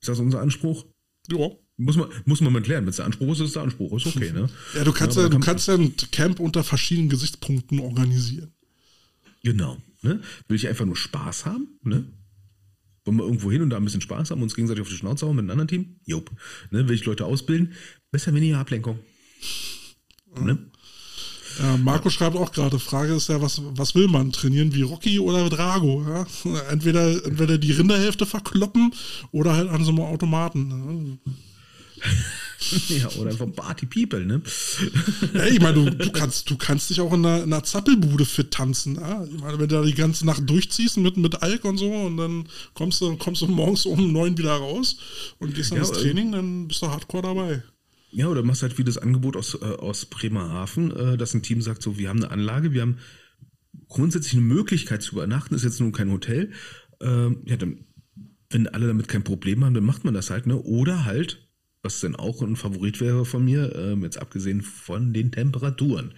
Ist 0.01 0.09
das 0.09 0.19
unser 0.19 0.41
Anspruch? 0.41 0.87
Ja. 1.31 1.51
Muss 1.77 1.97
man, 1.97 2.09
muss 2.27 2.41
man 2.41 2.53
mal 2.53 2.63
klären. 2.63 2.85
Wenn 2.85 2.91
es 2.91 2.97
der 2.97 3.07
Anspruch 3.07 3.33
ist, 3.33 3.41
ist 3.41 3.57
der 3.57 3.63
Anspruch. 3.63 3.97
Ist 3.97 4.07
okay, 4.07 4.33
ne? 4.33 4.49
Ja, 4.75 4.85
du 4.85 4.93
kannst 4.93 5.17
ja, 5.17 5.25
ja 5.25 5.29
du 5.29 5.41
kannst 5.41 5.69
ja 5.69 5.75
ein 5.75 5.95
Camp 6.11 6.41
unter 6.41 6.65
verschiedenen 6.65 7.09
Gesichtspunkten 7.09 7.81
organisieren. 7.81 8.53
Genau. 9.43 9.79
Ne? 10.03 10.21
Will 10.49 10.57
ich 10.57 10.69
einfach 10.69 10.87
nur 10.87 10.97
Spaß 10.97 11.47
haben? 11.47 11.79
Ne? 11.83 12.07
Wollen 13.05 13.17
wir 13.17 13.25
irgendwo 13.25 13.51
hin 13.51 13.63
und 13.63 13.71
da 13.71 13.77
ein 13.77 13.85
bisschen 13.85 14.01
Spaß 14.01 14.31
haben, 14.31 14.43
uns 14.43 14.55
gegenseitig 14.55 14.83
auf 14.83 14.89
die 14.89 14.97
Schnauze 14.97 15.27
hauen 15.27 15.37
mit 15.37 15.43
einem 15.43 15.51
anderen 15.51 15.69
Team? 15.69 16.01
Jupp. 16.05 16.31
Ne? 16.71 16.89
Will 16.89 16.95
ich 16.95 17.05
Leute 17.05 17.25
ausbilden? 17.25 17.75
Besser 18.11 18.35
weniger 18.35 18.59
Ablenkung. 18.59 18.99
Ne? 20.39 20.59
Ja, 21.59 21.77
Marco 21.77 22.09
schreibt 22.09 22.37
auch 22.37 22.53
gerade, 22.53 22.79
Frage 22.79 23.15
ist 23.15 23.29
ja, 23.29 23.43
was, 23.43 23.61
was 23.63 23.95
will 23.95 24.09
man? 24.09 24.33
Trainieren 24.33 24.75
wie 24.75 24.83
Rocky 24.83 25.19
oder 25.19 25.49
Drago? 25.51 26.05
Ja? 26.09 26.27
Entweder, 26.71 27.25
entweder 27.25 27.59
die 27.59 27.73
Rinderhälfte 27.73 28.25
verkloppen 28.25 28.95
oder 29.33 29.55
halt 29.55 29.69
an 29.69 29.85
so 29.85 29.91
einem 29.91 30.01
Automaten. 30.01 31.21
Ja, 32.89 33.09
oder 33.19 33.33
vom 33.33 33.53
Party 33.53 33.87
People, 33.87 34.25
ne? 34.25 34.43
Ja, 35.35 35.47
ich 35.47 35.61
meine, 35.61 35.75
du, 35.75 35.91
du, 35.91 36.11
kannst, 36.13 36.51
du 36.51 36.57
kannst 36.57 36.91
dich 36.91 37.01
auch 37.01 37.13
in 37.13 37.25
einer, 37.25 37.43
in 37.43 37.53
einer 37.53 37.65
Zappelbude 37.65 38.25
fit 38.25 38.51
tanzen. 38.51 38.97
Ja? 38.97 39.25
Ich 39.25 39.41
meine, 39.41 39.59
wenn 39.59 39.69
du 39.69 39.77
da 39.77 39.83
die 39.83 39.95
ganze 39.95 40.27
Nacht 40.27 40.49
durchziehst 40.49 40.99
mit, 40.99 41.17
mit 41.17 41.43
Alk 41.43 41.65
und 41.65 41.79
so 41.79 41.91
und 41.93 42.17
dann 42.17 42.49
kommst 42.75 43.01
du, 43.01 43.17
kommst 43.17 43.43
du 43.43 43.47
morgens 43.47 43.87
um 43.87 44.13
neun 44.13 44.37
wieder 44.37 44.53
raus 44.53 44.97
und 45.39 45.55
gehst 45.55 45.71
dann 45.71 45.79
ja, 45.79 45.85
ins 45.85 45.93
Training, 45.93 46.33
dann 46.33 46.69
bist 46.69 46.83
du 46.83 46.89
hardcore 46.89 47.23
dabei. 47.23 47.63
Ja, 48.13 48.29
oder 48.29 48.43
machst 48.43 48.63
halt 48.63 48.77
wie 48.79 48.85
das 48.85 48.99
Angebot 48.99 49.37
aus, 49.37 49.55
äh, 49.55 49.65
aus 49.65 50.07
Bremerhaven, 50.07 50.91
äh, 50.91 51.17
dass 51.17 51.35
ein 51.35 51.43
Team 51.43 51.63
sagt, 51.63 51.83
so, 51.83 51.97
wir 51.97 52.09
haben 52.09 52.23
eine 52.23 52.33
Anlage, 52.33 52.73
wir 52.73 52.83
haben 52.83 52.99
grundsätzlich 53.89 54.35
eine 54.35 54.43
Möglichkeit 54.43 55.03
zu 55.03 55.13
übernachten, 55.13 55.55
ist 55.55 55.65
jetzt 55.65 55.81
nun 55.81 55.93
kein 55.93 56.11
Hotel. 56.11 56.51
Äh, 57.01 57.31
ja, 57.45 57.57
dann, 57.57 57.85
wenn 58.51 58.67
alle 58.67 58.89
damit 58.89 59.07
kein 59.07 59.23
Problem 59.23 59.65
haben, 59.65 59.75
dann 59.75 59.85
macht 59.85 60.05
man 60.05 60.15
das 60.15 60.31
halt, 60.31 60.47
ne? 60.47 60.61
Oder 60.61 61.05
halt 61.05 61.50
was 61.83 62.01
denn 62.01 62.17
auch 62.17 62.43
ein 62.43 62.57
Favorit 62.57 63.01
wäre 63.01 63.25
von 63.25 63.45
mir, 63.45 63.75
ähm, 63.75 64.03
jetzt 64.05 64.19
abgesehen 64.19 64.61
von 64.61 65.13
den 65.13 65.33
Temperaturen, 65.33 66.13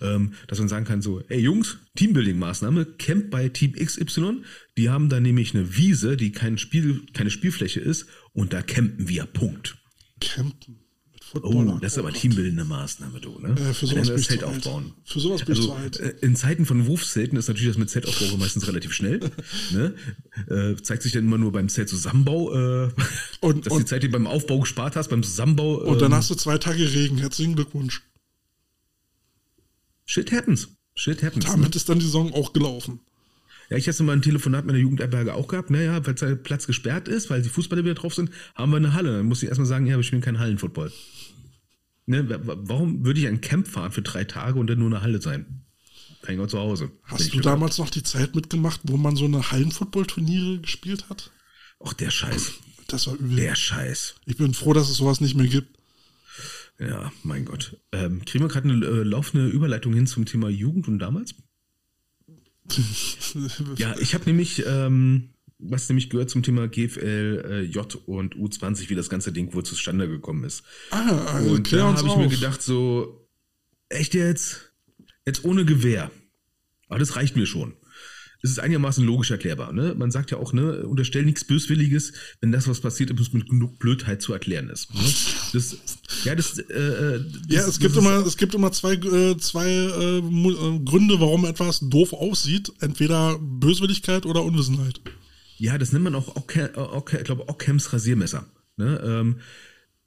ähm, 0.00 0.34
dass 0.48 0.58
man 0.58 0.68
sagen 0.68 0.84
kann 0.84 1.02
so, 1.02 1.20
ey 1.28 1.40
Jungs, 1.40 1.78
Teambuilding-Maßnahme, 1.96 2.84
Camp 2.98 3.30
bei 3.30 3.48
Team 3.48 3.72
XY, 3.72 4.42
die 4.76 4.90
haben 4.90 5.08
da 5.08 5.20
nämlich 5.20 5.54
eine 5.54 5.76
Wiese, 5.76 6.16
die 6.16 6.32
kein 6.32 6.58
Spiel, 6.58 7.02
keine 7.12 7.30
Spielfläche 7.30 7.80
ist 7.80 8.06
und 8.32 8.52
da 8.52 8.62
campen 8.62 9.08
wir, 9.08 9.26
Punkt. 9.26 9.76
Campen? 10.20 10.83
Footballer. 11.42 11.74
Oh, 11.74 11.78
das 11.80 11.92
ist 11.92 11.98
aber 11.98 12.12
teambildende 12.12 12.64
Maßnahme, 12.64 13.20
du, 13.20 13.38
ne? 13.40 13.50
Äh, 13.50 13.74
für 13.74 13.86
sowas 13.86 14.08
das 14.08 14.22
Zelt 14.22 14.44
aufbauen. 14.44 14.92
Für 15.04 15.20
sowas 15.20 15.44
bin 15.44 15.56
also, 15.56 15.62
ich 15.62 15.68
zu 15.68 15.74
alt. 15.74 16.00
Äh, 16.00 16.14
in 16.20 16.36
Zeiten 16.36 16.64
von 16.64 16.86
Wurfzelten 16.86 17.36
ist 17.36 17.48
natürlich 17.48 17.68
das 17.68 17.78
mit 17.78 17.90
Zeltaufbau 17.90 18.36
meistens 18.36 18.66
relativ 18.68 18.92
schnell. 18.92 19.20
ne? 19.72 19.94
Äh, 20.48 20.80
zeigt 20.82 21.02
sich 21.02 21.12
dann 21.12 21.24
immer 21.24 21.38
nur 21.38 21.52
beim 21.52 21.68
Zeltzusammenbau, 21.68 22.52
äh, 22.52 22.90
und, 23.40 23.66
dass 23.66 23.72
und, 23.72 23.80
die 23.80 23.84
Zeit, 23.86 24.02
die 24.02 24.08
beim 24.08 24.26
Aufbau 24.26 24.60
gespart 24.60 24.96
hast, 24.96 25.08
beim 25.08 25.22
Zusammenbau. 25.22 25.76
Und 25.76 26.00
dann 26.00 26.12
ähm, 26.12 26.18
hast 26.18 26.30
du 26.30 26.34
zwei 26.34 26.58
Tage 26.58 26.92
Regen. 26.92 27.18
Herzlichen 27.18 27.56
Glückwunsch. 27.56 28.02
Shit 30.04 30.32
happens. 30.32 30.68
Shit 30.94 31.22
happens. 31.22 31.46
Damit 31.46 31.70
ne? 31.70 31.76
ist 31.76 31.88
dann 31.88 31.98
die 31.98 32.04
Saison 32.04 32.32
auch 32.32 32.52
gelaufen. 32.52 33.00
Ja, 33.74 33.78
ich 33.78 33.88
hatte 33.88 34.04
mal 34.04 34.12
ein 34.12 34.22
Telefonat 34.22 34.64
mit 34.64 34.76
der 34.76 34.82
Jugendherberge 34.82 35.34
auch 35.34 35.48
gehabt. 35.48 35.68
Naja, 35.68 36.06
weil 36.06 36.14
der 36.14 36.36
Platz 36.36 36.68
gesperrt 36.68 37.08
ist, 37.08 37.28
weil 37.28 37.42
die 37.42 37.48
Fußballer 37.48 37.82
wieder 37.82 37.94
drauf 37.94 38.14
sind, 38.14 38.30
haben 38.54 38.70
wir 38.70 38.76
eine 38.76 38.94
Halle. 38.94 39.16
Dann 39.16 39.26
muss 39.26 39.42
ich 39.42 39.48
erstmal 39.48 39.66
sagen, 39.66 39.84
ja, 39.86 39.96
wir 39.96 40.04
spielen 40.04 40.22
keinen 40.22 40.38
Hallenfootball. 40.38 40.92
Ne, 42.06 42.40
warum 42.44 43.04
würde 43.04 43.18
ich 43.18 43.26
ein 43.26 43.40
Camp 43.40 43.66
fahren 43.66 43.90
für 43.90 44.02
drei 44.02 44.22
Tage 44.22 44.60
und 44.60 44.68
dann 44.68 44.78
nur 44.78 44.86
eine 44.86 45.02
Halle 45.02 45.20
sein? 45.20 45.64
Ich 46.28 46.38
auch 46.38 46.46
zu 46.46 46.60
Hause. 46.60 46.92
Hast 47.02 47.34
du 47.34 47.40
damals 47.40 47.78
noch 47.78 47.90
die 47.90 48.04
Zeit 48.04 48.36
mitgemacht, 48.36 48.80
wo 48.84 48.96
man 48.96 49.16
so 49.16 49.24
eine 49.24 49.50
Hallenfootball-Turniere 49.50 50.60
gespielt 50.60 51.10
hat? 51.10 51.32
Ach, 51.84 51.94
der 51.94 52.10
Scheiß. 52.10 52.52
Das 52.86 53.08
war 53.08 53.14
übel. 53.14 53.34
Der 53.34 53.56
Scheiß. 53.56 54.14
Ich 54.24 54.36
bin 54.36 54.54
froh, 54.54 54.72
dass 54.72 54.88
es 54.88 54.98
sowas 54.98 55.20
nicht 55.20 55.34
mehr 55.34 55.48
gibt. 55.48 55.76
Ja, 56.78 57.10
mein 57.24 57.44
Gott. 57.44 57.76
Ähm, 57.90 58.24
kriegen 58.24 58.44
wir 58.44 58.48
gerade 58.48 58.68
eine 58.68 58.86
äh, 58.86 59.02
laufende 59.02 59.48
Überleitung 59.48 59.94
hin 59.94 60.06
zum 60.06 60.26
Thema 60.26 60.48
Jugend 60.48 60.86
und 60.86 61.00
damals? 61.00 61.34
ja, 63.76 63.94
ich 63.98 64.14
habe 64.14 64.24
nämlich 64.24 64.64
ähm, 64.66 65.34
was 65.58 65.88
nämlich 65.88 66.10
gehört 66.10 66.30
zum 66.30 66.42
Thema 66.42 66.68
GFL 66.68 67.44
äh, 67.48 67.60
J 67.62 67.94
und 68.06 68.36
U20, 68.36 68.90
wie 68.90 68.94
das 68.94 69.08
ganze 69.08 69.32
Ding 69.32 69.54
wohl 69.54 69.64
zustande 69.64 70.08
gekommen 70.08 70.44
ist. 70.44 70.62
Ah, 70.90 71.24
also 71.26 71.50
und 71.50 71.72
da 71.72 71.94
habe 71.94 72.08
ich 72.08 72.16
mir 72.16 72.28
gedacht, 72.28 72.62
so, 72.62 73.28
echt 73.88 74.14
jetzt? 74.14 74.72
Jetzt 75.26 75.44
ohne 75.44 75.64
Gewehr. 75.64 76.10
Aber 76.88 76.98
das 76.98 77.16
reicht 77.16 77.36
mir 77.36 77.46
schon. 77.46 77.74
Ist 78.44 78.60
einigermaßen 78.60 79.02
logisch 79.02 79.30
erklärbar. 79.30 79.72
Ne? 79.72 79.94
Man 79.96 80.10
sagt 80.10 80.30
ja 80.30 80.36
auch, 80.36 80.52
ne, 80.52 80.86
unterstell 80.86 81.24
nichts 81.24 81.44
Böswilliges, 81.44 82.12
wenn 82.42 82.52
das, 82.52 82.68
was 82.68 82.80
passiert 82.80 83.10
ist, 83.10 83.32
mit 83.32 83.48
genug 83.48 83.78
Blödheit 83.78 84.20
zu 84.20 84.34
erklären 84.34 84.68
ist. 84.68 84.92
Ne? 84.92 85.00
Das, 85.54 85.78
ja, 86.24 86.34
das, 86.34 86.58
äh, 86.58 86.74
äh 86.74 87.24
das, 87.24 87.42
ja, 87.48 87.66
es 87.66 87.78
gibt 87.78 87.96
immer, 87.96 88.26
es 88.26 88.36
gibt 88.36 88.54
immer 88.54 88.70
zwei, 88.70 88.96
äh, 88.96 89.38
zwei 89.38 89.66
äh, 89.66 90.18
äh, 90.18 90.80
Gründe, 90.84 91.20
warum 91.20 91.46
etwas 91.46 91.80
doof 91.80 92.12
aussieht. 92.12 92.70
Entweder 92.80 93.38
Böswilligkeit 93.40 94.26
oder 94.26 94.44
Unwissenheit. 94.44 95.00
Ja, 95.56 95.78
das 95.78 95.92
nennt 95.92 96.04
man 96.04 96.14
auch, 96.14 96.36
Ockham, 96.36 96.68
Ockham, 96.74 97.20
ich 97.20 97.24
glaube, 97.24 97.48
Ockhams 97.48 97.94
Rasiermesser. 97.94 98.44
Ne? 98.76 99.00
Ähm, 99.02 99.36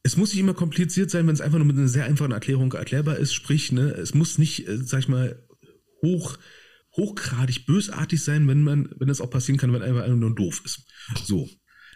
es 0.03 0.15
muss 0.15 0.29
nicht 0.29 0.41
immer 0.41 0.53
kompliziert 0.53 1.09
sein, 1.09 1.25
wenn 1.25 1.33
es 1.33 1.41
einfach 1.41 1.57
nur 1.57 1.65
mit 1.65 1.77
einer 1.77 1.87
sehr 1.87 2.05
einfachen 2.05 2.33
Erklärung 2.33 2.71
erklärbar 2.73 3.17
ist. 3.17 3.33
Sprich, 3.33 3.71
ne, 3.71 3.89
es 3.89 4.13
muss 4.13 4.37
nicht, 4.37 4.67
äh, 4.67 4.77
sag 4.77 4.99
ich 4.99 5.07
mal, 5.07 5.43
hoch, 6.03 6.37
hochgradig 6.97 7.65
bösartig 7.65 8.23
sein, 8.23 8.47
wenn 8.47 8.63
man, 8.63 8.89
wenn 8.97 9.09
es 9.09 9.21
auch 9.21 9.29
passieren 9.29 9.57
kann, 9.57 9.71
wenn 9.71 9.83
einfach 9.83 10.07
nur 10.07 10.35
doof 10.35 10.61
ist. 10.65 10.85
So. 11.23 11.47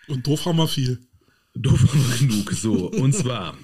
Und 0.07 0.27
doof 0.27 0.45
haben 0.45 0.57
wir 0.57 0.67
viel. 0.67 0.99
Doof 1.55 1.79
haben 1.79 2.09
wir 2.09 2.27
genug. 2.27 2.51
So. 2.53 2.91
Und 2.91 3.13
zwar. 3.13 3.57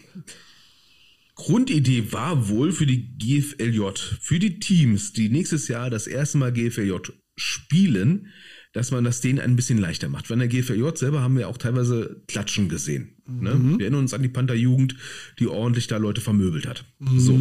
Grundidee 1.36 2.12
war 2.12 2.50
wohl 2.50 2.72
für 2.72 2.88
die 2.88 3.16
GFLJ, 3.16 3.82
für 4.20 4.40
die 4.40 4.60
Teams, 4.60 5.14
die 5.14 5.30
nächstes 5.30 5.68
Jahr 5.68 5.92
das 5.92 6.08
erste 6.08 6.40
Mal 6.40 6.52
GFLJ 6.52 6.94
spielen, 7.36 8.34
dass 8.74 8.90
man 8.90 9.04
das 9.04 9.22
denen 9.22 9.40
ein 9.40 9.56
bisschen 9.56 9.78
leichter 9.78 10.10
macht. 10.10 10.30
Weil 10.30 10.42
in 10.42 10.50
der 10.50 10.62
GFJ 10.62 10.84
selber 10.96 11.22
haben 11.22 11.38
wir 11.38 11.48
auch 11.48 11.58
teilweise 11.58 12.24
Klatschen 12.28 12.70
gesehen. 12.70 13.18
Ne? 13.28 13.54
Mhm. 13.54 13.78
Wir 13.78 13.86
erinnern 13.86 14.02
uns 14.02 14.14
an 14.14 14.24
die 14.24 14.30
Panther-Jugend, 14.30 14.96
die 15.40 15.48
ordentlich 15.48 15.88
da 15.88 15.98
Leute 15.98 16.22
vermöbelt 16.22 16.68
hat. 16.68 16.86
Mhm. 17.00 17.20
So. 17.20 17.40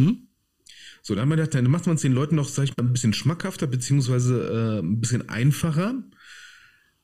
So, 1.07 1.15
dann 1.15 1.21
haben 1.21 1.29
wir 1.29 1.37
gedacht, 1.37 1.53
dann 1.53 1.71
macht 1.71 1.85
man 1.85 1.95
es 1.95 2.01
den 2.01 2.11
Leuten 2.11 2.35
noch, 2.35 2.49
sag 2.49 2.65
ich 2.65 2.75
mal, 2.75 2.83
ein 2.83 2.91
bisschen 2.91 3.13
schmackhafter, 3.13 3.65
beziehungsweise 3.65 4.81
äh, 4.81 4.85
ein 4.85 4.99
bisschen 4.99 5.29
einfacher. 5.29 6.03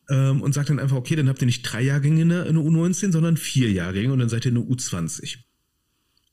Ähm, 0.09 0.41
und 0.41 0.53
sagt 0.53 0.69
dann 0.69 0.79
einfach, 0.79 0.97
okay, 0.97 1.15
dann 1.15 1.29
habt 1.29 1.41
ihr 1.41 1.45
nicht 1.45 1.61
drei 1.61 1.83
Jahrgänge 1.83 2.23
in 2.23 2.27
der, 2.27 2.45
in 2.47 2.55
der 2.55 2.65
U19, 2.65 3.13
sondern 3.13 3.37
vier 3.37 3.71
Jahrgänge 3.71 4.11
und 4.11 4.19
dann 4.19 4.27
seid 4.27 4.43
ihr 4.43 4.49
in 4.49 4.55
der 4.55 4.65
U20. 4.65 5.37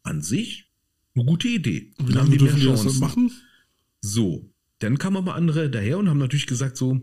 An 0.02 0.20
sich 0.20 0.68
eine 1.14 1.24
gute 1.24 1.46
Idee. 1.46 1.92
Wie 1.98 2.12
lange 2.12 2.36
dürfen 2.36 2.58
die 2.58 2.66
das 2.66 2.98
machen? 2.98 3.30
So, 4.00 4.52
dann 4.80 4.98
kamen 4.98 5.18
aber 5.18 5.36
andere 5.36 5.70
daher 5.70 5.98
und 5.98 6.08
haben 6.08 6.18
natürlich 6.18 6.48
gesagt 6.48 6.76
so, 6.76 6.94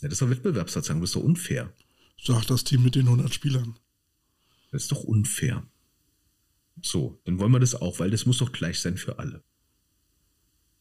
ja, 0.00 0.08
das 0.08 0.14
ist 0.14 0.22
doch 0.22 0.30
Wettbewerbsverzerrung, 0.30 1.02
das 1.02 1.10
ist 1.10 1.14
doch 1.14 1.22
unfair. 1.22 1.72
Sagt 2.20 2.50
das 2.50 2.64
Team 2.64 2.82
mit 2.82 2.96
den 2.96 3.06
100 3.06 3.32
Spielern. 3.32 3.76
Das 4.72 4.82
ist 4.82 4.90
doch 4.90 5.04
unfair. 5.04 5.64
So, 6.82 7.20
dann 7.26 7.38
wollen 7.38 7.52
wir 7.52 7.60
das 7.60 7.76
auch, 7.76 8.00
weil 8.00 8.10
das 8.10 8.26
muss 8.26 8.38
doch 8.38 8.50
gleich 8.50 8.80
sein 8.80 8.96
für 8.96 9.20
alle. 9.20 9.44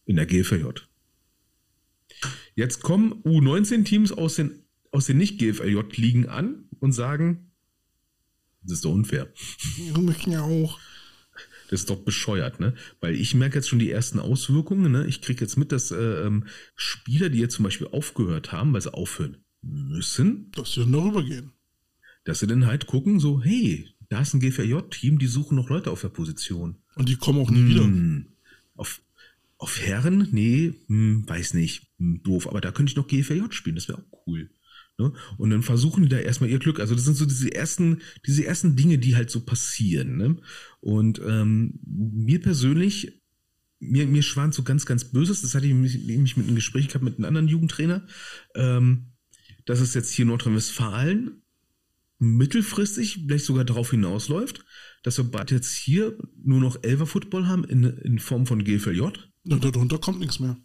In 0.05 0.15
der 0.17 0.25
GFJ. 0.25 0.65
Jetzt 2.55 2.81
kommen 2.81 3.13
U19-Teams 3.23 4.11
aus 4.11 4.35
den, 4.35 4.63
aus 4.91 5.05
den 5.05 5.17
Nicht-GFLJ-Ligen 5.17 6.27
an 6.29 6.65
und 6.79 6.91
sagen, 6.91 7.51
das 8.63 8.73
ist 8.73 8.85
doch 8.85 8.91
unfair. 8.93 9.31
Wir 9.77 9.97
möchten 10.01 10.31
ja 10.31 10.41
auch. 10.41 10.79
Das 11.69 11.81
ist 11.81 11.89
doch 11.89 12.03
bescheuert, 12.03 12.59
ne? 12.59 12.75
Weil 13.01 13.15
ich 13.15 13.33
merke 13.33 13.55
jetzt 13.55 13.67
schon 13.67 13.79
die 13.79 13.89
ersten 13.89 14.19
Auswirkungen, 14.19 14.91
ne? 14.91 15.07
Ich 15.07 15.21
kriege 15.21 15.41
jetzt 15.41 15.57
mit, 15.57 15.71
dass 15.71 15.91
äh, 15.91 15.95
ähm, 16.25 16.45
Spieler, 16.75 17.29
die 17.29 17.39
jetzt 17.39 17.55
zum 17.55 17.63
Beispiel 17.63 17.87
aufgehört 17.87 18.51
haben, 18.51 18.73
weil 18.73 18.81
sie 18.81 18.93
aufhören 18.93 19.37
müssen, 19.61 20.51
Dass 20.51 20.73
sie 20.73 20.81
dann 20.81 20.91
darüber 20.91 21.23
gehen. 21.23 21.51
dass 22.25 22.39
sie 22.39 22.47
dann 22.47 22.67
halt 22.67 22.85
gucken, 22.85 23.19
so, 23.19 23.41
hey, 23.41 23.89
da 24.09 24.21
ist 24.21 24.33
ein 24.33 24.39
GVJ-Team, 24.41 25.17
die 25.17 25.27
suchen 25.27 25.55
noch 25.55 25.69
Leute 25.69 25.89
auf 25.89 26.01
der 26.01 26.09
Position. 26.09 26.77
Und 26.95 27.09
die 27.09 27.15
kommen 27.15 27.39
auch 27.39 27.49
nie 27.49 27.65
wieder. 27.65 27.83
Hm, 27.83 28.27
auf, 28.75 29.01
auf 29.63 29.79
Herren? 29.79 30.27
Nee, 30.31 30.73
hm, 30.87 31.23
weiß 31.27 31.53
nicht. 31.53 31.93
Hm, 31.97 32.21
doof. 32.21 32.49
Aber 32.49 32.59
da 32.59 32.71
könnte 32.71 32.91
ich 32.91 32.97
noch 32.97 33.07
GVJ 33.07 33.51
spielen, 33.51 33.77
das 33.77 33.87
wäre 33.87 33.99
auch 33.99 34.27
cool. 34.27 34.49
Ne? 34.97 35.13
Und 35.37 35.49
dann 35.51 35.63
versuchen 35.63 36.03
die 36.03 36.09
da 36.09 36.17
erstmal 36.17 36.49
ihr 36.49 36.59
Glück. 36.59 36.81
Also 36.81 36.95
das 36.95 37.05
sind 37.05 37.15
so 37.15 37.25
diese 37.25 37.55
ersten, 37.55 38.01
diese 38.27 38.45
ersten 38.45 38.75
Dinge, 38.75 38.97
die 38.97 39.15
halt 39.15 39.29
so 39.29 39.39
passieren. 39.39 40.17
Ne? 40.17 40.35
Und 40.81 41.21
ähm, 41.25 41.79
mir 41.85 42.41
persönlich, 42.41 43.23
mir, 43.79 44.05
mir 44.05 44.21
schwant 44.21 44.53
so 44.53 44.63
ganz, 44.63 44.85
ganz 44.85 45.05
Böses, 45.05 45.41
das 45.41 45.55
hatte 45.55 45.65
ich 45.65 45.73
mich, 45.73 46.03
mich 46.05 46.35
mit 46.35 46.45
einem 46.45 46.55
Gespräch 46.55 46.89
gehabt 46.89 47.05
mit 47.05 47.15
einem 47.15 47.25
anderen 47.25 47.47
Jugendtrainer, 47.47 48.05
ähm, 48.55 49.13
dass 49.65 49.79
es 49.79 49.93
jetzt 49.93 50.11
hier 50.11 50.23
in 50.23 50.29
Nordrhein-Westfalen 50.29 51.41
mittelfristig 52.19 53.21
vielleicht 53.25 53.45
sogar 53.45 53.63
darauf 53.63 53.91
hinausläuft, 53.91 54.65
dass 55.03 55.17
wir 55.17 55.25
bald 55.25 55.51
jetzt 55.51 55.73
hier 55.73 56.17
nur 56.43 56.59
noch 56.59 56.83
Elfer 56.83 57.05
Football 57.05 57.47
haben 57.47 57.63
in, 57.63 57.83
in 57.83 58.19
Form 58.19 58.45
von 58.45 58.65
GFLJ. 58.65 59.07
Na, 59.43 59.57
darunter 59.57 59.97
kommt 59.97 60.19
nichts 60.19 60.39
mehr. 60.39 60.55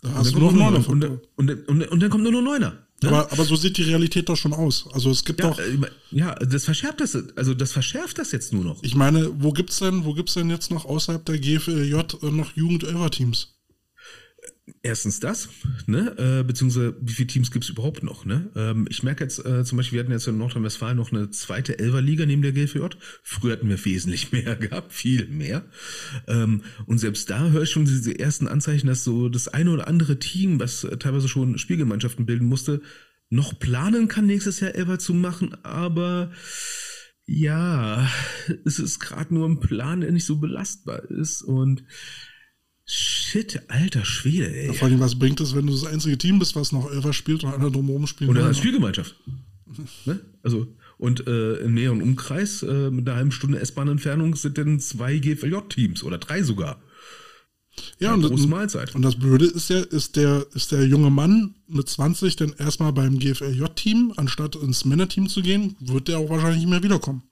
Da 0.00 0.08
Und 0.08 0.14
hast 0.16 0.26
dann, 0.26 0.34
du 0.34 0.40
nur 0.40 0.52
Neuner 0.52 0.78
noch, 0.78 0.88
und, 0.88 1.04
und, 1.36 1.68
und, 1.68 1.88
und 1.88 2.00
dann 2.02 2.10
kommt 2.10 2.24
nur 2.24 2.32
noch 2.32 2.42
Neuner. 2.42 2.78
Ne? 3.02 3.08
Aber, 3.08 3.32
aber 3.32 3.44
so 3.44 3.56
sieht 3.56 3.76
die 3.76 3.82
Realität 3.82 4.28
doch 4.28 4.36
schon 4.36 4.52
aus. 4.52 4.86
Also 4.92 5.10
es 5.10 5.24
gibt 5.24 5.40
ja, 5.40 5.50
doch, 5.50 5.58
äh, 5.58 5.78
ja, 6.10 6.34
das 6.34 6.64
verschärft 6.64 7.00
das, 7.00 7.16
also 7.36 7.54
das 7.54 7.72
verschärft 7.72 8.18
das 8.18 8.32
jetzt 8.32 8.52
nur 8.52 8.64
noch. 8.64 8.82
ich 8.82 8.94
meine, 8.94 9.30
wo 9.42 9.52
gibt's 9.52 9.78
denn, 9.78 10.04
wo 10.04 10.14
gibt's 10.14 10.34
denn 10.34 10.50
jetzt 10.50 10.70
noch 10.70 10.84
außerhalb 10.84 11.24
der 11.24 11.38
GFLJ 11.38 11.94
äh, 11.94 12.30
noch 12.30 12.56
Jugend-Elfer-Teams? 12.56 13.54
Erstens 14.82 15.18
das, 15.18 15.48
ne? 15.86 16.16
Äh, 16.18 16.44
beziehungsweise 16.44 16.96
wie 17.00 17.12
viele 17.12 17.26
Teams 17.26 17.50
gibt 17.50 17.64
es 17.64 17.70
überhaupt 17.70 18.04
noch, 18.04 18.24
ne? 18.24 18.48
Ähm, 18.54 18.86
ich 18.88 19.02
merke 19.02 19.24
jetzt 19.24 19.44
äh, 19.44 19.64
zum 19.64 19.76
Beispiel, 19.76 19.96
wir 19.96 20.04
hatten 20.04 20.12
jetzt 20.12 20.28
in 20.28 20.38
Nordrhein-Westfalen 20.38 20.96
noch 20.96 21.10
eine 21.10 21.30
zweite 21.30 21.80
Elferliga 21.80 22.26
neben 22.26 22.42
der 22.42 22.52
GFJ. 22.52 22.78
Früher 23.24 23.54
hatten 23.54 23.68
wir 23.68 23.84
wesentlich 23.84 24.30
mehr 24.32 24.54
gehabt, 24.54 24.92
viel 24.92 25.26
mehr. 25.26 25.64
Ähm, 26.28 26.62
und 26.86 26.98
selbst 26.98 27.28
da 27.28 27.50
höre 27.50 27.62
ich 27.62 27.70
schon 27.70 27.86
diese 27.86 28.16
ersten 28.16 28.46
Anzeichen, 28.46 28.86
dass 28.86 29.02
so 29.02 29.28
das 29.28 29.48
eine 29.48 29.70
oder 29.70 29.88
andere 29.88 30.20
Team, 30.20 30.60
was 30.60 30.84
äh, 30.84 30.96
teilweise 30.96 31.28
schon 31.28 31.58
Spielgemeinschaften 31.58 32.24
bilden 32.24 32.46
musste, 32.46 32.82
noch 33.30 33.58
planen 33.58 34.06
kann, 34.06 34.26
nächstes 34.26 34.60
Jahr 34.60 34.76
Elfer 34.76 35.00
zu 35.00 35.12
machen, 35.12 35.56
aber 35.64 36.30
ja, 37.26 38.08
es 38.64 38.78
ist 38.78 39.00
gerade 39.00 39.34
nur 39.34 39.48
ein 39.48 39.60
Plan, 39.60 40.02
der 40.02 40.12
nicht 40.12 40.26
so 40.26 40.36
belastbar 40.36 41.04
ist 41.10 41.42
und 41.42 41.84
Shit, 42.94 43.62
alter 43.68 44.04
Schwede, 44.04 44.54
ey. 44.54 44.66
Ja, 44.66 44.72
vor 44.74 44.86
allem, 44.86 45.00
was 45.00 45.18
bringt 45.18 45.40
es, 45.40 45.54
wenn 45.54 45.66
du 45.66 45.72
das 45.72 45.86
einzige 45.86 46.18
Team 46.18 46.38
bist, 46.38 46.54
was 46.56 46.72
noch 46.72 46.90
Elfer 46.92 47.14
spielt 47.14 47.42
und 47.42 47.54
einer 47.54 47.70
drumherum 47.70 48.06
spielt? 48.06 48.28
Dann 48.36 48.44
als 48.44 48.58
Spielgemeinschaft. 48.58 49.16
Ne? 50.04 50.20
Also, 50.42 50.66
und 50.98 51.26
äh, 51.26 51.54
im 51.60 51.72
näheren 51.72 52.02
Umkreis 52.02 52.62
äh, 52.62 52.90
mit 52.90 53.08
einer 53.08 53.16
halben 53.16 53.32
Stunde 53.32 53.58
S-Bahn-Entfernung 53.58 54.36
sind 54.36 54.58
dann 54.58 54.78
zwei 54.80 55.16
GFLJ-Teams 55.16 56.02
oder 56.04 56.18
drei 56.18 56.42
sogar. 56.42 56.82
ja, 57.98 58.12
und, 58.12 58.20
große 58.20 58.48
Mahlzeit. 58.48 58.94
und 58.94 59.00
das 59.00 59.16
Blöde 59.16 59.46
ist 59.46 59.70
ja, 59.70 59.78
ist 59.78 60.16
der, 60.16 60.46
ist 60.52 60.72
der 60.72 60.86
junge 60.86 61.08
Mann 61.08 61.54
mit 61.68 61.88
20 61.88 62.36
dann 62.36 62.52
erstmal 62.58 62.92
beim 62.92 63.18
GFLJ-Team, 63.18 64.12
anstatt 64.16 64.56
ins 64.56 64.84
Männerteam 64.84 65.26
zu 65.30 65.40
gehen, 65.40 65.74
wird 65.80 66.08
der 66.08 66.18
auch 66.18 66.28
wahrscheinlich 66.28 66.60
nicht 66.60 66.68
mehr 66.70 66.82
wiederkommen. 66.82 67.22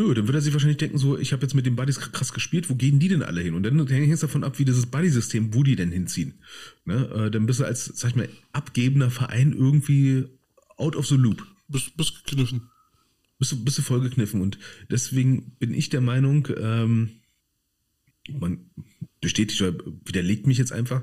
Nö, 0.00 0.14
dann 0.14 0.26
wird 0.26 0.34
er 0.34 0.40
sich 0.40 0.54
wahrscheinlich 0.54 0.78
denken, 0.78 0.96
so, 0.96 1.18
ich 1.18 1.34
habe 1.34 1.42
jetzt 1.42 1.54
mit 1.54 1.66
den 1.66 1.76
Buddies 1.76 2.00
krass 2.00 2.32
gespielt, 2.32 2.70
wo 2.70 2.74
gehen 2.74 2.98
die 2.98 3.08
denn 3.08 3.22
alle 3.22 3.42
hin? 3.42 3.52
Und 3.52 3.64
dann 3.64 3.86
hängt 3.86 4.10
es 4.10 4.20
davon 4.20 4.44
ab, 4.44 4.58
wie 4.58 4.64
dieses 4.64 4.86
Buddy-System, 4.86 5.52
wo 5.52 5.62
die 5.62 5.76
denn 5.76 5.92
hinziehen. 5.92 6.38
Ne? 6.86 7.06
Äh, 7.10 7.30
dann 7.30 7.44
bist 7.44 7.60
du 7.60 7.64
als, 7.64 7.84
sag 7.84 8.10
ich 8.10 8.16
mal, 8.16 8.30
abgebender 8.52 9.10
Verein 9.10 9.52
irgendwie 9.52 10.24
out 10.78 10.96
of 10.96 11.06
the 11.06 11.16
loop. 11.16 11.46
Bis, 11.68 11.90
bis 11.90 12.14
gekniffen. 12.24 12.62
bist 13.38 13.52
du, 13.52 13.62
bist 13.62 13.76
du 13.76 13.82
vollgekniffen. 13.82 14.40
Und 14.40 14.58
deswegen 14.90 15.50
bin 15.58 15.74
ich 15.74 15.90
der 15.90 16.00
Meinung, 16.00 16.48
ähm, 16.56 17.10
man 18.30 18.70
bestätigt 19.20 19.60
oder 19.60 19.84
widerlegt 20.06 20.46
mich 20.46 20.56
jetzt 20.56 20.72
einfach, 20.72 21.02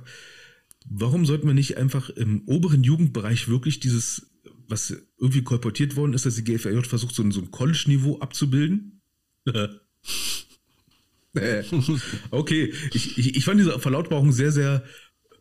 warum 0.89 1.27
sollten 1.27 1.45
wir 1.45 1.53
nicht 1.53 1.77
einfach 1.77 2.09
im 2.09 2.41
oberen 2.47 2.81
Jugendbereich 2.81 3.47
wirklich 3.47 3.79
dieses, 3.79 4.31
was 4.67 4.95
irgendwie 5.17 5.43
kolportiert 5.43 5.95
worden 5.95 6.13
ist, 6.13 6.25
dass 6.25 6.35
die 6.35 6.43
GFRJ 6.43 6.81
versucht, 6.87 7.15
so 7.15 7.23
ein, 7.23 7.31
so 7.31 7.41
ein 7.41 7.51
College-Niveau 7.51 8.19
abzubilden? 8.19 9.01
Äh, 11.35 11.63
okay, 12.31 12.73
ich, 12.93 13.17
ich, 13.17 13.35
ich 13.35 13.45
fand 13.45 13.59
diese 13.59 13.79
Verlautbarung 13.79 14.31
sehr, 14.31 14.51
sehr 14.51 14.83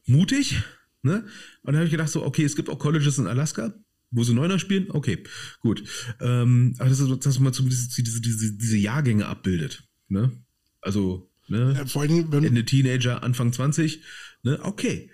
mutig. 0.07 0.57
Ne? 1.03 1.24
Und 1.62 1.72
dann 1.72 1.77
habe 1.77 1.85
ich 1.87 1.91
gedacht, 1.91 2.09
so, 2.09 2.24
okay, 2.24 2.45
es 2.45 2.57
gibt 2.57 2.68
auch 2.68 2.79
Colleges 2.79 3.18
in 3.18 3.27
Alaska, 3.27 3.72
wo 4.11 4.24
sie 4.24 4.35
Neuner 4.35 4.59
spielen. 4.59 4.91
Okay, 4.91 5.22
gut. 5.61 5.83
Ähm, 6.20 6.74
aber 6.79 6.89
das 6.89 7.01
ist, 7.01 7.27
dass 7.27 7.39
man 7.39 7.53
zumindest 7.53 7.97
diese, 7.97 8.20
diese, 8.20 8.53
diese 8.57 8.77
Jahrgänge 8.77 9.27
abbildet. 9.27 9.85
Ne? 10.09 10.33
Also, 10.81 11.31
ne? 11.49 11.74
Ja, 11.77 11.87
vor 11.87 12.03
allem, 12.03 12.31
wenn, 12.33 12.45
Ende 12.45 12.64
Teenager, 12.64 13.22
Anfang 13.22 13.53
20. 13.53 14.03
Ne? 14.43 14.59
Okay. 14.62 15.11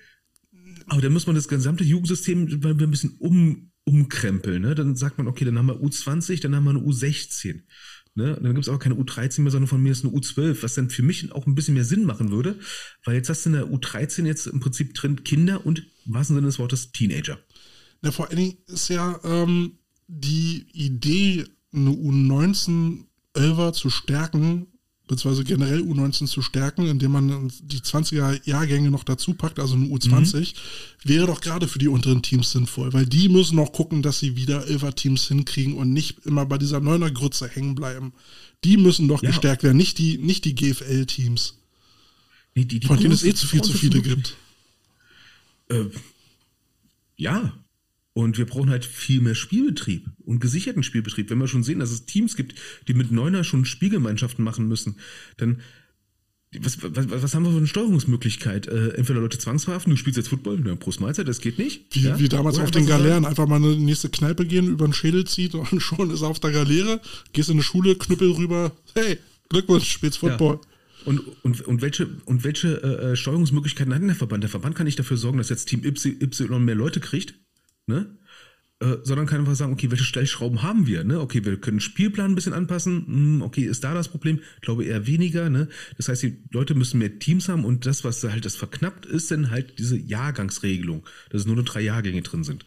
Aber 0.86 1.00
dann 1.00 1.12
muss 1.12 1.26
man 1.26 1.36
das 1.36 1.48
gesamte 1.48 1.84
Jugendsystem 1.84 2.60
ein 2.64 2.90
bisschen 2.90 3.16
um, 3.18 3.71
umkrempeln. 3.84 4.62
Ne? 4.62 4.74
Dann 4.74 4.96
sagt 4.96 5.18
man, 5.18 5.26
okay, 5.26 5.44
dann 5.44 5.58
haben 5.58 5.66
wir 5.66 5.76
U20, 5.76 6.40
dann 6.40 6.54
haben 6.54 6.64
wir 6.64 6.70
eine 6.70 6.80
U16. 6.80 7.62
Ne? 8.14 8.34
Dann 8.34 8.54
gibt 8.54 8.64
es 8.64 8.68
aber 8.68 8.78
keine 8.78 8.96
U13 8.96 9.40
mehr, 9.40 9.50
sondern 9.50 9.68
von 9.68 9.82
mir 9.82 9.92
ist 9.92 10.04
eine 10.04 10.12
U12, 10.12 10.62
was 10.62 10.74
dann 10.74 10.90
für 10.90 11.02
mich 11.02 11.32
auch 11.32 11.46
ein 11.46 11.54
bisschen 11.54 11.74
mehr 11.74 11.84
Sinn 11.84 12.04
machen 12.04 12.30
würde, 12.30 12.58
weil 13.04 13.14
jetzt 13.14 13.28
hast 13.28 13.44
du 13.44 13.50
in 13.50 13.54
der 13.54 13.66
U13 13.66 14.26
jetzt 14.26 14.46
im 14.46 14.60
Prinzip 14.60 14.94
drin 14.94 15.24
Kinder 15.24 15.64
und 15.64 15.86
im 16.06 16.14
wahrsten 16.14 16.36
Sinne 16.36 16.46
des 16.46 16.58
Wortes 16.58 16.92
Teenager. 16.92 17.38
Ja, 18.02 18.10
vor 18.10 18.28
allen 18.28 18.36
Dingen 18.36 18.58
ist 18.66 18.88
ja 18.88 19.18
ähm, 19.24 19.78
die 20.08 20.66
Idee, 20.72 21.46
eine 21.72 21.90
U19 21.90 23.06
Elver 23.34 23.72
zu 23.72 23.88
stärken, 23.88 24.66
beziehungsweise 25.12 25.44
generell 25.44 25.80
U19 25.82 26.26
zu 26.26 26.40
stärken, 26.40 26.86
indem 26.86 27.12
man 27.12 27.52
die 27.62 27.80
20er 27.80 28.40
Jahrgänge 28.44 28.90
noch 28.90 29.04
dazu 29.04 29.34
packt, 29.34 29.58
also 29.60 29.74
eine 29.74 29.86
U20, 29.86 30.54
wäre 31.04 31.26
doch 31.26 31.42
gerade 31.42 31.68
für 31.68 31.78
die 31.78 31.88
unteren 31.88 32.22
Teams 32.22 32.50
sinnvoll, 32.50 32.92
weil 32.94 33.04
die 33.04 33.28
müssen 33.28 33.56
noch 33.56 33.72
gucken, 33.72 34.00
dass 34.02 34.18
sie 34.18 34.36
wieder 34.36 34.66
Elfer-Teams 34.66 35.28
hinkriegen 35.28 35.74
und 35.74 35.92
nicht 35.92 36.24
immer 36.24 36.46
bei 36.46 36.56
dieser 36.56 36.80
Neuner-Grütze 36.80 37.46
hängen 37.46 37.74
bleiben. 37.74 38.14
Die 38.64 38.78
müssen 38.78 39.06
doch 39.06 39.22
Ja. 39.22 39.28
gestärkt 39.28 39.62
werden, 39.62 39.76
nicht 39.76 39.98
die, 39.98 40.16
nicht 40.16 40.46
die 40.46 40.54
GFL-Teams, 40.54 41.58
Nee, 42.54 42.64
die, 42.64 42.80
die 42.80 42.86
von 42.86 42.98
denen 42.98 43.12
es 43.12 43.22
eh 43.24 43.34
zu 43.34 43.46
viel 43.46 43.62
zu 43.62 43.72
viele 43.72 44.02
gibt. 44.02 44.36
Äh, 45.68 45.84
ja. 47.16 47.52
Und 48.14 48.36
wir 48.36 48.44
brauchen 48.44 48.68
halt 48.68 48.84
viel 48.84 49.22
mehr 49.22 49.34
Spielbetrieb 49.34 50.06
und 50.24 50.40
gesicherten 50.40 50.82
Spielbetrieb. 50.82 51.30
Wenn 51.30 51.38
wir 51.38 51.48
schon 51.48 51.62
sehen, 51.62 51.78
dass 51.78 51.90
es 51.90 52.04
Teams 52.04 52.36
gibt, 52.36 52.54
die 52.86 52.94
mit 52.94 53.10
Neuner 53.10 53.42
schon 53.42 53.64
Spielgemeinschaften 53.64 54.44
machen 54.44 54.68
müssen, 54.68 54.96
dann 55.38 55.62
was, 56.60 56.82
was, 56.82 57.10
was 57.10 57.34
haben 57.34 57.44
wir 57.44 57.50
für 57.50 57.56
eine 57.56 57.66
Steuerungsmöglichkeit? 57.66 58.66
Äh, 58.66 58.90
entweder 58.90 59.20
Leute 59.20 59.38
zwangsverhaften, 59.38 59.90
du 59.90 59.96
spielst 59.96 60.18
jetzt 60.18 60.28
Football, 60.28 60.60
na, 60.62 60.74
Prost 60.74 61.00
Mahlzeit, 61.00 61.26
das 61.26 61.40
geht 61.40 61.58
nicht. 61.58 61.86
Wie, 61.92 62.02
ja? 62.02 62.18
wie 62.18 62.28
damals 62.28 62.56
Oder 62.56 62.64
auf 62.64 62.70
den 62.70 62.86
Galeeren, 62.86 63.24
einfach 63.24 63.46
mal 63.46 63.56
in 63.56 63.78
die 63.78 63.84
nächste 63.84 64.10
Kneipe 64.10 64.44
gehen, 64.44 64.68
über 64.68 64.86
den 64.86 64.92
Schädel 64.92 65.24
zieht 65.24 65.54
und 65.54 65.66
schon 65.80 66.10
ist 66.10 66.20
er 66.20 66.28
auf 66.28 66.40
der 66.40 66.50
Galeere, 66.50 67.00
gehst 67.32 67.48
in 67.48 67.56
die 67.56 67.62
Schule, 67.62 67.94
Knüppel 67.94 68.32
rüber, 68.32 68.72
hey, 68.94 69.18
Glückwunsch, 69.48 69.90
spielst 69.90 70.18
Football. 70.18 70.60
Und, 71.04 71.20
und, 71.42 71.62
und 71.62 71.82
welche, 71.82 72.08
und 72.26 72.44
welche 72.44 72.82
äh, 72.82 73.12
äh, 73.12 73.16
Steuerungsmöglichkeiten 73.16 73.92
hat 73.92 74.00
denn 74.00 74.08
der 74.08 74.16
Verband? 74.16 74.44
Der 74.44 74.50
Verband 74.50 74.76
kann 74.76 74.84
nicht 74.84 74.98
dafür 74.98 75.16
sorgen, 75.16 75.38
dass 75.38 75.48
jetzt 75.48 75.66
Team 75.66 75.82
Y 75.84 76.64
mehr 76.64 76.74
Leute 76.74 77.00
kriegt, 77.00 77.34
ne? 77.86 78.18
Äh, 78.80 78.98
sondern 79.04 79.26
kann 79.26 79.38
einfach 79.40 79.54
sagen, 79.54 79.72
okay, 79.72 79.90
welche 79.92 80.02
Stellschrauben 80.04 80.62
haben 80.62 80.88
wir? 80.88 81.04
Ne? 81.04 81.20
Okay, 81.20 81.44
wir 81.44 81.56
können 81.60 81.76
den 81.76 81.80
Spielplan 81.80 82.32
ein 82.32 82.34
bisschen 82.34 82.52
anpassen. 82.52 83.06
Hm, 83.06 83.42
okay, 83.42 83.62
ist 83.62 83.84
da 83.84 83.94
das 83.94 84.08
Problem? 84.08 84.40
Ich 84.56 84.62
glaube 84.62 84.84
eher 84.84 85.06
weniger. 85.06 85.50
Ne? 85.50 85.68
Das 85.96 86.08
heißt, 86.08 86.22
die 86.24 86.42
Leute 86.50 86.74
müssen 86.74 86.98
mehr 86.98 87.20
Teams 87.20 87.48
haben 87.48 87.64
und 87.64 87.86
das, 87.86 88.02
was 88.02 88.24
halt 88.24 88.44
das 88.44 88.56
verknappt, 88.56 89.06
ist 89.06 89.30
dann 89.30 89.50
halt 89.50 89.78
diese 89.78 89.96
Jahrgangsregelung, 89.96 91.04
dass 91.30 91.42
es 91.42 91.46
nur 91.46 91.54
noch 91.54 91.64
drei 91.64 91.80
Jahrgänge 91.82 92.22
drin 92.22 92.42
sind. 92.42 92.64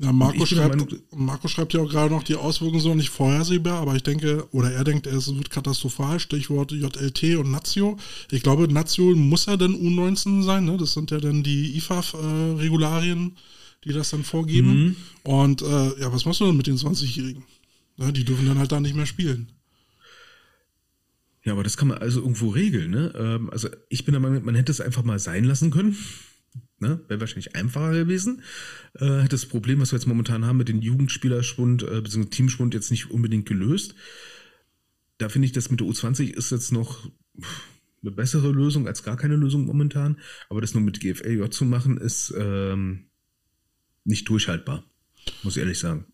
Ja, 0.00 0.12
Marco 0.12 0.46
schreibt, 0.46 0.76
Meinung- 0.76 1.02
Marco 1.14 1.48
schreibt 1.48 1.72
ja 1.74 1.80
auch 1.80 1.88
gerade 1.90 2.14
noch, 2.14 2.22
die 2.22 2.36
Auswirkungen 2.36 2.80
sind 2.80 2.90
noch 2.90 2.96
nicht 2.96 3.10
vorhersehbar, 3.10 3.80
aber 3.80 3.96
ich 3.96 4.04
denke, 4.04 4.46
oder 4.52 4.70
er 4.70 4.84
denkt, 4.84 5.08
es 5.08 5.34
wird 5.34 5.50
katastrophal, 5.50 6.20
Stichwort 6.20 6.70
JLT 6.70 7.36
und 7.36 7.50
Nazio. 7.50 7.96
Ich 8.30 8.42
glaube, 8.44 8.72
Nazio 8.72 9.16
muss 9.16 9.46
ja 9.46 9.56
dann 9.56 9.74
U19 9.74 10.42
sein, 10.44 10.64
ne? 10.66 10.76
das 10.76 10.94
sind 10.94 11.10
ja 11.10 11.18
dann 11.18 11.42
die 11.42 11.76
IFAF-Regularien, 11.76 13.36
die 13.84 13.92
das 13.92 14.10
dann 14.10 14.24
vorgeben. 14.24 14.84
Mhm. 14.84 14.96
Und 15.22 15.62
äh, 15.62 16.00
ja, 16.00 16.12
was 16.12 16.24
machst 16.24 16.40
du 16.40 16.46
denn 16.46 16.56
mit 16.56 16.66
den 16.66 16.76
20-Jährigen? 16.76 17.44
Ja, 17.96 18.12
die 18.12 18.24
dürfen 18.24 18.46
dann 18.46 18.58
halt 18.58 18.72
da 18.72 18.80
nicht 18.80 18.94
mehr 18.94 19.06
spielen. 19.06 19.52
Ja, 21.44 21.52
aber 21.52 21.62
das 21.62 21.76
kann 21.76 21.88
man 21.88 21.98
also 21.98 22.20
irgendwo 22.20 22.50
regeln. 22.50 22.90
Ne? 22.90 23.12
Ähm, 23.16 23.50
also 23.50 23.68
ich 23.88 24.04
bin 24.04 24.12
der 24.12 24.20
Meinung, 24.20 24.44
man 24.44 24.54
hätte 24.54 24.72
es 24.72 24.80
einfach 24.80 25.02
mal 25.02 25.18
sein 25.18 25.44
lassen 25.44 25.70
können. 25.70 25.96
Ne? 26.80 27.00
Wäre 27.08 27.20
wahrscheinlich 27.20 27.56
einfacher 27.56 27.92
gewesen. 27.92 28.42
Äh, 28.94 29.20
hätte 29.20 29.30
das 29.30 29.46
Problem, 29.46 29.80
was 29.80 29.92
wir 29.92 29.98
jetzt 29.98 30.06
momentan 30.06 30.44
haben 30.44 30.58
mit 30.58 30.68
dem 30.68 30.80
Jugendspielerschwund 30.80 31.82
äh, 31.82 32.00
bzw. 32.00 32.26
Teamschwund 32.26 32.74
jetzt 32.74 32.90
nicht 32.90 33.10
unbedingt 33.10 33.48
gelöst. 33.48 33.94
Da 35.18 35.28
finde 35.28 35.46
ich, 35.46 35.52
das 35.52 35.70
mit 35.70 35.80
der 35.80 35.86
U20 35.86 36.30
ist 36.30 36.50
jetzt 36.50 36.70
noch 36.70 37.10
eine 38.02 38.12
bessere 38.12 38.52
Lösung 38.52 38.86
als 38.86 39.02
gar 39.02 39.16
keine 39.16 39.36
Lösung 39.36 39.66
momentan. 39.66 40.18
Aber 40.48 40.60
das 40.60 40.74
nur 40.74 40.82
mit 40.82 41.00
GFLJ 41.00 41.48
zu 41.50 41.64
machen, 41.64 41.96
ist 41.96 42.32
ähm, 42.38 43.07
nicht 44.04 44.28
durchhaltbar, 44.28 44.84
muss 45.42 45.56
ich 45.56 45.60
ehrlich 45.60 45.78
sagen. 45.78 46.06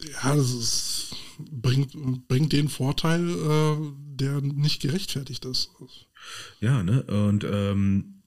Ja, 0.00 0.34
das 0.34 0.52
ist, 0.52 1.16
bringt, 1.38 2.28
bringt 2.28 2.52
den 2.52 2.68
Vorteil, 2.68 3.28
äh, 3.28 3.76
der 4.16 4.40
nicht 4.40 4.82
gerechtfertigt 4.82 5.44
ist. 5.44 5.70
Ja, 6.60 6.82
ne? 6.82 7.02
Und 7.04 7.44
ähm, 7.44 8.22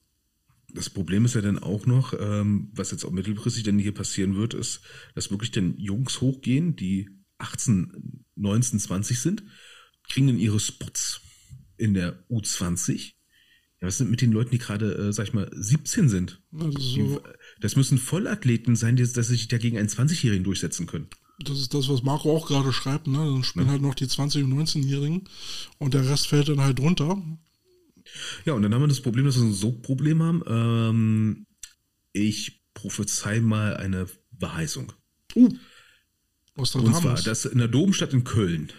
das 0.72 0.90
Problem 0.90 1.24
ist 1.24 1.34
ja 1.34 1.40
dann 1.40 1.58
auch 1.58 1.86
noch, 1.86 2.14
ähm, 2.18 2.70
was 2.72 2.90
jetzt 2.90 3.04
auch 3.04 3.10
mittelfristig 3.10 3.64
dann 3.64 3.78
hier 3.78 3.94
passieren 3.94 4.36
wird, 4.36 4.54
ist, 4.54 4.80
dass 5.14 5.30
wirklich 5.30 5.50
dann 5.50 5.78
Jungs 5.78 6.20
hochgehen, 6.20 6.76
die 6.76 7.10
18, 7.38 8.24
19, 8.36 8.78
20 8.78 9.20
sind, 9.20 9.44
kriegen 10.08 10.26
dann 10.26 10.38
ihre 10.38 10.60
Spots 10.60 11.20
in 11.76 11.94
der 11.94 12.24
U20. 12.28 13.15
Was 13.86 13.98
sind 13.98 14.10
mit 14.10 14.20
den 14.20 14.32
Leuten, 14.32 14.50
die 14.50 14.58
gerade, 14.58 14.94
äh, 14.94 15.12
sag 15.12 15.28
ich 15.28 15.32
mal, 15.32 15.48
17 15.54 16.08
sind? 16.08 16.42
Also 16.58 17.22
das 17.60 17.76
müssen 17.76 17.98
Vollathleten 17.98 18.74
sein, 18.74 18.96
die, 18.96 19.06
dass 19.06 19.28
sich 19.28 19.46
dagegen 19.46 19.78
einen 19.78 19.88
20-Jährigen 19.88 20.42
durchsetzen 20.42 20.86
können. 20.86 21.06
Das 21.38 21.60
ist 21.60 21.72
das, 21.72 21.88
was 21.88 22.02
Marco 22.02 22.34
auch 22.34 22.48
gerade 22.48 22.72
schreibt, 22.72 23.06
ne? 23.06 23.18
Dann 23.18 23.44
spielen 23.44 23.66
ja. 23.66 23.72
halt 23.72 23.82
noch 23.82 23.94
die 23.94 24.06
20- 24.06 24.42
und 24.42 24.54
19-Jährigen 24.54 25.28
und 25.78 25.94
der 25.94 26.08
Rest 26.08 26.26
fällt 26.26 26.48
dann 26.48 26.62
halt 26.62 26.80
runter. 26.80 27.22
Ja, 28.44 28.54
und 28.54 28.62
dann 28.62 28.74
haben 28.74 28.82
wir 28.82 28.88
das 28.88 29.02
Problem, 29.02 29.24
dass 29.24 29.36
wir 29.36 29.44
ein 29.44 29.52
Sog-Problem 29.52 30.20
haben. 30.20 30.42
Ähm, 30.48 31.46
ich 32.12 32.62
prophezei 32.74 33.40
mal 33.40 33.76
eine 33.76 34.08
Verheißung. 34.36 34.92
Uh, 35.36 35.54
was 36.56 36.74
und 36.74 36.92
zwar, 36.92 37.22
dass 37.22 37.44
in 37.44 37.58
der 37.58 37.68
Domstadt 37.68 38.14
in 38.14 38.24
Köln 38.24 38.72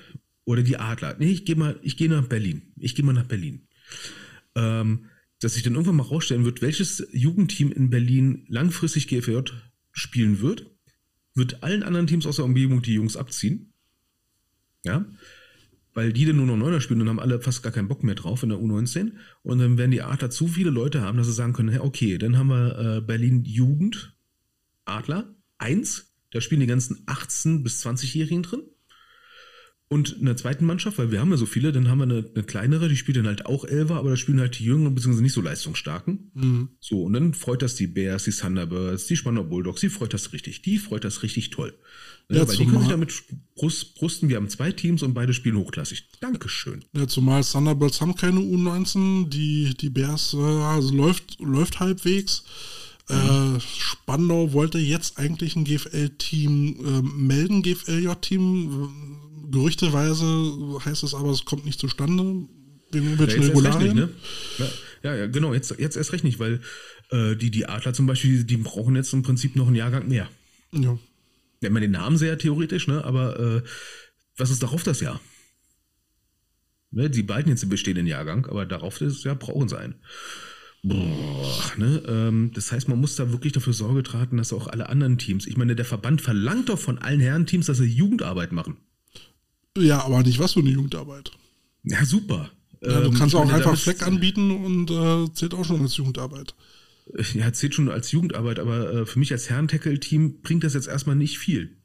oder 0.44 0.64
die 0.64 0.78
Adler, 0.78 1.16
nee, 1.18 1.32
ich 1.32 1.46
gehe 1.46 1.56
mal, 1.56 1.80
ich 1.82 1.96
gehe 1.96 2.10
nach 2.10 2.28
Berlin. 2.28 2.74
Ich 2.76 2.94
gehe 2.94 3.06
mal 3.06 3.14
nach 3.14 3.26
Berlin. 3.26 3.68
Ähm, 4.58 5.06
dass 5.40 5.54
sich 5.54 5.64
dann 5.64 5.74
irgendwann 5.74 5.98
mal 5.98 6.04
rausstellen 6.04 6.46
wird, 6.46 6.62
welches 6.62 7.08
Jugendteam 7.12 7.72
in 7.72 7.90
Berlin 7.90 8.46
langfristig 8.50 9.08
GFJ 9.08 9.40
spielen 9.92 10.42
wird, 10.42 10.72
wird 11.36 11.62
allen 11.62 11.84
anderen 11.84 12.08
Teams 12.08 12.26
aus 12.26 12.38
der 12.38 12.46
Umgebung 12.46 12.82
die 12.82 12.96
Jungs 12.96 13.16
abziehen. 13.16 13.74
Ja 14.84 15.06
weil 15.98 16.14
die 16.14 16.26
dann 16.26 16.36
nur 16.36 16.46
noch 16.46 16.58
Neuner 16.58 16.80
spielen 16.80 17.02
und 17.02 17.10
haben 17.10 17.20
alle 17.20 17.42
fast 17.42 17.64
gar 17.64 17.72
keinen 17.72 17.88
Bock 17.88 18.04
mehr 18.04 18.14
drauf 18.14 18.44
in 18.44 18.50
der 18.50 18.60
U19. 18.60 19.14
Und 19.42 19.58
dann 19.58 19.80
werden 19.80 19.90
die 19.90 20.04
Adler 20.04 20.30
zu 20.30 20.48
viele 20.48 20.70
Leute 20.70 21.02
haben, 21.02 21.18
dass 21.18 21.26
sie 21.26 21.34
sagen 21.34 21.54
können, 21.54 21.80
okay, 21.80 22.20
dann 22.20 22.38
haben 22.38 22.50
wir 22.50 22.98
äh, 22.98 23.02
Berlin 23.02 23.44
Jugend, 23.46 24.16
Adler, 24.86 25.36
1, 25.58 26.14
da 26.30 26.40
spielen 26.40 26.62
die 26.62 26.68
ganzen 26.68 27.04
18- 27.08 27.64
bis 27.64 27.84
20-Jährigen 27.84 28.44
drin. 28.44 28.62
Und 29.90 30.18
in 30.20 30.26
der 30.26 30.36
zweiten 30.36 30.66
Mannschaft, 30.66 30.98
weil 30.98 31.12
wir 31.12 31.22
haben 31.22 31.32
ja 31.32 31.38
so 31.38 31.46
viele, 31.46 31.72
dann 31.72 31.90
haben 31.90 32.00
wir 32.00 32.04
eine, 32.04 32.30
eine 32.36 32.44
kleinere, 32.44 32.90
die 32.90 32.98
spielt 32.98 33.18
dann 33.18 33.28
halt 33.28 33.46
auch 33.46 33.64
Elfer, 33.64 33.96
aber 33.96 34.10
da 34.10 34.18
spielen 34.18 34.42
halt 34.42 34.60
die 34.60 34.66
Jüngeren 34.66 34.94
bzw. 34.94 35.22
nicht 35.22 35.32
so 35.32 35.40
leistungsstarken. 35.40 36.30
Mhm. 36.34 36.70
So, 36.82 37.04
und 37.04 37.14
dann 37.14 37.34
freut 37.34 37.62
das 37.62 37.76
die 37.76 37.88
Bears, 37.88 38.26
die 38.26 38.32
Thunderbirds, 38.32 39.08
die 39.08 39.16
Spanner 39.16 39.46
Bulldogs, 39.46 39.80
die 39.80 39.88
freut 39.88 40.14
das 40.14 40.34
richtig. 40.34 40.62
Die 40.62 40.78
freut 40.78 41.06
das 41.06 41.24
richtig 41.24 41.52
toll. 41.52 41.74
Ja, 42.30 42.38
ja 42.38 42.48
weil 42.48 42.58
die 42.58 42.66
können 42.66 42.80
sich 42.80 42.90
damit 42.90 43.14
brust, 43.56 43.96
brusten. 43.96 44.28
Wir 44.28 44.36
haben 44.36 44.50
zwei 44.50 44.74
Teams 44.74 45.04
und 45.04 45.14
beide 45.14 45.34
spielen 45.34 45.56
hochklassig. 45.56 46.10
Dankeschön. 46.20 46.84
Ja, 46.94 47.08
zumal 47.08 47.46
Thunderbirds 47.46 48.02
haben 48.02 48.16
keine 48.16 48.42
U19, 48.42 49.30
die, 49.30 49.74
die 49.74 49.90
Bears 49.90 50.34
äh, 50.34 50.38
also 50.38 50.94
läuft, 50.94 51.40
läuft 51.40 51.80
halbwegs. 51.80 52.44
Mhm. 53.08 53.56
Äh, 53.56 53.60
Spandau 53.62 54.52
wollte 54.52 54.80
jetzt 54.80 55.18
eigentlich 55.18 55.56
ein 55.56 55.64
GFL-Team 55.64 56.76
äh, 56.86 57.02
melden, 57.04 57.62
GFLJ-Team 57.62 59.27
gerüchteweise 59.50 60.80
heißt 60.84 61.04
es 61.04 61.14
aber, 61.14 61.32
es 61.32 61.46
kommt 61.46 61.66
nicht 61.66 61.80
zustande. 61.80 62.48
Wegen 62.92 63.06
irgendwelchen 63.06 63.42
ja, 63.42 63.48
Regularien. 63.50 63.96
Nicht, 63.96 64.60
ne? 64.60 64.70
ja, 65.04 65.16
ja, 65.16 65.28
genau, 65.28 65.54
jetzt, 65.54 65.76
jetzt 65.78 65.98
erst 65.98 66.14
recht 66.14 66.24
nicht, 66.24 66.40
weil 66.40 66.62
äh, 67.12 67.36
die, 67.36 67.52
die 67.52 67.66
Adler 67.68 67.94
zum 67.94 68.06
Beispiel, 68.06 68.44
die 68.46 68.58
brauchen 68.58 68.96
jetzt 68.96 69.14
im 69.14 69.24
Prinzip 69.24 69.56
noch 69.56 69.68
einen 69.68 69.76
Jahrgang 69.76 70.08
mehr. 70.08 70.30
Ja. 70.72 70.98
Ja, 71.62 71.70
man 71.70 71.82
den 71.82 71.92
Namen 71.92 72.18
sehr 72.18 72.38
theoretisch, 72.38 72.88
ne? 72.88 73.04
aber 73.04 73.40
äh, 73.40 73.62
was 74.38 74.52
ist 74.52 74.64
darauf 74.64 74.84
das 74.84 75.02
Jahr? 75.02 75.20
Ne, 76.92 77.10
die 77.10 77.24
beiden 77.24 77.52
jetzt 77.52 77.64
im 77.64 77.70
bestehenden 77.70 78.08
Jahrgang, 78.08 78.46
aber 78.46 78.66
darauf 78.66 79.00
das 79.00 79.24
Jahr 79.24 79.36
brauchen 79.36 79.68
sie 79.68 79.78
einen. 79.78 79.96
Boah, 80.84 81.74
ne? 81.76 82.02
Ähm, 82.08 82.52
das 82.54 82.72
heißt, 82.72 82.88
man 82.88 83.00
muss 83.00 83.16
da 83.16 83.32
wirklich 83.32 83.52
dafür 83.52 83.74
Sorge 83.74 84.04
tragen, 84.04 84.38
dass 84.38 84.54
auch 84.54 84.68
alle 84.68 84.88
anderen 84.88 85.18
Teams, 85.18 85.48
ich 85.48 85.58
meine, 85.58 85.76
der 85.76 85.86
Verband 85.86 86.22
verlangt 86.22 86.70
doch 86.70 86.80
von 86.80 87.00
allen 87.00 87.20
Herren-Teams, 87.20 87.66
dass 87.66 87.80
sie 87.80 87.86
Jugendarbeit 87.86 88.54
machen. 88.54 88.78
Ja, 89.78 90.04
aber 90.04 90.24
nicht 90.24 90.40
was 90.40 90.54
für 90.54 90.60
eine 90.60 90.70
Jugendarbeit. 90.70 91.32
Ja, 91.84 92.04
super. 92.06 92.50
Ja, 92.82 93.02
du 93.02 93.08
ähm, 93.08 93.14
kannst 93.14 93.36
auch 93.36 93.50
einfach 93.50 93.78
Fleck 93.78 94.06
anbieten 94.06 94.52
und 94.52 94.92
äh, 94.92 95.34
zählt 95.34 95.54
auch 95.54 95.66
schon 95.66 95.82
als 95.82 95.98
Jugendarbeit. 95.98 96.56
Ja, 97.34 97.52
zählt 97.54 97.74
schon 97.74 97.90
als 97.90 98.12
Jugendarbeit, 98.12 98.60
aber 98.60 98.94
äh, 98.94 99.06
für 99.06 99.20
mich 99.20 99.32
als 99.32 99.50
Herren-Tackle-Team 99.50 100.42
bringt 100.42 100.64
das 100.64 100.74
jetzt 100.74 100.88
erstmal 100.88 101.16
nicht 101.16 101.38
viel. 101.38 101.78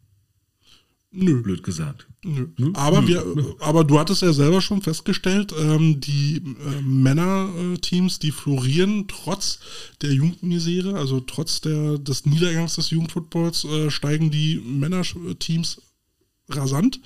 Nö. 1.13 1.43
Blöd 1.43 1.63
gesagt. 1.63 2.09
Nö. 2.25 2.49
Nö? 2.57 2.71
Aber, 2.75 3.03
Nö. 3.03 3.09
Wir, 3.09 3.57
aber 3.61 3.85
du 3.85 3.99
hattest 3.99 4.23
ja 4.23 4.33
selber 4.33 4.63
schon 4.63 4.81
festgestellt, 4.81 5.55
ähm, 5.59 6.01
die 6.01 6.37
äh, 6.37 6.83
Männer-Teams, 6.83 8.19
die 8.19 8.33
florieren 8.33 9.07
trotz 9.09 9.61
der 10.01 10.13
Jugendmisere, 10.13 10.95
also 10.95 11.21
trotz 11.21 11.61
der, 11.61 11.99
des 11.99 12.25
Niedergangs 12.25 12.77
des 12.77 12.91
Jugendfootballs, 12.91 13.65
äh, 13.65 13.91
steigen 13.91 14.31
die 14.31 14.57
Männer-Teams 14.65 15.83
rasant. 16.49 17.01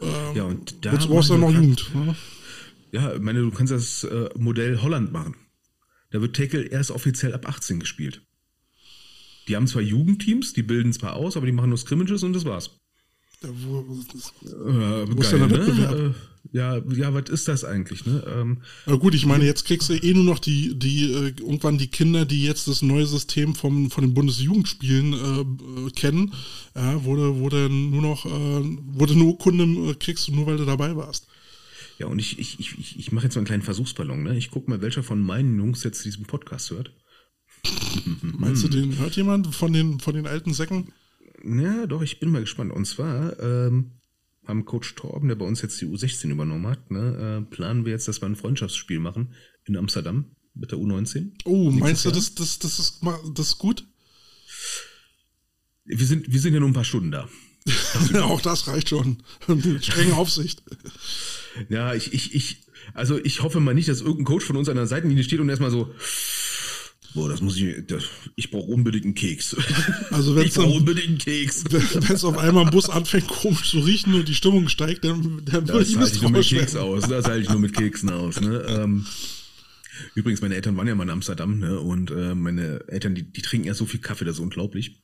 Ähm, 0.00 0.36
ja, 0.36 0.44
und 0.44 0.84
da. 0.84 0.92
Wozu 0.92 1.08
brauchst 1.08 1.30
du 1.30 1.38
noch 1.38 1.50
Jugend? 1.50 1.90
Ne? 1.94 2.14
Ja, 2.92 3.14
ich 3.14 3.20
meine, 3.20 3.40
du 3.40 3.50
kannst 3.50 3.72
das 3.72 4.04
äh, 4.04 4.30
Modell 4.36 4.80
Holland 4.80 5.12
machen. 5.12 5.36
Da 6.10 6.20
wird 6.20 6.36
Tackle 6.36 6.62
erst 6.62 6.90
offiziell 6.90 7.34
ab 7.34 7.46
18 7.46 7.80
gespielt. 7.80 8.22
Die 9.46 9.56
haben 9.56 9.66
zwar 9.66 9.82
Jugendteams, 9.82 10.52
die 10.52 10.62
bilden 10.62 10.92
zwar 10.92 11.14
aus, 11.14 11.36
aber 11.36 11.46
die 11.46 11.52
machen 11.52 11.70
nur 11.70 11.78
Scrimmages 11.78 12.22
und 12.22 12.34
das 12.34 12.44
war's. 12.44 12.78
Ja, 13.42 13.48
wo, 13.52 13.80
äh, 13.80 13.84
wo 13.86 15.20
ist 15.20 15.30
geil? 15.30 15.48
Ne? 15.48 16.14
Äh, 16.14 16.37
ja, 16.52 16.78
ja, 16.78 17.12
was 17.12 17.28
ist 17.28 17.48
das 17.48 17.64
eigentlich? 17.64 18.06
Ne? 18.06 18.24
Ähm, 18.26 18.58
Na 18.86 18.96
gut, 18.96 19.14
ich 19.14 19.26
meine, 19.26 19.44
jetzt 19.44 19.64
kriegst 19.64 19.88
du 19.88 19.94
eh 19.94 20.14
nur 20.14 20.24
noch 20.24 20.38
die, 20.38 20.78
die 20.78 21.12
äh, 21.12 21.34
irgendwann 21.38 21.78
die 21.78 21.88
Kinder, 21.88 22.24
die 22.24 22.44
jetzt 22.44 22.68
das 22.68 22.82
neue 22.82 23.06
System 23.06 23.54
vom, 23.54 23.90
von 23.90 24.04
den 24.04 24.14
Bundesjugendspielen 24.14 25.12
äh, 25.12 25.90
kennen, 25.90 26.32
ja, 26.74 27.04
wo 27.04 27.16
du, 27.16 27.40
wo 27.40 27.48
du 27.48 27.68
nur 27.68 28.02
noch, 28.02 28.24
äh, 28.24 28.78
wo 28.86 29.06
du 29.06 29.14
nur 29.14 29.38
Kunden 29.38 29.90
äh, 29.90 29.94
kriegst, 29.94 30.30
nur 30.30 30.46
weil 30.46 30.56
du 30.56 30.64
dabei 30.64 30.96
warst. 30.96 31.26
Ja, 31.98 32.06
und 32.06 32.18
ich, 32.18 32.38
ich, 32.38 32.60
ich, 32.60 32.98
ich 32.98 33.12
mache 33.12 33.24
jetzt 33.24 33.34
so 33.34 33.40
einen 33.40 33.46
kleinen 33.46 33.62
Versuchsballon. 33.62 34.22
Ne? 34.22 34.38
Ich 34.38 34.50
gucke 34.50 34.70
mal, 34.70 34.80
welcher 34.80 35.02
von 35.02 35.20
meinen 35.20 35.58
Jungs 35.58 35.82
jetzt 35.82 36.04
diesen 36.04 36.26
Podcast 36.26 36.70
hört. 36.70 36.92
Meinst 38.22 38.62
du, 38.62 38.68
den 38.68 38.98
hört 38.98 39.16
jemand 39.16 39.54
von 39.54 39.72
den, 39.72 39.98
von 39.98 40.14
den 40.14 40.26
alten 40.26 40.54
Säcken? 40.54 40.92
Ja, 41.44 41.86
doch, 41.86 42.02
ich 42.02 42.20
bin 42.20 42.30
mal 42.30 42.40
gespannt. 42.40 42.72
Und 42.72 42.84
zwar 42.84 43.38
ähm, 43.40 43.97
haben 44.48 44.64
Coach 44.64 44.94
Torben, 44.94 45.28
der 45.28 45.36
bei 45.36 45.44
uns 45.44 45.62
jetzt 45.62 45.80
die 45.80 45.86
U16 45.86 46.30
übernommen 46.30 46.66
hat, 46.66 46.90
ne, 46.90 47.44
äh, 47.46 47.54
planen 47.54 47.84
wir 47.84 47.92
jetzt, 47.92 48.08
dass 48.08 48.20
wir 48.20 48.26
ein 48.26 48.36
Freundschaftsspiel 48.36 48.98
machen 48.98 49.34
in 49.66 49.76
Amsterdam 49.76 50.24
mit 50.54 50.72
der 50.72 50.78
U19. 50.78 51.32
Oh, 51.44 51.70
meinst 51.70 52.04
du, 52.04 52.10
das, 52.10 52.34
das, 52.34 52.58
das, 52.58 52.78
ist, 52.78 53.00
das 53.34 53.46
ist 53.46 53.58
gut? 53.58 53.86
Wir 55.84 56.04
sind, 56.04 56.32
wir 56.32 56.40
sind 56.40 56.54
ja 56.54 56.60
nur 56.60 56.68
ein 56.68 56.74
paar 56.74 56.84
Stunden 56.84 57.10
da. 57.10 57.28
Auch 58.22 58.40
das 58.40 58.66
reicht 58.66 58.88
schon. 58.88 59.22
Strenge 59.80 60.16
Aufsicht. 60.16 60.62
Ja, 61.68 61.94
ich, 61.94 62.12
ich, 62.14 62.34
ich, 62.34 62.62
also 62.94 63.18
ich 63.22 63.42
hoffe 63.42 63.60
mal 63.60 63.74
nicht, 63.74 63.88
dass 63.88 64.00
irgendein 64.00 64.24
Coach 64.24 64.44
von 64.44 64.56
uns 64.56 64.68
an 64.68 64.76
der 64.76 64.86
Seitenlinie 64.86 65.24
steht 65.24 65.40
und 65.40 65.48
erstmal 65.48 65.70
so, 65.70 65.92
Boah, 67.18 67.28
das 67.28 67.40
muss 67.40 67.56
ich. 67.56 67.84
Das, 67.88 68.04
ich 68.36 68.48
brauche 68.52 68.70
unbedingt 68.70 69.04
einen 69.04 69.14
Keks. 69.14 69.56
Also 70.10 70.36
wenn 70.36 70.46
ich 70.46 70.54
brauche 70.54 70.68
unbedingt 70.68 71.08
einen 71.08 71.18
Keks. 71.18 71.64
Wenn 71.70 72.16
es 72.16 72.24
auf 72.24 72.38
einmal 72.38 72.64
im 72.64 72.70
Bus 72.70 72.88
anfängt, 72.88 73.26
komisch 73.26 73.70
zu 73.70 73.80
riechen 73.80 74.14
und 74.14 74.28
die 74.28 74.34
Stimmung 74.34 74.68
steigt, 74.68 75.04
dann, 75.04 75.42
dann 75.44 75.68
würde 75.68 75.84
ich 75.84 75.96
halte 75.96 76.14
ich 76.14 76.22
nur 76.22 76.30
mit 76.30 76.46
Keks 76.46 76.76
aus. 76.76 77.08
Das 77.08 77.26
halte 77.26 77.42
ich 77.42 77.48
nur 77.48 77.58
mit 77.58 77.74
Keksen 77.74 78.10
aus. 78.10 78.40
Ne? 78.40 78.64
Ähm, 78.68 79.06
übrigens, 80.14 80.40
meine 80.40 80.54
Eltern 80.54 80.76
waren 80.76 80.86
ja 80.86 80.94
mal 80.94 81.04
in 81.04 81.10
Amsterdam, 81.10 81.58
ne? 81.58 81.80
Und 81.80 82.10
äh, 82.10 82.34
meine 82.34 82.84
Eltern, 82.88 83.14
die, 83.14 83.24
die 83.24 83.42
trinken 83.42 83.66
ja 83.66 83.74
so 83.74 83.84
viel 83.84 84.00
Kaffee, 84.00 84.24
das 84.24 84.36
ist 84.36 84.40
unglaublich. 84.40 85.00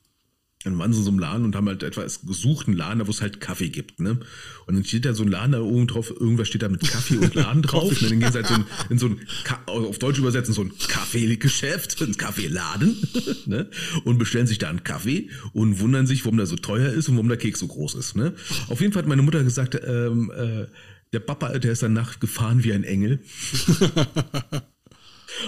Dann 0.65 0.79
waren 0.79 0.91
sie 0.91 0.97
in 0.97 1.05
so 1.05 1.11
einem 1.11 1.19
Laden 1.19 1.45
und 1.45 1.55
haben 1.55 1.67
halt 1.67 1.83
etwas 1.83 2.21
gesucht, 2.25 2.67
einen 2.67 2.75
Laden, 2.75 3.05
wo 3.05 3.11
es 3.11 3.21
halt 3.21 3.39
Kaffee 3.39 3.69
gibt, 3.69 3.99
ne? 3.99 4.19
Und 4.65 4.73
dann 4.73 4.83
steht 4.83 5.05
da 5.05 5.13
so 5.13 5.21
ein 5.21 5.29
Laden 5.29 5.51
da 5.51 5.61
oben 5.61 5.85
drauf, 5.85 6.09
irgendwas 6.09 6.47
steht 6.47 6.63
da 6.63 6.69
mit 6.69 6.81
Kaffee 6.81 7.17
und 7.17 7.35
Laden 7.35 7.61
drauf. 7.61 8.01
und 8.01 8.09
dann 8.09 8.19
gehen 8.19 8.31
sie 8.31 8.37
halt 8.39 8.47
so 8.47 8.55
in, 8.55 8.65
in 8.89 8.97
so 8.97 9.05
ein, 9.07 9.19
auf 9.67 9.99
Deutsch 9.99 10.17
übersetzen, 10.17 10.55
so 10.55 10.63
ein 10.63 10.71
Kaffeegeschäft, 10.87 12.01
ein 12.01 12.17
Kaffeeladen, 12.17 12.97
ne? 13.45 13.69
Und 14.05 14.17
bestellen 14.17 14.47
sich 14.47 14.57
da 14.57 14.69
einen 14.69 14.83
Kaffee 14.83 15.29
und 15.53 15.79
wundern 15.79 16.07
sich, 16.07 16.25
warum 16.25 16.37
der 16.37 16.47
so 16.47 16.55
teuer 16.55 16.91
ist 16.91 17.09
und 17.09 17.15
warum 17.15 17.29
der 17.29 17.37
Keks 17.37 17.59
so 17.59 17.67
groß 17.67 17.93
ist, 17.93 18.15
ne? 18.15 18.33
Auf 18.67 18.81
jeden 18.81 18.91
Fall 18.91 19.03
hat 19.03 19.09
meine 19.09 19.21
Mutter 19.21 19.43
gesagt, 19.43 19.79
ähm, 19.85 20.31
äh, 20.35 20.65
der 21.13 21.19
Papa, 21.19 21.59
der 21.59 21.73
ist 21.73 21.83
danach 21.83 22.19
gefahren 22.19 22.63
wie 22.63 22.73
ein 22.73 22.83
Engel. 22.83 23.19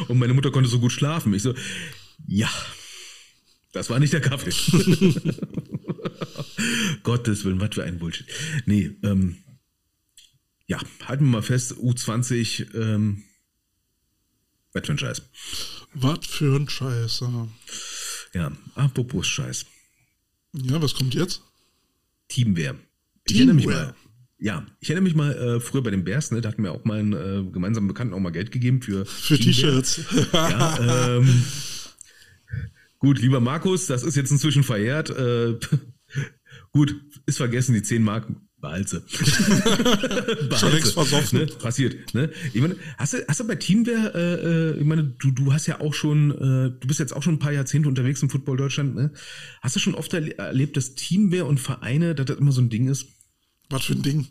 und 0.07 0.19
meine 0.19 0.35
Mutter 0.35 0.51
konnte 0.51 0.69
so 0.69 0.79
gut 0.79 0.91
schlafen. 0.91 1.33
Ich 1.33 1.41
so, 1.41 1.55
ja, 2.27 2.49
das 3.77 3.91
war 3.91 3.99
nicht 3.99 4.11
der 4.11 4.21
Kaffee. 4.21 4.49
Gottes 7.03 7.45
Willen, 7.45 7.61
was 7.61 7.75
für 7.75 7.83
ein 7.83 7.99
Bullshit. 7.99 8.25
Nee, 8.65 8.91
ähm, 9.03 9.37
ja, 10.65 10.79
halten 11.05 11.25
wir 11.25 11.31
mal 11.31 11.41
fest, 11.43 11.73
U20, 11.73 12.73
ähm, 12.75 13.23
was 14.73 14.85
für 14.85 14.93
ein 14.93 14.97
Scheiß. 14.97 15.21
Was 15.93 16.25
für 16.25 16.55
ein 16.55 16.67
Scheiß, 16.67 17.19
ja. 17.19 17.47
Ja, 18.33 18.51
apropos 18.73 19.27
Scheiß. 19.27 19.67
Ja, 20.53 20.81
was 20.81 20.95
kommt 20.95 21.13
jetzt? 21.13 21.43
Teamwehr. 22.29 22.75
Ich 23.27 23.35
erinnere 23.35 23.55
mich 23.55 23.67
mal. 23.67 23.93
Ja, 24.39 24.65
ich 24.79 24.89
erinnere 24.89 25.03
mich 25.03 25.15
mal 25.15 25.33
äh, 25.35 25.59
früher 25.59 25.83
bei 25.83 25.91
den 25.91 26.03
Bears, 26.03 26.31
ne, 26.31 26.41
da 26.41 26.49
hatten 26.49 26.63
wir 26.63 26.71
auch 26.71 26.83
mal 26.83 26.99
einen 26.99 27.13
äh, 27.13 27.51
gemeinsamen 27.51 27.87
Bekannten 27.87 28.13
auch 28.13 28.19
mal 28.19 28.31
Geld 28.31 28.51
gegeben 28.51 28.81
für, 28.81 29.05
für 29.05 29.37
T-Shirts. 29.37 30.01
ja, 30.33 31.17
ähm, 31.17 31.43
gut, 32.99 33.19
lieber 33.19 33.39
Markus, 33.39 33.87
das 33.87 34.03
ist 34.03 34.15
jetzt 34.15 34.31
inzwischen 34.31 34.63
verjährt. 34.63 35.09
Äh, 35.09 35.55
gut, 36.71 36.95
ist 37.25 37.37
vergessen, 37.37 37.73
die 37.73 37.83
10 37.83 38.03
Mark 38.03 38.27
Behalse. 38.59 39.03
Schon 40.57 40.71
längst 40.71 40.93
versoffen. 40.93 41.39
Ne? 41.39 41.45
Passiert. 41.45 42.13
Ne? 42.15 42.31
Ich 42.53 42.61
meine, 42.61 42.75
hast 42.97 43.13
du, 43.13 43.23
hast 43.27 43.39
du 43.39 43.47
bei 43.47 43.55
Teamwehr, 43.55 44.15
äh, 44.15 44.73
äh, 44.73 44.79
ich 44.79 44.85
meine, 44.85 45.03
du, 45.03 45.29
du 45.29 45.53
hast 45.53 45.67
ja 45.67 45.79
auch 45.79 45.93
schon, 45.93 46.31
äh, 46.31 46.71
du 46.79 46.87
bist 46.87 46.99
jetzt 46.99 47.15
auch 47.15 47.21
schon 47.21 47.35
ein 47.35 47.39
paar 47.39 47.51
Jahrzehnte 47.51 47.87
unterwegs 47.87 48.23
im 48.23 48.31
Football 48.31 48.57
Deutschland, 48.57 48.95
ne? 48.95 49.11
Hast 49.61 49.75
du 49.75 49.79
schon 49.79 49.93
oft 49.93 50.11
erlebt, 50.13 50.75
dass 50.75 50.95
Teamwehr 50.95 51.45
und 51.45 51.59
Vereine, 51.59 52.15
dass 52.15 52.25
das 52.25 52.37
immer 52.39 52.51
so 52.51 52.61
ein 52.61 52.69
Ding 52.69 52.87
ist? 52.87 53.05
Was 53.69 53.83
für 53.85 53.93
ein 53.93 54.01
Ding? 54.01 54.27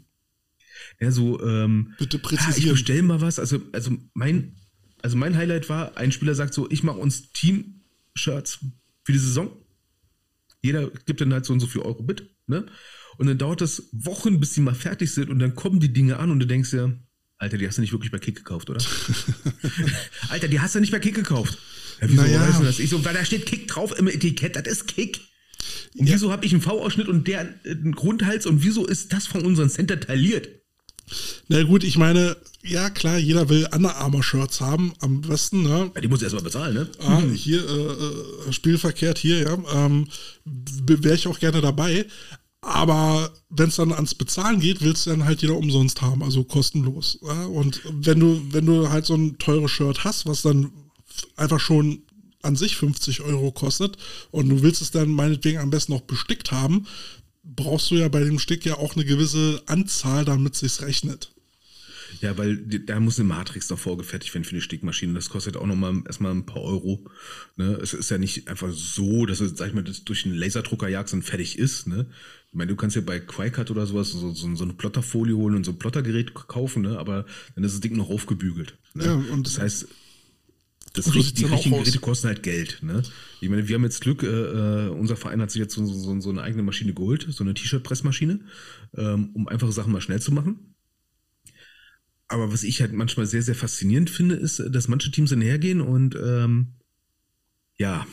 Ja, 0.98 1.12
so, 1.12 1.40
ähm, 1.42 1.94
Bitte 1.98 2.18
präzisieren. 2.18 2.54
Ah, 2.54 2.58
ich 2.58 2.70
bestell 2.72 3.02
mal 3.02 3.20
was. 3.20 3.38
Also, 3.38 3.60
also 3.72 3.92
mein, 4.14 4.56
also 5.02 5.16
mein 5.16 5.36
Highlight 5.36 5.68
war, 5.68 5.96
ein 5.96 6.10
Spieler 6.10 6.34
sagt 6.34 6.52
so, 6.52 6.68
ich 6.68 6.82
mache 6.82 6.98
uns 6.98 7.30
Team-Shirts 8.16 8.58
für 9.04 9.12
die 9.12 9.18
Saison. 9.18 9.50
Jeder 10.62 10.90
gibt 11.04 11.20
dann 11.20 11.32
halt 11.32 11.44
so 11.44 11.52
und 11.52 11.60
so 11.60 11.66
viel 11.66 11.82
Euro 11.82 12.02
mit, 12.02 12.28
ne? 12.46 12.66
Und 13.18 13.28
dann 13.28 13.38
dauert 13.38 13.60
das 13.60 13.88
Wochen, 13.92 14.40
bis 14.40 14.54
die 14.54 14.60
mal 14.60 14.74
fertig 14.74 15.12
sind 15.12 15.30
und 15.30 15.38
dann 15.38 15.54
kommen 15.54 15.80
die 15.80 15.92
Dinge 15.92 16.18
an 16.18 16.30
und 16.30 16.40
du 16.40 16.46
denkst 16.46 16.72
ja, 16.72 16.92
Alter, 17.38 17.58
die 17.58 17.66
hast 17.66 17.76
du 17.76 17.82
nicht 17.82 17.92
wirklich 17.92 18.10
bei 18.10 18.18
Kick 18.18 18.36
gekauft, 18.36 18.68
oder? 18.68 18.82
Alter, 20.28 20.48
die 20.48 20.60
hast 20.60 20.74
du 20.74 20.80
nicht 20.80 20.90
bei 20.90 20.98
Kick 20.98 21.14
gekauft. 21.14 21.58
Ja, 22.00 22.08
wieso 22.08 22.22
naja. 22.22 22.40
weißt 22.40 22.60
du 22.60 22.64
das? 22.64 22.78
Ich 22.78 22.90
so, 22.90 23.04
weil 23.04 23.14
da 23.14 23.24
steht 23.24 23.46
Kick 23.46 23.68
drauf 23.68 23.96
im 23.98 24.08
Etikett, 24.08 24.56
das 24.56 24.66
ist 24.66 24.88
Kick. 24.88 25.20
Und 25.96 26.06
ja. 26.06 26.14
wieso 26.14 26.32
habe 26.32 26.44
ich 26.44 26.52
einen 26.52 26.62
V-Ausschnitt 26.62 27.08
und 27.08 27.26
der 27.26 27.54
einen 27.64 27.92
Grundhals 27.92 28.46
und 28.46 28.62
wieso 28.62 28.86
ist 28.86 29.12
das 29.12 29.26
von 29.26 29.44
unserem 29.44 29.68
Center 29.68 30.00
tailliert? 30.00 30.48
Na 31.48 31.62
gut, 31.62 31.84
ich 31.84 31.98
meine, 31.98 32.36
ja 32.62 32.90
klar, 32.90 33.18
jeder 33.18 33.48
will 33.48 33.68
Under 33.72 33.96
Armour 33.96 34.22
Shirts 34.22 34.60
haben, 34.60 34.92
am 35.00 35.20
besten, 35.20 35.62
ne? 35.62 35.90
Ja, 35.94 36.00
die 36.00 36.08
muss 36.08 36.22
erstmal 36.22 36.42
bezahlen, 36.42 36.74
ne? 36.74 36.88
Ah, 36.98 37.22
hier, 37.34 37.66
äh, 37.68 38.48
äh 38.48 38.52
spielverkehrt 38.52 39.18
hier, 39.18 39.40
ja. 39.40 39.58
Ähm, 39.72 40.08
Wäre 40.44 41.14
ich 41.14 41.28
auch 41.28 41.38
gerne 41.38 41.60
dabei. 41.60 42.06
Aber 42.66 43.30
wenn 43.48 43.68
es 43.68 43.76
dann 43.76 43.92
ans 43.92 44.14
Bezahlen 44.14 44.58
geht, 44.58 44.80
willst 44.80 45.06
du 45.06 45.10
dann 45.10 45.24
halt 45.24 45.40
jeder 45.40 45.56
umsonst 45.56 46.02
haben, 46.02 46.22
also 46.24 46.42
kostenlos. 46.42 47.18
Ja? 47.22 47.46
Und 47.46 47.80
wenn 47.84 48.18
du, 48.18 48.42
wenn 48.50 48.66
du 48.66 48.88
halt 48.90 49.06
so 49.06 49.14
ein 49.14 49.38
teures 49.38 49.70
Shirt 49.70 50.02
hast, 50.02 50.26
was 50.26 50.42
dann 50.42 50.72
einfach 51.36 51.60
schon 51.60 52.02
an 52.42 52.56
sich 52.56 52.76
50 52.76 53.20
Euro 53.20 53.52
kostet 53.52 53.96
und 54.32 54.48
du 54.48 54.62
willst 54.62 54.82
es 54.82 54.90
dann 54.90 55.10
meinetwegen 55.10 55.58
am 55.58 55.70
besten 55.70 55.92
noch 55.92 56.02
bestickt 56.02 56.50
haben, 56.50 56.86
brauchst 57.54 57.90
du 57.90 57.96
ja 57.96 58.08
bei 58.08 58.22
dem 58.24 58.38
Stick 58.38 58.64
ja 58.64 58.74
auch 58.74 58.96
eine 58.96 59.04
gewisse 59.04 59.62
Anzahl, 59.66 60.24
damit 60.24 60.54
es 60.54 60.60
sich 60.60 60.82
rechnet. 60.82 61.32
Ja, 62.20 62.38
weil 62.38 62.56
da 62.56 62.98
muss 63.00 63.18
eine 63.18 63.28
Matrix 63.28 63.68
noch 63.68 63.78
vorgefertigt 63.78 64.32
werden 64.34 64.44
für 64.44 64.54
die 64.54 64.60
Stickmaschine. 64.60 65.14
Das 65.14 65.28
kostet 65.28 65.56
auch 65.56 65.66
nochmal 65.66 66.02
erstmal 66.06 66.32
ein 66.32 66.46
paar 66.46 66.62
Euro. 66.62 67.04
Ne? 67.56 67.78
Es 67.82 67.92
ist 67.92 68.10
ja 68.10 68.18
nicht 68.18 68.48
einfach 68.48 68.72
so, 68.72 69.26
dass 69.26 69.40
es, 69.40 69.56
sag 69.56 69.68
ich 69.68 69.74
mal, 69.74 69.84
das 69.84 70.04
durch 70.04 70.24
einen 70.24 70.34
Laserdrucker 70.34 70.88
jagst 70.88 71.14
und 71.14 71.22
fertig 71.22 71.58
ist. 71.58 71.86
Ne? 71.86 72.06
Ich 72.48 72.54
meine, 72.54 72.70
du 72.70 72.76
kannst 72.76 72.96
ja 72.96 73.02
bei 73.02 73.20
Quicut 73.20 73.70
oder 73.70 73.86
sowas 73.86 74.10
so, 74.10 74.32
so, 74.32 74.54
so 74.54 74.64
eine 74.64 74.72
Plotterfolie 74.72 75.36
holen 75.36 75.56
und 75.56 75.64
so 75.64 75.72
ein 75.72 75.78
Plottergerät 75.78 76.32
kaufen, 76.34 76.82
ne? 76.82 76.98
aber 76.98 77.26
dann 77.54 77.64
ist 77.64 77.74
das 77.74 77.80
Ding 77.80 77.96
noch 77.96 78.08
aufgebügelt. 78.08 78.78
Ne? 78.94 79.04
Ja, 79.04 79.14
und 79.14 79.46
das 79.46 79.58
heißt, 79.58 79.86
das 80.98 81.14
richtig, 81.14 81.34
die 81.34 81.44
richtigen 81.44 81.76
Geräte 81.76 81.98
kosten 81.98 82.28
halt 82.28 82.42
Geld. 82.42 82.78
Ne? 82.82 83.02
Ich 83.40 83.48
meine, 83.48 83.68
wir 83.68 83.74
haben 83.74 83.84
jetzt 83.84 84.00
Glück, 84.00 84.22
äh, 84.22 84.26
äh, 84.26 84.88
unser 84.88 85.16
Verein 85.16 85.40
hat 85.40 85.50
sich 85.50 85.60
jetzt 85.60 85.74
so, 85.74 85.84
so, 85.84 86.20
so 86.20 86.30
eine 86.30 86.42
eigene 86.42 86.62
Maschine 86.62 86.94
geholt, 86.94 87.26
so 87.28 87.44
eine 87.44 87.54
T-Shirt-Pressmaschine, 87.54 88.40
ähm, 88.96 89.30
um 89.34 89.48
einfache 89.48 89.72
Sachen 89.72 89.92
mal 89.92 90.00
schnell 90.00 90.20
zu 90.20 90.32
machen. 90.32 90.74
Aber 92.28 92.52
was 92.52 92.64
ich 92.64 92.80
halt 92.80 92.92
manchmal 92.92 93.26
sehr, 93.26 93.42
sehr 93.42 93.54
faszinierend 93.54 94.10
finde, 94.10 94.34
ist, 94.34 94.62
dass 94.70 94.88
manche 94.88 95.10
Teams 95.10 95.30
dann 95.30 95.40
hergehen 95.40 95.80
und 95.80 96.16
ähm, 96.16 96.74
ja, 97.76 98.06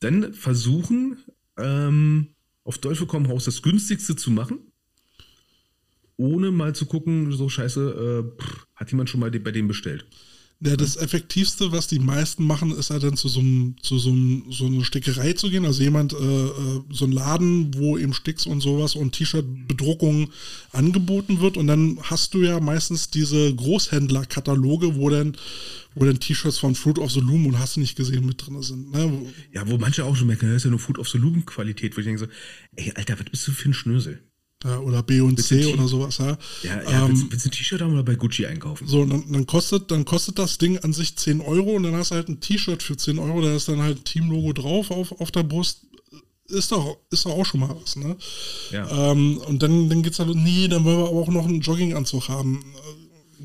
dann 0.00 0.34
versuchen, 0.34 1.16
ähm, 1.56 2.34
auf 2.62 2.78
Teufel 2.78 3.06
komm 3.06 3.26
raus 3.26 3.44
das 3.44 3.62
günstigste 3.62 4.16
zu 4.16 4.30
machen, 4.30 4.58
ohne 6.16 6.50
mal 6.50 6.74
zu 6.74 6.86
gucken, 6.86 7.32
so 7.32 7.48
scheiße, 7.48 8.34
äh, 8.36 8.40
pff, 8.40 8.66
hat 8.74 8.90
jemand 8.90 9.10
schon 9.10 9.20
mal 9.20 9.30
bei 9.30 9.50
dem 9.50 9.66
bestellt. 9.66 10.06
Ja, 10.60 10.76
das 10.76 10.96
Effektivste, 10.96 11.72
was 11.72 11.88
die 11.88 11.98
meisten 11.98 12.46
machen, 12.46 12.70
ist 12.70 12.90
halt 12.90 13.02
dann 13.02 13.16
zu 13.16 13.28
so, 13.28 13.40
einem, 13.40 13.76
zu 13.82 13.98
so, 13.98 14.10
einem, 14.10 14.44
so 14.50 14.66
einer 14.66 14.84
Stickerei 14.84 15.34
zu 15.34 15.50
gehen. 15.50 15.64
Also 15.64 15.82
jemand, 15.82 16.12
äh, 16.14 16.16
äh, 16.16 16.82
so 16.90 17.04
ein 17.04 17.12
Laden, 17.12 17.74
wo 17.74 17.98
eben 17.98 18.14
Sticks 18.14 18.46
und 18.46 18.60
sowas 18.60 18.94
und 18.94 19.12
T-Shirt-Bedruckung 19.12 20.30
angeboten 20.72 21.40
wird. 21.40 21.56
Und 21.56 21.66
dann 21.66 21.98
hast 22.02 22.34
du 22.34 22.42
ja 22.42 22.60
meistens 22.60 23.10
diese 23.10 23.54
Großhändler-Kataloge, 23.54 24.96
wo 24.96 25.10
dann 25.10 25.36
wo 25.94 26.04
dann 26.04 26.18
T-Shirts 26.18 26.58
von 26.58 26.74
Fruit 26.74 26.98
of 26.98 27.12
the 27.12 27.20
Loom 27.20 27.46
und 27.46 27.58
hast 27.58 27.76
du 27.76 27.80
nicht 27.80 27.96
gesehen 27.96 28.26
mit 28.26 28.44
drin 28.44 28.60
sind. 28.62 28.90
Ne? 28.90 29.32
Ja, 29.52 29.68
wo 29.68 29.78
manche 29.78 30.04
auch 30.04 30.16
schon 30.16 30.26
merken, 30.26 30.48
das 30.48 30.56
ist 30.56 30.64
ja 30.64 30.70
nur 30.70 30.80
Fruit 30.80 30.98
of 30.98 31.08
the 31.08 31.18
Loom 31.18 31.46
Qualität, 31.46 31.96
wo 31.96 32.00
ich 32.00 32.06
denke 32.06 32.20
so, 32.20 32.26
ey, 32.76 32.92
Alter, 32.96 33.18
was 33.18 33.26
bist 33.26 33.46
du 33.46 33.52
für 33.52 33.68
ein 33.68 33.74
Schnösel? 33.74 34.20
Ja, 34.64 34.78
oder 34.78 35.02
B 35.02 35.20
und 35.20 35.40
C 35.42 35.66
oder 35.66 35.86
sowas, 35.86 36.16
ja. 36.18 36.38
Ja, 36.62 36.82
ja 36.82 37.04
ähm, 37.04 37.28
willst, 37.30 37.44
du 37.44 37.48
ein 37.50 37.52
T-Shirt 37.52 37.82
haben 37.82 37.92
oder 37.92 38.02
bei 38.02 38.14
Gucci 38.14 38.46
einkaufen? 38.46 38.88
So, 38.88 39.04
dann, 39.04 39.30
dann, 39.30 39.46
kostet, 39.46 39.90
dann 39.90 40.06
kostet 40.06 40.38
das 40.38 40.56
Ding 40.56 40.78
an 40.78 40.94
sich 40.94 41.16
10 41.16 41.42
Euro 41.42 41.72
und 41.72 41.82
dann 41.82 41.94
hast 41.94 42.12
du 42.12 42.14
halt 42.14 42.28
ein 42.28 42.40
T-Shirt 42.40 42.82
für 42.82 42.96
10 42.96 43.18
Euro, 43.18 43.42
da 43.42 43.54
ist 43.54 43.68
dann 43.68 43.82
halt 43.82 43.98
ein 43.98 44.04
Teamlogo 44.04 44.54
drauf 44.54 44.90
auf, 44.90 45.12
auf 45.20 45.30
der 45.30 45.42
Brust. 45.42 45.86
Ist 46.46 46.72
doch, 46.72 46.96
ist 47.10 47.26
doch 47.26 47.32
auch 47.32 47.44
schon 47.44 47.60
mal 47.60 47.76
was, 47.82 47.96
ne? 47.96 48.16
Ja. 48.70 49.12
Ähm, 49.12 49.38
und 49.38 49.62
dann, 49.62 49.90
dann 49.90 50.02
geht's 50.02 50.18
halt, 50.18 50.34
nee, 50.34 50.66
dann 50.68 50.84
wollen 50.84 50.98
wir 50.98 51.08
aber 51.08 51.18
auch 51.18 51.28
noch 51.28 51.46
einen 51.46 51.60
Jogginganzug 51.60 52.28
haben. 52.28 52.64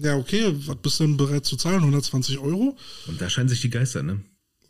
Ja, 0.02 0.16
okay, 0.16 0.54
was 0.66 0.78
bist 0.78 1.00
du 1.00 1.04
denn 1.04 1.18
bereit 1.18 1.46
zu 1.46 1.58
zahlen? 1.58 1.80
120 1.80 2.40
Euro? 2.40 2.78
Und 3.08 3.20
da 3.20 3.30
scheinen 3.30 3.50
sich 3.50 3.62
die 3.62 3.70
Geister, 3.70 4.04
ne? 4.04 4.22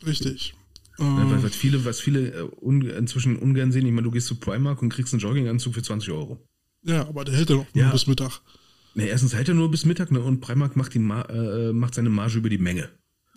Richtig. 0.06 0.56
Ja, 1.00 1.32
was, 1.32 1.44
was, 1.44 1.56
viele, 1.56 1.86
was 1.86 2.00
viele 2.00 2.32
äh, 2.32 2.98
inzwischen 2.98 3.38
ungern 3.38 3.72
sehen, 3.72 3.86
ich 3.86 3.92
meine, 3.92 4.06
du 4.06 4.12
gehst 4.12 4.28
zu 4.28 4.36
Primark 4.36 4.82
und 4.82 4.90
kriegst 4.90 5.14
einen 5.14 5.22
Jogginganzug 5.22 5.74
für 5.74 5.82
20 5.82 6.12
Euro. 6.12 6.46
Ja, 6.84 7.08
aber 7.08 7.26
der 7.26 7.36
hält 7.36 7.50
ja 7.50 7.58
noch 7.58 7.74
nur 7.74 7.92
bis 7.92 8.08
Mittag. 8.08 8.42
Ne, 8.96 9.08
erstens 9.08 9.34
hält 9.34 9.48
er 9.48 9.54
nur 9.54 9.72
bis 9.72 9.86
Mittag 9.86 10.12
ne, 10.12 10.20
und 10.20 10.42
Primark 10.42 10.76
macht, 10.76 10.94
die 10.94 11.00
äh, 11.00 11.74
macht 11.74 11.94
seine 11.96 12.10
Marge 12.10 12.38
über 12.38 12.50
die 12.50 12.58
Menge. 12.58 12.90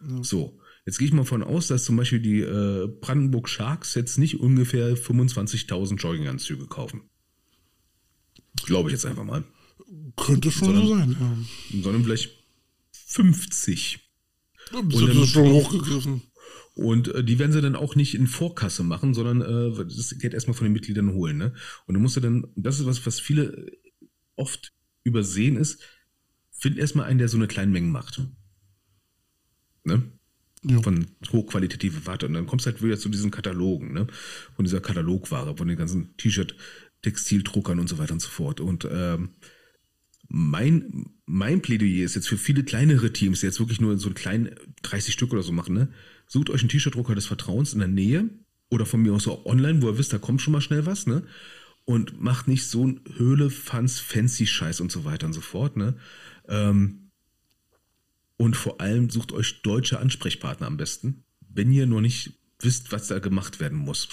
Ja. 0.08 0.22
So, 0.22 0.58
jetzt 0.86 0.98
gehe 0.98 1.06
ich 1.06 1.14
mal 1.14 1.24
von 1.24 1.42
aus, 1.42 1.68
dass 1.68 1.84
zum 1.84 1.96
Beispiel 1.96 2.20
die 2.20 2.40
äh, 2.40 2.88
Brandenburg 3.00 3.48
Sharks 3.48 3.94
jetzt 3.94 4.18
nicht 4.18 4.40
ungefähr 4.40 4.96
25.000 4.96 5.96
Jogginganzüge 5.96 6.66
kaufen. 6.66 7.02
Glaube 8.64 8.88
ich 8.88 8.94
jetzt 8.94 9.06
einfach 9.06 9.24
mal. 9.24 9.44
Könnte 10.16 10.50
schon 10.50 10.74
sondern, 10.74 10.86
so 10.86 10.94
sein, 10.94 11.16
ja. 11.72 11.82
Sondern 11.82 12.04
vielleicht 12.04 12.30
50. 12.92 14.00
Ja, 14.72 14.82
das 14.82 15.00
ist 15.00 15.28
schon 15.28 15.50
hochgegriffen. 15.50 16.22
Und 16.74 17.08
äh, 17.08 17.22
die 17.22 17.38
werden 17.38 17.52
sie 17.52 17.60
dann 17.60 17.76
auch 17.76 17.94
nicht 17.96 18.14
in 18.14 18.26
Vorkasse 18.26 18.82
machen, 18.82 19.14
sondern 19.14 19.42
äh, 19.42 19.84
das 19.84 20.18
geht 20.18 20.34
erstmal 20.34 20.54
von 20.54 20.64
den 20.64 20.72
Mitgliedern 20.72 21.12
holen. 21.12 21.36
Ne? 21.36 21.54
Und 21.86 21.94
du 21.94 22.00
musst 22.00 22.16
ja 22.16 22.22
dann, 22.22 22.46
das 22.56 22.80
ist 22.80 22.86
was, 22.86 23.04
was 23.04 23.20
viele 23.20 23.70
oft 24.36 24.72
übersehen 25.04 25.56
ist, 25.56 25.82
find 26.50 26.78
erstmal 26.78 27.06
einen, 27.06 27.18
der 27.18 27.28
so 27.28 27.36
eine 27.36 27.48
kleine 27.48 27.72
Menge 27.72 27.88
macht. 27.88 28.22
Ne? 29.84 30.02
Ja. 30.64 30.80
Von 30.80 31.06
hochqualitative 31.30 32.06
Ware. 32.06 32.26
Und 32.26 32.34
dann 32.34 32.46
kommst 32.46 32.66
du 32.66 32.70
halt 32.70 32.82
wieder 32.82 32.98
zu 32.98 33.08
diesen 33.08 33.32
Katalogen, 33.32 33.92
ne? 33.92 34.06
Von 34.54 34.64
dieser 34.64 34.80
Katalogware, 34.80 35.56
von 35.56 35.66
den 35.66 35.76
ganzen 35.76 36.16
T-Shirt, 36.16 36.54
Textildruckern 37.02 37.80
und 37.80 37.88
so 37.88 37.98
weiter 37.98 38.12
und 38.12 38.22
so 38.22 38.28
fort. 38.28 38.60
Und 38.60 38.86
ähm, 38.88 39.30
mein, 40.28 41.06
mein 41.26 41.62
Plädoyer 41.62 42.04
ist 42.04 42.14
jetzt 42.14 42.28
für 42.28 42.38
viele 42.38 42.62
kleinere 42.62 43.12
Teams, 43.12 43.40
die 43.40 43.46
jetzt 43.46 43.58
wirklich 43.58 43.80
nur 43.80 43.98
so 43.98 44.08
ein 44.08 44.14
kleinen 44.14 44.54
30 44.82 45.12
Stück 45.12 45.32
oder 45.32 45.42
so 45.42 45.50
machen, 45.50 45.74
ne? 45.74 45.88
Sucht 46.32 46.48
euch 46.48 46.62
einen 46.62 46.70
T-Shirt-Drucker 46.70 47.14
des 47.14 47.26
Vertrauens 47.26 47.74
in 47.74 47.80
der 47.80 47.88
Nähe 47.88 48.30
oder 48.70 48.86
von 48.86 49.02
mir 49.02 49.12
aus 49.12 49.28
auch 49.28 49.44
online, 49.44 49.82
wo 49.82 49.90
ihr 49.90 49.98
wisst, 49.98 50.14
da 50.14 50.18
kommt 50.18 50.40
schon 50.40 50.52
mal 50.52 50.62
schnell 50.62 50.86
was, 50.86 51.06
ne? 51.06 51.24
Und 51.84 52.22
macht 52.22 52.48
nicht 52.48 52.66
so 52.68 52.86
ein 52.86 53.00
Höhle, 53.16 53.50
Fans, 53.50 54.00
Fancy 54.00 54.46
Scheiß 54.46 54.80
und 54.80 54.90
so 54.90 55.04
weiter 55.04 55.26
und 55.26 55.34
so 55.34 55.42
fort, 55.42 55.76
ne? 55.76 55.94
Ähm, 56.48 57.10
und 58.38 58.56
vor 58.56 58.80
allem 58.80 59.10
sucht 59.10 59.32
euch 59.32 59.60
deutsche 59.60 59.98
Ansprechpartner 59.98 60.68
am 60.68 60.78
besten, 60.78 61.24
wenn 61.50 61.70
ihr 61.70 61.84
noch 61.84 62.00
nicht 62.00 62.40
wisst, 62.60 62.92
was 62.92 63.08
da 63.08 63.18
gemacht 63.18 63.60
werden 63.60 63.76
muss. 63.76 64.08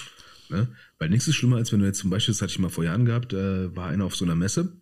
Ne? 0.50 0.68
Weil 0.98 1.08
nichts 1.08 1.26
ist 1.26 1.36
schlimmer, 1.36 1.56
als 1.56 1.72
wenn 1.72 1.80
du 1.80 1.86
jetzt 1.86 2.00
zum 2.00 2.10
Beispiel, 2.10 2.34
das 2.34 2.42
hatte 2.42 2.52
ich 2.52 2.58
mal 2.58 2.68
vor 2.68 2.84
Jahren 2.84 3.06
gehabt, 3.06 3.32
äh, 3.32 3.74
war 3.74 3.88
einer 3.88 4.04
auf 4.04 4.14
so 4.14 4.26
einer 4.26 4.36
Messe 4.36 4.76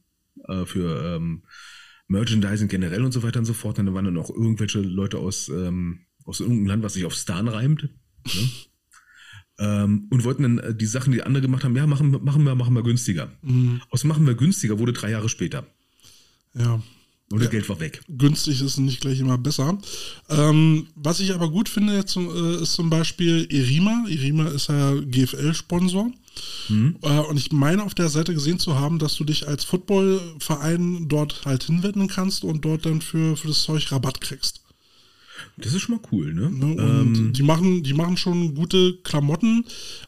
äh, 0.48 0.64
für 0.64 1.14
ähm, 1.14 1.44
Merchandising 2.08 2.66
generell 2.66 3.04
und 3.04 3.12
so 3.12 3.22
weiter 3.22 3.38
und 3.38 3.44
so 3.44 3.54
fort. 3.54 3.78
Und 3.78 3.86
dann 3.86 3.94
waren 3.94 4.06
dann 4.06 4.18
auch 4.18 4.30
irgendwelche 4.30 4.80
Leute 4.80 5.18
aus, 5.18 5.48
ähm, 5.50 6.00
aus 6.28 6.40
irgendeinem 6.40 6.66
Land, 6.66 6.82
was 6.82 6.92
sich 6.92 7.04
auf 7.04 7.14
Stan 7.14 7.48
reimt. 7.48 7.82
Ne? 7.82 7.90
ähm, 9.58 10.06
und 10.10 10.24
wollten 10.24 10.42
dann 10.42 10.58
äh, 10.58 10.74
die 10.74 10.86
Sachen, 10.86 11.12
die 11.12 11.22
andere 11.22 11.42
gemacht 11.42 11.64
haben, 11.64 11.74
ja, 11.74 11.86
machen, 11.86 12.10
machen 12.22 12.44
wir, 12.44 12.54
machen 12.54 12.74
wir 12.74 12.82
günstiger. 12.82 13.32
Mhm. 13.42 13.80
Aus 13.90 14.04
machen 14.04 14.26
wir 14.26 14.34
günstiger 14.34 14.78
wurde 14.78 14.92
drei 14.92 15.10
Jahre 15.10 15.28
später. 15.28 15.66
Ja. 16.54 16.82
Und 17.30 17.40
das 17.40 17.46
ja, 17.46 17.50
Geld 17.50 17.68
war 17.68 17.78
weg. 17.80 18.00
Günstig 18.08 18.62
ist 18.62 18.78
nicht 18.78 19.02
gleich 19.02 19.20
immer 19.20 19.36
besser. 19.36 19.78
Ähm, 20.30 20.86
was 20.94 21.20
ich 21.20 21.34
aber 21.34 21.50
gut 21.50 21.68
finde, 21.68 21.94
jetzt, 21.94 22.16
äh, 22.16 22.62
ist 22.62 22.72
zum 22.72 22.88
Beispiel 22.88 23.46
Erima. 23.50 24.06
Erima 24.08 24.48
ist 24.48 24.68
ja 24.68 24.94
GFL-Sponsor. 24.94 26.10
Mhm. 26.68 26.96
Äh, 27.02 27.20
und 27.20 27.36
ich 27.36 27.52
meine 27.52 27.82
auf 27.82 27.94
der 27.94 28.08
Seite 28.08 28.32
gesehen 28.32 28.58
zu 28.58 28.76
haben, 28.76 28.98
dass 28.98 29.14
du 29.16 29.24
dich 29.24 29.46
als 29.46 29.64
Footballverein 29.64 31.08
dort 31.08 31.44
halt 31.44 31.64
hinwenden 31.64 32.08
kannst 32.08 32.44
und 32.44 32.64
dort 32.64 32.86
dann 32.86 33.02
für, 33.02 33.36
für 33.36 33.48
das 33.48 33.62
Zeug 33.62 33.92
Rabatt 33.92 34.22
kriegst. 34.22 34.62
Das 35.56 35.74
ist 35.74 35.82
schon 35.82 35.96
mal 35.96 36.02
cool, 36.12 36.32
ne? 36.34 36.50
ne 36.50 36.66
und 36.66 37.16
ähm, 37.16 37.32
die 37.32 37.42
machen, 37.42 37.82
die 37.82 37.94
machen 37.94 38.16
schon 38.16 38.54
gute 38.54 38.98
Klamotten, 39.02 39.64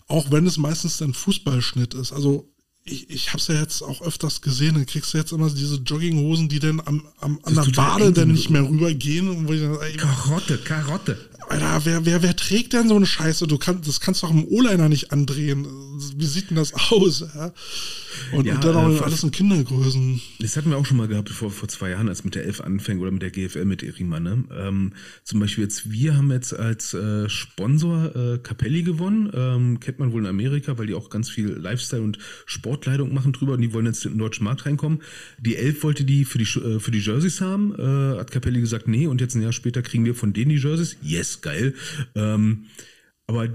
auch 0.09 0.31
wenn 0.31 0.47
es 0.47 0.59
meistens 0.59 1.01
ein 1.03 1.15
Fußballschnitt 1.15 1.95
ist. 1.95 2.13
Also 2.13 2.51
ich, 2.85 3.11
ich 3.11 3.29
habe 3.29 3.39
es 3.39 3.49
ja 3.49 3.55
jetzt 3.55 3.83
auch 3.83 4.03
öfters 4.03 4.41
gesehen, 4.41 4.75
dann 4.75 4.87
kriegst 4.87 5.13
du 5.13 5.19
jetzt 5.19 5.33
immer 5.33 5.51
diese 5.51 5.77
Jogginghosen, 5.77 6.49
die 6.49 6.59
dann 6.59 6.81
am, 6.81 7.07
am, 7.21 7.39
an 7.43 7.55
der 7.55 7.77
Wade 7.77 8.13
dann 8.13 8.33
nicht 8.33 8.51
mehr 8.51 8.69
rübergehen. 8.69 9.29
Und 9.29 9.49
wo 9.49 9.53
ich 9.53 9.61
dann, 9.61 9.77
ey, 9.81 9.97
Karotte, 9.97 10.59
Karotte. 10.59 11.19
Alter, 11.51 11.85
wer, 11.85 12.07
wer, 12.07 12.23
wer 12.23 12.37
trägt 12.37 12.75
denn 12.75 12.89
so 12.89 12.95
eine 12.95 13.07
Scheiße? 13.07 13.49
Du 13.49 13.59
kannst, 13.59 13.89
das 13.89 13.99
kannst 13.99 14.23
du 14.23 14.29
auch 14.29 14.31
im 14.31 14.45
O-Liner 14.45 14.89
nicht 14.89 15.11
andrehen. 15.11 15.67
Wie 16.17 16.25
sieht 16.25 16.51
denn 16.51 16.57
das 16.57 16.73
aus? 16.93 17.25
Ja? 17.35 17.53
Und, 18.33 18.47
ja, 18.47 18.55
und 18.55 18.65
dann 18.65 18.77
auch 18.77 19.01
äh, 19.01 19.03
alles 19.03 19.25
in 19.25 19.33
Kindergrößen. 19.33 20.21
Das 20.39 20.57
hatten 20.57 20.71
wir 20.71 20.77
auch 20.77 20.87
schon 20.87 20.97
mal 20.97 21.09
gehabt 21.09 21.29
vor, 21.29 21.51
vor 21.51 21.69
zwei 21.69 21.91
Jahren, 21.91 22.09
als 22.09 22.23
mit 22.23 22.37
der 22.37 22.45
Elf 22.45 22.61
anfängt 22.61 23.01
oder 23.01 23.11
mit 23.11 23.23
der 23.23 23.31
GFL 23.31 23.65
mit 23.65 23.83
Erima. 23.83 24.21
Ne? 24.21 24.45
Ähm, 24.57 24.93
zum 25.25 25.41
Beispiel 25.41 25.65
jetzt, 25.65 25.91
wir 25.91 26.17
haben 26.17 26.31
jetzt 26.31 26.55
als 26.55 26.95
äh, 26.95 27.29
Sponsor 27.29 28.15
äh, 28.15 28.39
Capelli 28.39 28.85
gewonnen. 28.85 29.31
Ähm, 29.35 29.81
kennt 29.81 29.99
man 29.99 30.13
wohl 30.13 30.23
in 30.23 30.29
Amerika, 30.29 30.79
weil 30.79 30.87
die 30.87 30.95
auch 30.95 31.11
ganz 31.11 31.31
viel 31.31 31.49
Lifestyle 31.49 32.03
und 32.03 32.19
Sportkleidung 32.47 33.13
machen 33.13 33.33
drüber 33.33 33.55
und 33.55 33.61
die 33.61 33.73
wollen 33.73 33.87
jetzt 33.87 34.05
in 34.05 34.13
den 34.13 34.19
deutschen 34.19 34.45
Markt 34.45 34.67
reinkommen. 34.67 35.03
Die 35.39 35.57
Elf 35.57 35.83
wollte 35.83 36.05
die 36.05 36.25
für 36.25 36.39
die, 36.39 36.45
äh, 36.61 36.79
für 36.79 36.93
die 36.93 37.01
Jerseys 37.01 37.41
haben, 37.41 37.75
äh, 37.75 38.19
hat 38.19 38.31
Capelli 38.31 38.61
gesagt, 38.61 38.87
nee, 38.87 39.09
und 39.09 39.21
jetzt 39.21 39.35
ein 39.35 39.43
Jahr 39.43 39.53
später 39.53 39.83
kriegen 39.83 40.05
wir 40.05 40.15
von 40.15 40.33
denen 40.33 40.51
die 40.51 40.57
Jerseys. 40.57 40.97
Yes, 41.03 41.40
geil. 41.43 41.75
Ähm, 42.15 42.67
aber 43.27 43.49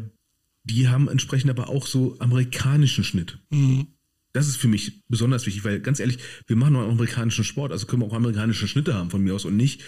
die 0.63 0.89
haben 0.89 1.07
entsprechend 1.07 1.49
aber 1.49 1.69
auch 1.69 1.85
so 1.87 2.17
amerikanischen 2.19 3.03
Schnitt. 3.03 3.37
Mhm. 3.49 3.87
Das 4.33 4.47
ist 4.47 4.57
für 4.57 4.67
mich 4.67 5.03
besonders 5.07 5.45
wichtig, 5.45 5.63
weil 5.63 5.79
ganz 5.79 5.99
ehrlich, 5.99 6.17
wir 6.47 6.57
machen 6.57 6.75
einen 6.75 6.89
amerikanischen 6.89 7.45
Sport, 7.45 7.71
also 7.71 7.85
können 7.85 8.01
wir 8.01 8.07
auch 8.07 8.13
amerikanische 8.13 8.67
Schnitte 8.67 8.93
haben 8.93 9.09
von 9.09 9.21
mir 9.21 9.33
aus 9.33 9.45
und 9.45 9.55
nicht 9.55 9.81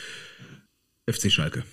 FC 1.06 1.32
Schalke. 1.32 1.64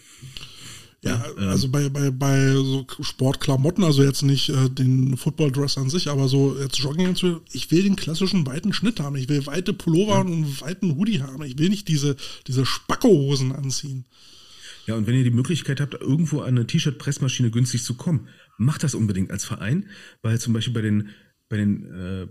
Ja, 1.04 1.24
ja 1.38 1.48
also 1.48 1.68
bei, 1.68 1.88
bei, 1.88 2.10
bei 2.10 2.52
so 2.54 2.86
Sportklamotten, 3.00 3.84
also 3.84 4.02
jetzt 4.02 4.22
nicht 4.22 4.48
äh, 4.48 4.70
den 4.70 5.16
Football-Dress 5.16 5.76
an 5.76 5.90
sich, 5.90 6.08
aber 6.08 6.28
so 6.28 6.58
jetzt 6.58 6.78
Jogging, 6.78 7.14
ich 7.52 7.70
will 7.70 7.82
den 7.82 7.96
klassischen 7.96 8.46
weiten 8.46 8.72
Schnitt 8.72 9.00
haben. 9.00 9.16
Ich 9.16 9.28
will 9.28 9.46
weite 9.46 9.72
Pullover 9.72 10.14
ja. 10.14 10.20
und 10.20 10.32
einen 10.32 10.60
weiten 10.60 10.96
Hoodie 10.96 11.20
haben. 11.20 11.44
Ich 11.44 11.58
will 11.58 11.68
nicht 11.68 11.88
diese, 11.88 12.16
diese 12.46 12.64
Spackohosen 12.64 13.52
anziehen. 13.52 14.06
Ja, 14.86 14.94
und 14.96 15.06
wenn 15.06 15.14
ihr 15.14 15.24
die 15.24 15.30
Möglichkeit 15.30 15.80
habt, 15.80 15.94
irgendwo 15.94 16.40
an 16.40 16.56
eine 16.56 16.66
T-Shirt-Pressmaschine 16.66 17.50
günstig 17.50 17.82
zu 17.84 17.94
kommen, 17.94 18.28
macht 18.58 18.82
das 18.82 18.94
unbedingt 18.94 19.30
als 19.30 19.44
Verein, 19.44 19.88
weil 20.22 20.38
zum 20.38 20.52
Beispiel 20.52 20.74
bei 20.74 20.82
den, 20.82 21.10
bei 21.48 21.56
den 21.56 21.84
äh, 21.92 22.26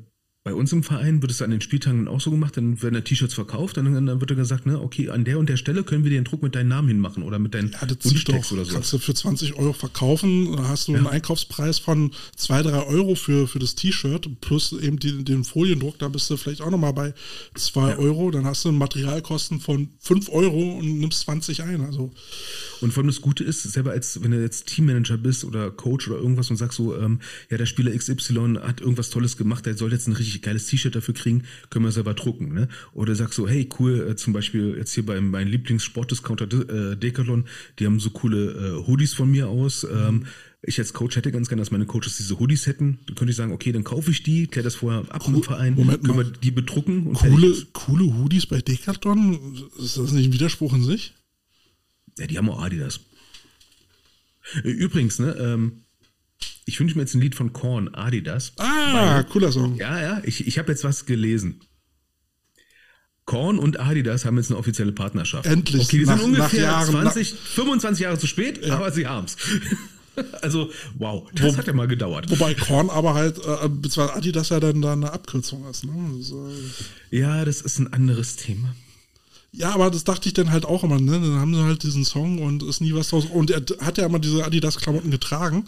bei 0.46 0.54
uns 0.54 0.74
im 0.74 0.84
Verein 0.84 1.22
wird 1.22 1.32
es 1.32 1.42
an 1.42 1.52
den 1.52 1.62
Spieltagen 1.62 2.06
auch 2.10 2.20
so 2.20 2.30
gemacht, 2.30 2.58
dann 2.58 2.82
werden 2.82 2.96
da 2.96 3.02
T-Shirts 3.02 3.34
verkauft, 3.34 3.78
dann, 3.78 3.94
dann 3.94 4.20
wird 4.20 4.30
da 4.30 4.36
gesagt, 4.36 4.66
ne, 4.66 4.82
okay, 4.82 5.10
an 5.10 5.24
der 5.24 5.40
und 5.40 5.48
der 5.48 5.56
Stelle 5.56 5.84
können 5.86 6.04
wir 6.04 6.12
den 6.12 6.26
Druck 6.26 6.44
mit 6.44 6.54
deinem 6.54 6.68
Namen 6.68 6.90
hinmachen 6.90 7.24
oder 7.24 7.40
mit 7.40 7.54
deinem 7.54 7.72
ja, 7.72 7.80
Wunschtext 7.82 8.52
oder 8.52 8.66
so. 8.66 8.74
Kannst 8.74 8.92
du 8.92 9.00
für 9.00 9.14
20 9.14 9.54
Euro 9.56 9.72
verkaufen, 9.72 10.54
da 10.58 10.68
hast 10.68 10.90
du 10.90 10.92
ja. 10.92 10.98
einen 10.98 11.08
Einkaufspreis 11.08 11.80
von 11.80 12.12
2, 12.36 12.64
3 12.64 12.88
Euro 12.88 13.16
für, 13.16 13.48
für 13.48 13.60
das 13.60 13.76
T-Shirt 13.76 14.30
plus 14.42 14.74
eben 14.74 15.00
die, 15.00 15.24
den 15.24 15.46
Foliendruck, 15.46 15.98
da 16.00 16.10
bist 16.10 16.30
du 16.30 16.36
vielleicht 16.36 16.60
auch 16.60 16.72
nochmal 16.72 16.92
bei 16.92 17.14
2 17.56 17.92
ja. 17.92 17.98
Euro, 18.00 18.30
dann 18.30 18.46
hast 18.46 18.66
du 18.66 18.74
Materialkosten 18.74 19.62
von 19.62 19.92
5 20.00 20.28
Euro 20.28 20.78
und 20.80 21.00
nimmst 21.00 21.22
20 21.22 21.64
ein. 21.64 21.80
Also. 21.86 22.12
Und 22.82 22.92
vor 22.92 23.02
allem 23.02 23.08
das 23.08 23.22
Gute 23.22 23.46
ist, 23.46 23.64
selber 23.64 23.92
als, 23.92 24.22
wenn 24.22 24.32
du 24.32 24.42
jetzt 24.42 24.68
Teammanager 24.68 25.16
bist 25.16 25.46
oder 25.46 25.72
Coach 25.72 26.10
oder 26.10 26.18
irgendwas 26.18 26.50
und 26.50 26.58
sagst 26.58 26.76
so, 26.76 26.98
ähm, 26.98 27.22
ja, 27.50 27.56
der 27.56 27.66
Spieler 27.66 27.96
XY 27.96 28.58
hat 28.62 28.82
irgendwas 28.82 29.10
Tolles 29.10 29.38
gemacht, 29.38 29.66
der 29.66 29.78
soll 29.78 29.94
jetzt 29.94 30.08
ein 30.08 30.14
richtig 30.14 30.33
geiles 30.42 30.68
T-Shirt 30.68 30.96
dafür 30.96 31.14
kriegen, 31.14 31.44
können 31.70 31.86
wir 31.86 31.92
selber 31.92 32.14
drucken. 32.14 32.54
Ne? 32.54 32.68
Oder 32.94 33.16
sagst 33.16 33.36
so, 33.36 33.48
hey, 33.48 33.70
cool, 33.80 34.08
äh, 34.10 34.16
zum 34.16 34.34
Beispiel 34.34 34.76
jetzt 34.78 34.94
hier 34.94 35.06
beim 35.06 35.30
meinem 35.30 35.50
Lieblingssportdiscounter 35.50 36.92
äh, 36.92 36.98
Decathlon, 36.98 37.46
die 37.80 37.86
haben 37.86 38.00
so 38.00 38.10
coole 38.10 38.52
äh, 38.52 38.88
Hoodies 38.88 39.14
von 39.14 39.30
mir 39.30 39.48
aus. 39.50 39.84
Ähm, 39.84 40.26
ich 40.66 40.80
als 40.80 40.94
Coach 40.94 41.18
hätte 41.18 41.32
ganz 41.32 41.50
gerne, 41.50 41.62
dass 41.62 41.72
meine 41.72 41.86
Coaches 41.86 42.18
diese 42.18 42.40
Hoodies 42.40 42.68
hätten. 42.68 43.00
Dann 43.06 43.16
könnte 43.16 43.32
ich 43.32 43.36
sagen, 43.36 43.52
okay, 43.52 43.74
dann 43.74 43.84
kaufe 43.84 44.12
ich 44.12 44.24
die, 44.24 44.48
kläre 44.48 44.64
das 44.64 44.76
vorher 44.76 45.02
ab 45.10 45.24
cool, 45.28 45.36
im 45.36 45.44
Verein, 45.44 45.76
Moment 45.76 46.04
können 46.04 46.16
mal. 46.16 46.26
wir 46.26 46.32
die 46.32 46.52
bedrucken. 46.52 47.08
Und 47.08 47.16
coole, 47.16 47.54
coole 47.74 48.06
Hoodies 48.18 48.46
bei 48.46 48.62
Decathlon? 48.62 49.58
Ist 49.78 49.98
das 49.98 50.14
nicht 50.14 50.28
ein 50.28 50.34
Widerspruch 50.34 50.74
in 50.74 50.84
sich? 50.84 51.16
Ja, 52.18 52.28
die 52.28 52.38
haben 52.38 52.50
auch 52.50 52.62
Adidas. 52.62 53.02
Übrigens, 54.64 55.20
ne, 55.20 55.36
ähm, 55.40 55.83
ich 56.66 56.80
wünsche 56.80 56.96
mir 56.96 57.02
jetzt 57.02 57.14
ein 57.14 57.22
Lied 57.22 57.36
von 57.36 57.54
Korn, 57.54 57.94
Adidas. 57.94 58.54
Ah, 58.58 59.16
weil, 59.16 59.24
cooler 59.26 59.52
Song. 59.52 59.76
Ja, 59.76 60.02
ja, 60.02 60.22
ich, 60.24 60.48
ich 60.48 60.58
habe 60.58 60.72
jetzt 60.72 60.84
was 60.84 61.06
gelesen. 61.06 61.62
Korn 63.26 63.58
und 63.58 63.80
Adidas 63.80 64.26
haben 64.26 64.38
jetzt 64.38 64.52
eine 64.52 64.60
offizielle 64.60 64.92
Partnerschaft. 64.92 65.46
Endlich. 65.46 65.84
Okay, 65.84 66.00
die 66.00 66.06
sind 66.06 66.22
ungefähr 66.22 66.64
Jahren, 66.64 66.92
20, 66.92 67.34
25 67.34 68.04
Jahre 68.04 68.18
zu 68.18 68.28
spät, 68.28 68.66
ja. 68.66 68.76
aber 68.76 68.92
sie 68.92 69.08
haben 69.08 69.26
es. 69.26 69.38
also, 70.42 70.70
wow, 70.98 71.30
das 71.34 71.54
Wo, 71.54 71.58
hat 71.58 71.68
ja 71.68 71.74
mal 71.74 71.88
gedauert. 71.88 72.30
Wobei 72.30 72.54
Korn 72.54 72.90
aber 72.90 73.14
halt, 73.14 73.38
äh, 73.38 73.70
beziehungsweise 73.70 74.16
Adidas 74.16 74.50
ja 74.50 74.60
dann 74.60 74.82
da 74.82 74.94
eine 74.94 75.12
Abkürzung 75.12 75.68
ist. 75.70 75.86
Ne? 75.86 75.94
Das, 76.18 76.32
äh 76.32 77.18
ja, 77.18 77.46
das 77.46 77.62
ist 77.62 77.80
ein 77.80 77.94
anderes 77.94 78.36
Thema. 78.36 78.76
Ja, 79.52 79.74
aber 79.74 79.92
das 79.92 80.04
dachte 80.04 80.28
ich 80.28 80.34
dann 80.34 80.52
halt 80.52 80.66
auch 80.66 80.84
immer, 80.84 81.00
ne? 81.00 81.12
Dann 81.12 81.40
haben 81.40 81.54
sie 81.54 81.64
halt 81.64 81.84
diesen 81.84 82.06
Song 82.06 82.42
und 82.42 82.64
ist 82.64 82.82
nie 82.82 82.94
was 82.94 83.10
draus. 83.10 83.26
Und 83.26 83.52
er 83.52 83.62
hat 83.82 84.00
ja 84.00 84.06
immer 84.06 84.20
diese 84.20 84.44
Adidas-Klamotten 84.44 85.12
getragen. 85.12 85.66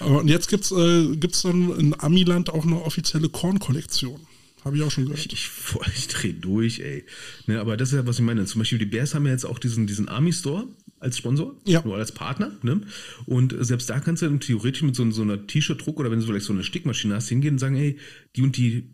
Und 0.00 0.28
jetzt 0.28 0.48
gibt's 0.48 0.70
äh, 0.70 1.16
gibt's 1.16 1.42
dann 1.42 1.76
in 1.78 1.98
Amiland 1.98 2.50
auch 2.50 2.64
eine 2.64 2.82
offizielle 2.82 3.28
Korn-Kollektion. 3.28 4.20
Habe 4.64 4.76
ich 4.76 4.82
auch 4.82 4.90
schon 4.90 5.04
gehört. 5.04 5.24
Ich, 5.24 5.32
ich, 5.32 5.50
ich 5.96 6.08
drehe 6.08 6.34
durch, 6.34 6.80
ey. 6.80 7.04
Ne, 7.46 7.60
aber 7.60 7.76
das 7.76 7.90
ist 7.90 7.94
ja, 7.94 8.06
was 8.06 8.18
ich 8.18 8.24
meine. 8.24 8.44
Zum 8.44 8.60
Beispiel 8.60 8.78
die 8.78 8.86
Bears 8.86 9.14
haben 9.14 9.26
ja 9.26 9.32
jetzt 9.32 9.46
auch 9.46 9.58
diesen, 9.58 9.86
diesen 9.86 10.08
Army-Store 10.08 10.66
als 11.00 11.18
Sponsor, 11.18 11.54
ja. 11.64 11.82
nur 11.84 11.96
als 11.96 12.12
Partner. 12.12 12.52
Ne? 12.62 12.80
Und 13.26 13.54
selbst 13.58 13.88
da 13.88 14.00
kannst 14.00 14.22
du 14.22 14.26
dann 14.26 14.40
theoretisch 14.40 14.82
mit 14.82 14.96
so, 14.96 15.08
so 15.10 15.22
einer 15.22 15.46
T-Shirt-Druck 15.46 16.00
oder 16.00 16.10
wenn 16.10 16.20
du 16.20 16.26
vielleicht 16.26 16.46
so 16.46 16.52
eine 16.52 16.64
Stickmaschine 16.64 17.14
hast, 17.14 17.28
hingehen 17.28 17.54
und 17.54 17.58
sagen, 17.58 17.76
hey, 17.76 17.98
die 18.34 18.42
und 18.42 18.56
die 18.56 18.90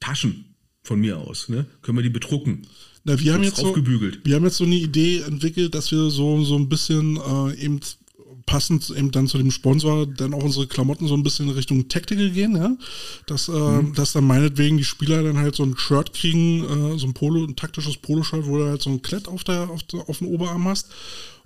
Taschen 0.00 0.56
von 0.82 1.00
mir 1.00 1.18
aus, 1.18 1.48
ne? 1.48 1.66
können 1.82 1.98
wir 1.98 2.02
die 2.02 2.10
bedrucken. 2.10 2.66
Na, 3.04 3.18
wir 3.18 3.34
haben 3.34 3.44
jetzt 3.44 3.56
so, 3.58 3.74
wir 3.76 4.34
haben 4.34 4.44
jetzt 4.44 4.56
so 4.56 4.64
eine 4.64 4.74
Idee 4.74 5.20
entwickelt, 5.20 5.74
dass 5.74 5.90
wir 5.90 6.10
so, 6.10 6.42
so 6.44 6.56
ein 6.56 6.68
bisschen 6.68 7.16
äh, 7.16 7.54
eben 7.54 7.80
passend 8.48 8.88
eben 8.88 9.10
dann 9.10 9.28
zu 9.28 9.36
dem 9.36 9.50
Sponsor 9.50 10.06
dann 10.06 10.32
auch 10.32 10.42
unsere 10.42 10.66
Klamotten 10.66 11.06
so 11.06 11.14
ein 11.14 11.22
bisschen 11.22 11.48
in 11.48 11.54
Richtung 11.54 11.86
Tactical 11.88 12.30
gehen, 12.30 12.56
ja. 12.56 12.74
Dass, 13.26 13.48
äh, 13.48 13.52
mhm. 13.52 13.94
dass 13.94 14.14
dann 14.14 14.26
meinetwegen 14.26 14.78
die 14.78 14.84
Spieler 14.84 15.22
dann 15.22 15.36
halt 15.36 15.54
so 15.54 15.64
ein 15.64 15.76
Shirt 15.76 16.14
kriegen, 16.14 16.64
äh, 16.64 16.98
so 16.98 17.06
ein 17.06 17.12
Polo, 17.12 17.44
ein 17.44 17.56
taktisches 17.56 17.98
Poloshirt, 17.98 18.46
wo 18.46 18.56
du 18.56 18.66
halt 18.66 18.80
so 18.80 18.88
ein 18.88 19.02
Klett 19.02 19.28
auf 19.28 19.44
der, 19.44 19.68
auf, 19.68 19.82
der, 19.82 20.08
auf 20.08 20.18
dem 20.18 20.28
Oberarm 20.28 20.66
hast 20.66 20.88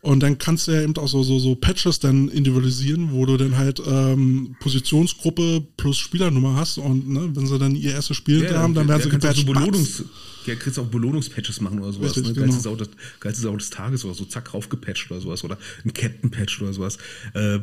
und 0.03 0.21
dann 0.21 0.37
kannst 0.37 0.67
du 0.67 0.73
ja 0.73 0.83
eben 0.83 0.97
auch 0.97 1.07
so, 1.07 1.23
so, 1.23 1.39
so 1.39 1.55
Patches 1.55 2.01
dann 2.01 2.29
individualisieren, 2.29 3.13
wo 3.13 3.25
du 3.25 3.37
dann 3.37 3.57
halt 3.57 3.81
ähm, 3.87 4.57
Positionsgruppe 4.59 5.65
plus 5.77 5.97
Spielernummer 5.97 6.57
hast 6.57 6.79
und 6.79 7.09
ne, 7.09 7.31
wenn 7.35 7.47
sie 7.47 7.57
dann 7.57 7.77
ihr 7.77 7.93
erstes 7.93 8.17
Spiel 8.17 8.43
ja, 8.43 8.59
haben, 8.59 8.75
dann 8.75 8.89
werden 8.89 9.03
sie 9.03 9.09
gepatcht. 9.09 9.47
Belohnungs 9.47 10.03
ja, 10.47 10.55
kannst 10.57 10.79
auch 10.79 10.87
Belohnungspatches 10.87 11.61
machen 11.61 11.79
oder 11.79 11.93
sowas. 11.93 12.17
Richtig, 12.17 12.27
ne? 12.27 12.33
genau. 12.33 12.47
geilste, 12.47 12.63
Sau 12.63 12.77
des, 12.77 12.91
geilste 13.21 13.43
Sau 13.43 13.57
des 13.57 13.71
Tages 13.71 14.05
oder 14.05 14.15
so, 14.15 14.25
zack, 14.25 14.53
raufgepatcht 14.53 15.11
oder 15.11 15.21
sowas. 15.21 15.45
Oder 15.45 15.59
ein 15.85 15.93
Captain-Patch 15.93 16.63
oder 16.63 16.73
sowas. 16.73 16.99
Äh, 17.35 17.61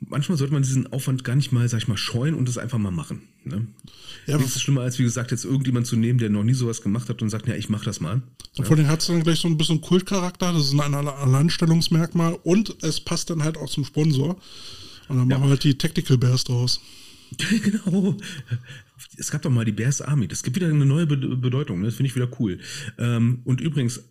manchmal 0.00 0.38
sollte 0.38 0.52
man 0.52 0.62
diesen 0.62 0.92
Aufwand 0.92 1.24
gar 1.24 1.36
nicht 1.36 1.52
mal, 1.52 1.68
sag 1.68 1.78
ich 1.78 1.88
mal, 1.88 1.96
scheuen 1.96 2.34
und 2.34 2.48
es 2.48 2.58
einfach 2.58 2.78
mal 2.78 2.90
machen. 2.90 3.22
Ne? 3.44 3.66
Ja, 4.26 4.36
Nichts 4.36 4.56
ist 4.56 4.62
schlimmer, 4.62 4.82
als 4.82 4.98
wie 4.98 5.04
gesagt, 5.04 5.30
jetzt 5.30 5.44
irgendjemand 5.44 5.86
zu 5.86 5.96
nehmen, 5.96 6.18
der 6.18 6.30
noch 6.30 6.44
nie 6.44 6.54
sowas 6.54 6.82
gemacht 6.82 7.08
hat 7.08 7.22
und 7.22 7.30
sagt, 7.30 7.46
ja, 7.46 7.54
ich 7.54 7.68
mach 7.68 7.84
das 7.84 8.00
mal. 8.00 8.14
Und 8.14 8.22
ja. 8.58 8.64
vor 8.64 8.76
allem 8.76 8.88
hat 8.88 9.00
es 9.00 9.06
dann 9.06 9.22
gleich 9.22 9.38
so 9.38 9.48
ein 9.48 9.56
bisschen 9.56 9.80
Kultcharakter, 9.80 10.52
das 10.52 10.66
ist 10.66 10.72
ein 10.72 10.94
Alleinstellungsmerkmal 10.94 12.38
und 12.42 12.76
es 12.82 13.00
passt 13.00 13.30
dann 13.30 13.42
halt 13.42 13.56
auch 13.56 13.70
zum 13.70 13.84
Sponsor. 13.84 14.36
Und 15.08 15.18
dann 15.18 15.30
ja. 15.30 15.38
machen 15.38 15.48
wir 15.48 15.50
halt 15.50 15.64
die 15.64 15.78
Tactical 15.78 16.18
Bears 16.18 16.44
draus. 16.44 16.80
genau. 17.62 18.16
Es 19.16 19.30
gab 19.30 19.42
doch 19.42 19.50
mal 19.50 19.64
die 19.64 19.72
Bears 19.72 20.00
Army. 20.00 20.28
Das 20.28 20.42
gibt 20.42 20.56
wieder 20.56 20.68
eine 20.68 20.86
neue 20.86 21.06
Bedeutung. 21.06 21.80
Ne? 21.80 21.86
Das 21.86 21.96
finde 21.96 22.08
ich 22.08 22.16
wieder 22.16 22.28
cool. 22.38 22.58
Ähm, 22.98 23.40
und 23.44 23.60
übrigens, 23.60 24.02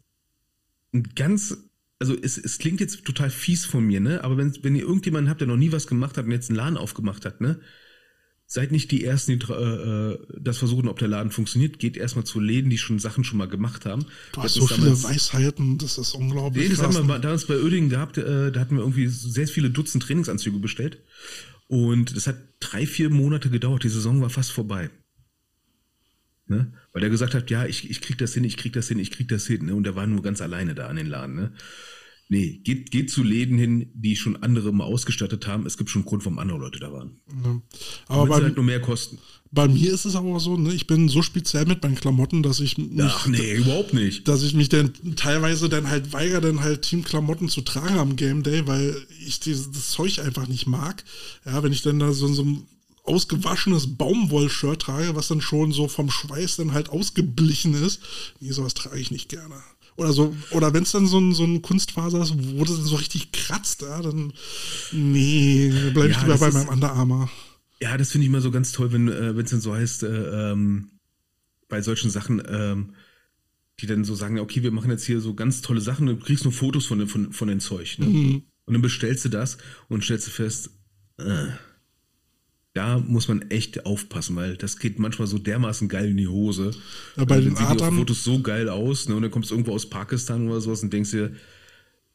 ein 0.94 1.04
ganz 1.16 1.58
also 2.00 2.16
es, 2.22 2.38
es 2.38 2.58
klingt 2.58 2.80
jetzt 2.80 3.06
total 3.06 3.30
fies 3.30 3.66
von 3.66 3.86
mir, 3.86 4.00
ne? 4.00 4.24
Aber 4.24 4.38
wenn, 4.38 4.56
wenn 4.64 4.76
ihr 4.76 4.84
irgendjemanden 4.84 5.30
habt, 5.30 5.42
der 5.42 5.48
noch 5.48 5.58
nie 5.58 5.72
was 5.72 5.88
gemacht 5.88 6.18
hat 6.18 6.26
und 6.26 6.32
jetzt 6.32 6.50
einen 6.50 6.58
Laden 6.58 6.78
aufgemacht 6.78 7.26
hat, 7.26 7.42
ne? 7.42 7.60
seid 8.48 8.72
nicht 8.72 8.92
die 8.92 9.04
Ersten, 9.04 9.40
die 9.40 9.46
äh, 9.52 10.18
das 10.40 10.58
versuchen, 10.58 10.88
ob 10.88 11.00
der 11.00 11.08
Laden 11.08 11.32
funktioniert. 11.32 11.80
Geht 11.80 11.98
erstmal 11.98 12.26
zu 12.26 12.40
Läden, 12.40 12.70
die 12.70 12.78
schon 12.78 13.00
Sachen 13.00 13.24
schon 13.24 13.38
mal 13.38 13.48
gemacht 13.48 13.86
haben. 13.86 14.06
Du 14.34 14.44
hast 14.44 14.54
so 14.54 14.68
viele 14.68 15.02
Weisheiten, 15.04 15.78
das 15.78 15.98
ist 15.98 16.14
unglaublich. 16.14 16.70
Nee, 16.70 16.76
das 16.76 16.84
haben 16.84 17.08
wir 17.08 17.20
damals 17.20 17.46
bei 17.46 17.60
Oedingen 17.60 17.90
gehabt, 17.90 18.18
äh, 18.18 18.52
da 18.52 18.60
hatten 18.60 18.76
wir 18.76 18.84
irgendwie 18.84 19.08
sehr 19.08 19.48
viele 19.48 19.70
Dutzend 19.70 20.04
Trainingsanzüge 20.04 20.60
bestellt. 20.60 21.02
Und 21.68 22.16
das 22.16 22.28
hat 22.28 22.38
drei, 22.60 22.86
vier 22.86 23.10
Monate 23.10 23.50
gedauert. 23.50 23.84
Die 23.84 23.90
Saison 23.90 24.22
war 24.22 24.30
fast 24.30 24.52
vorbei. 24.52 24.92
Ne? 26.48 26.74
Weil 26.94 27.04
er 27.04 27.10
gesagt 27.10 27.34
hat, 27.34 27.50
ja, 27.50 27.66
ich, 27.66 27.90
ich 27.90 28.02
krieg 28.02 28.18
das 28.18 28.34
hin, 28.34 28.44
ich 28.44 28.58
krieg 28.58 28.74
das 28.74 28.88
hin, 28.88 29.00
ich 29.00 29.12
krieg 29.12 29.28
das 29.28 29.48
hin. 29.48 29.66
Ne? 29.66 29.76
Und 29.76 29.88
er 29.88 29.96
war 29.96 30.06
nur 30.06 30.22
ganz 30.22 30.42
alleine 30.42 30.76
da 30.76 30.88
an 30.88 30.96
den 30.96 31.08
Laden. 31.08 31.36
Ne? 31.36 31.54
Nee, 32.28 32.60
geht, 32.64 32.90
geht 32.90 33.12
zu 33.12 33.24
Läden 33.24 33.58
hin, 33.58 33.92
die 33.94 34.16
schon 34.16 34.42
andere 34.42 34.74
mal 34.74 34.86
ausgestattet 34.86 35.46
haben. 35.46 35.68
Es 35.68 35.78
gibt 35.78 35.92
schon 35.92 36.02
einen 36.02 36.10
Grund, 36.10 36.26
warum 36.26 36.40
andere 36.40 36.58
Leute 36.58 36.80
da 36.80 36.92
waren. 36.92 37.18
Ja. 37.44 37.62
Aber 38.08 38.26
bei, 38.26 38.36
halt 38.42 38.56
nur 38.56 38.66
mehr 38.66 38.82
kosten. 38.82 39.20
Bei 39.52 39.68
mir 39.68 39.94
ist 39.94 40.06
es 40.06 40.16
aber 40.16 40.40
so, 40.40 40.58
ne, 40.58 40.74
ich 40.74 40.88
bin 40.88 41.08
so 41.08 41.22
speziell 41.22 41.68
mit 41.68 41.84
meinen 41.84 41.96
Klamotten, 41.96 42.42
dass 42.42 42.60
ich 42.60 42.80
mich, 42.80 43.00
Ach 43.00 43.28
nee, 43.28 43.54
überhaupt 43.54 43.94
nicht. 43.94 44.28
Dass 44.28 44.42
ich 44.42 44.56
mich 44.56 44.70
dann 44.70 44.92
teilweise 45.16 45.70
dann 45.70 45.88
halt 45.88 46.14
weigere, 46.14 46.42
dann 46.42 46.62
halt 46.62 46.82
Teamklamotten 46.82 47.48
zu 47.48 47.62
tragen 47.62 48.00
am 48.00 48.16
Game 48.16 48.42
Day, 48.42 48.66
weil 48.66 48.96
ich 49.24 49.40
dieses 49.40 49.72
das 49.72 49.92
Zeug 49.92 50.20
einfach 50.20 50.48
nicht 50.48 50.66
mag. 50.66 51.04
Ja, 51.46 51.62
wenn 51.62 51.72
ich 51.72 51.84
dann 51.84 52.00
da 52.00 52.12
so, 52.12 52.28
so 52.28 52.44
ein 52.44 52.66
ausgewaschenes 53.06 53.98
Baumwoll-Shirt 53.98 54.82
trage, 54.82 55.16
was 55.16 55.28
dann 55.28 55.42
schon 55.42 55.72
so 55.72 55.88
vom 55.88 56.10
Schweiß 56.10 56.58
dann 56.58 56.74
halt 56.74 56.90
ausgeblichen 56.90 57.74
ist. 57.74 58.02
Nee, 58.40 58.52
sowas 58.52 58.74
trage 58.74 59.00
ich 59.00 59.12
nicht 59.12 59.30
gerne. 59.30 59.56
Oder 59.98 60.12
so, 60.12 60.36
oder 60.52 60.74
wenn 60.74 60.84
es 60.84 60.92
dann 60.92 61.08
so 61.08 61.20
ein, 61.20 61.34
so 61.34 61.46
ein 61.46 61.62
Kunstfaser 61.62 62.22
ist, 62.22 62.34
wo 62.38 62.66
das 62.66 62.76
so 62.76 62.96
richtig 62.96 63.32
kratzt, 63.32 63.82
ja, 63.82 64.02
dann 64.02 64.34
nee, 64.92 65.72
bleibe 65.94 66.10
ich 66.10 66.18
ja, 66.18 66.24
lieber 66.24 66.38
bei 66.38 66.52
meinem 66.52 66.68
Underarmer. 66.68 67.30
Ja, 67.82 67.98
das 67.98 68.12
finde 68.12 68.26
ich 68.26 68.30
immer 68.30 68.42
so 68.42 68.52
ganz 68.52 68.74
toll, 68.74 68.92
wenn 68.92 69.08
äh, 69.08 69.32
es 69.32 69.52
dann 69.52 69.62
so 69.62 69.74
heißt, 69.74 70.04
äh, 70.04 70.52
ähm, 70.52 70.90
bei 71.70 71.82
solchen 71.82 72.10
Sachen, 72.10 72.42
ähm, 72.48 72.94
die 73.80 73.86
dann 73.86 74.04
so 74.04 74.16
sagen, 74.16 74.40
okay, 74.40 74.64
wir 74.64 74.72
machen 74.72 74.92
jetzt 74.92 75.06
hier 75.06 75.22
so 75.22 75.34
ganz 75.34 75.62
tolle 75.62 75.82
Sachen, 75.82 76.08
du 76.08 76.18
kriegst 76.18 76.44
nur 76.44 76.54
Fotos 76.54 76.86
von, 76.86 77.08
von, 77.08 77.32
von 77.32 77.48
den 77.48 77.60
Zeug. 77.60 77.98
Ne? 78.00 78.06
Mhm. 78.06 78.44
Und 78.66 78.74
dann 78.74 78.82
bestellst 78.82 79.26
du 79.26 79.30
das 79.30 79.58
und 79.88 80.04
stellst 80.04 80.28
du 80.28 80.32
fest, 80.32 80.72
äh, 81.20 81.48
da 82.76 83.00
muss 83.00 83.30
man 83.30 83.42
echt 83.50 83.86
aufpassen, 83.86 84.36
weil 84.36 84.58
das 84.58 84.78
geht 84.78 85.00
manchmal 85.00 85.30
so 85.30 85.38
dermaßen 85.38 85.88
geil 85.88 86.10
in 86.10 86.18
die 86.18 86.28
Hose. 86.28 86.72
Ja, 87.16 87.24
bei 87.24 87.40
den 87.40 87.56
sehen 87.56 87.66
Adern, 87.66 87.92
die 87.92 87.98
Fotos 88.00 88.24
so 88.26 88.42
geil 88.42 88.68
aus, 88.68 89.08
ne? 89.08 89.16
Und 89.16 89.22
dann 89.22 89.32
kommst 89.32 89.50
du 89.50 89.56
irgendwo 89.56 89.74
aus 89.74 89.90
Pakistan 89.90 90.50
oder 90.50 90.60
sowas 90.60 90.84
und 90.84 90.92
denkst 90.92 91.12
dir, 91.12 91.32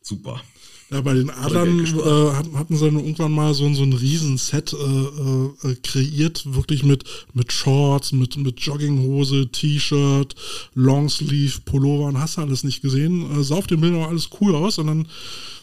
super. 0.03 0.43
Ja, 0.91 1.01
bei 1.01 1.15
den 1.15 1.31
Adern 1.31 1.79
äh, 1.79 2.57
hatten 2.59 2.77
sie 2.77 2.85
dann 2.85 2.99
irgendwann 2.99 3.33
mal 3.33 3.55
so, 3.55 3.73
so 3.73 3.85
ein 3.85 3.95
Riesenset 3.95 4.75
äh, 4.75 5.69
äh, 5.69 5.77
kreiert, 5.83 6.53
wirklich 6.53 6.83
mit, 6.83 7.05
mit 7.33 7.53
Shorts, 7.53 8.13
mit, 8.13 8.37
mit 8.37 8.61
Jogginghose, 8.61 9.51
T-Shirt, 9.51 10.35
Longsleeve, 10.75 11.61
Pullover 11.65 12.09
und 12.09 12.19
hast 12.19 12.37
du 12.37 12.43
alles 12.43 12.65
nicht 12.65 12.83
gesehen. 12.83 13.41
Äh, 13.41 13.45
sah 13.45 13.55
auf 13.55 13.67
den 13.67 13.81
Bildern 13.81 14.03
auch 14.03 14.09
alles 14.09 14.29
cool 14.43 14.55
aus 14.55 14.77
und 14.77 14.89
dann, 14.89 15.09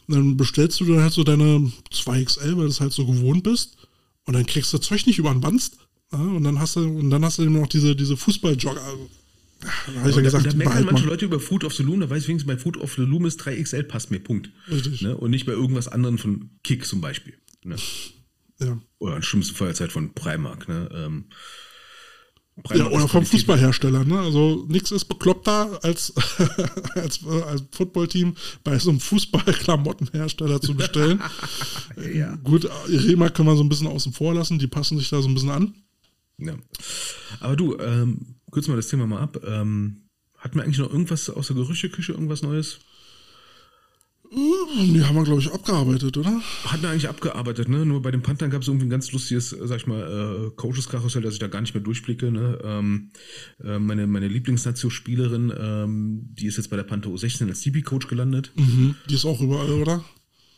dann 0.07 0.37
bestellst 0.37 0.79
du 0.79 0.85
dann 0.85 1.01
halt 1.01 1.13
so 1.13 1.23
deine 1.23 1.71
2XL, 1.93 2.57
weil 2.57 2.63
du 2.63 2.67
es 2.67 2.81
halt 2.81 2.93
so 2.93 3.05
gewohnt 3.05 3.43
bist 3.43 3.76
und 4.27 4.33
dann 4.33 4.45
kriegst 4.45 4.71
du 4.73 4.77
Zeug 4.77 5.07
nicht 5.07 5.17
über 5.17 5.31
den 5.31 5.41
Wanst. 5.41 5.77
Ja, 6.11 6.19
und 6.19 6.43
dann 6.43 6.59
hast 6.59 6.75
du, 6.75 6.81
und 6.81 7.09
dann 7.09 7.25
hast 7.25 7.37
du 7.37 7.43
eben 7.43 7.53
noch 7.53 7.67
diese, 7.67 7.95
diese 7.95 8.15
Fußballjogger. 8.15 8.81
Da 9.59 9.99
habe 9.99 10.09
ich 10.09 10.15
ja, 10.15 10.21
gesagt, 10.21 10.45
da, 10.45 10.49
da 10.51 10.55
meckern 10.55 10.85
manche 10.85 11.05
Leute 11.05 11.25
über 11.25 11.39
Food 11.39 11.63
of 11.63 11.73
the 11.73 11.83
Loom, 11.83 12.01
da 12.01 12.09
weiß 12.09 12.23
ich 12.23 12.27
wenigstens, 12.27 12.47
bei 12.53 12.61
Food 12.61 12.77
of 12.77 12.93
the 12.93 13.01
Loom 13.01 13.25
ist 13.25 13.41
3XL 13.41 13.83
passt 13.83 14.11
mir, 14.11 14.19
Punkt. 14.19 14.51
Richtig. 14.69 15.01
Ne? 15.01 15.17
Und 15.17 15.31
nicht 15.31 15.45
bei 15.45 15.53
irgendwas 15.53 15.87
anderem 15.87 16.17
von 16.17 16.51
Kick 16.63 16.85
zum 16.85 17.01
Beispiel. 17.01 17.33
Ne? 17.63 17.75
Ja. 18.59 18.79
Oder 18.99 19.15
im 19.15 19.23
schlimmsten 19.23 19.55
Fall 19.55 19.73
von 19.73 20.13
Primark. 20.13 20.67
Ne? 20.67 20.89
Ähm, 20.93 21.25
ja, 22.73 22.87
oder 22.87 23.07
vom 23.07 23.25
Fußballhersteller. 23.25 24.03
Ne? 24.03 24.19
Also 24.19 24.65
nichts 24.67 24.91
ist 24.91 25.05
bekloppter 25.05 25.79
als, 25.83 26.13
als, 26.95 27.21
äh, 27.23 27.41
als 27.43 27.63
Footballteam 27.71 28.35
bei 28.63 28.77
so 28.79 28.89
einem 28.89 28.99
Fußballklamottenhersteller 28.99 30.59
zu 30.61 30.75
bestellen. 30.75 31.21
ja. 32.13 32.35
Gut, 32.43 32.69
Rema 32.87 33.29
können 33.29 33.47
wir 33.47 33.55
so 33.55 33.63
ein 33.63 33.69
bisschen 33.69 33.87
außen 33.87 34.13
vor 34.13 34.33
lassen, 34.33 34.59
die 34.59 34.67
passen 34.67 34.97
sich 34.97 35.09
da 35.09 35.21
so 35.21 35.27
ein 35.27 35.33
bisschen 35.33 35.51
an. 35.51 35.73
Ja. 36.39 36.55
Aber 37.39 37.55
du, 37.55 37.77
ähm, 37.79 38.35
kürzen 38.51 38.73
wir 38.73 38.77
das 38.77 38.87
Thema 38.87 39.07
mal 39.07 39.21
ab. 39.21 39.39
Ähm, 39.45 40.07
hatten 40.37 40.55
wir 40.55 40.63
eigentlich 40.63 40.79
noch 40.79 40.91
irgendwas 40.91 41.29
aus 41.29 41.47
der 41.47 41.55
Gerüchteküche, 41.55 42.13
irgendwas 42.13 42.41
Neues? 42.41 42.79
Die 44.31 45.03
haben 45.03 45.15
wir, 45.15 45.23
glaube 45.23 45.41
ich, 45.41 45.51
abgearbeitet, 45.51 46.17
oder? 46.17 46.41
Hatten 46.65 46.81
wir 46.81 46.89
eigentlich 46.89 47.07
abgearbeitet, 47.07 47.69
ne? 47.69 47.85
Nur 47.85 48.01
bei 48.01 48.11
den 48.11 48.21
Panthern 48.21 48.49
gab 48.49 48.61
es 48.61 48.67
irgendwie 48.67 48.85
ein 48.87 48.89
ganz 48.89 49.11
lustiges, 49.11 49.49
sag 49.49 49.77
ich 49.77 49.87
mal, 49.87 50.47
äh, 50.47 50.55
Coaches-Karussell, 50.55 51.21
dass 51.21 51.33
ich 51.33 51.39
da 51.39 51.47
gar 51.47 51.61
nicht 51.61 51.73
mehr 51.73 51.83
durchblicke. 51.83 52.31
Ne? 52.31 52.59
Ähm, 52.63 53.11
äh, 53.63 53.79
meine 53.79 54.05
meine 54.07 54.27
Lieblingsnatio-Spielerin, 54.27 55.53
ähm, 55.57 56.29
die 56.33 56.47
ist 56.47 56.57
jetzt 56.57 56.69
bei 56.69 56.75
der 56.75 56.83
Panther 56.83 57.09
U16 57.09 57.47
als 57.47 57.61
DB-Coach 57.61 58.07
gelandet. 58.07 58.51
Mhm, 58.55 58.95
die 59.09 59.15
ist 59.15 59.25
auch 59.25 59.41
überall, 59.41 59.71
oder? 59.71 60.03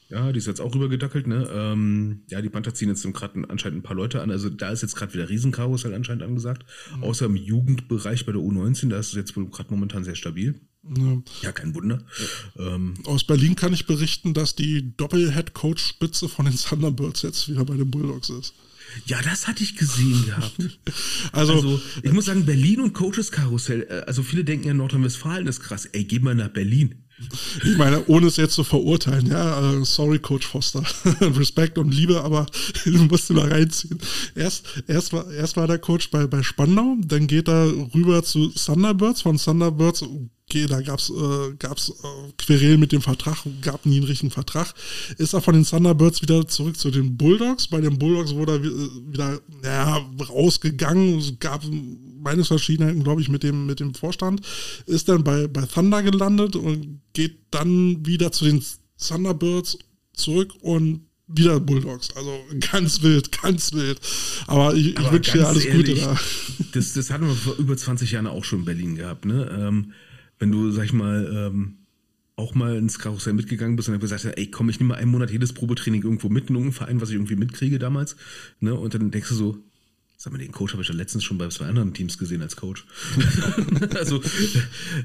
Ja, 0.10 0.32
die 0.32 0.40
ist 0.40 0.48
jetzt 0.48 0.60
auch 0.60 0.74
rübergedackelt, 0.74 1.28
ne? 1.28 1.48
Ähm, 1.54 2.24
ja, 2.30 2.42
die 2.42 2.50
Panther 2.50 2.74
ziehen 2.74 2.90
jetzt 2.90 3.04
gerade 3.14 3.48
anscheinend 3.48 3.80
ein 3.80 3.84
paar 3.84 3.96
Leute 3.96 4.22
an. 4.24 4.32
Also 4.32 4.50
da 4.50 4.72
ist 4.72 4.82
jetzt 4.82 4.96
gerade 4.96 5.14
wieder 5.14 5.30
Riesenkarussell 5.30 5.94
anscheinend 5.94 6.24
angesagt. 6.24 6.66
Mhm. 6.98 7.04
Außer 7.04 7.28
im 7.28 7.36
Jugendbereich 7.36 8.26
bei 8.26 8.32
der 8.32 8.42
U19, 8.42 8.90
da 8.90 8.98
ist 8.98 9.10
es 9.10 9.14
jetzt 9.14 9.38
wohl 9.38 9.48
gerade 9.50 9.72
momentan 9.72 10.04
sehr 10.04 10.16
stabil. 10.16 10.60
Ja, 10.98 11.22
ja 11.42 11.52
kein 11.52 11.74
Wunder. 11.76 12.04
Ähm, 12.58 12.96
Aus 13.06 13.24
Berlin 13.24 13.56
kann 13.56 13.74
ich 13.74 13.86
berichten, 13.86 14.34
dass 14.34 14.56
die 14.56 14.96
Doppel-Head-Coach-Spitze 14.98 16.30
von 16.30 16.46
den 16.46 16.56
Thunderbirds 16.56 17.22
jetzt 17.22 17.50
wieder 17.50 17.66
bei 17.66 17.76
den 17.76 17.92
Bulldogs 17.92 18.30
ist. 18.30 18.54
Ja, 19.06 19.22
das 19.22 19.48
hatte 19.48 19.64
ich 19.64 19.76
gesehen 19.76 20.26
gehabt. 20.26 20.58
also, 21.32 21.54
also, 21.54 21.82
ich 22.02 22.12
muss 22.12 22.26
sagen, 22.26 22.46
Berlin 22.46 22.82
und 22.82 22.94
Coaches 22.94 23.32
Karussell, 23.32 23.88
äh, 23.90 24.06
also 24.08 24.24
viele 24.24 24.44
denken 24.44 24.68
ja, 24.68 24.74
Nordrhein-Westfalen 24.74 25.48
ist 25.48 25.60
krass. 25.62 25.86
Ey, 25.86 26.06
geh 26.06 26.20
mal 26.20 26.36
nach 26.36 26.50
Berlin. 26.50 26.96
Ich 27.64 27.78
meine, 27.78 28.06
ohne 28.08 28.28
es 28.28 28.38
jetzt 28.38 28.54
zu 28.54 28.64
verurteilen, 28.64 29.28
ja, 29.28 29.74
äh, 29.74 29.86
sorry, 29.86 30.20
Coach 30.20 30.48
Foster. 30.48 30.84
Respekt 31.22 31.78
und 31.78 31.94
Liebe, 31.94 32.22
aber 32.22 32.46
du 32.86 33.04
musst 33.04 33.30
mal 33.32 33.52
reinziehen. 33.52 34.00
Erst, 34.36 34.66
erst, 34.88 35.14
war, 35.14 35.30
erst 35.32 35.58
war 35.58 35.68
der 35.68 35.80
Coach 35.80 36.10
bei, 36.12 36.28
bei 36.28 36.44
Spandau, 36.44 36.96
dann 37.06 37.28
geht 37.28 37.48
er 37.48 37.72
rüber 37.94 38.24
zu 38.24 38.50
Thunderbirds, 38.50 39.22
von 39.22 39.38
Thunderbirds 39.38 40.04
okay, 40.50 40.66
da 40.66 40.82
gab's 40.82 41.10
äh, 41.10 41.54
gab's 41.60 41.90
äh, 41.90 42.32
Querel 42.38 42.78
mit 42.78 42.92
dem 42.92 43.02
Vertrag, 43.02 43.38
gab 43.62 43.86
nie 43.86 43.98
einen 43.98 44.06
richtigen 44.06 44.32
Vertrag. 44.32 44.74
Ist 45.18 45.34
er 45.34 45.42
von 45.42 45.54
den 45.54 45.64
Thunderbirds 45.64 46.22
wieder 46.22 46.48
zurück 46.48 46.78
zu 46.78 46.90
den 46.90 47.18
Bulldogs. 47.18 47.68
Bei 47.68 47.82
den 47.82 48.00
Bulldogs 48.00 48.34
wurde 48.34 48.54
er 48.54 48.64
wieder 48.64 49.40
ja, 49.64 50.06
rausgegangen. 50.28 51.20
Es 51.20 51.34
gab 51.40 51.64
Meinungsverschiedenheiten, 52.22 53.04
glaube 53.04 53.22
ich, 53.22 53.30
mit 53.30 53.44
dem, 53.44 53.66
mit 53.66 53.80
dem 53.80 53.94
Vorstand. 53.94 54.42
Ist 54.86 55.10
dann 55.10 55.24
bei, 55.24 55.48
bei 55.48 55.62
Thunder 55.66 56.04
gelandet 56.04 56.56
und 56.56 57.02
geht 57.14 57.38
dann 57.52 58.06
wieder 58.06 58.32
zu 58.32 58.46
den 58.46 58.64
Thunderbirds 58.98 59.78
zurück 60.14 60.54
und 60.62 61.02
wieder 61.28 61.60
Bulldogs. 61.60 62.10
Also 62.16 62.40
ganz 62.72 63.02
wild, 63.02 63.32
ganz 63.42 63.74
wild. 63.74 64.00
Aber 64.48 64.74
ich, 64.74 65.00
ich 65.00 65.12
wünsche 65.12 65.38
dir 65.38 65.48
alles 65.48 65.66
ehrlich, 65.66 65.88
Gute 65.88 66.02
da. 66.02 66.20
Das, 66.74 66.94
das 66.94 67.12
hatten 67.12 67.28
wir 67.28 67.36
vor 67.36 67.56
über 67.58 67.78
20 67.78 68.12
Jahren 68.12 68.28
auch 68.28 68.44
schon 68.44 68.60
in 68.60 68.66
Berlin 68.66 68.96
gehabt. 68.96 69.26
Ne? 69.26 69.50
Ähm, 69.58 69.94
wenn 70.40 70.52
du, 70.52 70.72
sag 70.72 70.86
ich 70.86 70.94
mal, 70.94 71.52
ähm, 71.52 71.76
auch 72.36 72.56
mal 72.56 72.78
ins 72.78 73.00
Karussell 73.00 73.34
mitgegangen 73.34 73.76
bist 73.76 73.90
und 73.90 73.94
dann 73.94 74.02
gesagt 74.02 74.24
hast, 74.24 74.38
ey, 74.38 74.50
komm, 74.50 74.70
ich 74.70 74.80
nehme 74.80 74.90
mal 74.90 75.00
einen 75.00 75.12
Monat 75.12 75.30
jedes 75.30 75.54
Probetraining 75.54 76.04
irgendwo 76.04 76.30
mit 76.30 76.50
in 76.50 76.56
irgendeinen 76.56 76.74
Verein, 76.74 77.02
was 77.02 77.10
ich 77.10 77.16
irgendwie 77.16 77.36
mitkriege 77.36 77.80
damals. 77.80 78.16
Ne? 78.60 78.74
Und 78.74 78.94
dann 78.94 79.12
denkst 79.12 79.30
du 79.30 79.36
so, 79.36 79.58
Sag 80.22 80.34
mal, 80.34 80.40
den 80.40 80.52
Coach 80.52 80.74
habe 80.74 80.84
ich 80.84 80.90
ja 80.90 80.96
letztens 80.96 81.24
schon 81.24 81.38
bei 81.38 81.48
zwei 81.48 81.68
anderen 81.68 81.94
Teams 81.94 82.18
gesehen 82.18 82.42
als 82.42 82.58
Coach. 82.58 82.84
also, 83.96 84.22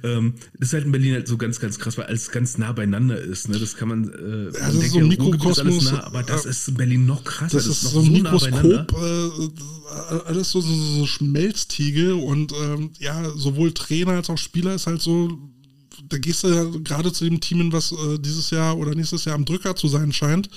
ähm, 0.02 0.34
das 0.58 0.70
ist 0.70 0.72
halt 0.74 0.86
in 0.86 0.90
Berlin 0.90 1.14
halt 1.14 1.28
so 1.28 1.36
ganz, 1.36 1.60
ganz 1.60 1.78
krass, 1.78 1.96
weil 1.96 2.06
alles 2.06 2.32
ganz 2.32 2.58
nah 2.58 2.72
beieinander 2.72 3.20
ist. 3.20 3.48
Ne? 3.48 3.60
Das 3.60 3.76
kann 3.76 3.90
man. 3.90 4.08
Äh, 4.08 4.46
ja, 4.46 4.66
das 4.66 4.74
ist 4.74 4.90
so 4.90 4.98
ein 4.98 5.06
Mikrokosmos. 5.06 5.92
Nah, 5.92 6.02
aber 6.02 6.24
das 6.24 6.46
ist 6.46 6.66
in 6.66 6.74
Berlin 6.74 7.06
noch 7.06 7.22
krasser. 7.22 7.58
Das, 7.58 7.68
das 7.68 7.84
ist, 7.84 7.92
so 7.92 8.00
ein 8.00 8.06
so 8.06 8.10
Mikroskop, 8.10 8.62
nah 8.62 8.86
äh, 8.90 10.20
alles 10.26 10.50
so, 10.50 10.60
so, 10.60 10.74
so 10.74 11.06
Schmelztiegel 11.06 12.14
und 12.14 12.52
ähm, 12.52 12.90
ja, 12.98 13.30
sowohl 13.36 13.72
Trainer 13.72 14.14
als 14.14 14.30
auch 14.30 14.38
Spieler 14.38 14.74
ist 14.74 14.88
halt 14.88 15.00
so 15.00 15.38
da 16.08 16.18
gehst 16.18 16.42
du 16.42 16.48
ja 16.48 16.64
gerade 16.82 17.12
zu 17.12 17.24
dem 17.24 17.40
Team, 17.40 17.72
was 17.72 17.92
äh, 17.92 18.18
dieses 18.18 18.50
Jahr 18.50 18.76
oder 18.76 18.96
nächstes 18.96 19.24
Jahr 19.26 19.36
am 19.36 19.44
Drücker 19.44 19.76
zu 19.76 19.86
sein 19.86 20.12
scheint. 20.12 20.50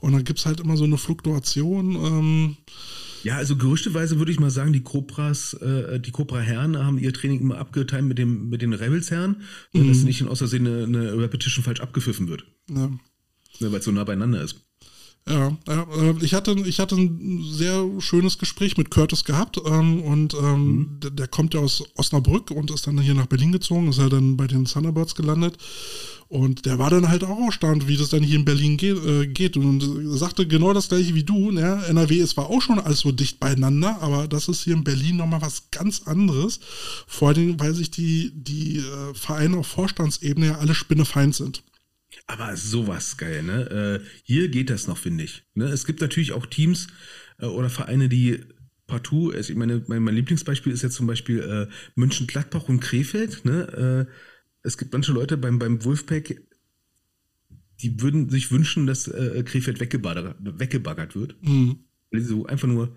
Und 0.00 0.12
dann 0.12 0.24
gibt 0.24 0.40
es 0.40 0.46
halt 0.46 0.58
immer 0.58 0.76
so 0.76 0.82
eine 0.82 0.98
Fluktuation. 0.98 1.94
Ähm, 1.94 2.56
ja, 3.22 3.36
also 3.36 3.56
gerüchteweise 3.56 4.18
würde 4.18 4.32
ich 4.32 4.40
mal 4.40 4.50
sagen, 4.50 4.72
die 4.72 4.82
Cobras, 4.82 5.54
äh, 5.54 6.00
die 6.00 6.10
Cobra-Herren 6.10 6.78
haben 6.78 6.98
ihr 6.98 7.12
Training 7.12 7.40
immer 7.40 7.58
abgeteilt 7.58 8.04
mit, 8.04 8.18
dem, 8.18 8.48
mit 8.48 8.62
den 8.62 8.72
Rebels-Herren, 8.72 9.42
mhm. 9.72 9.88
dass 9.88 10.04
nicht 10.04 10.20
in 10.20 10.28
Außersehen 10.28 10.66
eine, 10.66 10.84
eine 10.84 11.18
Repetition 11.18 11.64
falsch 11.64 11.80
abgepfiffen 11.80 12.28
wird. 12.28 12.44
Ja. 12.68 12.86
Ne, 12.88 13.72
Weil 13.72 13.80
es 13.80 13.84
so 13.84 13.92
nah 13.92 14.04
beieinander 14.04 14.42
ist. 14.42 14.69
Ja, 15.28 15.56
äh, 15.68 16.14
ich, 16.22 16.34
hatte, 16.34 16.52
ich 16.64 16.80
hatte 16.80 16.96
ein 16.96 17.44
sehr 17.44 17.86
schönes 17.98 18.38
Gespräch 18.38 18.76
mit 18.76 18.90
Curtis 18.90 19.24
gehabt 19.24 19.60
ähm, 19.64 20.02
und 20.02 20.34
ähm, 20.34 20.64
mhm. 20.64 21.00
der, 21.00 21.10
der, 21.10 21.28
kommt 21.28 21.54
ja 21.54 21.60
aus 21.60 21.84
Osnabrück 21.96 22.50
und 22.50 22.70
ist 22.70 22.86
dann 22.86 22.98
hier 22.98 23.14
nach 23.14 23.26
Berlin 23.26 23.52
gezogen, 23.52 23.88
ist 23.88 23.98
ja 23.98 24.08
dann 24.08 24.36
bei 24.36 24.46
den 24.46 24.64
Thunderbirds 24.64 25.14
gelandet 25.14 25.56
und 26.30 26.64
der 26.64 26.78
war 26.78 26.90
dann 26.90 27.08
halt 27.08 27.24
auch 27.24 27.40
erstaunt, 27.40 27.88
wie 27.88 27.96
das 27.96 28.10
dann 28.10 28.22
hier 28.22 28.36
in 28.36 28.44
Berlin 28.44 28.76
geht, 28.76 29.04
äh, 29.04 29.26
geht 29.26 29.56
und 29.56 29.82
sagte 30.16 30.46
genau 30.46 30.72
das 30.72 30.88
gleiche 30.88 31.12
wie 31.14 31.24
du. 31.24 31.50
Ne? 31.50 31.84
NRW 31.88 32.18
ist 32.18 32.30
zwar 32.30 32.48
auch 32.48 32.62
schon 32.62 32.78
alles 32.78 33.00
so 33.00 33.10
dicht 33.10 33.40
beieinander, 33.40 34.00
aber 34.00 34.28
das 34.28 34.46
ist 34.46 34.62
hier 34.62 34.74
in 34.74 34.84
Berlin 34.84 35.16
nochmal 35.16 35.42
was 35.42 35.72
ganz 35.72 36.02
anderes. 36.06 36.60
Vor 37.08 37.30
allem, 37.30 37.58
weil 37.58 37.74
sich 37.74 37.90
die, 37.90 38.30
die 38.32 38.78
äh, 38.78 39.14
Vereine 39.14 39.58
auf 39.58 39.66
Vorstandsebene 39.66 40.46
ja 40.46 40.58
alle 40.58 40.76
spinnefeind 40.76 41.34
sind. 41.34 41.64
Aber 42.30 42.56
sowas 42.56 43.16
geil, 43.16 43.42
ne? 43.42 44.00
Äh, 44.02 44.06
hier 44.22 44.48
geht 44.50 44.70
das 44.70 44.86
noch, 44.86 44.98
finde 44.98 45.24
ich. 45.24 45.42
Ne? 45.54 45.64
Es 45.64 45.84
gibt 45.84 46.00
natürlich 46.00 46.30
auch 46.30 46.46
Teams 46.46 46.86
äh, 47.40 47.46
oder 47.46 47.68
Vereine, 47.68 48.08
die 48.08 48.44
partout, 48.86 49.32
also 49.32 49.52
ich 49.52 49.58
meine, 49.58 49.82
mein, 49.88 50.04
mein 50.04 50.14
Lieblingsbeispiel 50.14 50.72
ist 50.72 50.82
jetzt 50.82 50.94
zum 50.94 51.08
Beispiel 51.08 51.40
äh, 51.40 51.74
München-Gladbach 51.96 52.68
und 52.68 52.78
Krefeld, 52.78 53.44
ne? 53.44 54.06
Äh, 54.08 54.12
es 54.62 54.78
gibt 54.78 54.92
manche 54.92 55.10
Leute 55.10 55.38
beim, 55.38 55.58
beim 55.58 55.84
Wolfpack, 55.84 56.40
die 57.80 58.00
würden 58.00 58.28
sich 58.28 58.52
wünschen, 58.52 58.86
dass 58.86 59.08
äh, 59.08 59.42
Krefeld 59.42 59.80
weggebaggert, 59.80 60.36
weggebaggert 60.38 61.16
wird. 61.16 61.42
Mhm. 61.42 61.84
Weil 62.12 62.20
sie 62.20 62.28
so 62.28 62.46
einfach 62.46 62.68
nur 62.68 62.96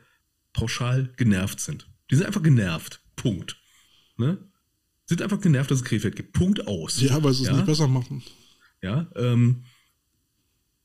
pauschal 0.51 1.11
genervt 1.18 1.60
sind. 1.60 1.89
Die 2.11 2.15
sind 2.15 2.27
einfach 2.27 2.43
genervt. 2.43 3.01
Punkt. 3.15 3.57
Ne? 4.18 4.38
Sind 5.05 5.23
einfach 5.23 5.41
genervt, 5.41 5.72
dass 5.72 5.80
es 5.80 5.85
Krefeld 5.85 6.15
gibt. 6.15 6.34
Punkt 6.34 6.68
aus. 6.68 7.01
Ja, 7.01 7.23
weil 7.23 7.34
sie 7.34 7.43
es 7.43 7.47
ja? 7.47 7.55
nicht 7.55 7.65
besser 7.65 7.88
machen. 7.88 8.22
Ja, 8.84 9.07
ähm, 9.15 9.64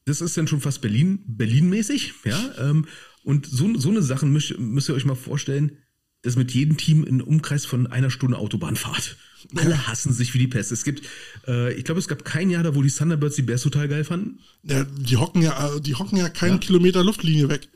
das 0.06 0.22
ist 0.22 0.36
dann 0.38 0.48
schon 0.48 0.60
fast 0.60 0.80
Berlin, 0.80 1.22
Berlin-mäßig, 1.26 2.14
ja. 2.24 2.54
Ähm, 2.58 2.86
und 3.24 3.44
so, 3.44 3.76
so 3.76 3.90
eine 3.90 4.02
Sache 4.02 4.24
müsst, 4.24 4.58
müsst 4.58 4.88
ihr 4.88 4.94
euch 4.94 5.04
mal 5.04 5.16
vorstellen, 5.16 5.76
dass 6.22 6.36
mit 6.36 6.52
jedem 6.52 6.76
Team 6.76 7.04
in 7.04 7.20
Umkreis 7.20 7.66
von 7.66 7.86
einer 7.86 8.10
Stunde 8.10 8.38
Autobahnfahrt. 8.38 9.16
Alle 9.56 9.86
hassen 9.86 10.12
sich 10.12 10.32
wie 10.34 10.38
die 10.38 10.48
Pest. 10.48 10.72
Es 10.72 10.84
gibt, 10.84 11.02
äh, 11.46 11.72
ich 11.74 11.84
glaube, 11.84 11.98
es 11.98 12.08
gab 12.08 12.24
kein 12.24 12.50
Jahr 12.50 12.62
da, 12.62 12.74
wo 12.74 12.82
die 12.82 12.90
Thunderbirds 12.90 13.36
die 13.36 13.42
Bears 13.42 13.62
total 13.62 13.88
geil 13.88 14.04
fanden. 14.04 14.40
Ja, 14.62 14.84
die 14.84 15.16
hocken 15.16 15.42
ja, 15.42 15.78
die 15.78 15.94
hocken 15.94 16.18
ja 16.18 16.28
keinen 16.28 16.54
ja. 16.54 16.58
Kilometer 16.58 17.04
Luftlinie 17.04 17.48
weg. 17.48 17.68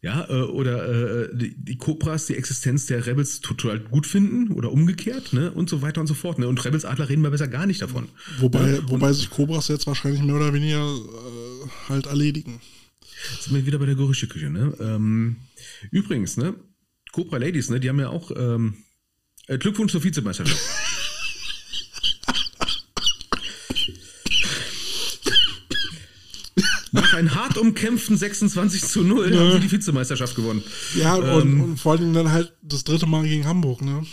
Ja, 0.00 0.28
äh, 0.28 0.42
oder 0.42 1.24
äh, 1.24 1.36
die, 1.36 1.56
die 1.56 1.76
Cobras 1.76 2.26
die 2.26 2.36
Existenz 2.36 2.86
der 2.86 3.06
Rebels 3.06 3.40
total 3.40 3.80
gut 3.80 4.06
finden 4.06 4.52
oder 4.52 4.70
umgekehrt, 4.70 5.32
ne? 5.32 5.50
Und 5.50 5.68
so 5.68 5.82
weiter 5.82 6.00
und 6.00 6.06
so 6.06 6.14
fort. 6.14 6.38
Ne? 6.38 6.46
Und 6.46 6.64
Rebels 6.64 6.84
Adler 6.84 7.08
reden 7.08 7.22
wir 7.22 7.30
besser 7.30 7.48
gar 7.48 7.66
nicht 7.66 7.82
davon. 7.82 8.08
Wobei, 8.38 8.74
ja? 8.74 8.88
wobei 8.88 9.12
sich 9.12 9.28
Cobras 9.28 9.66
jetzt 9.66 9.88
wahrscheinlich 9.88 10.22
mehr 10.22 10.36
oder 10.36 10.54
weniger 10.54 10.86
äh, 10.86 11.68
halt 11.88 12.06
erledigen. 12.06 12.60
Jetzt 13.32 13.44
sind 13.44 13.56
wir 13.56 13.66
wieder 13.66 13.80
bei 13.80 13.86
der 13.86 13.96
Gerüchteküche, 13.96 14.50
ne? 14.50 14.72
Ähm, 14.78 15.36
übrigens, 15.90 16.36
ne? 16.36 16.54
Cobra 17.10 17.38
Ladies, 17.38 17.68
ne? 17.68 17.80
Die 17.80 17.88
haben 17.88 17.98
ja 17.98 18.10
auch 18.10 18.30
ähm, 18.36 18.76
äh, 19.48 19.58
Glückwunsch 19.58 19.90
zur 19.90 20.04
Vizemeisterschaft. 20.04 20.62
Einem 27.18 27.34
hart 27.34 27.58
umkämpften 27.58 28.16
26 28.16 28.84
zu 28.84 29.02
0 29.02 29.34
ja. 29.34 29.40
haben 29.40 29.52
sie 29.52 29.60
die 29.60 29.72
Vizemeisterschaft 29.72 30.36
gewonnen. 30.36 30.62
Ja, 30.94 31.14
und, 31.14 31.42
ähm, 31.42 31.60
und, 31.62 31.76
vor 31.78 31.92
allem 31.92 32.14
dann 32.14 32.30
halt 32.30 32.52
das 32.62 32.84
dritte 32.84 33.06
Mal 33.06 33.24
gegen 33.24 33.44
Hamburg, 33.44 33.82
ne? 33.82 34.06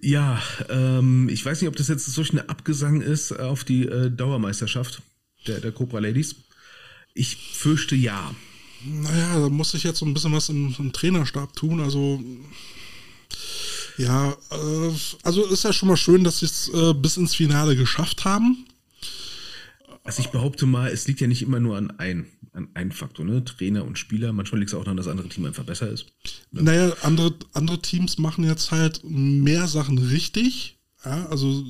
Ja, 0.00 0.40
ähm, 0.68 1.28
ich 1.30 1.44
weiß 1.44 1.60
nicht, 1.60 1.68
ob 1.68 1.76
das 1.76 1.88
jetzt 1.88 2.04
solch 2.06 2.30
eine 2.30 2.48
Abgesang 2.48 3.00
ist 3.00 3.32
auf 3.32 3.64
die 3.64 3.86
äh, 3.86 4.10
Dauermeisterschaft 4.10 5.02
der, 5.46 5.60
der 5.60 5.72
Cobra 5.72 5.98
Ladies. 5.98 6.36
Ich 7.14 7.36
fürchte 7.54 7.96
ja. 7.96 8.34
Naja, 8.84 9.40
da 9.40 9.48
muss 9.48 9.74
ich 9.74 9.84
jetzt 9.84 9.98
so 9.98 10.06
ein 10.06 10.14
bisschen 10.14 10.32
was 10.32 10.48
im, 10.50 10.74
im 10.78 10.92
Trainerstab 10.92 11.56
tun. 11.56 11.80
Also, 11.80 12.22
ja, 13.96 14.32
äh, 14.50 14.90
also 15.22 15.46
ist 15.46 15.64
ja 15.64 15.72
schon 15.72 15.88
mal 15.88 15.96
schön, 15.96 16.24
dass 16.24 16.40
sie 16.40 16.46
es 16.46 16.68
äh, 16.68 16.94
bis 16.94 17.16
ins 17.16 17.34
Finale 17.34 17.74
geschafft 17.74 18.24
haben. 18.24 18.66
Also 20.04 20.20
ich 20.20 20.28
behaupte 20.30 20.66
mal, 20.66 20.90
es 20.90 21.06
liegt 21.06 21.20
ja 21.20 21.26
nicht 21.26 21.42
immer 21.42 21.60
nur 21.60 21.76
an 21.76 21.90
ein, 21.98 22.26
an 22.52 22.68
einem 22.74 22.90
Faktor, 22.90 23.24
ne? 23.24 23.44
Trainer 23.44 23.84
und 23.84 23.98
Spieler. 23.98 24.32
Manchmal 24.32 24.60
liegt 24.60 24.72
es 24.72 24.74
auch 24.74 24.84
daran, 24.84 24.96
dass 24.96 25.06
das 25.06 25.12
andere 25.12 25.28
Team 25.28 25.44
einfach 25.46 25.64
besser 25.64 25.88
ist. 25.88 26.06
Ne? 26.50 26.62
Naja, 26.62 26.92
andere, 27.02 27.34
andere 27.52 27.80
Teams 27.80 28.18
machen 28.18 28.44
jetzt 28.44 28.72
halt 28.72 29.00
mehr 29.04 29.68
Sachen 29.68 29.98
richtig. 29.98 30.78
Ja, 31.04 31.26
also 31.26 31.64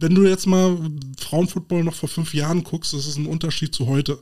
wenn 0.00 0.14
du 0.14 0.24
jetzt 0.24 0.46
mal 0.46 0.78
Frauenfootball 1.18 1.84
noch 1.84 1.94
vor 1.94 2.08
fünf 2.08 2.34
Jahren 2.34 2.64
guckst, 2.64 2.92
das 2.92 3.06
ist 3.06 3.16
ein 3.16 3.26
Unterschied 3.26 3.74
zu 3.74 3.86
heute. 3.86 4.18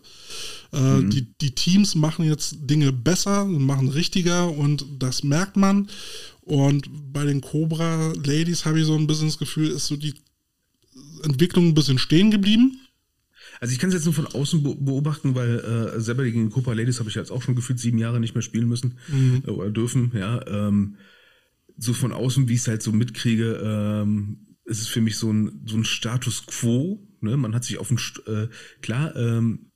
Äh, 0.73 0.81
mhm. 0.81 1.11
die, 1.11 1.27
die 1.41 1.55
Teams 1.55 1.95
machen 1.95 2.25
jetzt 2.25 2.57
Dinge 2.61 2.93
besser, 2.93 3.45
machen 3.45 3.89
richtiger 3.89 4.51
und 4.51 4.85
das 4.99 5.23
merkt 5.23 5.57
man. 5.57 5.89
Und 6.43 6.89
bei 7.13 7.25
den 7.25 7.41
Cobra 7.41 8.13
Ladies 8.25 8.65
habe 8.65 8.81
ich 8.81 8.87
so 8.87 8.95
ein 8.95 9.07
bisschen 9.07 9.27
das 9.27 9.39
Gefühl, 9.39 9.71
ist 9.71 9.87
so 9.87 9.97
die 9.97 10.15
Entwicklung 11.23 11.69
ein 11.69 11.75
bisschen 11.75 11.99
stehen 11.99 12.31
geblieben. 12.31 12.81
Also 13.61 13.73
ich 13.73 13.79
kann 13.79 13.89
es 13.89 13.95
jetzt 13.95 14.05
nur 14.05 14.15
von 14.15 14.27
außen 14.27 14.63
beobachten, 14.63 15.35
weil 15.35 15.59
äh, 15.61 16.01
selber 16.01 16.25
gegen 16.25 16.51
Cobra 16.51 16.73
Ladies 16.73 16.99
habe 16.99 17.09
ich 17.09 17.15
jetzt 17.15 17.31
auch 17.31 17.43
schon 17.43 17.55
gefühlt 17.55 17.79
sieben 17.79 17.99
Jahre 17.99 18.21
nicht 18.21 18.35
mehr 18.35 18.43
spielen 18.43 18.69
müssen 18.69 18.99
mhm. 19.09 19.43
äh, 19.47 19.51
oder 19.51 19.71
dürfen, 19.71 20.13
ja. 20.15 20.47
Ähm, 20.47 20.97
so 21.79 21.93
von 21.93 22.13
außen, 22.13 22.49
wie 22.49 22.55
ich 22.55 22.61
es 22.61 22.69
halt 22.69 22.83
so 22.83 22.93
mitkriege, 22.93 23.61
ähm, 23.63 24.47
ist 24.65 24.81
es 24.81 24.89
für 24.89 25.01
mich 25.01 25.17
so 25.17 25.31
ein, 25.31 25.63
so 25.67 25.77
ein 25.77 25.85
Status 25.85 26.47
quo. 26.47 27.07
Ne? 27.21 27.37
Man 27.37 27.55
hat 27.55 27.65
sich 27.65 27.79
auf 27.79 27.91
ein, 27.91 27.99
äh, 28.27 28.49
klar, 28.81 29.15
ähm, 29.15 29.71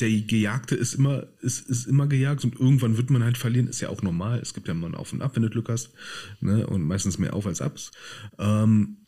der 0.00 0.10
Gejagte 0.10 0.74
ist 0.74 0.94
immer, 0.94 1.28
ist, 1.40 1.68
ist 1.68 1.86
immer 1.86 2.08
gejagt 2.08 2.44
und 2.44 2.58
irgendwann 2.58 2.96
wird 2.96 3.10
man 3.10 3.22
halt 3.22 3.38
verlieren, 3.38 3.68
ist 3.68 3.80
ja 3.80 3.88
auch 3.88 4.02
normal. 4.02 4.40
Es 4.40 4.52
gibt 4.52 4.66
ja 4.66 4.74
mal 4.74 4.88
ein 4.88 4.96
Auf 4.96 5.12
und 5.12 5.22
Ab, 5.22 5.36
wenn 5.36 5.44
du 5.44 5.50
Glück 5.50 5.68
hast. 5.68 5.92
Ne? 6.40 6.66
Und 6.66 6.82
meistens 6.82 7.18
mehr 7.18 7.34
Auf 7.34 7.46
als 7.46 7.62
Abs. 7.62 7.92
Ähm, 8.38 9.01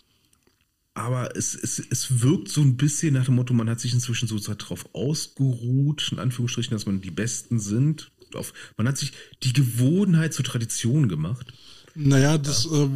aber 0.95 1.37
es, 1.37 1.55
es, 1.55 1.81
es 1.91 2.23
wirkt 2.23 2.49
so 2.49 2.61
ein 2.61 2.77
bisschen 2.77 3.15
nach 3.15 3.25
dem 3.25 3.35
Motto, 3.35 3.53
man 3.53 3.69
hat 3.69 3.81
sich 3.81 3.93
inzwischen 3.93 4.29
so 4.29 4.39
darauf 4.39 4.89
ausgeruht, 4.95 6.11
in 6.13 6.21
Anführungsstrichen, 6.21 6.73
dass 6.73 6.87
man 6.87 7.01
die 7.01 7.11
Besten 7.11 7.59
sind. 7.59 8.13
Auf, 8.35 8.53
man 8.77 8.89
hat 8.89 8.97
sich 8.99 9.13
die 9.43 9.53
Gewohnheit 9.53 10.35
zur 10.35 10.45
Tradition 10.45 11.09
gemacht. 11.09 11.53
Naja, 11.95 12.39
das, 12.39 12.65
ja. 12.71 12.85
Äh, 12.85 12.89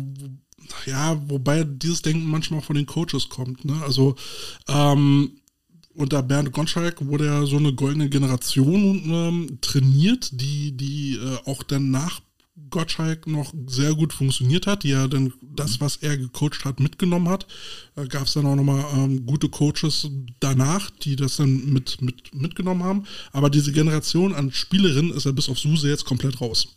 ja, 0.87 1.29
wobei 1.29 1.65
dieses 1.65 2.03
Denken 2.03 2.27
manchmal 2.27 2.61
auch 2.61 2.65
von 2.65 2.77
den 2.77 2.87
Coaches 2.87 3.29
kommt. 3.29 3.65
Ne? 3.65 3.81
Also 3.83 4.17
ähm, 4.69 5.41
unter 5.95 6.23
Bernd 6.23 6.53
Gottschalk 6.53 7.05
wurde 7.05 7.27
ja 7.27 7.47
so 7.47 7.57
eine 7.57 7.75
goldene 7.75 8.09
Generation 8.09 9.03
ähm, 9.07 9.59
trainiert, 9.61 10.41
die, 10.41 10.77
die 10.77 11.17
äh, 11.17 11.39
auch 11.45 11.63
dann 11.63 11.91
nach 11.91 12.21
Gottschalk 12.71 13.27
noch 13.27 13.55
sehr 13.67 13.95
gut 13.95 14.13
funktioniert 14.13 14.67
hat, 14.67 14.83
die 14.83 14.91
ja 14.91 15.09
dann 15.09 15.33
das, 15.43 15.81
was 15.81 15.97
er 15.97 16.17
gecoacht 16.17 16.65
hat, 16.65 16.81
mitgenommen 16.81 17.29
hat. 17.29 17.47
Da 17.95 18.05
gab 18.05 18.27
es 18.27 18.35
dann 18.35 18.47
auch 18.47 18.57
nochmal 18.57 18.85
ähm, 18.95 19.27
gute 19.27 19.49
Coaches 19.49 20.11
danach, 20.41 20.91
die 20.91 21.17
das 21.17 21.37
dann 21.37 21.73
mit, 21.73 22.01
mit, 22.03 22.35
mitgenommen 22.35 22.85
haben. 22.85 23.05
Aber 23.33 23.51
diese 23.51 23.73
Generation 23.73 24.35
an 24.35 24.53
Spielerinnen 24.53 25.13
ist 25.13 25.27
ja 25.27 25.33
bis 25.33 25.49
auf 25.49 25.59
Suse 25.59 25.89
jetzt 25.89 26.05
komplett 26.05 26.41
raus. 26.41 26.75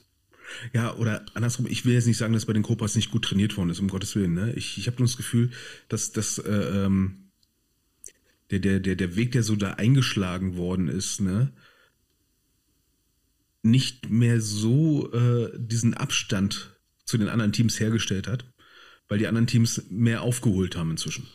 Ja, 0.73 0.95
oder 0.95 1.25
andersrum, 1.33 1.65
ich 1.67 1.85
will 1.85 1.93
jetzt 1.93 2.07
nicht 2.07 2.17
sagen, 2.17 2.33
dass 2.33 2.45
bei 2.45 2.53
den 2.53 2.63
Copas 2.63 2.95
nicht 2.95 3.11
gut 3.11 3.23
trainiert 3.25 3.57
worden 3.57 3.69
ist, 3.69 3.79
um 3.79 3.87
Gottes 3.87 4.15
Willen. 4.15 4.33
Ne? 4.33 4.53
Ich, 4.53 4.77
ich 4.77 4.87
habe 4.87 4.97
nur 4.97 5.07
das 5.07 5.17
Gefühl, 5.17 5.51
dass, 5.87 6.11
dass 6.11 6.37
äh, 6.39 6.51
ähm, 6.51 7.31
der, 8.51 8.59
der, 8.59 8.79
der, 8.79 8.95
der 8.95 9.15
Weg, 9.15 9.31
der 9.31 9.43
so 9.43 9.55
da 9.55 9.73
eingeschlagen 9.73 10.57
worden 10.57 10.87
ist, 10.87 11.21
ne, 11.21 11.51
nicht 13.63 14.09
mehr 14.09 14.41
so 14.41 15.11
äh, 15.13 15.51
diesen 15.57 15.93
Abstand 15.93 16.75
zu 17.05 17.17
den 17.17 17.29
anderen 17.29 17.51
Teams 17.51 17.79
hergestellt 17.79 18.27
hat, 18.27 18.45
weil 19.07 19.19
die 19.19 19.27
anderen 19.27 19.47
Teams 19.47 19.83
mehr 19.89 20.21
aufgeholt 20.21 20.75
haben 20.75 20.91
inzwischen. 20.91 21.27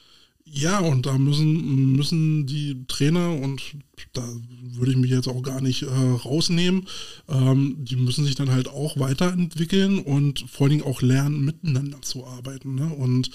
Ja, 0.49 0.79
und 0.79 1.07
da 1.07 1.19
müssen, 1.19 1.97
müssen 1.97 2.47
die 2.47 2.87
Trainer, 2.87 3.33
und 3.33 3.63
da 4.13 4.23
würde 4.63 4.93
ich 4.93 4.97
mich 4.97 5.11
jetzt 5.11 5.27
auch 5.27 5.43
gar 5.43 5.61
nicht 5.61 5.83
äh, 5.83 5.87
rausnehmen, 5.89 6.87
ähm, 7.29 7.77
die 7.81 7.97
müssen 7.97 8.25
sich 8.25 8.37
dann 8.37 8.53
halt 8.53 8.69
auch 8.69 8.97
weiterentwickeln 8.97 9.99
und 9.99 10.45
vor 10.49 10.67
allen 10.67 10.79
Dingen 10.79 10.85
auch 10.85 11.03
lernen, 11.03 11.45
miteinander 11.45 12.01
zu 12.01 12.25
arbeiten. 12.27 12.77
Ne? 12.77 12.87
Und 12.87 13.31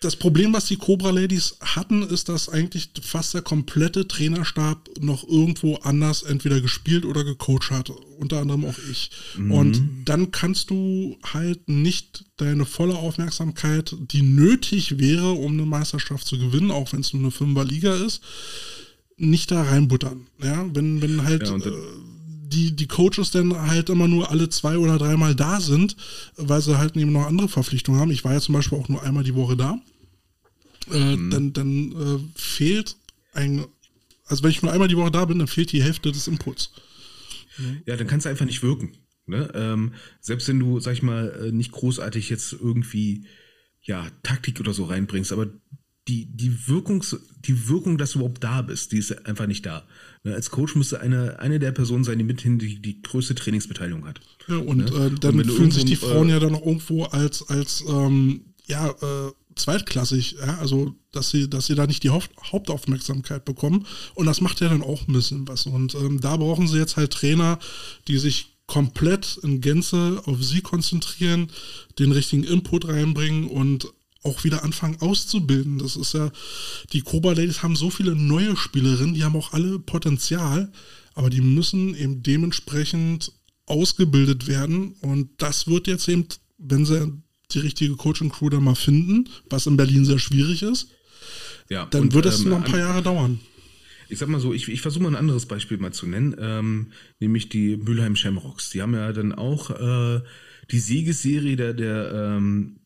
das 0.00 0.16
Problem, 0.16 0.54
was 0.54 0.64
die 0.64 0.76
Cobra 0.76 1.10
Ladies 1.10 1.56
hatten, 1.60 2.02
ist, 2.02 2.30
dass 2.30 2.48
eigentlich 2.48 2.90
fast 3.02 3.34
der 3.34 3.42
komplette 3.42 4.08
Trainerstab 4.08 4.88
noch 4.98 5.28
irgendwo 5.28 5.76
anders 5.76 6.22
entweder 6.22 6.62
gespielt 6.62 7.04
oder 7.04 7.22
gecoacht 7.22 7.70
hat. 7.70 7.90
Unter 8.18 8.40
anderem 8.40 8.64
auch 8.64 8.78
ich. 8.90 9.10
Mhm. 9.36 9.52
Und 9.52 9.82
dann 10.06 10.30
kannst 10.30 10.70
du 10.70 11.18
halt 11.22 11.68
nicht 11.68 12.24
deine 12.38 12.64
volle 12.64 12.94
Aufmerksamkeit, 12.94 13.94
die 14.10 14.22
nötig 14.22 14.98
wäre, 14.98 15.32
um 15.32 15.52
eine 15.52 15.66
Meisterschaft 15.66 16.26
zu 16.26 16.38
gewinnen, 16.38 16.70
auch 16.70 16.94
wenn 16.94 17.00
es 17.00 17.12
nur 17.12 17.22
eine 17.22 17.30
Fünferliga 17.30 17.94
ist, 17.94 18.22
nicht 19.18 19.50
da 19.50 19.64
reinbuttern. 19.64 20.28
Ja, 20.42 20.64
wenn, 20.72 21.02
wenn 21.02 21.24
halt. 21.24 21.46
Ja, 21.46 21.56
äh, 21.56 21.72
die, 22.52 22.74
die 22.74 22.88
Coaches 22.88 23.30
dann 23.30 23.56
halt 23.68 23.90
immer 23.90 24.08
nur 24.08 24.28
alle 24.28 24.48
zwei 24.48 24.76
oder 24.76 24.98
dreimal 24.98 25.36
da 25.36 25.60
sind, 25.60 25.94
weil 26.36 26.60
sie 26.60 26.78
halt 26.78 26.96
eben 26.96 27.12
noch 27.12 27.26
andere 27.26 27.48
Verpflichtungen 27.48 28.00
haben. 28.00 28.10
Ich 28.10 28.24
war 28.24 28.32
ja 28.32 28.40
zum 28.40 28.54
Beispiel 28.54 28.76
auch 28.76 28.88
nur 28.88 29.04
einmal 29.04 29.22
die 29.22 29.36
Woche 29.36 29.56
da. 29.56 29.78
Äh, 30.90 31.16
mhm. 31.16 31.30
Dann, 31.30 31.52
dann 31.52 31.92
äh, 31.92 32.38
fehlt 32.38 32.96
ein, 33.32 33.64
also 34.26 34.42
wenn 34.42 34.50
ich 34.50 34.62
nur 34.62 34.72
einmal 34.72 34.88
die 34.88 34.96
Woche 34.96 35.10
da 35.10 35.24
bin, 35.24 35.38
dann 35.38 35.48
fehlt 35.48 35.72
die 35.72 35.82
Hälfte 35.82 36.12
des 36.12 36.28
Inputs. 36.28 36.72
Ja, 37.84 37.96
dann 37.96 38.06
kannst 38.06 38.26
du 38.26 38.30
einfach 38.30 38.46
nicht 38.46 38.62
wirken. 38.62 38.92
Ne? 39.26 39.50
Ähm, 39.54 39.94
selbst 40.20 40.48
wenn 40.48 40.58
du, 40.58 40.80
sag 40.80 40.92
ich 40.94 41.02
mal, 41.02 41.28
äh, 41.28 41.52
nicht 41.52 41.72
großartig 41.72 42.30
jetzt 42.30 42.52
irgendwie 42.52 43.26
ja, 43.82 44.08
Taktik 44.22 44.60
oder 44.60 44.72
so 44.72 44.84
reinbringst, 44.84 45.32
aber 45.32 45.48
die, 46.08 46.26
die, 46.26 46.68
Wirkungs, 46.68 47.16
die 47.40 47.68
Wirkung, 47.68 47.96
dass 47.96 48.12
du 48.12 48.18
überhaupt 48.18 48.42
da 48.42 48.62
bist, 48.62 48.92
die 48.92 48.98
ist 48.98 49.26
einfach 49.26 49.46
nicht 49.46 49.64
da. 49.64 49.86
Ne? 50.24 50.34
Als 50.34 50.50
Coach 50.50 50.74
müsste 50.74 51.00
eine, 51.00 51.38
eine 51.38 51.58
der 51.58 51.72
Personen 51.72 52.04
sein, 52.04 52.18
die 52.18 52.24
mithin 52.24 52.58
die, 52.58 52.80
die 52.80 53.00
größte 53.02 53.34
Trainingsbeteiligung 53.34 54.06
hat. 54.06 54.20
Ja, 54.48 54.56
und 54.56 54.78
ne? 54.78 55.06
äh, 55.06 55.10
dann 55.20 55.38
und 55.38 55.50
fühlen 55.50 55.70
sich 55.70 55.84
die 55.84 55.96
Frauen 55.96 56.28
äh, 56.28 56.32
ja 56.32 56.40
dann 56.40 56.54
auch 56.54 56.66
irgendwo 56.66 57.04
als, 57.04 57.48
als 57.48 57.84
ähm, 57.88 58.54
ja, 58.66 58.88
äh, 58.88 59.32
zweitklassig, 59.62 60.36
ja, 60.40 60.58
also 60.58 60.94
dass 61.12 61.30
sie, 61.30 61.48
dass 61.48 61.66
sie 61.66 61.74
da 61.74 61.86
nicht 61.86 62.02
die 62.02 62.10
Haupt 62.10 62.30
Hauptaufmerksamkeit 62.52 63.44
bekommen. 63.44 63.86
Und 64.14 64.26
das 64.26 64.40
macht 64.40 64.60
ja 64.60 64.68
dann 64.68 64.82
auch 64.82 65.06
ein 65.06 65.12
bisschen 65.12 65.46
was. 65.48 65.66
Und 65.66 65.94
ähm, 65.94 66.20
da 66.20 66.36
brauchen 66.36 66.68
sie 66.68 66.78
jetzt 66.78 66.96
halt 66.96 67.12
Trainer, 67.12 67.58
die 68.08 68.18
sich 68.18 68.56
komplett 68.66 69.38
in 69.42 69.60
Gänze 69.60 70.22
auf 70.26 70.42
sie 70.42 70.60
konzentrieren, 70.60 71.50
den 71.98 72.12
richtigen 72.12 72.44
Input 72.44 72.86
reinbringen 72.86 73.48
und 73.48 73.92
auch 74.22 74.44
wieder 74.44 74.62
anfangen 74.62 75.00
auszubilden. 75.00 75.78
Das 75.78 75.96
ist 75.96 76.14
ja, 76.14 76.30
die 76.92 77.02
Cobra 77.02 77.32
Ladies 77.32 77.62
haben 77.62 77.74
so 77.74 77.90
viele 77.90 78.14
neue 78.14 78.56
Spielerinnen, 78.56 79.14
die 79.14 79.24
haben 79.24 79.36
auch 79.36 79.52
alle 79.52 79.78
Potenzial, 79.78 80.70
aber 81.14 81.30
die 81.30 81.40
müssen 81.40 81.94
eben 81.96 82.22
dementsprechend 82.22 83.32
ausgebildet 83.66 84.46
werden. 84.46 84.94
Und 85.00 85.30
das 85.38 85.66
wird 85.66 85.86
jetzt 85.86 86.08
eben, 86.08 86.26
wenn 86.58 86.84
sie 86.84 87.12
die 87.54 87.60
richtige 87.60 87.96
Coaching-Crew 87.96 88.50
da 88.50 88.60
mal 88.60 88.74
finden, 88.74 89.28
was 89.48 89.66
in 89.66 89.76
Berlin 89.76 90.04
sehr 90.04 90.18
schwierig 90.18 90.62
ist, 90.62 90.88
ja, 91.68 91.86
dann 91.86 92.02
und, 92.02 92.14
wird 92.14 92.26
es 92.26 92.40
ähm, 92.40 92.50
noch 92.50 92.58
ein 92.58 92.64
paar 92.64 92.78
Jahre 92.78 93.02
dauern. 93.02 93.40
Ich 94.08 94.18
sag 94.18 94.28
mal 94.28 94.40
so, 94.40 94.52
ich, 94.52 94.68
ich 94.68 94.80
versuche 94.80 95.04
mal 95.04 95.10
ein 95.10 95.16
anderes 95.16 95.46
Beispiel 95.46 95.78
mal 95.78 95.92
zu 95.92 96.06
nennen, 96.06 96.34
ähm, 96.38 96.92
nämlich 97.20 97.48
die 97.48 97.76
Mülheim 97.76 98.16
Shamrocks. 98.16 98.70
Die 98.70 98.82
haben 98.82 98.94
ja 98.94 99.12
dann 99.12 99.32
auch 99.32 99.70
äh, 99.70 100.20
die 100.70 100.80
Siegesserie 100.80 101.56
der, 101.56 101.74
der 101.74 102.12
ähm, 102.12 102.80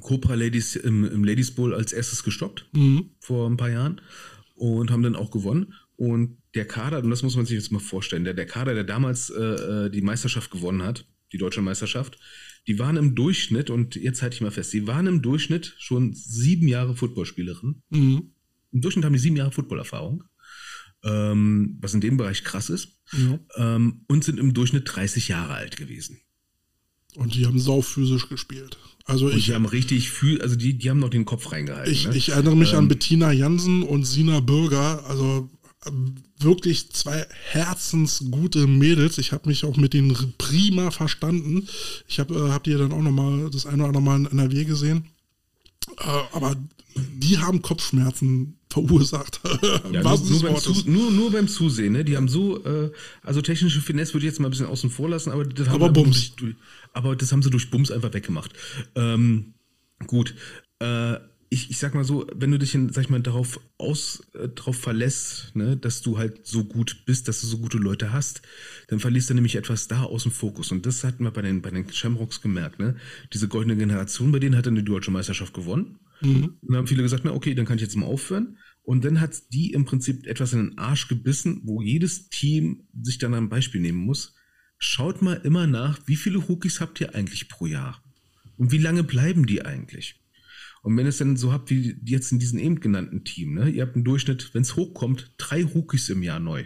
Cobra 0.00 0.34
Ladies 0.34 0.76
im, 0.76 1.04
im, 1.04 1.24
Ladies 1.24 1.50
Bowl 1.52 1.74
als 1.74 1.94
erstes 1.94 2.22
gestoppt 2.22 2.66
mhm. 2.72 3.10
vor 3.20 3.48
ein 3.48 3.56
paar 3.56 3.70
Jahren 3.70 4.02
und 4.54 4.90
haben 4.90 5.02
dann 5.02 5.16
auch 5.16 5.30
gewonnen. 5.30 5.72
Und 5.96 6.36
der 6.54 6.66
Kader, 6.66 6.98
und 6.98 7.08
das 7.08 7.22
muss 7.22 7.36
man 7.36 7.46
sich 7.46 7.56
jetzt 7.56 7.72
mal 7.72 7.78
vorstellen, 7.78 8.24
der, 8.24 8.34
der 8.34 8.46
Kader, 8.46 8.74
der 8.74 8.84
damals 8.84 9.30
äh, 9.30 9.42
äh 9.86 9.90
die 9.90 10.02
Meisterschaft 10.02 10.50
gewonnen 10.50 10.82
hat, 10.82 11.06
die 11.32 11.38
deutsche 11.38 11.62
Meisterschaft, 11.62 12.18
die 12.66 12.78
waren 12.78 12.96
im 12.96 13.14
Durchschnitt, 13.14 13.70
und 13.70 13.96
jetzt 13.96 14.22
halte 14.22 14.34
ich 14.34 14.40
mal 14.40 14.50
fest, 14.50 14.72
die 14.72 14.86
waren 14.86 15.06
im 15.06 15.22
Durchschnitt 15.22 15.74
schon 15.78 16.12
sieben 16.14 16.68
Jahre 16.68 16.96
Footballspielerin. 16.96 17.82
Mhm. 17.90 18.32
Im 18.72 18.80
Durchschnitt 18.80 19.04
haben 19.04 19.12
die 19.12 19.18
sieben 19.18 19.36
Jahre 19.36 19.52
Footballerfahrung, 19.52 20.24
ähm, 21.04 21.78
was 21.80 21.94
in 21.94 22.00
dem 22.00 22.16
Bereich 22.16 22.42
krass 22.42 22.70
ist, 22.70 22.98
ja. 23.12 23.38
ähm, 23.56 24.04
und 24.08 24.24
sind 24.24 24.38
im 24.38 24.52
Durchschnitt 24.52 24.84
30 24.86 25.28
Jahre 25.28 25.54
alt 25.54 25.76
gewesen. 25.76 26.20
Und 27.14 27.34
die 27.34 27.46
haben 27.46 27.58
sau 27.58 27.80
physisch 27.80 28.28
gespielt. 28.28 28.78
Also 29.04 29.26
und 29.26 29.36
ich, 29.36 29.46
die 29.46 29.54
haben 29.54 29.66
richtig 29.66 30.10
viel, 30.10 30.42
also 30.42 30.56
die, 30.56 30.76
die 30.76 30.90
haben 30.90 30.98
noch 30.98 31.10
den 31.10 31.24
Kopf 31.24 31.52
reingehalten. 31.52 31.92
Ich, 31.92 32.08
ne? 32.08 32.16
ich 32.16 32.30
erinnere 32.30 32.56
mich 32.56 32.72
ähm, 32.72 32.80
an 32.80 32.88
Bettina 32.88 33.32
Jansen 33.32 33.84
und 33.84 34.04
Sina 34.04 34.40
Bürger, 34.40 35.06
also 35.06 35.48
wirklich 36.38 36.90
zwei 36.92 37.26
herzensgute 37.50 38.66
Mädels. 38.66 39.18
Ich 39.18 39.32
habe 39.32 39.48
mich 39.48 39.64
auch 39.64 39.76
mit 39.76 39.94
denen 39.94 40.34
prima 40.38 40.90
verstanden. 40.90 41.68
Ich 42.06 42.18
habe 42.18 42.34
äh, 42.34 42.50
hab 42.52 42.64
die 42.64 42.74
dann 42.74 42.92
auch 42.92 43.02
nochmal 43.02 43.50
das 43.50 43.66
eine 43.66 43.82
oder 43.84 43.88
andere 43.88 44.02
Mal 44.02 44.16
in 44.20 44.26
NRW 44.26 44.64
gesehen. 44.64 45.06
Äh, 45.98 46.04
aber 46.32 46.56
die 46.94 47.38
haben 47.38 47.62
Kopfschmerzen 47.62 48.58
verursacht. 48.70 49.40
Ja, 49.92 50.02
nur, 50.02 50.18
nur, 50.18 50.42
beim 50.42 50.56
Zu, 50.56 50.90
nur, 50.90 51.10
nur, 51.10 51.32
beim 51.32 51.48
Zusehen, 51.48 51.92
ne? 51.92 52.04
Die 52.04 52.16
haben 52.16 52.28
so, 52.28 52.62
äh, 52.64 52.90
also 53.22 53.40
technische 53.40 53.80
Finesse 53.80 54.14
würde 54.14 54.26
ich 54.26 54.32
jetzt 54.32 54.40
mal 54.40 54.48
ein 54.48 54.50
bisschen 54.50 54.66
außen 54.66 54.90
vor 54.90 55.08
lassen, 55.08 55.30
aber 55.30 55.44
das 55.44 55.68
haben, 55.68 55.76
aber 55.76 55.90
Bums. 55.90 56.34
Durch, 56.36 56.54
aber 56.92 57.14
das 57.14 57.32
haben 57.32 57.42
sie 57.42 57.50
durch 57.50 57.70
Bums 57.70 57.90
einfach 57.90 58.12
weggemacht. 58.12 58.52
Ähm, 58.94 59.54
gut. 60.06 60.34
Äh, 60.80 61.16
ich, 61.48 61.70
ich 61.70 61.78
sag 61.78 61.94
mal 61.94 62.04
so, 62.04 62.26
wenn 62.34 62.50
du 62.50 62.58
dich, 62.58 62.74
in, 62.74 62.92
sag 62.92 63.04
ich 63.04 63.10
mal, 63.10 63.20
darauf 63.20 63.60
aus, 63.78 64.26
äh, 64.34 64.48
darauf 64.48 64.76
verlässt, 64.76 65.54
ne, 65.54 65.76
dass 65.76 66.02
du 66.02 66.18
halt 66.18 66.46
so 66.46 66.64
gut 66.64 67.04
bist, 67.06 67.28
dass 67.28 67.40
du 67.40 67.46
so 67.46 67.58
gute 67.58 67.78
Leute 67.78 68.12
hast, 68.12 68.42
dann 68.88 69.00
verlierst 69.00 69.30
du 69.30 69.34
nämlich 69.34 69.56
etwas 69.56 69.88
da 69.88 70.02
aus 70.02 70.24
dem 70.24 70.32
Fokus. 70.32 70.72
Und 70.72 70.86
das 70.86 71.04
hatten 71.04 71.24
wir 71.24 71.30
bei 71.30 71.42
den, 71.42 71.62
bei 71.62 71.70
den 71.70 71.90
Shamrocks 71.92 72.40
gemerkt, 72.40 72.78
ne? 72.78 72.96
Diese 73.32 73.48
goldene 73.48 73.76
Generation, 73.76 74.32
bei 74.32 74.38
denen 74.38 74.56
hat 74.56 74.66
dann 74.66 74.74
die 74.74 74.84
deutsche 74.84 75.10
Meisterschaft 75.10 75.54
gewonnen. 75.54 75.98
Mhm. 76.20 76.56
Und 76.60 76.68
dann 76.68 76.76
haben 76.76 76.86
viele 76.86 77.02
gesagt, 77.02 77.24
na 77.24 77.32
okay, 77.32 77.54
dann 77.54 77.66
kann 77.66 77.76
ich 77.76 77.82
jetzt 77.82 77.96
mal 77.96 78.06
aufhören. 78.06 78.58
Und 78.82 79.04
dann 79.04 79.20
hat 79.20 79.52
die 79.52 79.72
im 79.72 79.84
Prinzip 79.84 80.26
etwas 80.26 80.52
in 80.52 80.60
den 80.60 80.78
Arsch 80.78 81.08
gebissen, 81.08 81.62
wo 81.64 81.82
jedes 81.82 82.28
Team 82.28 82.86
sich 83.02 83.18
dann 83.18 83.34
ein 83.34 83.48
Beispiel 83.48 83.80
nehmen 83.80 83.98
muss. 83.98 84.34
Schaut 84.78 85.22
mal 85.22 85.40
immer 85.44 85.66
nach, 85.66 86.00
wie 86.06 86.16
viele 86.16 86.38
Rookies 86.38 86.80
habt 86.80 87.00
ihr 87.00 87.14
eigentlich 87.14 87.48
pro 87.48 87.66
Jahr? 87.66 88.02
Und 88.56 88.72
wie 88.72 88.78
lange 88.78 89.04
bleiben 89.04 89.46
die 89.46 89.64
eigentlich? 89.64 90.20
Und 90.86 90.96
wenn 90.96 91.06
es 91.08 91.18
dann 91.18 91.36
so 91.36 91.52
habt 91.52 91.68
wie 91.70 92.00
jetzt 92.04 92.30
in 92.30 92.38
diesem 92.38 92.60
eben 92.60 92.78
genannten 92.78 93.24
Team, 93.24 93.54
ne, 93.54 93.68
ihr 93.68 93.82
habt 93.82 93.96
im 93.96 94.04
Durchschnitt, 94.04 94.54
wenn 94.54 94.62
es 94.62 94.76
hochkommt, 94.76 95.32
drei 95.36 95.64
Rookies 95.64 96.10
im 96.10 96.22
Jahr 96.22 96.38
neu. 96.38 96.64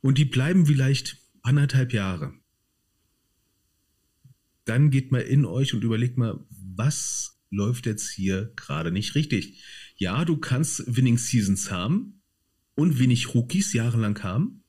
Und 0.00 0.16
die 0.16 0.24
bleiben 0.24 0.66
vielleicht 0.66 1.16
anderthalb 1.42 1.92
Jahre. 1.92 2.34
Dann 4.64 4.90
geht 4.90 5.10
mal 5.10 5.22
in 5.22 5.44
euch 5.44 5.74
und 5.74 5.82
überlegt 5.82 6.18
mal, 6.18 6.38
was 6.50 7.40
läuft 7.50 7.86
jetzt 7.86 8.10
hier 8.10 8.52
gerade 8.54 8.92
nicht 8.92 9.16
richtig. 9.16 9.60
Ja, 9.96 10.24
du 10.24 10.36
kannst 10.36 10.84
Winning 10.86 11.18
Seasons 11.18 11.72
haben 11.72 12.22
und 12.76 13.00
wenig 13.00 13.34
Rookies 13.34 13.72
jahrelang 13.72 14.22
haben, 14.22 14.62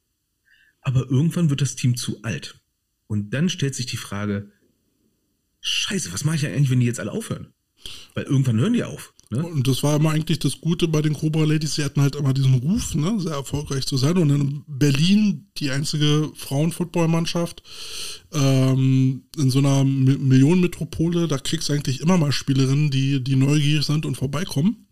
aber 0.82 1.02
irgendwann 1.12 1.52
wird 1.52 1.62
das 1.62 1.76
Team 1.76 1.96
zu 1.96 2.24
alt. 2.24 2.60
Und 3.06 3.36
dann 3.36 3.50
stellt 3.50 3.76
sich 3.76 3.86
die 3.86 3.98
Frage, 3.98 4.52
scheiße, 5.62 6.12
was 6.12 6.24
mache 6.24 6.38
ich 6.38 6.48
eigentlich, 6.48 6.72
wenn 6.72 6.80
die 6.80 6.88
jetzt 6.88 7.00
alle 7.00 7.12
aufhören? 7.12 7.54
Weil 8.14 8.26
irgendwann 8.26 8.60
hören 8.60 8.74
die 8.74 8.84
auf. 8.84 9.14
Ne? 9.32 9.46
Und 9.46 9.68
das 9.68 9.84
war 9.84 9.98
immer 9.98 10.10
eigentlich 10.10 10.40
das 10.40 10.60
Gute 10.60 10.88
bei 10.88 11.04
den 11.04 11.14
Cobra 11.14 11.44
Ladies. 11.44 11.76
Sie 11.76 11.84
hatten 11.84 12.02
halt 12.02 12.16
immer 12.16 12.34
diesen 12.34 12.56
Ruf, 12.56 12.96
ne, 12.96 13.20
sehr 13.20 13.34
erfolgreich 13.34 13.86
zu 13.86 13.96
sein. 13.96 14.18
Und 14.18 14.32
in 14.32 14.64
Berlin 14.68 15.52
die 15.58 15.70
einzige 15.70 16.32
Frauenfootballmannschaft 16.36 17.62
ähm, 18.34 19.26
in 19.38 19.52
so 19.52 19.60
einer 19.60 19.84
Millionenmetropole. 19.84 21.28
Da 21.28 21.38
kriegst 21.38 21.70
du 21.70 21.74
eigentlich 21.74 22.02
immer 22.02 22.18
mal 22.18 22.32
Spielerinnen, 22.32 22.90
die, 22.90 23.24
die 23.24 23.36
neugierig 23.36 23.86
sind 23.86 24.08
und 24.08 24.16
vorbeikommen. 24.16 24.88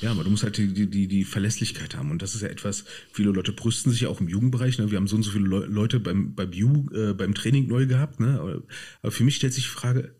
Ja, 0.00 0.12
aber 0.12 0.24
du 0.24 0.30
musst 0.30 0.42
halt 0.42 0.56
die, 0.56 0.88
die, 0.88 1.06
die 1.06 1.24
Verlässlichkeit 1.24 1.94
haben. 1.94 2.10
Und 2.10 2.22
das 2.22 2.34
ist 2.34 2.40
ja 2.40 2.48
etwas, 2.48 2.84
viele 3.12 3.32
Leute 3.32 3.52
brüsten 3.52 3.92
sich 3.92 4.02
ja 4.02 4.08
auch 4.08 4.20
im 4.20 4.28
Jugendbereich. 4.28 4.78
Ne? 4.78 4.90
Wir 4.90 4.96
haben 4.96 5.08
so 5.08 5.16
und 5.16 5.22
so 5.22 5.30
viele 5.30 5.46
Le 5.46 5.66
Leute 5.66 6.00
beim, 6.00 6.34
beim, 6.34 6.52
Jugend, 6.52 6.92
äh, 6.94 7.12
beim 7.12 7.34
Training 7.34 7.66
neu 7.66 7.86
gehabt. 7.86 8.18
Ne? 8.18 8.62
Aber 9.02 9.12
für 9.12 9.24
mich 9.24 9.36
stellt 9.36 9.52
sich 9.52 9.64
die 9.64 9.70
Frage, 9.70 10.14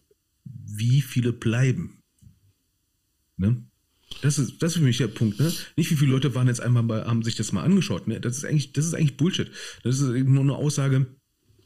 wie 0.78 1.02
viele 1.02 1.32
bleiben? 1.32 2.02
Ne? 3.36 3.62
Das 4.22 4.38
ist, 4.38 4.62
das 4.62 4.72
ist 4.72 4.78
für 4.78 4.84
mich 4.84 4.98
der 4.98 5.08
Punkt, 5.08 5.38
ne? 5.40 5.52
Nicht 5.76 5.90
wie 5.90 5.96
viele 5.96 6.12
Leute 6.12 6.34
waren 6.34 6.46
jetzt 6.46 6.60
einmal 6.60 6.84
bei, 6.84 7.04
haben 7.04 7.22
sich 7.22 7.34
das 7.34 7.52
mal 7.52 7.64
angeschaut, 7.64 8.06
ne? 8.06 8.20
Das 8.20 8.36
ist 8.36 8.44
eigentlich, 8.44 8.72
das 8.72 8.86
ist 8.86 8.94
eigentlich 8.94 9.16
Bullshit. 9.16 9.50
Das 9.82 9.98
ist 9.98 10.08
nur 10.08 10.42
eine 10.42 10.54
Aussage, 10.54 11.06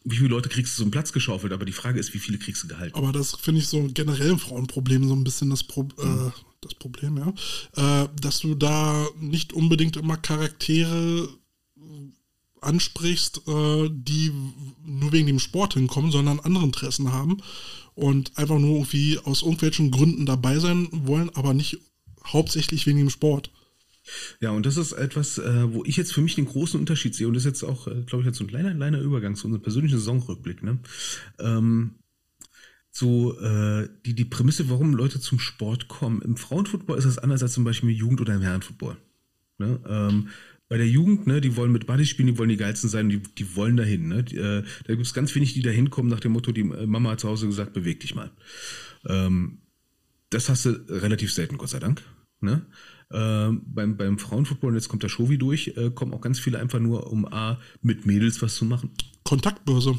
wie 0.04 0.16
viele 0.16 0.30
Leute 0.30 0.48
kriegst 0.48 0.74
du 0.74 0.78
so 0.78 0.84
einen 0.84 0.90
Platz 0.90 1.12
geschaufelt, 1.12 1.52
aber 1.52 1.64
die 1.64 1.72
Frage 1.72 2.00
ist, 2.00 2.14
wie 2.14 2.18
viele 2.18 2.38
kriegst 2.38 2.64
du 2.64 2.68
gehalten? 2.68 2.96
Aber 2.96 3.12
das 3.12 3.36
finde 3.36 3.60
ich 3.60 3.68
so 3.68 3.88
generell 3.92 4.30
im 4.30 4.38
Frauenproblem 4.38 5.06
so 5.06 5.14
ein 5.14 5.24
bisschen 5.24 5.50
das, 5.50 5.62
Pro 5.62 5.82
mhm. 5.82 5.88
äh, 5.98 6.30
das 6.62 6.74
Problem, 6.74 7.18
ja. 7.18 8.04
Äh, 8.04 8.08
dass 8.20 8.40
du 8.40 8.54
da 8.54 9.06
nicht 9.20 9.52
unbedingt 9.52 9.96
immer 9.96 10.16
Charaktere 10.16 11.28
ansprichst, 12.62 13.42
äh, 13.46 13.88
die 13.92 14.32
nur 14.84 15.12
wegen 15.12 15.26
dem 15.26 15.38
Sport 15.38 15.74
hinkommen, 15.74 16.10
sondern 16.10 16.40
andere 16.40 16.64
Interessen 16.64 17.12
haben 17.12 17.42
und 18.00 18.38
einfach 18.38 18.58
nur 18.58 18.76
irgendwie 18.76 19.18
aus 19.18 19.42
irgendwelchen 19.42 19.90
Gründen 19.90 20.24
dabei 20.24 20.58
sein 20.58 20.88
wollen, 20.90 21.30
aber 21.34 21.52
nicht 21.52 21.78
hauptsächlich 22.26 22.86
wegen 22.86 22.98
dem 22.98 23.10
Sport. 23.10 23.50
Ja, 24.40 24.50
und 24.50 24.64
das 24.64 24.78
ist 24.78 24.92
etwas, 24.92 25.36
äh, 25.36 25.72
wo 25.74 25.84
ich 25.84 25.98
jetzt 25.98 26.14
für 26.14 26.22
mich 26.22 26.34
den 26.34 26.46
großen 26.46 26.80
Unterschied 26.80 27.14
sehe, 27.14 27.28
und 27.28 27.34
das 27.34 27.44
ist 27.44 27.60
jetzt 27.60 27.62
auch, 27.62 27.86
äh, 27.86 28.02
glaube 28.06 28.22
ich, 28.22 28.26
jetzt 28.26 28.38
so 28.38 28.44
ein 28.44 28.48
kleiner, 28.48 28.74
kleiner 28.74 29.00
Übergang 29.00 29.36
zu 29.36 29.46
unserem 29.46 29.62
persönlichen 29.62 29.98
Saisonrückblick. 29.98 30.62
Ne? 30.62 30.78
Ähm, 31.38 31.96
so 32.90 33.38
äh, 33.38 33.88
die, 34.06 34.14
die 34.14 34.24
Prämisse, 34.24 34.70
warum 34.70 34.94
Leute 34.94 35.20
zum 35.20 35.38
Sport 35.38 35.88
kommen. 35.88 36.22
Im 36.22 36.36
Frauenfootball 36.36 36.98
ist 36.98 37.04
das 37.04 37.18
anders 37.18 37.42
als 37.42 37.52
zum 37.52 37.64
Beispiel 37.64 37.90
im 37.90 37.96
Jugend- 37.96 38.22
oder 38.22 38.34
im 38.34 38.40
Herrenfootball. 38.40 38.96
Ne? 39.58 39.78
Ähm, 39.86 40.28
bei 40.70 40.78
der 40.78 40.88
Jugend, 40.88 41.26
ne, 41.26 41.40
die 41.40 41.56
wollen 41.56 41.72
mit 41.72 41.88
Buddy 41.88 42.06
spielen, 42.06 42.28
die 42.28 42.38
wollen 42.38 42.48
die 42.48 42.56
geilsten 42.56 42.88
sein, 42.88 43.08
die, 43.08 43.18
die 43.18 43.56
wollen 43.56 43.76
dahin. 43.76 44.06
Ne? 44.06 44.22
Die, 44.22 44.36
äh, 44.36 44.62
da 44.62 44.94
gibt 44.94 45.04
es 45.04 45.12
ganz 45.12 45.34
wenig, 45.34 45.52
die 45.52 45.62
da 45.62 45.70
hinkommen 45.70 46.08
nach 46.08 46.20
dem 46.20 46.30
Motto, 46.30 46.52
die 46.52 46.60
äh, 46.60 46.86
Mama 46.86 47.10
hat 47.10 47.20
zu 47.20 47.28
Hause 47.28 47.48
gesagt, 47.48 47.72
beweg 47.72 47.98
dich 47.98 48.14
mal. 48.14 48.30
Ähm, 49.04 49.62
das 50.30 50.48
hast 50.48 50.66
du 50.66 50.70
relativ 50.88 51.32
selten, 51.32 51.58
Gott 51.58 51.70
sei 51.70 51.80
Dank. 51.80 52.04
Ne? 52.40 52.64
Ähm, 53.10 53.62
beim, 53.66 53.96
beim 53.96 54.16
Frauenfootball, 54.20 54.68
und 54.70 54.76
jetzt 54.76 54.88
kommt 54.88 55.02
der 55.02 55.08
Shovi 55.08 55.38
durch, 55.38 55.74
äh, 55.76 55.90
kommen 55.90 56.14
auch 56.14 56.20
ganz 56.20 56.38
viele 56.38 56.60
einfach 56.60 56.78
nur, 56.78 57.10
um 57.10 57.26
A, 57.26 57.58
mit 57.82 58.06
Mädels 58.06 58.40
was 58.40 58.54
zu 58.54 58.64
machen. 58.64 58.90
Kontaktbörse. 59.24 59.98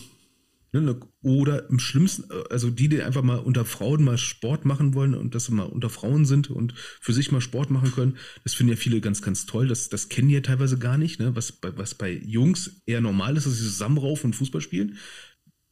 Ne, 0.74 0.98
oder 1.22 1.70
im 1.70 1.80
schlimmsten, 1.80 2.32
also 2.50 2.70
die, 2.70 2.88
die 2.88 3.02
einfach 3.02 3.24
mal 3.24 3.40
unter 3.40 3.66
Frauen 3.66 4.06
mal 4.06 4.18
Sport 4.18 4.64
machen 4.64 4.94
wollen 4.94 5.16
und 5.16 5.36
dass 5.36 5.48
sie 5.48 5.54
mal 5.54 5.64
unter 5.64 5.90
Frauen 5.90 6.26
sind 6.26 6.50
und 6.50 6.74
für 6.76 7.12
sich 7.12 7.30
mal 7.30 7.42
Sport 7.42 7.72
machen 7.72 7.92
können, 7.92 8.18
das 8.46 8.54
finden 8.54 8.72
ja 8.72 8.78
viele 8.78 9.02
ganz, 9.02 9.22
ganz 9.22 9.46
toll. 9.46 9.68
Das, 9.68 9.90
das 9.90 10.08
kennen 10.08 10.30
die 10.30 10.36
ja 10.36 10.40
teilweise 10.40 10.80
gar 10.80 10.98
nicht, 10.98 11.20
ne? 11.20 11.36
was, 11.36 11.52
bei, 11.52 11.78
was 11.78 11.96
bei 11.96 12.14
Jungs 12.14 12.82
eher 12.86 13.02
normal 13.02 13.36
ist, 13.36 13.48
dass 13.48 13.58
sie 13.58 13.66
zusammenraufen 13.66 14.30
und 14.30 14.34
Fußball 14.34 14.62
spielen, 14.62 14.98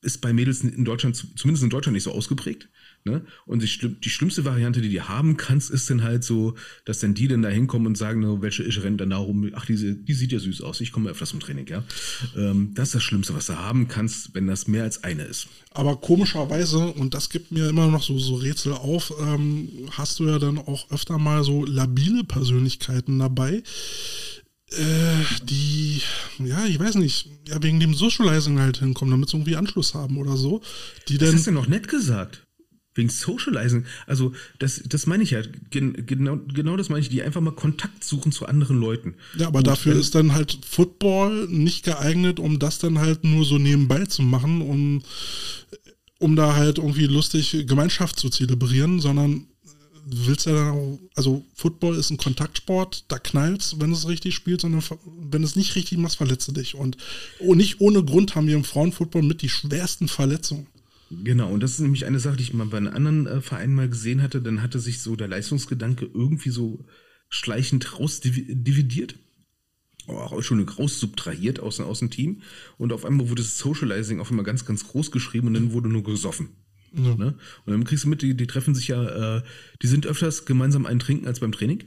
ist 0.02 0.20
bei 0.20 0.34
Mädels 0.34 0.66
in 0.66 0.84
Deutschland, 0.84 1.16
zumindest 1.16 1.64
in 1.64 1.70
Deutschland 1.70 1.94
nicht 1.94 2.04
so 2.04 2.12
ausgeprägt. 2.12 2.70
Ne? 3.06 3.22
Und 3.46 3.64
die, 3.64 3.96
die, 3.96 4.10
schlimmste 4.10 4.46
Variante, 4.46 4.82
die 4.82 4.92
du 4.92 5.08
haben 5.08 5.38
kannst, 5.38 5.72
ist 5.72 5.90
dann 5.90 6.04
halt 6.04 6.24
so, 6.24 6.56
dass 6.86 7.00
dann 7.00 7.14
die 7.14 7.28
dann 7.28 7.42
da 7.42 7.50
hinkommen 7.50 7.88
und 7.88 7.98
sagen, 7.98 8.20
no, 8.20 8.42
welche 8.42 8.64
ich 8.64 8.84
rennt 8.84 9.00
dann 9.00 9.12
da 9.12 9.18
rum, 9.18 9.50
ach, 9.54 9.66
diese, 9.66 9.96
die 9.96 10.14
sieht 10.14 10.32
ja 10.32 10.40
süß 10.40 10.62
aus, 10.62 10.82
ich 10.82 10.92
komme 10.92 11.10
öfters 11.10 11.30
zum 11.30 11.40
Training, 11.40 11.68
ja. 11.68 11.84
Ähm, 12.36 12.72
das 12.74 12.90
ist 12.90 12.96
das 12.96 13.04
Schlimmste, 13.04 13.34
was 13.34 13.48
du 13.48 13.58
haben 13.58 13.88
kannst, 13.88 14.36
wenn 14.36 14.48
das 14.48 14.68
mehr 14.68 14.84
als 14.84 15.04
eine 15.04 15.24
ist. 15.24 15.48
Aber 15.72 15.96
komischerweise, 15.96 16.80
und 16.80 17.14
das 17.14 17.30
gibt 17.30 17.52
mir 17.52 17.70
immer 17.70 17.88
noch 17.88 18.04
so, 18.04 18.20
so 18.20 18.36
Rätsel 18.36 18.74
auf, 18.74 19.14
ähm, 19.22 19.70
hast 19.92 20.20
du 20.20 20.28
ja 20.28 20.38
dann 20.38 20.58
auch 20.58 20.92
öfter 20.92 21.18
mal 21.18 21.44
so 21.44 21.66
labile 21.66 22.24
Persönlichkeiten 22.26 23.18
dabei, 23.18 23.64
äh, 24.72 25.24
die, 25.44 26.02
ja, 26.40 26.66
ich 26.66 26.80
weiß 26.80 26.96
nicht, 26.96 27.30
ja, 27.48 27.62
wegen 27.64 27.80
dem 27.80 27.94
Socializing 27.94 28.60
halt 28.60 28.78
hinkommen, 28.78 29.12
damit 29.12 29.30
sie 29.30 29.38
irgendwie 29.38 29.56
Anschluss 29.56 29.94
haben 29.94 30.18
oder 30.18 30.38
so. 30.38 30.62
Die 31.08 31.20
Was 31.20 31.34
hast 31.34 31.48
du 31.48 31.52
noch 31.52 31.68
nett 31.68 31.88
gesagt? 31.88 32.44
Wegen 32.95 33.10
Socializing. 33.10 33.86
Also, 34.07 34.34
das, 34.57 34.82
das 34.86 35.06
meine 35.06 35.24
ich 35.24 35.32
ja. 35.32 35.41
genau, 35.70 36.38
genau 36.53 36.76
das 36.76 36.90
meine 36.90 37.02
ich, 37.02 37.10
die 37.10 37.22
einfach 37.22 37.41
mal 37.41 37.52
Kontakt 37.52 38.03
suchen 38.03 38.32
zu 38.32 38.45
anderen 38.45 38.80
Leuten. 38.80 39.16
Ja, 39.38 39.48
aber 39.48 39.60
Und 39.60 39.68
dafür 39.68 39.95
ist 39.95 40.16
dann 40.16 40.34
halt 40.34 40.60
Football 40.68 41.48
nicht 41.48 41.86
geeignet, 41.86 42.40
um 42.40 42.60
das 42.60 42.80
dann 42.80 42.99
halt 42.99 43.24
nur 43.24 43.45
so 43.45 43.57
nebenbei 43.57 44.06
zu 44.06 44.22
machen, 44.24 44.61
um, 44.61 45.03
um 46.18 46.36
da 46.36 46.56
halt 46.56 46.80
irgendwie 46.80 47.06
lustig 47.06 47.66
Gemeinschaft 47.68 48.20
zu 48.20 48.30
zelebrieren, 48.30 48.99
sondern 48.99 49.45
willst 50.11 50.45
ja 50.45 50.53
dann 50.53 50.70
auch, 50.70 50.99
also 51.16 51.45
Football 51.53 51.95
ist 51.95 52.10
ein 52.10 52.18
Kontaktsport, 52.18 53.06
da 53.07 53.20
knallt's, 53.20 53.80
wenn 53.80 53.91
es 53.91 54.07
richtig 54.07 54.36
spielt, 54.36 54.61
sondern 54.61 54.84
wenn 55.06 55.44
es 55.44 55.56
nicht 55.56 55.76
richtig 55.76 55.98
machst, 55.98 56.18
verletze 56.18 56.53
dich. 56.53 56.76
Und 56.76 56.98
oh, 57.40 57.53
nicht 57.53 57.80
ohne 57.82 58.03
Grund 58.03 58.36
haben 58.36 58.48
wir 58.48 58.56
im 58.56 58.64
Frauenfootball 58.64 59.22
mit 59.22 59.41
die 59.41 59.49
schwersten 59.49 60.07
Verletzungen. 60.07 60.68
Genau, 61.11 61.52
und 61.52 61.64
das 61.64 61.73
ist 61.73 61.80
nämlich 61.80 62.06
eine 62.06 62.19
Sache, 62.19 62.38
die 62.38 62.44
ich 62.44 62.53
mal 62.53 62.68
bei 62.68 62.77
einem 62.77 62.94
anderen 62.94 63.27
äh, 63.27 63.41
Verein 63.41 63.73
mal 63.73 63.90
gesehen 63.90 64.22
hatte. 64.22 64.41
Dann 64.41 64.61
hatte 64.61 64.80
sich 64.80 65.02
so 65.02 65.15
der 65.15 65.27
Leistungsgedanke 65.27 66.10
irgendwie 66.14 66.52
so 66.52 66.86
schleichend 67.30 67.99
rausdividiert. 67.99 69.15
Auch 70.07 70.41
schon 70.41 70.68
raus 70.68 70.99
subtrahiert 70.99 71.60
aus, 71.60 71.80
aus 71.80 71.99
dem 71.99 72.10
Team. 72.10 72.41
Und 72.77 72.94
auf 72.94 73.06
einmal 73.06 73.30
wurde 73.30 73.41
das 73.41 73.57
Socializing 73.57 74.19
auf 74.19 74.30
einmal 74.30 74.45
ganz, 74.45 74.65
ganz 74.65 74.88
groß 74.88 75.11
geschrieben 75.11 75.48
und 75.48 75.53
dann 75.53 75.72
wurde 75.72 75.90
nur 75.90 76.03
gesoffen. 76.03 76.49
Ja. 76.94 77.15
Ne? 77.15 77.36
Und 77.65 77.73
dann 77.73 77.84
kriegst 77.84 78.06
du 78.06 78.10
mit, 78.10 78.22
die, 78.22 78.36
die 78.36 78.48
treffen 78.48 78.73
sich 78.73 78.88
ja, 78.88 79.38
äh, 79.38 79.44
die 79.81 79.88
sind 79.88 80.07
öfters 80.07 80.45
gemeinsam 80.45 80.86
ein 80.86 80.99
Trinken 80.99 81.27
als 81.27 81.40
beim 81.40 81.52
Training. 81.52 81.84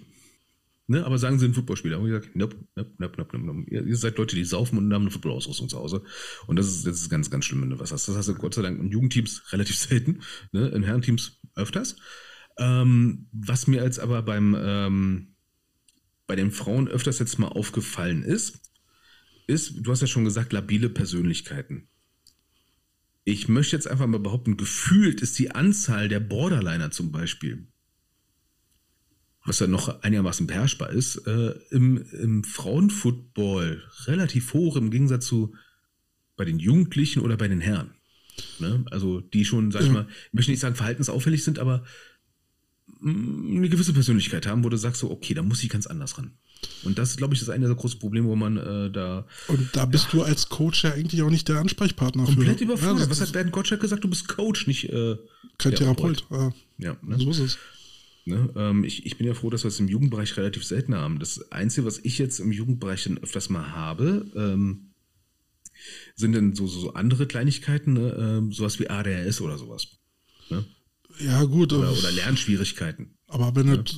Ne, 0.89 1.07
aber 1.07 1.17
sagen 1.17 1.39
sie 1.39 1.47
ein 1.47 1.55
Footballspieler. 1.55 1.99
Und 1.99 2.07
ich 2.07 2.13
sage, 2.13 2.31
nope, 2.35 2.57
nope, 2.75 2.93
nope, 2.99 3.15
nope, 3.17 3.39
nope. 3.39 3.71
Ihr, 3.71 3.97
seid 3.97 4.19
Leute, 4.19 4.35
die 4.35 4.45
saufen 4.45 4.79
und 4.79 4.93
haben 4.93 5.03
eine 5.03 5.11
Footballausrüstung 5.11 5.69
zu 5.69 5.79
Hause. 5.79 6.03
Und 6.49 6.57
das 6.57 6.67
ist, 6.67 6.87
das 6.87 7.03
ist 7.03 7.09
ganz, 7.09 7.31
ganz 7.31 7.45
schlimm, 7.45 7.63
wenn 7.63 7.71
du 7.71 7.79
was 7.79 7.93
hast. 7.93 8.09
Das 8.09 8.17
hast 8.17 8.29
du 8.29 8.35
Gott 8.35 8.55
sei 8.55 8.63
Dank 8.63 8.81
in 8.81 8.91
Jugendteams 8.91 9.43
relativ 9.53 9.77
selten, 9.77 10.23
ne, 10.51 10.69
in 10.69 10.83
Herrenteams 10.83 11.41
öfters. 11.55 11.97
Ähm, 12.59 13.29
was 13.33 13.67
mir 13.67 13.83
als 13.83 13.99
aber 13.99 14.23
beim, 14.23 14.57
ähm, 14.59 15.37
bei 16.27 16.37
den 16.37 16.51
Frauen 16.51 16.89
öfters 16.89 17.21
jetzt 17.21 17.39
mal 17.39 17.49
aufgefallen 17.49 18.25
ist, 18.25 18.61
ist, 19.47 19.75
du 19.81 19.91
hast 19.91 20.01
ja 20.01 20.07
schon 20.07 20.25
gesagt, 20.25 20.53
labile 20.53 20.89
Persönlichkeiten. 20.89 21.89
Ich 23.25 23.49
möchte 23.49 23.77
jetzt 23.77 23.87
einfach 23.87 24.07
mal 24.07 24.19
behaupten, 24.19 24.57
gefühlt 24.57 25.21
ist 25.21 25.39
die 25.39 25.53
Anzahl 25.53 26.09
der 26.09 26.21
Borderliner 26.21 26.91
zum 26.91 27.13
Beispiel 27.13 27.72
was 29.44 29.59
ja 29.59 29.66
noch 29.66 30.02
einigermaßen 30.02 30.47
beherrschbar 30.47 30.90
ist, 30.90 31.27
äh, 31.27 31.55
im, 31.70 32.05
im 32.12 32.44
Frauenfootball 32.44 33.82
relativ 34.06 34.52
hoch 34.55 34.77
im 34.77 34.90
Gegensatz 34.90 35.27
zu 35.27 35.55
bei 36.36 36.44
den 36.44 36.59
Jugendlichen 36.59 37.20
oder 37.20 37.36
bei 37.36 37.48
den 37.48 37.60
Herren. 37.60 37.90
Ne? 38.59 38.85
Also 38.90 39.20
die 39.20 39.44
schon, 39.44 39.70
sag 39.70 39.82
ja. 39.82 39.86
ich 39.86 39.93
mal, 39.93 40.06
ich 40.28 40.32
möchte 40.32 40.51
nicht 40.51 40.60
sagen 40.60 40.77
verhaltensauffällig 40.77 41.44
sind, 41.44 41.59
aber 41.59 41.85
mm, 43.01 43.56
eine 43.56 43.69
gewisse 43.69 43.93
Persönlichkeit 43.93 44.47
haben, 44.47 44.64
wo 44.64 44.69
du 44.69 44.77
sagst 44.77 45.01
so, 45.01 45.10
okay, 45.10 45.35
da 45.35 45.43
muss 45.43 45.62
ich 45.62 45.69
ganz 45.69 45.86
anders 45.86 46.19
ran. 46.19 46.32
Und 46.85 46.98
das, 46.98 47.16
glaube 47.16 47.35
ich, 47.35 47.43
ist 47.43 47.48
einer 47.48 47.66
der 47.66 47.77
großen 47.77 47.98
Probleme, 47.98 48.28
wo 48.28 48.36
man 48.36 48.56
äh, 48.56 48.90
da. 48.90 49.27
Und 49.48 49.70
da 49.73 49.85
bist 49.85 50.06
ja, 50.06 50.10
du 50.12 50.23
als 50.23 50.48
Coach 50.48 50.85
ja 50.85 50.93
eigentlich 50.93 51.20
auch 51.23 51.31
nicht 51.31 51.48
der 51.48 51.59
Ansprechpartner 51.59 52.24
komplett 52.24 52.59
für. 52.59 52.64
überfordert. 52.64 53.01
Ja, 53.01 53.10
Was 53.10 53.20
hat 53.20 53.32
Bernd 53.32 53.51
Gottschalk 53.51 53.81
gesagt? 53.81 54.05
Du 54.05 54.09
bist 54.09 54.28
Coach, 54.28 54.69
nicht 54.69 54.89
äh, 54.89 55.16
kein 55.59 55.74
Therapeut. 55.74 56.24
Therapeut. 56.28 56.55
Ja, 56.78 56.97
ne? 57.02 57.19
so 57.19 57.31
ist 57.31 57.39
es. 57.40 57.59
Ne? 58.24 58.53
Ähm, 58.57 58.85
ich, 58.85 59.05
ich 59.05 59.19
bin 59.19 59.27
ja 59.27 59.35
froh, 59.35 59.51
dass 59.51 59.65
wir 59.65 59.69
es 59.69 59.81
im 59.81 59.89
Jugendbereich 59.89 60.36
relativ 60.36 60.65
selten 60.65 60.94
haben. 60.94 61.19
Das 61.19 61.51
Einzige, 61.51 61.86
was 61.86 61.99
ich 61.99 62.19
jetzt 62.19 62.39
im 62.39 62.53
Jugendbereich 62.53 63.05
dann 63.05 63.19
öfters 63.19 63.51
mal 63.51 63.73
habe, 63.73 64.31
ähm, 64.36 64.93
sind 66.15 66.32
dann 66.35 66.55
so, 66.55 66.66
so 66.66 66.94
andere 66.94 67.27
Kleinigkeiten, 67.27 67.94
ne? 67.94 68.16
ähm, 68.19 68.53
sowas 68.53 68.78
wie 68.78 68.89
ADHS 68.89 69.40
oder 69.40 69.59
sowas. 69.59 69.89
Ne? 70.51 70.65
Ja, 71.19 71.44
gut. 71.44 71.73
Oder, 71.73 71.93
oder 71.93 72.12
Lernschwierigkeiten. 72.12 73.19
Aber 73.28 73.57
wenn 73.57 73.69
ja. 73.69 73.74
es 73.74 73.97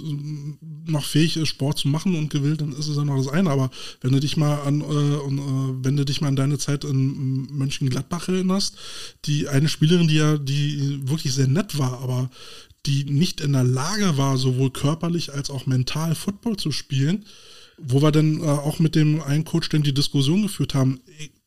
noch 0.86 1.04
fähig 1.04 1.36
ist, 1.36 1.48
Sport 1.48 1.78
zu 1.78 1.88
machen 1.88 2.14
und 2.14 2.30
gewillt, 2.30 2.60
dann 2.60 2.72
ist 2.72 2.86
es 2.86 2.96
ja 2.96 3.04
noch 3.04 3.16
das 3.16 3.28
eine. 3.28 3.50
Aber 3.50 3.70
wenn 4.00 4.12
du 4.12 4.20
dich 4.20 4.36
mal 4.36 4.60
an, 4.62 4.80
äh, 4.80 4.84
äh, 4.84 5.84
wenn 5.84 5.96
du 5.96 6.04
dich 6.04 6.20
mal 6.20 6.28
an 6.28 6.36
deine 6.36 6.56
Zeit 6.56 6.84
in 6.84 7.46
Mönchengladbach 7.50 8.28
erinnerst, 8.28 8.76
die 9.24 9.48
eine 9.48 9.68
Spielerin, 9.68 10.06
die 10.06 10.16
ja, 10.16 10.38
die 10.38 11.00
wirklich 11.08 11.34
sehr 11.34 11.48
nett 11.48 11.76
war, 11.78 12.00
aber 12.00 12.30
die 12.86 13.04
nicht 13.04 13.40
in 13.40 13.52
der 13.52 13.64
Lage 13.64 14.16
war, 14.16 14.36
sowohl 14.36 14.70
körperlich 14.70 15.32
als 15.32 15.50
auch 15.50 15.66
mental 15.66 16.14
Football 16.14 16.56
zu 16.56 16.70
spielen, 16.70 17.24
wo 17.78 18.02
wir 18.02 18.12
dann 18.12 18.40
äh, 18.40 18.44
auch 18.44 18.78
mit 18.78 18.94
dem 18.94 19.22
einen 19.22 19.44
Coach 19.44 19.68
dann 19.68 19.82
die 19.82 19.94
Diskussion 19.94 20.42
geführt 20.42 20.74
haben, 20.74 21.00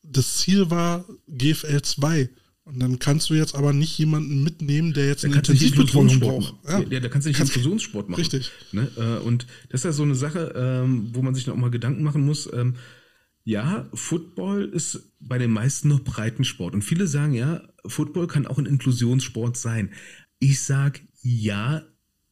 das 0.04 0.38
Ziel 0.38 0.70
war 0.70 1.06
GFL 1.28 1.82
2. 1.82 2.30
Und 2.64 2.80
dann 2.80 3.00
kannst 3.00 3.30
du 3.30 3.34
jetzt 3.34 3.56
aber 3.56 3.72
nicht 3.72 3.98
jemanden 3.98 4.44
mitnehmen, 4.44 4.92
der 4.92 5.08
jetzt 5.08 5.24
eine 5.24 5.36
Intensivbetreuung 5.36 6.20
braucht. 6.20 6.54
Ja. 6.68 6.82
ja, 6.82 7.00
da 7.00 7.08
kannst 7.08 7.26
du 7.26 7.30
nicht 7.30 7.38
kannst 7.38 7.56
Inklusionssport 7.56 8.10
machen. 8.10 8.20
Richtig. 8.20 8.52
Ne? 8.74 8.92
Äh, 8.98 9.26
und 9.26 9.48
das 9.70 9.82
ist 9.82 9.86
ja 9.86 9.92
so 9.94 10.04
eine 10.04 10.16
Sache, 10.16 10.54
ähm, 10.54 11.12
wo 11.14 11.22
man 11.22 11.34
sich 11.34 11.48
noch 11.48 11.56
mal 11.56 11.72
Gedanken 11.72 12.04
machen 12.04 12.26
muss. 12.26 12.50
Ähm, 12.52 12.76
ja, 13.46 13.88
Football 13.94 14.66
ist 14.66 15.14
bei 15.22 15.38
den 15.38 15.52
meisten 15.52 15.88
noch 15.88 16.02
Breitensport. 16.02 16.74
Und 16.74 16.82
viele 16.82 17.08
sagen, 17.08 17.34
ja, 17.34 17.62
Football 17.86 18.28
kann 18.28 18.46
auch 18.46 18.58
ein 18.58 18.66
Inklusionssport 18.66 19.56
sein. 19.56 19.94
Ich 20.40 20.62
sage 20.62 21.07
ja, 21.22 21.84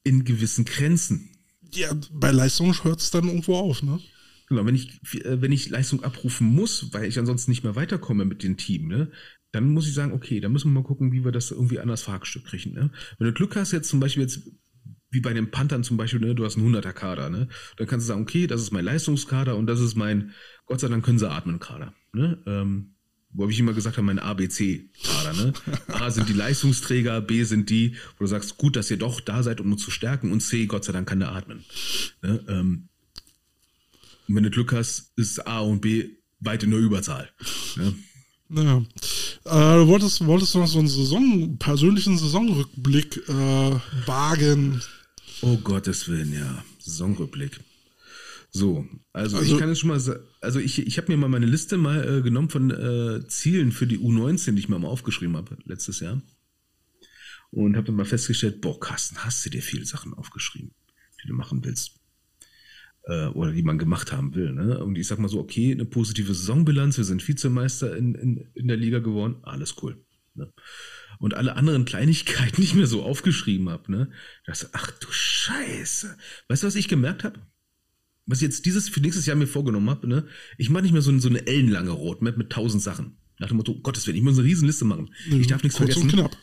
in 0.04 0.24
gewissen 0.24 0.66
Grenzen. 0.66 1.30
Ja, 1.74 1.94
bei 2.12 2.32
Leistung 2.32 2.74
hört 2.84 3.02
es 3.02 3.12
dann 3.12 3.28
irgendwo 3.28 3.56
auf, 3.56 3.84
ne? 3.84 4.00
Genau, 4.48 4.66
wenn 4.66 4.76
ich, 4.76 5.02
äh, 5.26 5.42
wenn 5.42 5.52
ich 5.52 5.70
Leistung 5.70 6.04
abrufen 6.04 6.48
muss, 6.48 6.94
weil 6.94 7.06
ich 7.06 7.18
ansonsten 7.18 7.52
nicht 7.52 7.64
mehr 7.64 7.76
weiterkomme 7.76 8.26
mit 8.26 8.44
dem 8.44 8.58
Team, 8.58 8.88
ne, 8.88 9.12
dann 9.52 9.74
muss 9.74 9.88
ich 9.88 9.94
sagen, 9.94 10.14
okay, 10.14 10.40
dann 10.40 10.52
müssen 10.52 10.72
wir 10.72 10.82
mal 10.82 10.88
gucken, 10.88 11.12
wie 11.12 11.24
wir 11.24 11.32
das 11.32 11.52
irgendwie 11.52 11.80
anders 11.80 12.04
Fahrgestück 12.04 12.46
kriegen. 12.46 12.74
Ne? 12.74 12.92
Wenn 13.18 13.28
du 13.28 13.34
Glück 13.34 13.56
hast, 13.56 13.72
jetzt 13.72 13.90
zum 13.90 14.00
Beispiel 14.00 14.24
jetzt, 14.24 14.42
wie 15.10 15.22
bei 15.22 15.34
den 15.34 15.50
Panthern 15.50 15.84
zum 15.84 15.98
Beispiel, 15.98 16.20
ne, 16.20 16.36
du 16.36 16.46
hast 16.46 16.58
einen 16.58 16.76
100er 16.76 16.94
Kader, 16.94 17.30
ne? 17.30 17.48
Dann 17.78 17.88
kannst 17.88 18.06
du 18.06 18.10
sagen, 18.10 18.22
okay, 18.22 18.48
das 18.48 18.62
ist 18.62 18.72
mein 18.72 18.86
Leistungskader 18.86 19.56
und 19.56 19.66
das 19.68 19.80
ist 19.80 19.96
mein, 19.96 20.32
Gott 20.66 20.82
sei 20.82 20.90
Dank 20.90 21.06
können 21.06 21.20
sie 21.20 21.30
atmen 21.30 21.60
Kader. 21.60 21.94
Ne? 22.14 22.44
Ähm, 22.46 22.95
wo 23.36 23.50
ich 23.50 23.60
immer 23.60 23.74
gesagt 23.74 23.98
habe, 23.98 24.06
mein 24.06 24.20
ABC-Kader. 24.20 25.34
Ne? 25.34 25.54
A 25.88 26.10
sind 26.10 26.30
die 26.30 26.34
Leistungsträger, 26.34 27.22
B 27.22 27.44
sind 27.44 27.70
die, 27.70 27.96
wo 28.18 28.24
du 28.24 28.28
sagst, 28.28 28.58
gut, 28.58 28.76
dass 28.76 28.90
ihr 28.90 28.98
doch 28.98 29.20
da 29.20 29.44
seid, 29.44 29.60
um 29.60 29.72
uns 29.72 29.84
zu 29.84 29.92
stärken 29.92 30.32
und 30.32 30.42
C, 30.42 30.66
Gott 30.66 30.86
sei 30.86 30.94
Dank 30.94 31.08
kann 31.08 31.20
der 31.20 31.32
atmen. 31.32 31.64
Ne? 32.22 32.44
Ähm, 32.48 32.88
wenn 34.28 34.44
du 34.44 34.50
Glück 34.50 34.74
hast, 34.74 35.12
ist 35.16 35.46
A 35.48 35.60
und 35.60 35.82
B 35.82 36.10
weit 36.40 36.64
in 36.64 36.72
der 36.72 36.80
Überzahl. 36.80 37.30
Ne? 37.76 37.96
Ja. 38.50 38.78
Äh, 39.46 39.80
du 39.80 39.88
wolltest, 39.88 40.26
wolltest 40.26 40.54
du 40.56 40.60
noch 40.60 40.68
so 40.68 40.80
einen 40.80 40.88
Saison, 40.88 41.58
persönlichen 41.58 42.18
Saisonrückblick 42.18 43.18
äh, 43.28 43.80
wagen? 44.06 44.82
Oh 45.42 45.58
Gottes 45.58 46.08
Willen, 46.08 46.34
ja. 46.34 46.64
Saisonrückblick. 46.80 47.60
So, 48.56 48.88
also, 49.12 49.36
also, 49.36 49.54
ich 49.54 49.60
kann 49.60 49.68
jetzt 49.68 49.80
schon 49.80 49.90
mal 49.90 50.00
sagen, 50.00 50.24
also 50.40 50.62
ich, 50.62 50.80
ich 50.80 50.98
habe 50.98 51.12
mir 51.12 51.18
mal 51.18 51.28
meine 51.28 51.46
Liste 51.46 51.76
mal 51.76 52.20
äh, 52.20 52.22
genommen 52.22 52.50
von 52.50 52.72
äh, 52.72 53.28
Zielen 53.28 53.74
für 53.74 53.86
die 53.86 54.00
U19, 54.00 54.54
die 54.54 54.60
ich 54.60 54.70
mir 54.70 54.80
mal 54.80 54.88
aufgeschrieben 54.88 55.36
habe 55.36 55.58
letztes 55.66 56.00
Jahr. 56.00 56.22
Und 57.52 57.76
habe 57.76 57.88
dann 57.88 57.98
mal 57.98 58.06
festgestellt, 58.06 58.62
boah, 58.62 58.80
Carsten, 58.80 59.18
hast 59.26 59.46
du 59.46 59.50
dir 59.50 59.62
viele 59.62 59.84
Sachen 59.86 60.14
aufgeschrieben, 60.14 60.74
die 61.22 61.28
du 61.28 61.34
machen 61.34 61.66
willst. 61.66 62.00
Äh, 63.04 63.26
oder 63.26 63.52
die 63.52 63.62
man 63.62 63.78
gemacht 63.78 64.14
haben 64.14 64.36
will. 64.36 64.54
Ne? 64.54 64.82
Und 64.82 64.98
ich 64.98 65.08
sag 65.08 65.20
mal 65.20 65.28
so, 65.28 65.42
okay, 65.42 65.74
eine 65.74 65.84
positive 65.84 66.34
Saisonbilanz, 66.34 66.96
wir 66.96 67.04
sind 67.04 67.28
Vizemeister 67.28 67.98
in, 67.98 68.16
in, 68.16 68.50
in 68.54 68.70
der 68.70 68.78
Liga 68.78 69.00
geworden, 69.00 69.36
alles 69.44 69.76
cool. 69.84 70.02
Ne? 70.34 70.50
Und 71.20 71.34
alle 71.34 71.58
anderen 71.58 71.84
Kleinigkeiten, 71.84 72.56
die 72.56 72.64
ich 72.64 72.74
mir 72.74 72.88
so 72.88 73.04
aufgeschrieben 73.04 73.68
habe, 73.68 73.92
ne? 73.92 74.12
Das, 74.46 74.74
ach 74.74 74.92
du 74.92 75.08
Scheiße. 75.12 76.18
Weißt 76.48 76.64
du, 76.64 76.68
was 76.68 76.76
ich 76.76 76.88
gemerkt 76.88 77.26
habe? 77.26 77.42
Was 78.26 78.40
ich 78.40 78.44
jetzt 78.44 78.66
dieses 78.66 78.90
für 78.90 79.00
nächstes 79.02 79.26
Jahr 79.26 79.36
mir 79.36 79.48
vorgenommen 79.48 79.90
habe, 79.90 80.08
ne, 80.08 80.26
ich 80.58 80.70
mache 80.70 80.84
nicht 80.84 80.92
mehr 80.94 81.02
so, 81.02 81.18
so 81.20 81.30
eine 81.30 81.46
ellenlange 81.48 81.92
Roadmap 81.92 82.38
mit 82.38 82.50
tausend 82.52 82.82
Sachen. 82.84 83.18
Nach 83.40 83.48
dem 83.50 83.58
Motto, 83.58 83.74
oh 83.74 83.82
Gottes 83.82 84.08
Willen, 84.08 84.18
ich 84.18 84.24
muss 84.24 84.38
eine 84.40 84.48
Riesenliste 84.48 84.86
machen. 84.86 85.10
Ich 85.30 85.48
darf 85.48 85.62
nichts 85.62 85.78
Kurz 85.78 85.94
vergessen. 85.94 86.20
und 86.20 86.26
knapp. 86.28 86.38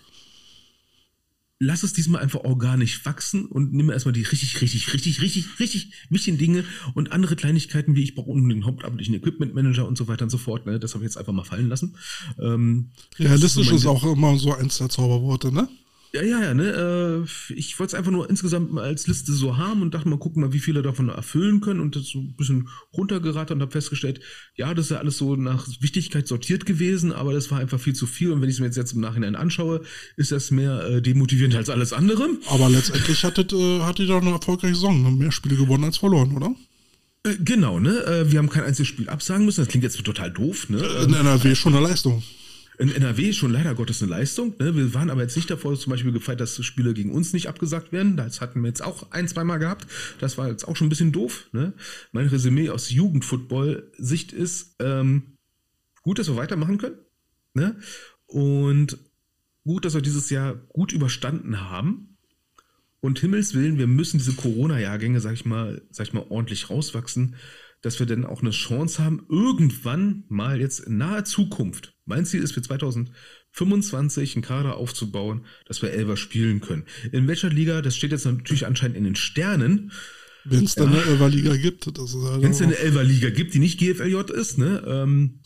Lass 1.64 1.84
es 1.84 1.92
diesmal 1.92 2.20
einfach 2.20 2.40
organisch 2.40 3.04
wachsen 3.06 3.46
und 3.46 3.72
nimm 3.72 3.88
erstmal 3.88 4.12
die 4.12 4.22
richtig, 4.22 4.60
richtig, 4.60 4.92
richtig, 4.92 5.22
richtig, 5.22 5.60
richtig 5.60 5.92
wichtigen 6.10 6.36
Dinge 6.36 6.64
und 6.94 7.12
andere 7.12 7.36
Kleinigkeiten, 7.36 7.94
wie 7.94 8.02
ich 8.02 8.16
brauche 8.16 8.30
unten 8.30 8.48
den 8.48 8.64
hauptamtlichen 8.64 9.14
Equipment 9.14 9.54
Manager 9.54 9.86
und 9.86 9.96
so 9.96 10.08
weiter 10.08 10.24
und 10.24 10.30
so 10.30 10.38
fort. 10.38 10.66
Ne? 10.66 10.80
Das 10.80 10.94
habe 10.94 11.04
ich 11.04 11.10
jetzt 11.10 11.18
einfach 11.18 11.32
mal 11.32 11.44
fallen 11.44 11.68
lassen. 11.68 11.96
Ähm, 12.40 12.90
Realistisch 13.16 13.66
mein- 13.68 13.76
ist 13.76 13.86
auch 13.86 14.02
immer 14.04 14.36
so 14.38 14.52
eins 14.52 14.78
der 14.78 14.88
Zauberworte, 14.88 15.52
ne? 15.52 15.68
Ja, 16.14 16.22
ja, 16.22 16.42
ja, 16.42 16.54
ne? 16.54 17.24
Äh, 17.24 17.54
ich 17.54 17.78
wollte 17.78 17.92
es 17.92 17.98
einfach 17.98 18.10
nur 18.10 18.28
insgesamt 18.28 18.70
mal 18.70 18.84
als 18.84 19.06
Liste 19.06 19.32
so 19.32 19.56
haben 19.56 19.80
und 19.80 19.94
dachte 19.94 20.10
mal, 20.10 20.18
gucken 20.18 20.42
mal, 20.42 20.52
wie 20.52 20.58
viele 20.58 20.82
davon 20.82 21.08
erfüllen 21.08 21.62
können 21.62 21.80
und 21.80 21.96
das 21.96 22.08
so 22.08 22.18
ein 22.18 22.36
bisschen 22.36 22.68
runtergeraten 22.92 23.56
und 23.56 23.62
habe 23.62 23.72
festgestellt, 23.72 24.20
ja, 24.54 24.74
das 24.74 24.86
ist 24.86 24.90
ja 24.90 24.98
alles 24.98 25.16
so 25.16 25.36
nach 25.36 25.66
Wichtigkeit 25.80 26.28
sortiert 26.28 26.66
gewesen, 26.66 27.12
aber 27.12 27.32
das 27.32 27.50
war 27.50 27.60
einfach 27.60 27.80
viel 27.80 27.94
zu 27.94 28.06
viel 28.06 28.30
und 28.30 28.42
wenn 28.42 28.50
ich 28.50 28.56
es 28.56 28.60
mir 28.60 28.66
jetzt, 28.66 28.76
jetzt 28.76 28.92
im 28.92 29.00
Nachhinein 29.00 29.36
anschaue, 29.36 29.80
ist 30.18 30.32
das 30.32 30.50
mehr 30.50 30.84
äh, 30.84 31.00
demotivierend 31.00 31.56
als 31.56 31.70
alles 31.70 31.94
andere. 31.94 32.28
Aber 32.46 32.68
letztendlich 32.68 33.24
hattet, 33.24 33.54
äh, 33.54 33.80
hattet 33.80 34.00
ihr 34.00 34.14
doch 34.14 34.20
eine 34.20 34.32
erfolgreiche 34.32 34.74
Saison. 34.74 35.02
ne? 35.02 35.10
Mehr 35.12 35.32
Spiele 35.32 35.56
gewonnen 35.56 35.84
als 35.84 35.96
verloren, 35.96 36.36
oder? 36.36 36.54
Äh, 37.24 37.36
genau, 37.42 37.80
ne? 37.80 38.04
Äh, 38.04 38.30
wir 38.30 38.38
haben 38.38 38.50
kein 38.50 38.64
einziges 38.64 38.88
Spiel 38.88 39.08
absagen 39.08 39.46
müssen, 39.46 39.62
das 39.62 39.68
klingt 39.68 39.84
jetzt 39.84 40.02
total 40.04 40.30
doof, 40.30 40.68
ne? 40.68 40.78
In 41.04 41.14
NRW 41.14 41.54
schon 41.54 41.74
eine 41.74 41.86
Leistung. 41.86 42.22
In 42.78 42.90
NRW 42.90 43.32
schon 43.32 43.52
leider 43.52 43.74
Gottes 43.74 44.02
eine 44.02 44.10
Leistung. 44.10 44.54
Ne? 44.58 44.74
Wir 44.74 44.94
waren 44.94 45.10
aber 45.10 45.22
jetzt 45.22 45.36
nicht 45.36 45.50
davor 45.50 45.78
zum 45.78 45.90
Beispiel 45.90 46.12
gefeit, 46.12 46.40
dass 46.40 46.64
Spiele 46.64 46.94
gegen 46.94 47.12
uns 47.12 47.32
nicht 47.32 47.48
abgesagt 47.48 47.92
werden. 47.92 48.16
Das 48.16 48.40
hatten 48.40 48.62
wir 48.62 48.68
jetzt 48.68 48.82
auch 48.82 49.10
ein, 49.10 49.28
zweimal 49.28 49.58
gehabt. 49.58 49.86
Das 50.18 50.38
war 50.38 50.48
jetzt 50.48 50.66
auch 50.66 50.76
schon 50.76 50.86
ein 50.86 50.90
bisschen 50.90 51.12
doof. 51.12 51.48
Ne? 51.52 51.74
Mein 52.12 52.26
Resümee 52.26 52.70
aus 52.70 52.90
Jugendfootball-Sicht 52.90 54.32
ist, 54.32 54.76
ähm, 54.80 55.36
gut, 56.02 56.18
dass 56.18 56.28
wir 56.28 56.36
weitermachen 56.36 56.78
können. 56.78 56.96
Ne? 57.54 57.76
Und 58.26 58.98
gut, 59.64 59.84
dass 59.84 59.94
wir 59.94 60.02
dieses 60.02 60.30
Jahr 60.30 60.54
gut 60.54 60.92
überstanden 60.92 61.60
haben. 61.60 62.16
Und 63.00 63.18
Himmels 63.18 63.54
Willen, 63.54 63.78
wir 63.78 63.88
müssen 63.88 64.18
diese 64.18 64.34
Corona-Jahrgänge, 64.34 65.20
sag 65.20 65.34
ich 65.34 65.44
mal, 65.44 65.82
sag 65.90 66.06
ich 66.06 66.12
mal, 66.12 66.24
ordentlich 66.28 66.70
rauswachsen, 66.70 67.34
dass 67.82 67.98
wir 67.98 68.06
dann 68.06 68.24
auch 68.24 68.40
eine 68.40 68.50
Chance 68.50 69.02
haben, 69.04 69.26
irgendwann 69.28 70.24
mal 70.28 70.60
jetzt 70.60 70.80
in 70.80 70.98
naher 70.98 71.24
Zukunft. 71.24 71.94
Mein 72.04 72.24
Ziel 72.24 72.42
ist 72.42 72.52
für 72.52 72.62
2025 72.62 74.36
einen 74.36 74.44
Kader 74.44 74.76
aufzubauen, 74.76 75.44
dass 75.66 75.82
wir 75.82 75.90
Elver 75.90 76.16
spielen 76.16 76.60
können. 76.60 76.84
In 77.10 77.28
welcher 77.28 77.50
Liga? 77.50 77.82
Das 77.82 77.96
steht 77.96 78.12
jetzt 78.12 78.24
natürlich 78.24 78.66
anscheinend 78.66 78.96
in 78.96 79.04
den 79.04 79.16
Sternen. 79.16 79.92
Wenn 80.44 80.64
es 80.64 80.74
dann 80.74 80.88
eine 80.88 81.02
Elferliga 81.02 81.56
gibt. 81.56 81.86
Das 81.86 82.14
ist 82.14 82.22
halt 82.22 82.42
Wenn 82.42 82.50
es 82.52 82.62
eine 82.62 82.76
Elver-Liga 82.76 83.30
gibt, 83.30 83.54
die 83.54 83.60
nicht 83.60 83.78
GFLJ 83.78 84.32
ist, 84.32 84.58
ne? 84.58 84.82
Ähm, 84.86 85.40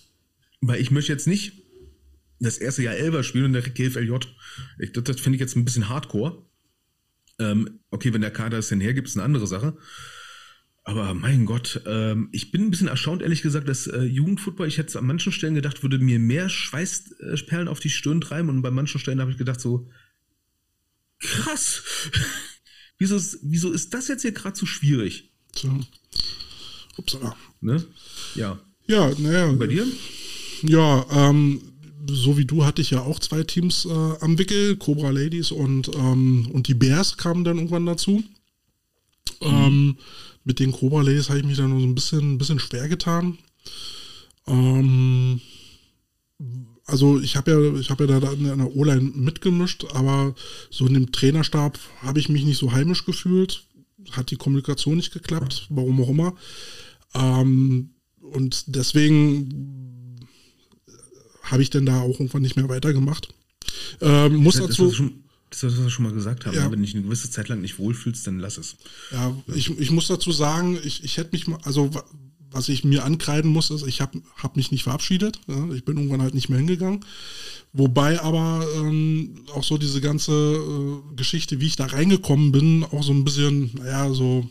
weil 0.60 0.80
ich 0.80 0.90
möchte 0.90 1.12
jetzt 1.12 1.26
nicht 1.26 1.64
das 2.38 2.58
erste 2.58 2.82
Jahr 2.82 2.94
Elver 2.94 3.22
spielen 3.22 3.46
und 3.46 3.52
der 3.52 3.62
GFLJ. 3.62 4.12
Ich, 4.78 4.92
das 4.92 5.04
das 5.04 5.20
finde 5.20 5.36
ich 5.36 5.40
jetzt 5.40 5.56
ein 5.56 5.64
bisschen 5.64 5.88
hardcore. 5.88 6.46
Ähm, 7.38 7.80
okay, 7.90 8.12
wenn 8.14 8.22
der 8.22 8.30
Kader 8.30 8.58
es 8.58 8.68
denn 8.68 8.80
hergibt, 8.80 9.08
ist 9.08 9.16
eine 9.16 9.24
andere 9.24 9.46
Sache. 9.46 9.76
Aber 10.88 11.14
mein 11.14 11.46
Gott, 11.46 11.82
ähm, 11.84 12.28
ich 12.30 12.52
bin 12.52 12.62
ein 12.62 12.70
bisschen 12.70 12.86
erstaunt, 12.86 13.20
ehrlich 13.20 13.42
gesagt, 13.42 13.68
dass 13.68 13.88
äh, 13.88 14.02
Jugendfootball, 14.02 14.68
ich 14.68 14.78
hätte 14.78 14.96
an 15.00 15.06
manchen 15.06 15.32
Stellen 15.32 15.56
gedacht, 15.56 15.82
würde 15.82 15.98
mir 15.98 16.20
mehr 16.20 16.48
Schweißperlen 16.48 17.66
auf 17.66 17.80
die 17.80 17.90
Stirn 17.90 18.20
treiben 18.20 18.48
und 18.48 18.62
bei 18.62 18.70
manchen 18.70 19.00
Stellen 19.00 19.20
habe 19.20 19.32
ich 19.32 19.36
gedacht 19.36 19.60
so, 19.60 19.88
krass, 21.18 21.82
wieso, 22.98 23.16
ist, 23.16 23.40
wieso 23.42 23.72
ist 23.72 23.94
das 23.94 24.06
jetzt 24.06 24.22
hier 24.22 24.30
gerade 24.30 24.56
so 24.56 24.64
schwierig? 24.64 25.32
Tja. 25.56 25.76
Upsala. 26.96 27.36
Ne? 27.60 27.84
Ja. 28.36 28.60
Ja, 28.86 29.10
naja. 29.18 29.50
Bei 29.54 29.66
dir? 29.66 29.84
Ja, 30.62 31.04
ähm, 31.10 31.62
so 32.08 32.38
wie 32.38 32.44
du 32.44 32.64
hatte 32.64 32.80
ich 32.80 32.90
ja 32.90 33.00
auch 33.00 33.18
zwei 33.18 33.42
Teams 33.42 33.86
äh, 33.86 33.90
am 33.90 34.38
Wickel, 34.38 34.76
Cobra 34.76 35.10
Ladies 35.10 35.50
und, 35.50 35.92
ähm, 35.96 36.48
und 36.52 36.68
die 36.68 36.74
Bears 36.74 37.16
kamen 37.16 37.42
dann 37.42 37.56
irgendwann 37.56 37.86
dazu. 37.86 38.22
Ähm, 39.40 39.96
mit 40.46 40.60
den 40.60 40.70
Cobra 40.70 41.02
Ladies 41.02 41.28
habe 41.28 41.40
ich 41.40 41.44
mich 41.44 41.56
dann 41.56 41.70
nur 41.70 41.80
so 41.80 41.86
ein 41.86 41.94
bisschen, 41.94 42.34
ein 42.34 42.38
bisschen 42.38 42.60
schwer 42.60 42.88
getan. 42.88 43.36
Ähm, 44.46 45.40
also 46.86 47.20
ich 47.20 47.34
habe 47.34 47.50
ja, 47.50 47.80
ich 47.80 47.90
habe 47.90 48.06
ja 48.06 48.20
da 48.20 48.30
in 48.30 48.44
der 48.44 48.76
O-Line 48.76 49.10
mitgemischt, 49.16 49.86
aber 49.92 50.36
so 50.70 50.86
in 50.86 50.94
dem 50.94 51.10
Trainerstab 51.10 51.80
habe 52.00 52.20
ich 52.20 52.28
mich 52.28 52.44
nicht 52.44 52.58
so 52.58 52.70
heimisch 52.70 53.04
gefühlt. 53.04 53.64
Hat 54.12 54.30
die 54.30 54.36
Kommunikation 54.36 54.96
nicht 54.96 55.12
geklappt, 55.12 55.66
warum 55.68 56.00
auch 56.00 56.10
immer. 56.10 56.34
Ähm, 57.12 57.90
und 58.20 58.64
deswegen 58.68 60.16
habe 61.42 61.62
ich 61.62 61.70
dann 61.70 61.86
da 61.86 62.02
auch 62.02 62.20
irgendwann 62.20 62.42
nicht 62.42 62.54
mehr 62.54 62.68
weitergemacht. 62.68 63.34
Ähm, 64.00 64.36
muss 64.36 64.58
dazu, 64.58 64.92
was 64.92 65.02
wir 65.50 65.56
schon, 65.58 65.68
das, 65.68 65.78
was 65.78 65.84
wir 65.84 65.90
schon 65.90 66.04
mal 66.04 66.12
gesagt 66.12 66.46
haben. 66.46 66.54
Ja. 66.54 66.64
ne? 66.64 66.72
Wenn 66.72 66.80
du 66.80 66.84
dich 66.86 66.94
eine 66.94 67.04
gewisse 67.04 67.30
Zeit 67.30 67.48
lang 67.48 67.60
nicht 67.60 67.78
wohlfühlst, 67.78 68.26
dann 68.26 68.38
lass 68.38 68.58
es. 68.58 68.76
ja, 69.12 69.34
ich, 69.54 69.70
ich 69.78 69.90
muss 69.90 70.06
dazu 70.08 70.32
sagen, 70.32 70.78
ich, 70.84 71.04
ich 71.04 71.16
hätte 71.16 71.30
mich 71.32 71.46
mal, 71.46 71.58
also 71.62 71.94
wa- 71.94 72.04
was 72.50 72.68
ich 72.68 72.84
mir 72.84 73.04
ankreiden 73.04 73.50
muss, 73.50 73.70
ist, 73.70 73.86
ich 73.86 74.00
habe 74.00 74.22
hab 74.36 74.56
mich 74.56 74.70
nicht 74.70 74.84
verabschiedet. 74.84 75.40
Ja, 75.46 75.68
ich 75.74 75.84
bin 75.84 75.96
irgendwann 75.96 76.22
halt 76.22 76.34
nicht 76.34 76.48
mehr 76.48 76.58
hingegangen. 76.58 77.04
Wobei 77.72 78.20
aber 78.22 78.66
ähm, 78.76 79.44
auch 79.54 79.64
so 79.64 79.76
diese 79.76 80.00
ganze 80.00 80.32
äh, 80.32 81.16
Geschichte, 81.16 81.60
wie 81.60 81.66
ich 81.66 81.76
da 81.76 81.86
reingekommen 81.86 82.52
bin, 82.52 82.84
auch 82.84 83.02
so 83.02 83.12
ein 83.12 83.24
bisschen, 83.24 83.72
naja, 83.74 84.10
so 84.14 84.48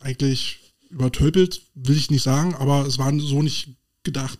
eigentlich 0.00 0.58
übertölpelt, 0.90 1.62
will 1.74 1.96
ich 1.96 2.10
nicht 2.10 2.22
sagen, 2.22 2.54
aber 2.54 2.86
es 2.86 2.98
war 2.98 3.18
so 3.18 3.42
nicht 3.42 3.68
gedacht. 4.04 4.38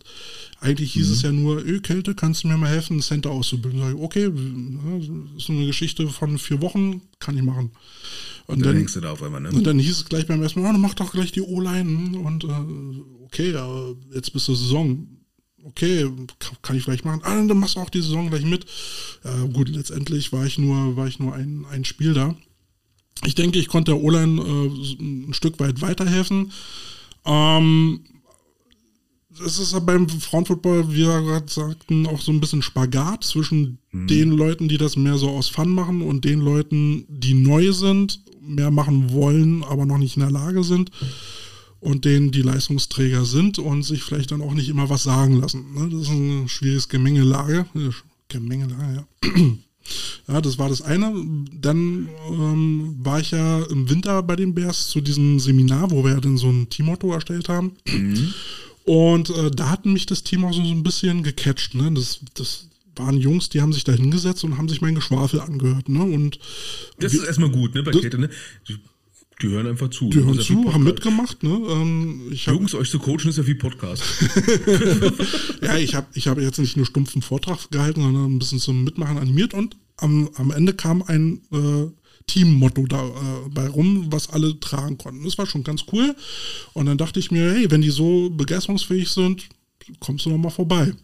Eigentlich 0.61 0.93
hieß 0.93 1.11
es 1.11 1.23
ja 1.23 1.33
nur, 1.33 1.65
öh, 1.65 1.81
Kälte, 1.81 2.15
kannst 2.15 2.45
du 2.45 2.49
mir 2.49 2.57
mal 2.57 2.71
helfen, 2.71 2.99
ein 2.99 3.03
Center 3.03 3.31
auszubilden? 3.31 3.81
Sag 3.81 3.95
ich, 3.95 4.01
okay, 4.01 4.31
ist 5.37 5.51
eine 5.51 5.67
Geschichte 5.67 6.09
von 6.09 6.39
vier 6.39 6.63
Wochen, 6.63 7.03
kann 7.19 7.37
ich 7.37 7.43
machen. 7.43 7.71
Und 8.47 8.61
Dann 8.61 8.69
dann, 8.69 8.77
hängst 8.77 8.97
du 8.97 9.01
da 9.01 9.13
auf 9.13 9.23
einmal, 9.23 9.41
ne? 9.41 9.51
und 9.51 9.67
dann 9.67 9.79
hieß 9.79 9.97
es 9.97 10.05
gleich 10.05 10.27
beim 10.27 10.43
ersten 10.43 10.63
Mal, 10.63 10.75
oh, 10.75 10.79
mach 10.79 10.95
doch 10.95 11.13
gleich 11.13 11.33
die 11.33 11.41
O-Line 11.41 12.19
und 12.19 12.45
äh, 12.45 13.25
okay, 13.25 13.55
aber 13.57 13.97
jetzt 14.15 14.33
bist 14.33 14.49
du 14.49 14.55
Saison. 14.55 15.09
Okay, 15.67 16.11
kann, 16.61 16.77
ich 16.77 16.85
vielleicht 16.85 17.07
machen. 17.07 17.23
Ah, 17.25 17.43
dann 17.43 17.59
machst 17.59 17.77
du 17.77 17.81
auch 17.81 17.89
die 17.89 18.03
Saison 18.03 18.29
gleich 18.29 18.45
mit. 18.45 18.67
Ja, 19.25 19.45
gut, 19.47 19.71
letztendlich 19.71 20.31
war 20.31 20.45
ich 20.45 20.59
nur, 20.59 20.95
war 20.97 21.07
ich 21.07 21.19
nur 21.19 21.35
ein, 21.35 21.65
ein 21.71 21.87
Spiel 21.87 22.13
da. 22.13 22.37
Ich 23.25 23.35
denke, 23.35 23.59
ich 23.59 23.69
konnte 23.69 23.93
der 23.93 24.03
O-Line 24.03 24.43
äh, 24.43 25.03
ein 25.03 25.33
Stück 25.33 25.59
weit 25.61 25.81
weiterhelfen. 25.81 26.53
Ähm, 27.25 28.01
es 29.45 29.59
ist 29.59 29.73
ja 29.73 29.79
beim 29.79 30.09
Frauenfootball, 30.09 30.91
wie 30.93 30.99
wir 30.99 31.23
gerade 31.23 31.51
sagten, 31.51 32.07
auch 32.07 32.21
so 32.21 32.33
ein 32.33 32.41
bisschen 32.41 32.63
Spagat 32.63 33.25
zwischen 33.25 33.79
den 33.93 34.31
Leuten, 34.31 34.69
die 34.69 34.79
das 34.79 34.97
mehr 34.97 35.19
so 35.19 35.31
aus 35.31 35.49
Fun 35.49 35.71
machen 35.71 36.03
und 36.03 36.25
den 36.25 36.41
Leuten, 36.41 37.05
die 37.09 37.35
neu 37.35 37.73
sind, 37.73 38.21
mehr 38.41 38.71
machen 38.71 39.13
wollen, 39.13 39.65
aber 39.65 39.87
noch 39.87 39.99
nicht 39.99 40.17
in 40.17 40.23
der 40.23 40.31
Lage 40.31 40.65
sind 40.65 40.91
und 41.81 42.05
denen, 42.05 42.31
die 42.31 42.43
Leistungsträger 42.43 43.25
sind 43.25 43.59
und 43.59 43.83
sich 43.83 44.03
vielleicht 44.03 44.31
dann 44.33 44.41
auch 44.41 44.55
nicht 44.55 44.69
immer 44.69 44.89
was 44.89 45.03
sagen 45.03 45.41
lassen. 45.41 45.75
Ne? 45.75 45.89
Das 45.91 46.03
ist 46.03 46.09
ein 46.09 46.49
schwieriges 46.49 46.89
Gemengelage. 46.89 47.67
Gemengelage, 48.29 49.07
ja. 49.23 49.31
Ja, 50.27 50.41
das 50.41 50.59
war 50.59 50.71
das 50.71 50.81
eine. 50.81 51.13
Dann 51.61 52.09
ähm, 52.31 52.97
war 53.01 53.21
ich 53.21 53.33
ja 53.33 53.63
im 53.65 53.91
Winter 53.91 54.23
bei 54.23 54.35
den 54.35 54.55
Bears 54.55 54.89
zu 54.89 55.03
diesem 55.03 55.39
Seminar, 55.39 55.91
wo 55.91 56.03
wir 56.03 56.13
ja 56.13 56.21
dann 56.21 56.39
so 56.39 56.49
ein 56.49 56.71
Teammotto 56.71 57.13
erstellt 57.13 57.51
haben. 57.51 57.73
Und 58.85 59.31
äh, 59.31 59.51
da 59.51 59.71
hat 59.71 59.87
mich 59.87 60.07
das 60.07 60.23
Team 60.23 60.45
auch 60.45 60.53
so, 60.53 60.65
so 60.65 60.71
ein 60.71 60.83
bisschen 60.83 61.23
gecatcht. 61.23 61.75
Ne? 61.75 61.91
Das, 61.93 62.21
das 62.35 62.69
waren 62.97 63.17
Jungs, 63.17 63.49
die 63.49 63.61
haben 63.61 63.73
sich 63.73 63.85
da 63.85 63.93
hingesetzt 63.93 64.45
und 64.45 64.59
haben 64.59 64.69
sich 64.69 64.81
mein 64.81 64.95
Geschwafel 64.95 65.41
angehört. 65.41 65.89
Ne? 65.89 66.03
Und 66.03 66.39
Das 66.99 67.15
ist 67.15 67.25
erstmal 67.25 67.51
gut, 67.51 67.75
ne? 67.75 67.83
Bei 67.83 67.93
Käthe, 67.93 68.19
ne? 68.19 68.29
Die, 68.69 68.79
die 69.43 69.49
hören 69.49 69.67
einfach 69.67 69.91
zu. 69.91 70.11
die 70.11 70.23
hören 70.23 70.39
zu, 70.39 70.73
haben 70.73 70.85
mitgemacht. 70.85 71.43
Ne? 71.43 71.61
Ähm, 71.69 72.29
ich 72.31 72.47
hab, 72.47 72.55
Jungs, 72.55 72.75
euch 72.75 72.91
zu 72.91 72.99
coachen 72.99 73.29
ist 73.29 73.39
ja 73.39 73.47
wie 73.47 73.55
Podcast. 73.55 74.03
ja, 75.63 75.77
ich 75.77 75.95
habe 75.95 76.07
ich 76.15 76.29
hab 76.29 76.39
jetzt 76.39 76.59
nicht 76.59 76.77
nur 76.77 76.87
stumpfen 76.87 77.23
Vortrag 77.23 77.71
gehalten, 77.71 78.03
sondern 78.03 78.37
ein 78.37 78.39
bisschen 78.39 78.61
zum 78.61 78.85
Mitmachen 78.85 79.19
animiert 79.19 79.55
und 79.55 79.77
am, 79.97 80.29
am 80.35 80.51
Ende 80.51 80.75
kam 80.75 81.03
ein 81.03 81.41
äh, 81.53 81.87
Teammotto 82.27 82.87
dabei 82.87 83.69
rum, 83.69 84.07
was 84.11 84.31
alle 84.31 84.59
tragen 84.61 84.99
konnten. 84.99 85.25
Das 85.25 85.39
war 85.39 85.47
schon 85.47 85.65
ganz 85.65 85.85
cool. 85.93 86.15
Und 86.73 86.87
dann 86.87 86.99
dachte 86.99 87.21
ich 87.21 87.31
mir, 87.31 87.53
hey, 87.53 87.71
wenn 87.71 87.83
die 87.83 87.91
so 87.91 88.31
begeisterungsfähig 88.31 89.11
sind, 89.11 89.49
kommst 90.01 90.27
du 90.27 90.31
noch 90.31 90.39
mal 90.39 90.51
vorbei. 90.51 90.95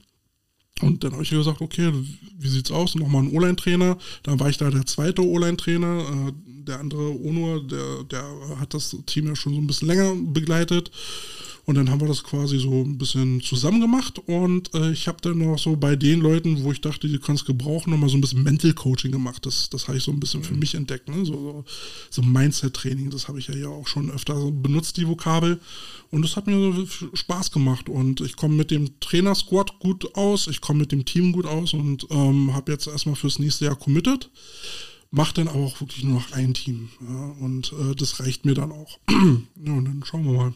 Und 0.81 1.05
dann 1.05 1.13
habe 1.13 1.23
ich 1.23 1.31
gesagt, 1.31 1.61
okay, 1.61 1.93
wie 2.39 2.49
sieht's 2.49 2.71
aus? 2.71 2.95
Nochmal 2.95 3.25
ein 3.25 3.37
O-Line-Trainer. 3.37 3.99
Dann 4.23 4.41
war 4.41 4.49
ich 4.49 4.57
da 4.57 4.71
der 4.71 4.87
zweite 4.87 5.23
O-Line-Trainer. 5.23 6.33
Der 6.71 6.79
andere 6.79 7.21
Onur, 7.21 7.67
der, 7.67 8.05
der 8.05 8.23
hat 8.61 8.75
das 8.75 8.97
Team 9.05 9.27
ja 9.27 9.35
schon 9.35 9.55
so 9.55 9.61
ein 9.61 9.67
bisschen 9.67 9.89
länger 9.89 10.15
begleitet. 10.15 10.93
Und 11.65 11.75
dann 11.75 11.91
haben 11.91 12.01
wir 12.01 12.07
das 12.07 12.23
quasi 12.23 12.59
so 12.59 12.83
ein 12.83 12.97
bisschen 12.97 13.41
zusammen 13.41 13.81
gemacht 13.81 14.21
und 14.27 14.73
äh, 14.75 14.93
ich 14.93 15.09
habe 15.09 15.19
dann 15.21 15.39
noch 15.39 15.59
so 15.59 15.77
bei 15.77 15.95
den 15.95 16.21
Leuten, 16.21 16.63
wo 16.63 16.73
ich 16.73 16.81
dachte, 16.81 17.09
die 17.09 17.19
kannst 17.19 17.45
gebrauchen, 17.45 17.91
nochmal 17.91 18.09
so 18.09 18.17
ein 18.17 18.21
bisschen 18.21 18.43
Mental 18.43 18.73
Coaching 18.73 19.13
gemacht. 19.13 19.45
Das, 19.47 19.69
das 19.69 19.87
habe 19.89 19.99
ich 19.99 20.05
so 20.05 20.13
ein 20.13 20.21
bisschen 20.21 20.43
für 20.43 20.55
mich 20.55 20.75
entdeckt. 20.75 21.09
Ne? 21.09 21.25
So, 21.25 21.33
so, 21.33 21.65
so 22.09 22.23
Mindset-Training, 22.23 23.11
das 23.11 23.29
habe 23.29 23.41
ich 23.41 23.49
ja 23.49 23.55
hier 23.55 23.71
auch 23.71 23.87
schon 23.87 24.11
öfter 24.11 24.51
benutzt, 24.51 24.97
die 24.97 25.07
Vokabel. 25.07 25.61
Und 26.11 26.23
das 26.23 26.37
hat 26.37 26.47
mir 26.47 26.73
so 26.73 26.87
Spaß 27.15 27.51
gemacht 27.53 27.89
und 27.89 28.21
ich 28.21 28.37
komme 28.37 28.55
mit 28.55 28.71
dem 28.71 28.99
Trainer-Squad 29.01 29.79
gut 29.81 30.15
aus, 30.17 30.47
ich 30.47 30.61
komme 30.61 30.81
mit 30.81 30.93
dem 30.93 31.05
Team 31.05 31.33
gut 31.33 31.47
aus 31.47 31.73
und 31.73 32.07
ähm, 32.11 32.55
habe 32.55 32.73
jetzt 32.73 32.87
erstmal 32.87 33.17
fürs 33.17 33.39
nächste 33.39 33.67
Jahr 33.67 33.77
committed 33.77 34.29
mache 35.11 35.35
dann 35.35 35.49
aber 35.49 35.59
auch 35.59 35.81
wirklich 35.81 36.05
nur 36.05 36.15
noch 36.15 36.33
ein 36.33 36.55
Team. 36.55 36.91
Ja, 37.01 37.27
und 37.41 37.73
äh, 37.73 37.95
das 37.95 38.21
reicht 38.21 38.45
mir 38.45 38.55
dann 38.55 38.73
auch. 38.73 38.99
ja, 39.11 39.73
und 39.73 39.85
dann 39.85 40.05
schauen 40.05 40.25
wir 40.25 40.33
mal. 40.33 40.55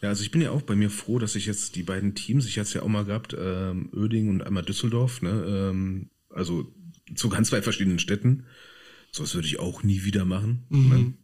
Ja, 0.00 0.08
also 0.08 0.22
ich 0.22 0.30
bin 0.30 0.40
ja 0.40 0.50
auch 0.50 0.62
bei 0.62 0.74
mir 0.74 0.90
froh, 0.90 1.18
dass 1.18 1.36
ich 1.36 1.46
jetzt 1.46 1.76
die 1.76 1.82
beiden 1.82 2.14
Teams, 2.14 2.46
ich 2.46 2.58
hatte 2.58 2.68
es 2.68 2.74
ja 2.74 2.82
auch 2.82 2.88
mal 2.88 3.04
gehabt, 3.04 3.36
ähm, 3.38 3.90
Oerding 3.94 4.28
und 4.28 4.42
einmal 4.42 4.64
Düsseldorf, 4.64 5.22
ne, 5.22 5.44
ähm, 5.46 6.10
also 6.28 6.72
zu 7.14 7.28
ganz 7.28 7.48
zwei 7.48 7.62
verschiedenen 7.62 7.98
Städten. 7.98 8.46
So 9.12 9.22
was 9.22 9.34
würde 9.34 9.46
ich 9.46 9.58
auch 9.58 9.82
nie 9.82 10.04
wieder 10.04 10.24
machen. 10.24 10.64
Mhm. 10.70 10.88
Ne? 10.88 11.14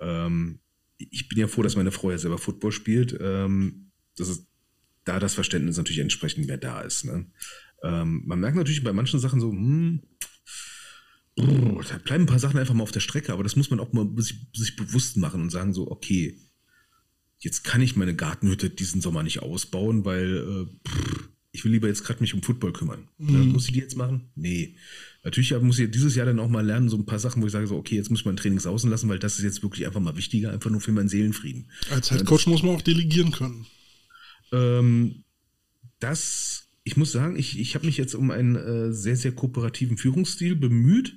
Ähm, 0.00 0.58
ich 0.96 1.28
bin 1.28 1.38
ja 1.38 1.46
froh, 1.46 1.62
dass 1.62 1.76
meine 1.76 1.92
Frau 1.92 2.10
ja 2.10 2.18
selber 2.18 2.38
Football 2.38 2.72
spielt. 2.72 3.16
Ähm, 3.20 3.90
das 4.16 4.28
ist 4.28 4.46
da 5.04 5.20
das 5.20 5.34
Verständnis 5.34 5.76
natürlich 5.76 6.00
entsprechend 6.00 6.46
mehr 6.46 6.56
da 6.56 6.80
ist. 6.80 7.04
Ne? 7.04 7.26
Ähm, 7.82 8.22
man 8.24 8.40
merkt 8.40 8.56
natürlich 8.56 8.82
bei 8.82 8.92
manchen 8.92 9.20
Sachen 9.20 9.40
so, 9.40 9.50
hm, 9.50 10.00
da 11.36 11.98
bleiben 11.98 12.24
ein 12.24 12.26
paar 12.28 12.38
Sachen 12.38 12.58
einfach 12.58 12.74
mal 12.74 12.82
auf 12.82 12.92
der 12.92 13.00
Strecke, 13.00 13.32
aber 13.32 13.42
das 13.42 13.56
muss 13.56 13.70
man 13.70 13.80
auch 13.80 13.92
mal 13.92 14.08
sich, 14.16 14.36
sich 14.54 14.76
bewusst 14.76 15.16
machen 15.16 15.42
und 15.42 15.50
sagen 15.50 15.74
so, 15.74 15.90
okay, 15.90 16.38
jetzt 17.38 17.64
kann 17.64 17.82
ich 17.82 17.96
meine 17.96 18.14
Gartenhütte 18.14 18.70
diesen 18.70 19.00
Sommer 19.00 19.22
nicht 19.22 19.40
ausbauen, 19.40 20.04
weil 20.04 20.36
äh, 20.36 20.88
pff, 20.88 21.28
ich 21.54 21.64
will 21.64 21.70
lieber 21.70 21.86
jetzt 21.86 22.02
gerade 22.02 22.20
mich 22.20 22.34
um 22.34 22.42
Football 22.42 22.72
kümmern. 22.72 23.08
Mhm. 23.18 23.52
Muss 23.52 23.66
ich 23.66 23.72
die 23.72 23.78
jetzt 23.78 23.96
machen? 23.96 24.30
Nee. 24.34 24.74
Natürlich 25.22 25.52
muss 25.60 25.78
ich 25.78 25.88
dieses 25.90 26.16
Jahr 26.16 26.26
dann 26.26 26.40
auch 26.40 26.48
mal 26.48 26.66
lernen, 26.66 26.88
so 26.88 26.96
ein 26.96 27.06
paar 27.06 27.20
Sachen, 27.20 27.42
wo 27.42 27.46
ich 27.46 27.52
sage, 27.52 27.68
so, 27.68 27.76
okay, 27.76 27.94
jetzt 27.94 28.10
muss 28.10 28.20
ich 28.20 28.26
mein 28.26 28.36
Training 28.36 28.58
sausen 28.58 28.90
lassen, 28.90 29.08
weil 29.08 29.20
das 29.20 29.38
ist 29.38 29.44
jetzt 29.44 29.62
wirklich 29.62 29.86
einfach 29.86 30.00
mal 30.00 30.16
wichtiger, 30.16 30.52
einfach 30.52 30.70
nur 30.70 30.80
für 30.80 30.90
meinen 30.90 31.08
Seelenfrieden. 31.08 31.70
Als 31.90 32.10
Headcoach 32.10 32.48
muss 32.48 32.64
man 32.64 32.74
auch 32.74 32.82
delegieren 32.82 33.30
können. 33.30 33.66
Ähm, 34.52 35.24
das 36.00 36.63
ich 36.84 36.96
muss 36.96 37.12
sagen, 37.12 37.36
ich, 37.36 37.58
ich 37.58 37.74
habe 37.74 37.86
mich 37.86 37.96
jetzt 37.96 38.14
um 38.14 38.30
einen 38.30 38.56
äh, 38.56 38.92
sehr, 38.92 39.16
sehr 39.16 39.32
kooperativen 39.32 39.96
Führungsstil 39.96 40.54
bemüht 40.54 41.16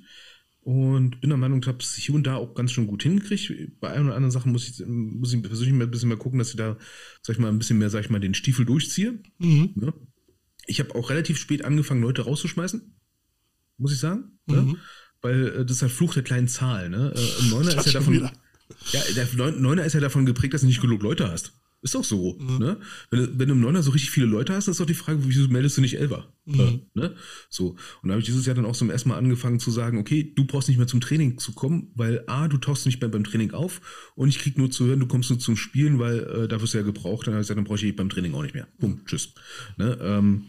und 0.62 1.20
bin 1.20 1.30
der 1.30 1.36
Meinung, 1.36 1.60
ich 1.62 1.68
habe 1.68 1.78
es 1.80 1.94
hier 1.94 2.14
und 2.14 2.26
da 2.26 2.36
auch 2.36 2.54
ganz 2.54 2.72
schön 2.72 2.86
gut 2.86 3.02
hingekriegt. 3.02 3.78
Bei 3.80 3.90
ein 3.90 4.06
oder 4.06 4.16
anderen 4.16 4.30
Sachen 4.30 4.52
muss 4.52 4.68
ich, 4.68 4.84
muss 4.86 5.32
ich 5.32 5.42
persönlich 5.42 5.74
mal 5.74 5.84
ein 5.84 5.90
bisschen 5.90 6.08
mehr 6.08 6.18
gucken, 6.18 6.38
dass 6.38 6.50
ich 6.50 6.56
da, 6.56 6.76
sag 7.22 7.36
ich 7.36 7.38
mal, 7.38 7.48
ein 7.48 7.58
bisschen 7.58 7.78
mehr, 7.78 7.90
sag 7.90 8.00
ich 8.00 8.10
mal, 8.10 8.18
den 8.18 8.34
Stiefel 8.34 8.64
durchziehe. 8.64 9.18
Mhm. 9.38 9.74
Ja. 9.80 9.92
Ich 10.66 10.80
habe 10.80 10.94
auch 10.94 11.10
relativ 11.10 11.38
spät 11.38 11.64
angefangen, 11.64 12.02
Leute 12.02 12.22
rauszuschmeißen, 12.22 12.94
muss 13.76 13.92
ich 13.92 13.98
sagen. 13.98 14.38
Mhm. 14.46 14.54
Ja. 14.54 14.74
Weil 15.20 15.48
äh, 15.48 15.64
das 15.66 15.76
ist 15.76 15.82
halt 15.82 15.92
Fluch 15.92 16.14
der 16.14 16.22
kleinen 16.22 16.48
Zahl. 16.48 16.88
Ne? 16.88 17.14
Äh, 17.14 17.44
Neuner 17.50 17.76
ist 17.76 17.86
ja 17.86 17.92
davon. 17.92 18.30
Ja, 18.92 19.00
der 19.16 19.52
Neuner 19.52 19.84
ist 19.84 19.94
ja 19.94 20.00
davon 20.00 20.26
geprägt, 20.26 20.54
dass 20.54 20.60
du 20.62 20.66
nicht 20.66 20.80
genug 20.80 21.02
Leute 21.02 21.30
hast. 21.30 21.52
Ist 21.80 21.94
doch 21.94 22.02
so. 22.02 22.36
Mhm. 22.38 22.58
Ne? 22.58 22.76
Wenn, 23.10 23.38
wenn, 23.38 23.48
du 23.48 23.54
im 23.54 23.60
Neuner 23.60 23.82
so 23.82 23.92
richtig 23.92 24.10
viele 24.10 24.26
Leute 24.26 24.52
hast, 24.52 24.66
ist 24.66 24.80
doch 24.80 24.86
die 24.86 24.94
Frage, 24.94 25.20
wieso 25.22 25.46
meldest 25.46 25.76
du 25.76 25.80
nicht 25.80 25.96
Elfer? 25.98 26.32
Mhm. 26.44 26.60
Äh, 26.60 26.80
ne? 26.94 27.14
So. 27.50 27.76
Und 28.02 28.08
da 28.08 28.14
habe 28.14 28.20
ich 28.20 28.26
dieses 28.26 28.46
Jahr 28.46 28.56
dann 28.56 28.64
auch 28.64 28.76
zum 28.76 28.90
ersten 28.90 29.10
Mal 29.10 29.16
angefangen 29.16 29.60
zu 29.60 29.70
sagen, 29.70 29.98
okay, 29.98 30.32
du 30.34 30.44
brauchst 30.44 30.68
nicht 30.68 30.78
mehr 30.78 30.88
zum 30.88 31.00
Training 31.00 31.38
zu 31.38 31.52
kommen, 31.52 31.92
weil 31.94 32.24
A, 32.26 32.48
du 32.48 32.56
tauchst 32.58 32.84
nicht 32.84 33.00
mehr 33.00 33.10
beim 33.10 33.22
Training 33.22 33.52
auf 33.52 33.80
und 34.16 34.28
ich 34.28 34.40
krieg 34.40 34.58
nur 34.58 34.72
zu 34.72 34.86
hören, 34.86 34.98
du 34.98 35.06
kommst 35.06 35.30
nur 35.30 35.38
zum 35.38 35.56
Spielen, 35.56 36.00
weil 36.00 36.18
äh, 36.18 36.48
da 36.48 36.60
wirst 36.60 36.74
du 36.74 36.78
ja 36.78 36.84
gebraucht. 36.84 37.26
Dann 37.26 37.34
habe 37.34 37.42
ich 37.42 37.46
gesagt, 37.46 37.58
dann 37.58 37.64
brauche 37.64 37.84
ich 37.84 37.94
beim 37.94 38.08
Training 38.08 38.34
auch 38.34 38.42
nicht 38.42 38.54
mehr. 38.54 38.66
Punkt. 38.80 39.06
Tschüss. 39.06 39.34
Ne? 39.76 39.96
Ähm, 40.00 40.46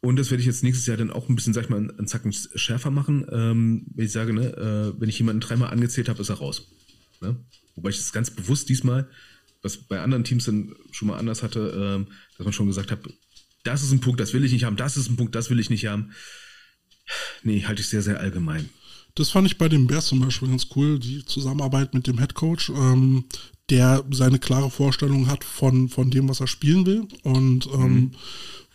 und 0.00 0.18
das 0.18 0.30
werde 0.30 0.40
ich 0.40 0.46
jetzt 0.46 0.62
nächstes 0.62 0.86
Jahr 0.86 0.96
dann 0.96 1.10
auch 1.10 1.28
ein 1.28 1.34
bisschen, 1.34 1.52
sag 1.52 1.64
ich 1.64 1.70
mal, 1.70 1.78
einen 1.78 2.06
Zacken 2.06 2.32
schärfer 2.32 2.90
machen. 2.90 3.26
Ähm, 3.30 3.86
wenn 3.94 4.06
ich 4.06 4.12
sage, 4.12 4.32
ne, 4.32 4.56
äh, 4.56 5.00
wenn 5.00 5.08
ich 5.08 5.18
jemanden 5.18 5.40
dreimal 5.40 5.70
angezählt 5.70 6.08
habe, 6.08 6.22
ist 6.22 6.30
er 6.30 6.36
raus. 6.36 6.70
Ne? 7.20 7.36
Wobei 7.74 7.90
ich 7.90 7.98
das 7.98 8.12
ganz 8.12 8.30
bewusst 8.30 8.68
diesmal 8.68 9.08
was 9.62 9.76
bei 9.76 10.00
anderen 10.00 10.24
Teams 10.24 10.44
dann 10.44 10.74
schon 10.92 11.08
mal 11.08 11.18
anders 11.18 11.42
hatte, 11.42 11.72
ähm, 11.76 12.12
dass 12.36 12.44
man 12.44 12.52
schon 12.52 12.66
gesagt 12.66 12.90
hat, 12.90 13.00
das 13.64 13.82
ist 13.82 13.92
ein 13.92 14.00
Punkt, 14.00 14.20
das 14.20 14.32
will 14.32 14.44
ich 14.44 14.52
nicht 14.52 14.64
haben, 14.64 14.76
das 14.76 14.96
ist 14.96 15.10
ein 15.10 15.16
Punkt, 15.16 15.34
das 15.34 15.50
will 15.50 15.60
ich 15.60 15.70
nicht 15.70 15.86
haben. 15.86 16.12
Nee, 17.42 17.64
halte 17.64 17.80
ich 17.80 17.88
sehr, 17.88 18.02
sehr 18.02 18.20
allgemein. 18.20 18.68
Das 19.18 19.30
fand 19.30 19.46
ich 19.46 19.58
bei 19.58 19.68
den 19.68 19.86
Bears 19.86 20.06
zum 20.06 20.20
Beispiel 20.20 20.48
ganz 20.48 20.68
cool, 20.76 20.98
die 20.98 21.24
Zusammenarbeit 21.24 21.92
mit 21.92 22.06
dem 22.06 22.18
Head 22.18 22.34
Coach, 22.34 22.70
ähm, 22.70 23.24
der 23.68 24.04
seine 24.10 24.38
klare 24.38 24.70
Vorstellung 24.70 25.26
hat 25.26 25.44
von, 25.44 25.88
von 25.88 26.10
dem, 26.10 26.28
was 26.28 26.40
er 26.40 26.46
spielen 26.46 26.86
will. 26.86 27.08
Und 27.24 27.66
ähm, 27.74 27.94
mhm 27.94 28.10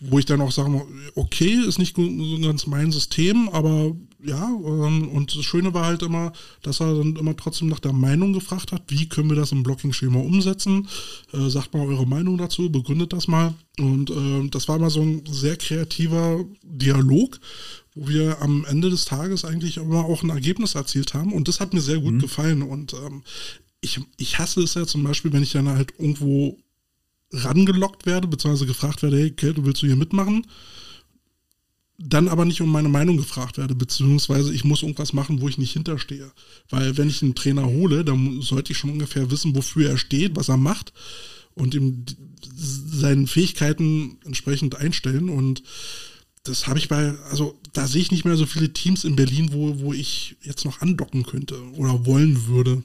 wo 0.06 0.20
ich 0.20 0.26
dann 0.26 0.42
auch 0.42 0.52
sage, 0.52 0.86
okay, 1.16 1.54
ist 1.66 1.80
nicht 1.80 1.96
ganz 1.96 2.68
mein 2.68 2.92
System, 2.92 3.48
aber 3.50 3.96
ja, 4.24 4.50
ähm, 4.66 5.10
und 5.10 5.36
das 5.36 5.46
Schöne 5.46 5.74
war 5.74 5.86
halt 5.86 6.02
immer, 6.02 6.34
dass 6.62 6.82
er 6.82 6.94
dann 6.96 7.16
immer 7.16 7.36
trotzdem 7.36 7.70
nach 7.70 7.80
der 7.80 7.94
Meinung 7.94 8.34
gefragt 8.34 8.72
hat, 8.72 8.84
wie 8.88 9.08
können 9.08 9.30
wir 9.30 9.36
das 9.36 9.52
im 9.52 9.64
Blocking-Schema 9.64 10.20
umsetzen? 10.20 10.88
Äh, 11.32 11.50
sagt 11.50 11.74
mal 11.74 11.86
eure 11.86 12.06
Meinung 12.06 12.38
dazu, 12.38 12.70
begründet 12.70 13.14
das 13.14 13.28
mal. 13.28 13.54
Und 13.80 14.10
äh, 14.10 14.50
das 14.50 14.68
war 14.68 14.80
mal 14.80 14.90
so 14.90 15.02
ein 15.02 15.24
sehr 15.26 15.56
kreativer 15.56 16.44
Dialog, 16.64 17.40
wo 17.96 18.08
wir 18.08 18.42
am 18.42 18.66
Ende 18.66 18.90
des 18.90 19.06
Tages 19.06 19.46
eigentlich 19.46 19.78
immer 19.78 20.06
auch 20.06 20.24
ein 20.24 20.30
Ergebnis 20.30 20.76
erzielt 20.76 21.14
haben. 21.14 21.34
Und 21.34 21.48
das 21.48 21.60
hat 21.60 21.74
mir 21.74 21.82
sehr 21.82 22.00
gut 22.00 22.14
mhm. 22.14 22.20
gefallen. 22.20 22.62
Und 22.62 22.94
ähm, 22.94 23.24
ich, 23.82 24.00
ich 24.18 24.40
hasse 24.40 24.62
es 24.62 24.74
ja 24.74 24.86
zum 24.86 25.04
Beispiel, 25.04 25.34
wenn 25.34 25.44
ich 25.44 25.52
dann 25.52 25.68
halt 25.68 25.94
irgendwo 26.00 26.58
rangelockt 27.32 28.06
werde, 28.06 28.28
beziehungsweise 28.28 28.66
gefragt 28.66 29.04
werde, 29.04 29.18
hey, 29.18 29.32
Kate, 29.32 29.66
willst 29.66 29.82
du 29.82 29.88
hier 29.88 29.96
mitmachen? 29.96 30.48
Dann 31.98 32.28
aber 32.28 32.46
nicht 32.46 32.62
um 32.62 32.72
meine 32.72 32.90
Meinung 32.90 33.18
gefragt 33.18 33.58
werde, 33.58 33.76
beziehungsweise 33.76 34.54
ich 34.54 34.64
muss 34.64 34.82
irgendwas 34.82 35.14
machen, 35.14 35.42
wo 35.42 35.48
ich 35.48 35.58
nicht 35.58 35.74
hinterstehe. 35.74 36.32
Weil 36.70 36.98
wenn 36.98 37.10
ich 37.10 37.22
einen 37.22 37.36
Trainer 37.36 37.66
hole, 37.66 38.04
dann 38.04 38.42
sollte 38.42 38.72
ich 38.72 38.78
schon 38.78 38.90
ungefähr 38.90 39.30
wissen, 39.30 39.56
wofür 39.56 39.90
er 39.90 39.98
steht, 39.98 40.36
was 40.36 40.50
er 40.50 40.58
macht 40.58 40.94
und 41.54 41.76
ihm 41.76 42.06
seinen 42.56 43.28
Fähigkeiten 43.28 44.18
entsprechend 44.26 44.76
einstellen. 44.76 45.30
Und 45.30 45.64
das 46.44 46.68
habe 46.68 46.78
ich 46.78 46.90
bei, 46.90 47.14
also 47.30 47.60
da 47.72 47.88
sehe 47.88 48.02
ich 48.02 48.12
nicht 48.12 48.26
mehr 48.26 48.36
so 48.36 48.46
viele 48.46 48.72
Teams 48.72 49.06
in 49.06 49.16
Berlin, 49.16 49.54
wo, 49.54 49.80
wo 49.80 49.94
ich 49.94 50.36
jetzt 50.42 50.66
noch 50.66 50.82
andocken 50.82 51.24
könnte 51.24 51.62
oder 51.74 52.06
wollen 52.06 52.48
würde. 52.48 52.84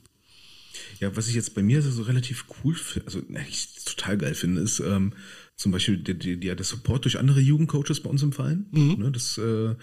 Ja, 1.00 1.14
was 1.16 1.28
ich 1.28 1.34
jetzt 1.34 1.54
bei 1.54 1.62
mir 1.62 1.82
so 1.82 2.02
relativ 2.02 2.46
cool 2.62 2.74
finde, 2.74 3.06
also 3.06 3.22
ich 3.48 3.84
total 3.84 4.16
geil 4.16 4.34
finde, 4.34 4.62
ist 4.62 4.80
ähm, 4.80 5.12
zum 5.56 5.72
Beispiel 5.72 5.98
der, 5.98 6.14
der, 6.14 6.54
der 6.54 6.64
Support 6.64 7.04
durch 7.04 7.18
andere 7.18 7.40
Jugendcoaches 7.40 8.00
bei 8.00 8.10
uns 8.10 8.22
im 8.22 8.32
Verein. 8.32 8.66
Mhm. 8.70 8.96
Ne, 8.98 9.10
das 9.10 9.38
äh, 9.38 9.74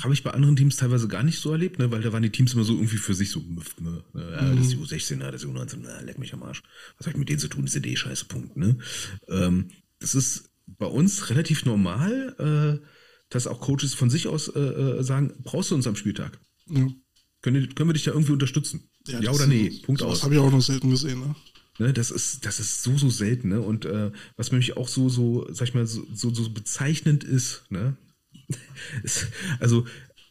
habe 0.00 0.14
ich 0.14 0.24
bei 0.24 0.30
anderen 0.30 0.56
Teams 0.56 0.76
teilweise 0.76 1.06
gar 1.06 1.22
nicht 1.22 1.38
so 1.38 1.52
erlebt, 1.52 1.78
ne, 1.78 1.90
weil 1.92 2.02
da 2.02 2.12
waren 2.12 2.22
die 2.22 2.30
Teams 2.30 2.54
immer 2.54 2.64
so 2.64 2.74
irgendwie 2.74 2.96
für 2.96 3.14
sich 3.14 3.30
so, 3.30 3.40
ne, 3.40 4.02
ja, 4.14 4.42
mhm. 4.42 4.56
das 4.56 4.66
ist 4.66 4.72
die 4.72 4.78
U16, 4.78 5.18
das 5.18 5.34
ist 5.36 5.44
die 5.44 5.48
U19, 5.48 5.78
na, 5.82 6.00
leck 6.00 6.18
mich 6.18 6.34
am 6.34 6.42
Arsch. 6.42 6.62
Was 6.98 7.06
habe 7.06 7.14
ich 7.14 7.18
mit 7.18 7.28
denen 7.28 7.38
zu 7.38 7.48
tun? 7.48 7.64
Das 7.64 7.76
ist 7.76 7.86
eh 7.86 7.96
scheiße 7.96 8.24
Punkt. 8.24 8.56
Ne? 8.56 8.76
Ähm, 9.28 9.68
das 10.00 10.16
ist 10.16 10.51
bei 10.78 10.86
uns 10.86 11.30
relativ 11.30 11.64
normal, 11.64 12.80
äh, 12.82 12.86
dass 13.30 13.46
auch 13.46 13.60
Coaches 13.60 13.94
von 13.94 14.10
sich 14.10 14.28
aus 14.28 14.48
äh, 14.48 14.60
äh 14.60 15.02
sagen, 15.02 15.32
brauchst 15.42 15.70
du 15.70 15.74
uns 15.74 15.86
am 15.86 15.96
Spieltag? 15.96 16.38
Ja. 16.68 16.88
Können, 17.40 17.74
können 17.74 17.88
wir 17.88 17.94
dich 17.94 18.04
da 18.04 18.12
irgendwie 18.12 18.32
unterstützen? 18.32 18.88
Ja, 19.06 19.20
ja 19.20 19.30
oder 19.32 19.46
nee? 19.46 19.80
Punkt 19.84 20.02
aus. 20.02 20.18
Das 20.18 20.22
habe 20.24 20.34
ich 20.34 20.40
auch 20.40 20.50
noch 20.50 20.60
selten 20.60 20.90
gesehen, 20.90 21.20
ne? 21.20 21.34
Ne, 21.78 21.92
das 21.92 22.10
ist, 22.10 22.44
das 22.44 22.60
ist 22.60 22.82
so, 22.82 22.96
so 22.98 23.08
selten, 23.08 23.48
ne? 23.48 23.60
Und 23.60 23.86
äh, 23.86 24.12
was 24.36 24.52
mich 24.52 24.76
auch 24.76 24.88
so, 24.88 25.08
so, 25.08 25.46
sag 25.50 25.68
ich 25.68 25.74
mal, 25.74 25.86
so, 25.86 26.06
so, 26.12 26.32
so 26.32 26.50
bezeichnend 26.50 27.24
ist, 27.24 27.64
ne? 27.70 27.96
also, 29.58 29.86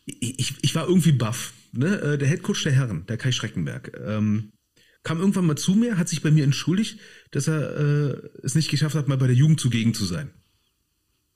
ich, 0.06 0.56
ich 0.62 0.76
war 0.76 0.88
irgendwie 0.88 1.12
baff. 1.12 1.54
Ne? 1.74 2.00
Äh, 2.02 2.18
der 2.18 2.28
Headcoach 2.28 2.64
der 2.64 2.74
Herren, 2.74 3.06
der 3.08 3.18
Kai 3.18 3.32
Schreckenberg, 3.32 3.92
ähm, 4.06 4.52
kam 5.04 5.20
irgendwann 5.20 5.46
mal 5.46 5.58
zu 5.58 5.74
mir, 5.74 5.98
hat 5.98 6.10
sich 6.10 6.22
bei 6.22 6.32
mir 6.32 6.44
entschuldigt, 6.44 7.00
dass 7.32 7.48
er 7.48 7.78
äh, 7.78 8.30
es 8.44 8.56
nicht 8.56 8.70
geschafft 8.70 8.96
hat, 8.96 9.08
mal 9.08 9.18
bei 9.18 9.28
der 9.28 9.36
Jugend 9.36 9.60
zugegen 9.60 9.94
zu 9.94 10.06
sein. 10.06 10.32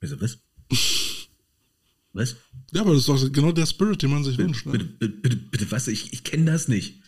Wieso, 0.00 0.20
was? 0.20 0.38
Was? 2.12 2.36
Ja, 2.72 2.80
aber 2.80 2.94
das 2.94 3.00
ist 3.00 3.08
doch 3.10 3.30
genau 3.30 3.52
der 3.52 3.66
Spirit, 3.66 4.02
den 4.02 4.08
man 4.08 4.24
sich 4.24 4.38
bitte, 4.38 4.48
wünscht. 4.48 4.64
Ne? 4.64 4.72
Bitte, 4.72 4.84
bitte, 4.86 5.16
bitte, 5.18 5.36
bitte, 5.36 5.70
was? 5.70 5.86
Ich, 5.86 6.14
ich 6.14 6.24
kenne 6.24 6.50
das 6.50 6.66
nicht. 6.66 7.02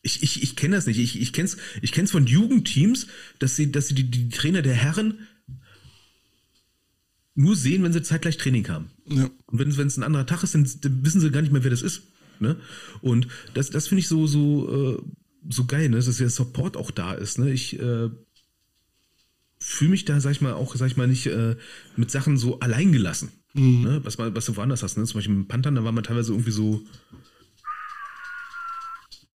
Ich, 0.00 0.22
ich, 0.22 0.42
ich 0.42 0.56
kenne 0.56 0.76
das 0.76 0.86
nicht. 0.86 0.98
Ich, 0.98 1.20
ich 1.20 1.34
kenne 1.34 1.44
es 1.44 1.58
ich 1.82 1.92
kenn's 1.92 2.10
von 2.10 2.26
Jugendteams, 2.26 3.06
dass 3.38 3.54
sie, 3.54 3.70
dass 3.70 3.88
sie 3.88 3.94
die, 3.94 4.10
die 4.10 4.30
Trainer 4.30 4.62
der 4.62 4.72
Herren 4.72 5.18
nur 7.34 7.54
sehen, 7.54 7.82
wenn 7.82 7.92
sie 7.92 8.02
zeitgleich 8.02 8.38
Training 8.38 8.66
haben. 8.68 8.90
Ja. 9.04 9.28
Und 9.46 9.76
wenn 9.76 9.86
es 9.86 9.98
ein 9.98 10.02
anderer 10.02 10.24
Tag 10.24 10.42
ist, 10.42 10.54
dann, 10.54 10.66
dann, 10.80 11.04
wissen 11.04 11.20
sie 11.20 11.30
gar 11.30 11.42
nicht 11.42 11.52
mehr, 11.52 11.62
wer 11.62 11.70
das 11.70 11.82
ist. 11.82 12.04
Ne? 12.40 12.56
Und 13.02 13.28
das, 13.52 13.68
das 13.68 13.88
finde 13.88 14.00
ich 14.00 14.08
so, 14.08 14.26
so, 14.26 14.96
äh, 14.96 15.02
so 15.48 15.64
geil, 15.66 15.88
ne? 15.88 15.96
dass 15.96 16.16
der 16.16 16.30
Support 16.30 16.76
auch 16.76 16.90
da 16.90 17.14
ist. 17.14 17.38
Ne? 17.38 17.52
Ich 17.52 17.78
äh, 17.78 18.10
fühle 19.58 19.90
mich 19.90 20.04
da, 20.04 20.20
sag 20.20 20.32
ich 20.32 20.40
mal, 20.40 20.54
auch, 20.54 20.74
sag 20.76 20.86
ich 20.86 20.96
mal, 20.96 21.08
nicht 21.08 21.26
äh, 21.26 21.56
mit 21.96 22.10
Sachen 22.10 22.36
so 22.36 22.60
allein 22.60 22.92
gelassen. 22.92 23.32
Mhm. 23.54 23.82
Ne? 23.82 24.00
Was, 24.04 24.18
was 24.18 24.44
du 24.46 24.56
woanders 24.56 24.82
hast, 24.82 24.96
ne? 24.96 25.04
Zum 25.04 25.18
Beispiel 25.18 25.34
mit 25.34 25.48
Panthern, 25.48 25.74
da 25.74 25.84
war 25.84 25.92
man 25.92 26.04
teilweise 26.04 26.32
irgendwie 26.32 26.50
so. 26.50 26.82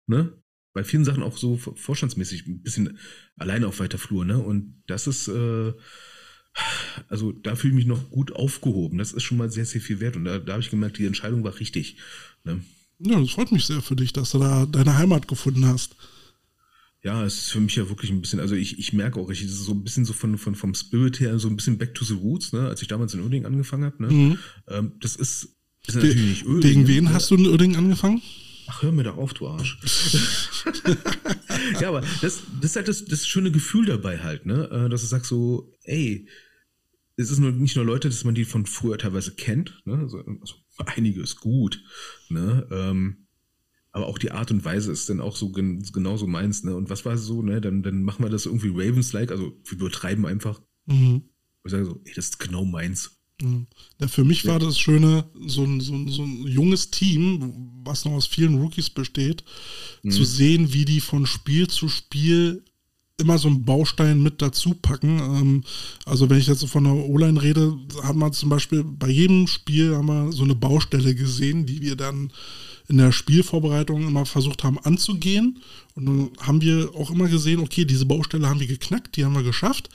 Ne? 0.07 0.33
bei 0.73 0.83
vielen 0.83 1.03
Sachen 1.03 1.23
auch 1.23 1.37
so 1.37 1.57
vorstandsmäßig 1.57 2.47
ein 2.47 2.61
bisschen 2.61 2.99
alleine 3.37 3.67
auf 3.67 3.79
weiter 3.79 3.97
Flur, 3.97 4.23
ne? 4.23 4.37
Und 4.37 4.81
das 4.87 5.07
ist, 5.07 5.27
äh, 5.27 5.73
also 7.07 7.31
da 7.31 7.55
fühle 7.55 7.71
ich 7.71 7.75
mich 7.75 7.85
noch 7.85 8.09
gut 8.09 8.31
aufgehoben. 8.31 8.97
Das 8.97 9.11
ist 9.11 9.23
schon 9.23 9.37
mal 9.37 9.51
sehr, 9.51 9.65
sehr 9.65 9.81
viel 9.81 9.99
wert. 9.99 10.15
Und 10.15 10.25
da, 10.25 10.39
da 10.39 10.53
habe 10.53 10.61
ich 10.61 10.69
gemerkt, 10.69 10.97
die 10.97 11.05
Entscheidung 11.05 11.43
war 11.43 11.59
richtig. 11.59 11.97
Ne? 12.43 12.61
Ja, 12.99 13.19
das 13.19 13.31
freut 13.31 13.51
mich 13.51 13.65
sehr 13.65 13.81
für 13.81 13.95
dich, 13.95 14.13
dass 14.13 14.31
du 14.31 14.39
da 14.39 14.65
deine 14.65 14.97
Heimat 14.97 15.27
gefunden 15.27 15.65
hast. 15.65 15.95
Ja, 17.01 17.23
es 17.23 17.35
ist 17.35 17.51
für 17.51 17.61
mich 17.61 17.75
ja 17.77 17.87
wirklich 17.87 18.11
ein 18.11 18.19
bisschen, 18.19 18.41
also 18.41 18.55
ich, 18.55 18.77
ich 18.77 18.91
merke 18.91 19.19
auch, 19.19 19.29
ich 19.29 19.41
ist 19.41 19.63
so 19.63 19.71
ein 19.71 19.83
bisschen 19.83 20.03
so 20.03 20.11
von, 20.11 20.37
von, 20.37 20.53
vom 20.55 20.75
Spirit 20.75 21.21
her, 21.21 21.39
so 21.39 21.47
ein 21.47 21.55
bisschen 21.55 21.77
back 21.77 21.95
to 21.95 22.03
the 22.03 22.13
roots, 22.13 22.51
ne, 22.51 22.67
als 22.67 22.81
ich 22.81 22.89
damals 22.89 23.13
in 23.13 23.21
Uerdingen 23.21 23.45
angefangen 23.45 23.85
habe. 23.85 24.03
Ne? 24.03 24.11
Mhm. 24.11 24.37
Ähm, 24.67 24.91
das 24.99 25.15
ist, 25.15 25.55
ist 25.87 25.95
natürlich 25.95 26.17
We 26.17 26.21
nicht 26.21 26.45
Uerdingen. 26.45 26.63
Wegen 26.63 26.87
wen 26.87 27.03
ne? 27.05 27.13
hast 27.13 27.31
du 27.31 27.35
in 27.35 27.47
Uerdingen 27.47 27.77
angefangen? 27.77 28.21
Ach, 28.67 28.83
hör 28.83 28.91
mir 28.91 29.03
doch 29.03 29.17
auf, 29.17 29.33
du 29.33 29.47
Arsch. 29.47 29.79
ja, 31.79 31.87
aber 31.87 32.01
das, 32.21 32.41
das 32.61 32.71
ist 32.71 32.75
halt 32.75 32.87
das, 32.89 33.05
das 33.05 33.25
schöne 33.25 33.51
Gefühl 33.51 33.85
dabei 33.85 34.19
halt, 34.19 34.45
ne? 34.45 34.69
Äh, 34.69 34.89
dass 34.89 35.01
du 35.01 35.07
sagst 35.07 35.29
so, 35.29 35.73
ey, 35.83 36.27
es 37.19 37.31
ist 37.31 37.39
nur, 37.39 37.51
nicht 37.51 37.75
nur 37.75 37.83
Leute, 37.83 38.07
dass 38.07 38.23
man 38.23 38.33
die 38.33 38.45
von 38.45 38.65
früher 38.65 38.97
teilweise 38.97 39.35
kennt, 39.35 39.81
ne? 39.85 39.97
Also, 39.97 40.19
also 40.19 40.55
einige 40.77 41.21
ist 41.21 41.35
gut, 41.41 41.83
ne? 42.29 42.65
Ähm, 42.71 43.27
aber 43.91 44.07
auch 44.07 44.17
die 44.17 44.31
Art 44.31 44.51
und 44.51 44.63
Weise 44.63 44.91
ist 44.91 45.09
dann 45.09 45.19
auch 45.19 45.35
so 45.35 45.51
gen 45.51 45.83
genauso 45.91 46.27
meins, 46.27 46.63
ne? 46.63 46.75
Und 46.75 46.89
was 46.89 47.03
war 47.05 47.17
so, 47.17 47.41
ne? 47.41 47.59
Dann, 47.59 47.83
dann 47.83 48.03
machen 48.03 48.23
wir 48.23 48.29
das 48.29 48.45
irgendwie 48.45 48.69
Ravens-like, 48.69 49.31
also 49.31 49.51
wir 49.65 49.77
übertreiben 49.77 50.25
einfach. 50.25 50.61
Mhm. 50.85 51.23
Ich 51.65 51.71
sage 51.71 51.85
so, 51.85 52.01
ey, 52.05 52.13
das 52.15 52.25
ist 52.25 52.39
genau 52.39 52.63
meins. 52.63 53.19
Ja, 53.99 54.07
für 54.07 54.23
mich 54.23 54.45
war 54.45 54.59
das 54.59 54.79
Schöne, 54.79 55.29
so 55.45 55.63
ein, 55.63 55.79
so, 55.79 55.93
ein, 55.93 56.07
so 56.09 56.23
ein 56.23 56.47
junges 56.47 56.91
Team, 56.91 57.81
was 57.85 58.03
noch 58.05 58.11
aus 58.13 58.27
vielen 58.27 58.55
Rookies 58.55 58.89
besteht, 58.89 59.43
mhm. 60.03 60.11
zu 60.11 60.23
sehen, 60.23 60.73
wie 60.73 60.85
die 60.85 60.99
von 60.99 61.25
Spiel 61.25 61.67
zu 61.67 61.87
Spiel 61.89 62.63
immer 63.19 63.37
so 63.37 63.47
einen 63.47 63.63
Baustein 63.63 64.21
mit 64.23 64.41
dazu 64.41 64.73
packen. 64.73 65.19
Ähm, 65.19 65.63
also 66.05 66.29
wenn 66.29 66.39
ich 66.39 66.47
jetzt 66.47 66.59
so 66.59 66.67
von 66.67 66.83
der 66.83 66.93
O-Line 66.93 67.41
rede, 67.41 67.77
haben 68.03 68.19
wir 68.19 68.31
zum 68.31 68.49
Beispiel 68.49 68.83
bei 68.83 69.09
jedem 69.09 69.47
Spiel 69.47 69.95
haben 69.95 70.07
wir 70.07 70.31
so 70.31 70.43
eine 70.43 70.55
Baustelle 70.55 71.15
gesehen, 71.15 71.65
die 71.65 71.81
wir 71.81 71.95
dann 71.95 72.31
in 72.89 72.97
der 72.97 73.11
Spielvorbereitung 73.11 74.05
immer 74.07 74.25
versucht 74.25 74.63
haben 74.63 74.79
anzugehen. 74.79 75.61
Und 75.95 76.05
dann 76.05 76.29
haben 76.39 76.61
wir 76.61 76.89
auch 76.95 77.11
immer 77.11 77.27
gesehen, 77.27 77.59
okay, 77.59 77.85
diese 77.85 78.05
Baustelle 78.05 78.49
haben 78.49 78.59
wir 78.59 78.67
geknackt, 78.67 79.15
die 79.15 79.23
haben 79.23 79.35
wir 79.35 79.43
geschafft. 79.43 79.89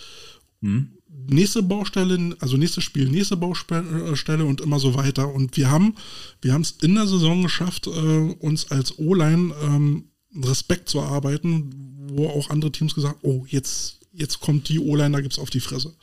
Mhm. 0.61 0.91
Nächste 1.27 1.63
Baustelle, 1.63 2.37
also 2.39 2.57
nächstes 2.57 2.85
Spiel, 2.85 3.09
nächste 3.09 3.37
Baustelle 3.37 4.45
und 4.45 4.61
immer 4.61 4.79
so 4.79 4.95
weiter. 4.95 5.33
Und 5.33 5.57
wir 5.57 5.71
haben, 5.71 5.95
wir 6.41 6.53
haben 6.53 6.63
es 6.63 6.73
in 6.83 6.95
der 6.95 7.07
Saison 7.07 7.43
geschafft, 7.43 7.87
äh, 7.87 7.91
uns 7.91 8.71
als 8.71 8.99
O-Line 8.99 9.55
ähm, 9.63 10.05
Respekt 10.43 10.89
zu 10.89 10.99
erarbeiten, 10.99 11.71
wo 12.09 12.29
auch 12.29 12.51
andere 12.51 12.73
Teams 12.73 12.95
gesagt 12.95 13.19
oh, 13.23 13.45
jetzt, 13.49 14.01
jetzt 14.13 14.41
kommt 14.41 14.69
die 14.69 14.79
O-Line, 14.79 15.13
da 15.13 15.21
gibt 15.21 15.33
es 15.33 15.39
auf 15.39 15.51
die 15.51 15.61
Fresse. 15.61 15.95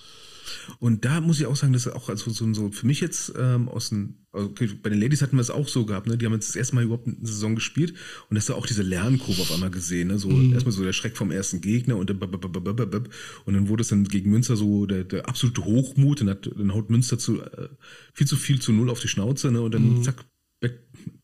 Und 0.79 1.05
da 1.05 1.21
muss 1.21 1.39
ich 1.39 1.45
auch 1.45 1.55
sagen, 1.55 1.73
dass 1.73 1.87
auch 1.87 2.09
also 2.09 2.29
so, 2.31 2.53
so 2.53 2.71
für 2.71 2.85
mich 2.85 2.99
jetzt 2.99 3.33
ähm, 3.37 3.69
aus 3.69 3.89
dem, 3.89 4.15
okay, 4.31 4.69
bei 4.81 4.89
den 4.89 4.99
Ladies 4.99 5.21
hatten 5.21 5.37
wir 5.37 5.41
es 5.41 5.49
auch 5.49 5.67
so 5.67 5.85
gehabt, 5.85 6.07
ne? 6.07 6.17
Die 6.17 6.25
haben 6.25 6.33
jetzt 6.33 6.49
das 6.49 6.55
erste 6.55 6.75
Mal 6.75 6.83
überhaupt 6.83 7.07
eine 7.07 7.15
Saison 7.21 7.55
gespielt 7.55 7.93
und 8.29 8.37
hast 8.37 8.49
du 8.49 8.55
auch 8.55 8.65
diese 8.65 8.83
Lernkurve 8.83 9.41
auf 9.41 9.51
einmal 9.51 9.71
gesehen, 9.71 10.09
ne? 10.09 10.19
So 10.19 10.29
mhm. 10.29 10.53
erstmal 10.53 10.73
so 10.73 10.83
der 10.83 10.93
Schreck 10.93 11.17
vom 11.17 11.31
ersten 11.31 11.61
Gegner 11.61 11.97
und, 11.97 12.11
und 12.11 13.53
dann 13.53 13.67
wurde 13.69 13.81
es 13.81 13.87
dann 13.87 14.03
gegen 14.05 14.29
Münster 14.31 14.55
so 14.55 14.85
der, 14.85 15.03
der 15.03 15.27
absolute 15.27 15.63
Hochmut 15.65 16.21
und 16.21 16.29
hat, 16.29 16.49
dann 16.55 16.73
haut 16.73 16.89
Münster 16.89 17.17
zu 17.17 17.41
äh, 17.41 17.69
viel 18.13 18.27
zu 18.27 18.35
viel 18.35 18.61
zu 18.61 18.71
null 18.71 18.89
auf 18.89 18.99
die 18.99 19.07
Schnauze, 19.07 19.51
ne? 19.51 19.61
Und 19.61 19.73
dann 19.73 19.97
mhm. 19.97 20.03
zack, 20.03 20.25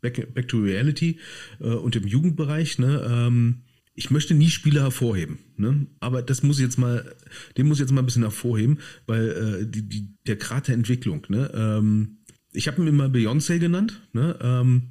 back, 0.02 0.34
back, 0.34 0.48
to 0.48 0.60
reality 0.60 1.20
äh, 1.60 1.68
und 1.68 1.96
im 1.96 2.08
Jugendbereich, 2.08 2.80
ne? 2.80 3.06
Ähm, 3.10 3.64
ich 3.94 4.12
möchte 4.12 4.36
nie 4.36 4.50
Spieler 4.50 4.84
hervorheben, 4.84 5.40
ne? 5.56 5.88
aber 6.00 6.22
das 6.22 6.44
muss 6.44 6.60
ich 6.60 6.66
jetzt 6.66 6.78
mal, 6.78 7.16
den 7.58 7.68
muss 7.68 7.78
ich 7.78 7.82
jetzt 7.82 7.92
mal 7.92 8.04
ein 8.04 8.06
bisschen 8.06 8.22
hervorheben, 8.22 8.78
weil 9.08 9.30
äh, 9.30 9.66
die, 9.68 9.90
die, 9.90 10.10
der 10.28 10.36
Grad 10.36 10.68
der 10.68 10.76
Entwicklung, 10.76 11.26
ne? 11.30 11.50
Ähm, 11.54 12.18
ich 12.54 12.68
habe 12.68 12.82
ihn 12.82 12.88
immer 12.88 13.08
Beyoncé 13.08 13.60
genannt, 13.60 14.02
ne? 14.14 14.38
Ähm, 14.42 14.84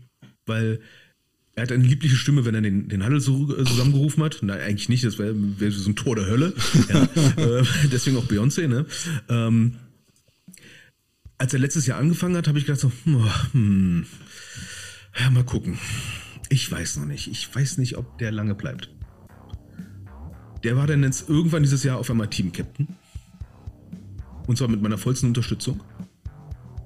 weil 0.44 0.80
er 1.56 1.62
hat 1.62 1.72
eine 1.72 1.84
liebliche 1.84 2.16
Stimme, 2.16 2.44
wenn 2.44 2.54
er 2.54 2.60
den, 2.60 2.88
den 2.88 3.02
Handel 3.02 3.20
so, 3.20 3.56
äh, 3.56 3.64
zusammengerufen 3.64 4.22
hat. 4.22 4.40
Nein, 4.42 4.60
eigentlich 4.60 4.90
nicht, 4.90 5.04
das 5.04 5.18
wäre 5.18 5.34
wär 5.58 5.70
so 5.70 5.88
ein 5.88 5.96
Tor 5.96 6.14
der 6.14 6.26
Hölle. 6.26 6.52
Ja, 6.88 7.04
äh, 7.04 7.64
deswegen 7.90 8.18
auch 8.18 8.26
Beyoncé, 8.26 8.68
ne? 8.68 8.86
Ähm, 9.28 9.76
als 11.38 11.52
er 11.52 11.58
letztes 11.58 11.86
Jahr 11.86 11.98
angefangen 11.98 12.36
hat, 12.36 12.48
habe 12.48 12.58
ich 12.58 12.66
gedacht 12.66 12.80
so, 12.80 12.92
hm, 13.04 13.24
hm, 13.52 14.06
ja, 15.18 15.30
mal 15.30 15.44
gucken. 15.44 15.78
Ich 16.48 16.70
weiß 16.70 16.98
noch 16.98 17.06
nicht. 17.06 17.28
Ich 17.28 17.54
weiß 17.54 17.78
nicht, 17.78 17.96
ob 17.96 18.18
der 18.18 18.32
lange 18.32 18.54
bleibt. 18.54 18.90
Der 20.62 20.76
war 20.76 20.86
dann 20.86 21.02
jetzt 21.02 21.28
irgendwann 21.28 21.62
dieses 21.62 21.82
Jahr 21.84 21.98
auf 21.98 22.10
einmal 22.10 22.28
Team-Captain. 22.28 22.88
Und 24.46 24.58
zwar 24.58 24.68
mit 24.68 24.80
meiner 24.80 24.98
vollsten 24.98 25.28
Unterstützung. 25.28 25.80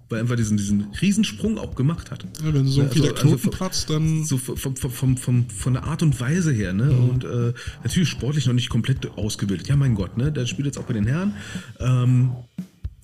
Weil 0.09 0.19
er 0.19 0.23
einfach 0.23 0.37
diesen, 0.37 0.57
diesen 0.57 0.89
Riesensprung 1.01 1.57
auch 1.57 1.75
gemacht 1.77 2.11
hat. 2.11 2.25
Ja, 2.43 2.53
wenn 2.53 2.67
so 2.67 2.83
viel 2.89 2.89
also, 2.89 3.03
der 3.03 3.13
Knoten 3.13 3.37
also 3.37 3.51
platzt, 3.51 3.91
dann. 3.91 4.25
So 4.25 4.39
vom, 4.39 4.77
vom, 4.77 5.17
vom, 5.17 5.49
von 5.49 5.73
der 5.75 5.85
Art 5.85 6.03
und 6.03 6.19
Weise 6.21 6.53
her, 6.53 6.73
ne? 6.73 6.87
Mhm. 6.87 7.09
Und 7.11 7.25
äh, 7.25 7.53
natürlich 7.85 8.09
sportlich 8.09 8.47
noch 8.47 8.55
nicht 8.55 8.71
komplett 8.71 9.07
ausgebildet. 9.17 9.69
Ja, 9.69 9.77
mein 9.77 9.95
Gott, 9.95 10.17
ne? 10.17 10.33
Der 10.33 10.47
spielt 10.47 10.67
jetzt 10.67 10.79
auch 10.79 10.85
bei 10.85 10.95
den 10.95 11.07
Herren. 11.07 11.35
Ähm, 11.79 12.33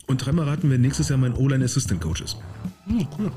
und 0.08 0.24
dreimal 0.24 0.48
raten, 0.48 0.68
wer 0.70 0.78
nächstes 0.78 1.08
Jahr 1.08 1.18
mein 1.18 1.34
O-Line 1.34 1.64
Assistant 1.64 2.00
Coach 2.00 2.22
ist. 2.22 2.38
Mhm, 2.86 3.06
cool. 3.18 3.32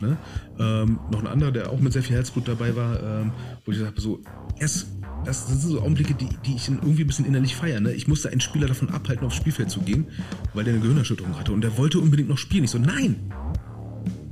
Ne? 0.00 0.16
Ähm, 0.58 0.98
noch 1.10 1.20
ein 1.20 1.26
anderer, 1.26 1.52
der 1.52 1.70
auch 1.70 1.80
mit 1.80 1.92
sehr 1.92 2.02
viel 2.02 2.16
Herzblut 2.16 2.46
dabei 2.46 2.76
war, 2.76 3.02
ähm, 3.02 3.32
wo 3.64 3.72
ich 3.72 3.78
sage, 3.78 3.98
so, 4.00 4.20
es, 4.58 4.86
das, 5.24 5.46
das, 5.46 5.62
sind 5.62 5.70
so 5.70 5.80
Augenblicke, 5.80 6.14
die, 6.14 6.28
die 6.44 6.56
ich 6.56 6.68
irgendwie 6.68 7.04
ein 7.04 7.06
bisschen 7.06 7.24
innerlich 7.24 7.56
feiere. 7.56 7.80
Ne? 7.80 7.92
Ich 7.92 8.06
musste 8.06 8.28
einen 8.28 8.40
Spieler 8.40 8.66
davon 8.66 8.90
abhalten, 8.90 9.26
aufs 9.26 9.36
Spielfeld 9.36 9.70
zu 9.70 9.80
gehen, 9.80 10.06
weil 10.52 10.64
der 10.64 10.74
eine 10.74 10.82
Gehirnerschütterung 10.82 11.38
hatte 11.38 11.52
und 11.52 11.62
der 11.62 11.78
wollte 11.78 11.98
unbedingt 11.98 12.28
noch 12.28 12.38
spielen. 12.38 12.64
Ich 12.64 12.70
so, 12.70 12.78
nein! 12.78 13.32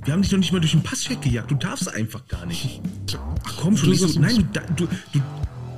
Wir 0.05 0.13
haben 0.13 0.21
dich 0.21 0.33
noch 0.33 0.39
nicht 0.39 0.53
mal 0.53 0.61
durch 0.61 0.73
den 0.73 0.83
Passcheck 0.83 1.23
gejagt. 1.23 1.51
Du 1.51 1.55
darfst 1.55 1.89
einfach 1.89 2.29
gar 2.29 2.45
nicht. 2.45 2.83
Ach 3.45 3.57
komm 3.57 3.77
schon. 3.77 3.93
Ich 3.93 4.01
so, 4.01 4.21
nein, 4.21 4.49
du, 4.77 4.87
du, 5.13 5.21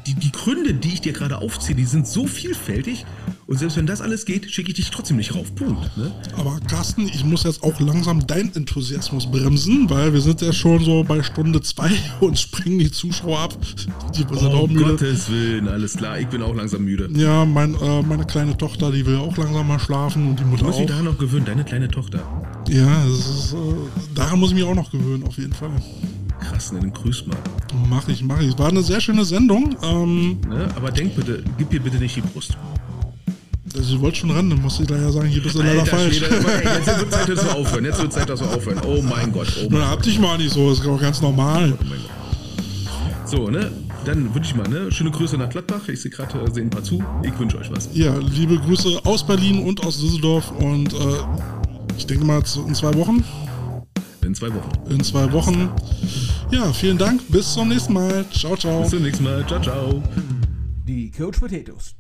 die, 0.07 0.15
die 0.15 0.33
Gründe, 0.33 0.75
die 0.75 0.89
ich 0.89 1.01
dir 1.01 1.13
gerade 1.13 1.39
aufziehe, 1.39 1.75
die 1.75 1.85
sind 1.85 2.07
so 2.07 2.27
vielfältig. 2.27 3.05
Und 3.47 3.59
selbst 3.59 3.77
wenn 3.77 3.87
das 3.87 4.01
alles 4.01 4.25
geht, 4.25 4.51
schicke 4.51 4.71
ich 4.71 4.75
dich 4.75 4.91
trotzdem 4.91 5.17
nicht 5.17 5.35
rauf. 5.35 5.55
Punkt. 5.55 5.97
Ne? 5.97 6.13
Aber 6.37 6.59
Carsten, 6.69 7.07
ich 7.07 7.25
muss 7.25 7.45
jetzt 7.45 7.63
auch 7.63 7.79
langsam 7.81 8.27
deinen 8.27 8.55
Enthusiasmus 8.55 9.31
bremsen, 9.31 9.89
weil 9.89 10.13
wir 10.13 10.21
sind 10.21 10.41
ja 10.41 10.53
schon 10.53 10.85
so 10.85 11.05
bei 11.05 11.23
Stunde 11.23 11.61
zwei 11.61 11.91
und 12.21 12.39
springen 12.39 12.79
die 12.79 12.91
Zuschauer 12.91 13.39
ab. 13.39 13.57
Die 14.15 14.19
sind 14.19 14.33
oh, 14.33 14.57
auch 14.57 14.69
müde. 14.69 14.91
Gottes 14.91 15.31
Willen, 15.31 15.69
alles 15.69 15.97
klar. 15.97 16.19
Ich 16.19 16.27
bin 16.29 16.43
auch 16.43 16.55
langsam 16.55 16.85
müde. 16.85 17.09
Ja, 17.15 17.45
mein, 17.45 17.75
äh, 17.75 18.03
meine 18.03 18.25
kleine 18.25 18.57
Tochter, 18.57 18.91
die 18.91 19.05
will 19.07 19.17
auch 19.17 19.37
langsam 19.37 19.67
mal 19.69 19.79
schlafen 19.79 20.29
und 20.29 20.41
die 20.41 20.45
Mutter 20.45 20.59
du 20.59 20.67
musst 20.67 20.77
auch. 20.77 20.83
dich 20.83 20.91
daran 20.91 21.05
noch 21.05 21.19
gewöhnen, 21.19 21.45
deine 21.45 21.65
kleine 21.65 21.89
Tochter. 21.89 22.23
Ja, 22.69 23.05
ist, 23.05 23.53
äh, 23.53 23.57
daran 24.15 24.41
muss 24.41 24.51
ich 24.51 24.57
mich 24.57 24.65
auch 24.65 24.75
noch 24.75 24.91
gewöhnen, 24.91 25.25
auf 25.25 25.37
jeden 25.37 25.53
Fall. 25.53 25.71
Krass, 26.41 26.73
ne, 26.73 26.81
den 26.81 26.93
grüß 26.93 27.27
mal. 27.27 27.37
Mach 27.89 28.07
ich, 28.09 28.23
mach 28.23 28.41
ich. 28.41 28.59
War 28.59 28.69
eine 28.69 28.83
sehr 28.83 29.01
schöne 29.01 29.25
Sendung. 29.25 29.77
Ähm, 29.83 30.39
ne, 30.49 30.69
aber 30.77 30.91
denk 30.91 31.17
bitte, 31.17 31.43
gib 31.59 31.73
ihr 31.73 31.81
bitte 31.81 31.97
nicht 31.97 32.17
die 32.17 32.21
Brust. 32.21 32.57
Also 33.75 33.97
ich 33.97 34.01
wollte 34.01 34.19
schon 34.19 34.31
ran, 34.31 34.49
dann 34.49 34.63
muss 34.63 34.81
ich 34.81 34.87
daher 34.87 35.13
sagen, 35.13 35.27
hier 35.27 35.43
bist 35.43 35.55
du 35.55 35.63
leider 35.63 35.85
falsch. 35.85 36.19
Schwede, 36.19 36.37
jetzt 36.37 36.87
wird 36.99 37.13
Zeit, 37.13 37.29
dass 37.29 37.45
wir 37.45 37.57
aufhören. 37.57 37.85
Jetzt 37.85 38.01
wird 38.01 38.13
Zeit, 38.13 38.29
dass 38.29 38.41
wir 38.41 38.49
aufhören. 38.49 38.81
Oh 38.87 39.03
mein 39.03 39.33
Gott. 39.33 39.49
Oh 39.61 39.69
mein 39.69 39.81
Na, 39.81 39.91
hab 39.91 40.03
dich 40.03 40.19
mal 40.19 40.39
nicht 40.39 40.53
so, 40.53 40.71
das 40.71 40.81
ist 40.81 40.87
auch 40.87 41.01
ganz 41.01 41.21
normal. 41.21 41.75
Oh 41.79 41.85
mein 41.85 41.99
Gott. 41.99 43.29
So, 43.29 43.51
ne? 43.51 43.71
Dann 44.05 44.33
wünsche 44.35 44.53
ich 44.53 44.57
mal, 44.57 44.69
ne? 44.69 44.91
Schöne 44.93 45.11
Grüße 45.11 45.37
nach 45.37 45.49
Gladbach. 45.49 45.89
Ich 45.89 46.01
sehe 46.01 46.13
gerade, 46.13 46.39
äh, 46.39 46.55
sehen 46.55 46.69
ein 46.69 46.71
paar 46.71 46.85
zu. 46.85 47.03
Ich 47.25 47.37
wünsche 47.39 47.59
euch 47.59 47.71
was. 47.73 47.89
Ja, 47.93 48.17
liebe 48.19 48.57
Grüße 48.57 49.01
aus 49.05 49.27
Berlin 49.27 49.65
und 49.65 49.85
aus 49.85 50.01
Düsseldorf 50.01 50.53
und 50.53 50.93
äh, 50.93 50.97
ich 51.99 52.07
denke 52.07 52.25
mal 52.25 52.41
in 52.69 52.75
zwei 52.75 52.95
Wochen. 52.95 53.25
In 54.27 54.35
zwei 54.35 54.53
Wochen. 54.53 54.91
In 54.91 55.05
zwei 55.05 55.33
Wochen. 55.33 55.71
Ja, 56.51 56.73
vielen 56.73 56.99
Dank. 56.99 57.23
Bis 57.29 57.55
zum 57.55 57.69
nächsten 57.69 57.93
Mal. 57.93 58.25
Ciao, 58.33 58.57
ciao. 58.57 58.83
Bis 58.83 58.91
zum 58.91 59.03
nächsten 59.03 59.23
Mal. 59.23 59.47
Ciao, 59.47 59.63
ciao. 59.63 60.03
Die 60.85 61.13
Coach 61.13 61.39
Potatoes. 61.39 61.95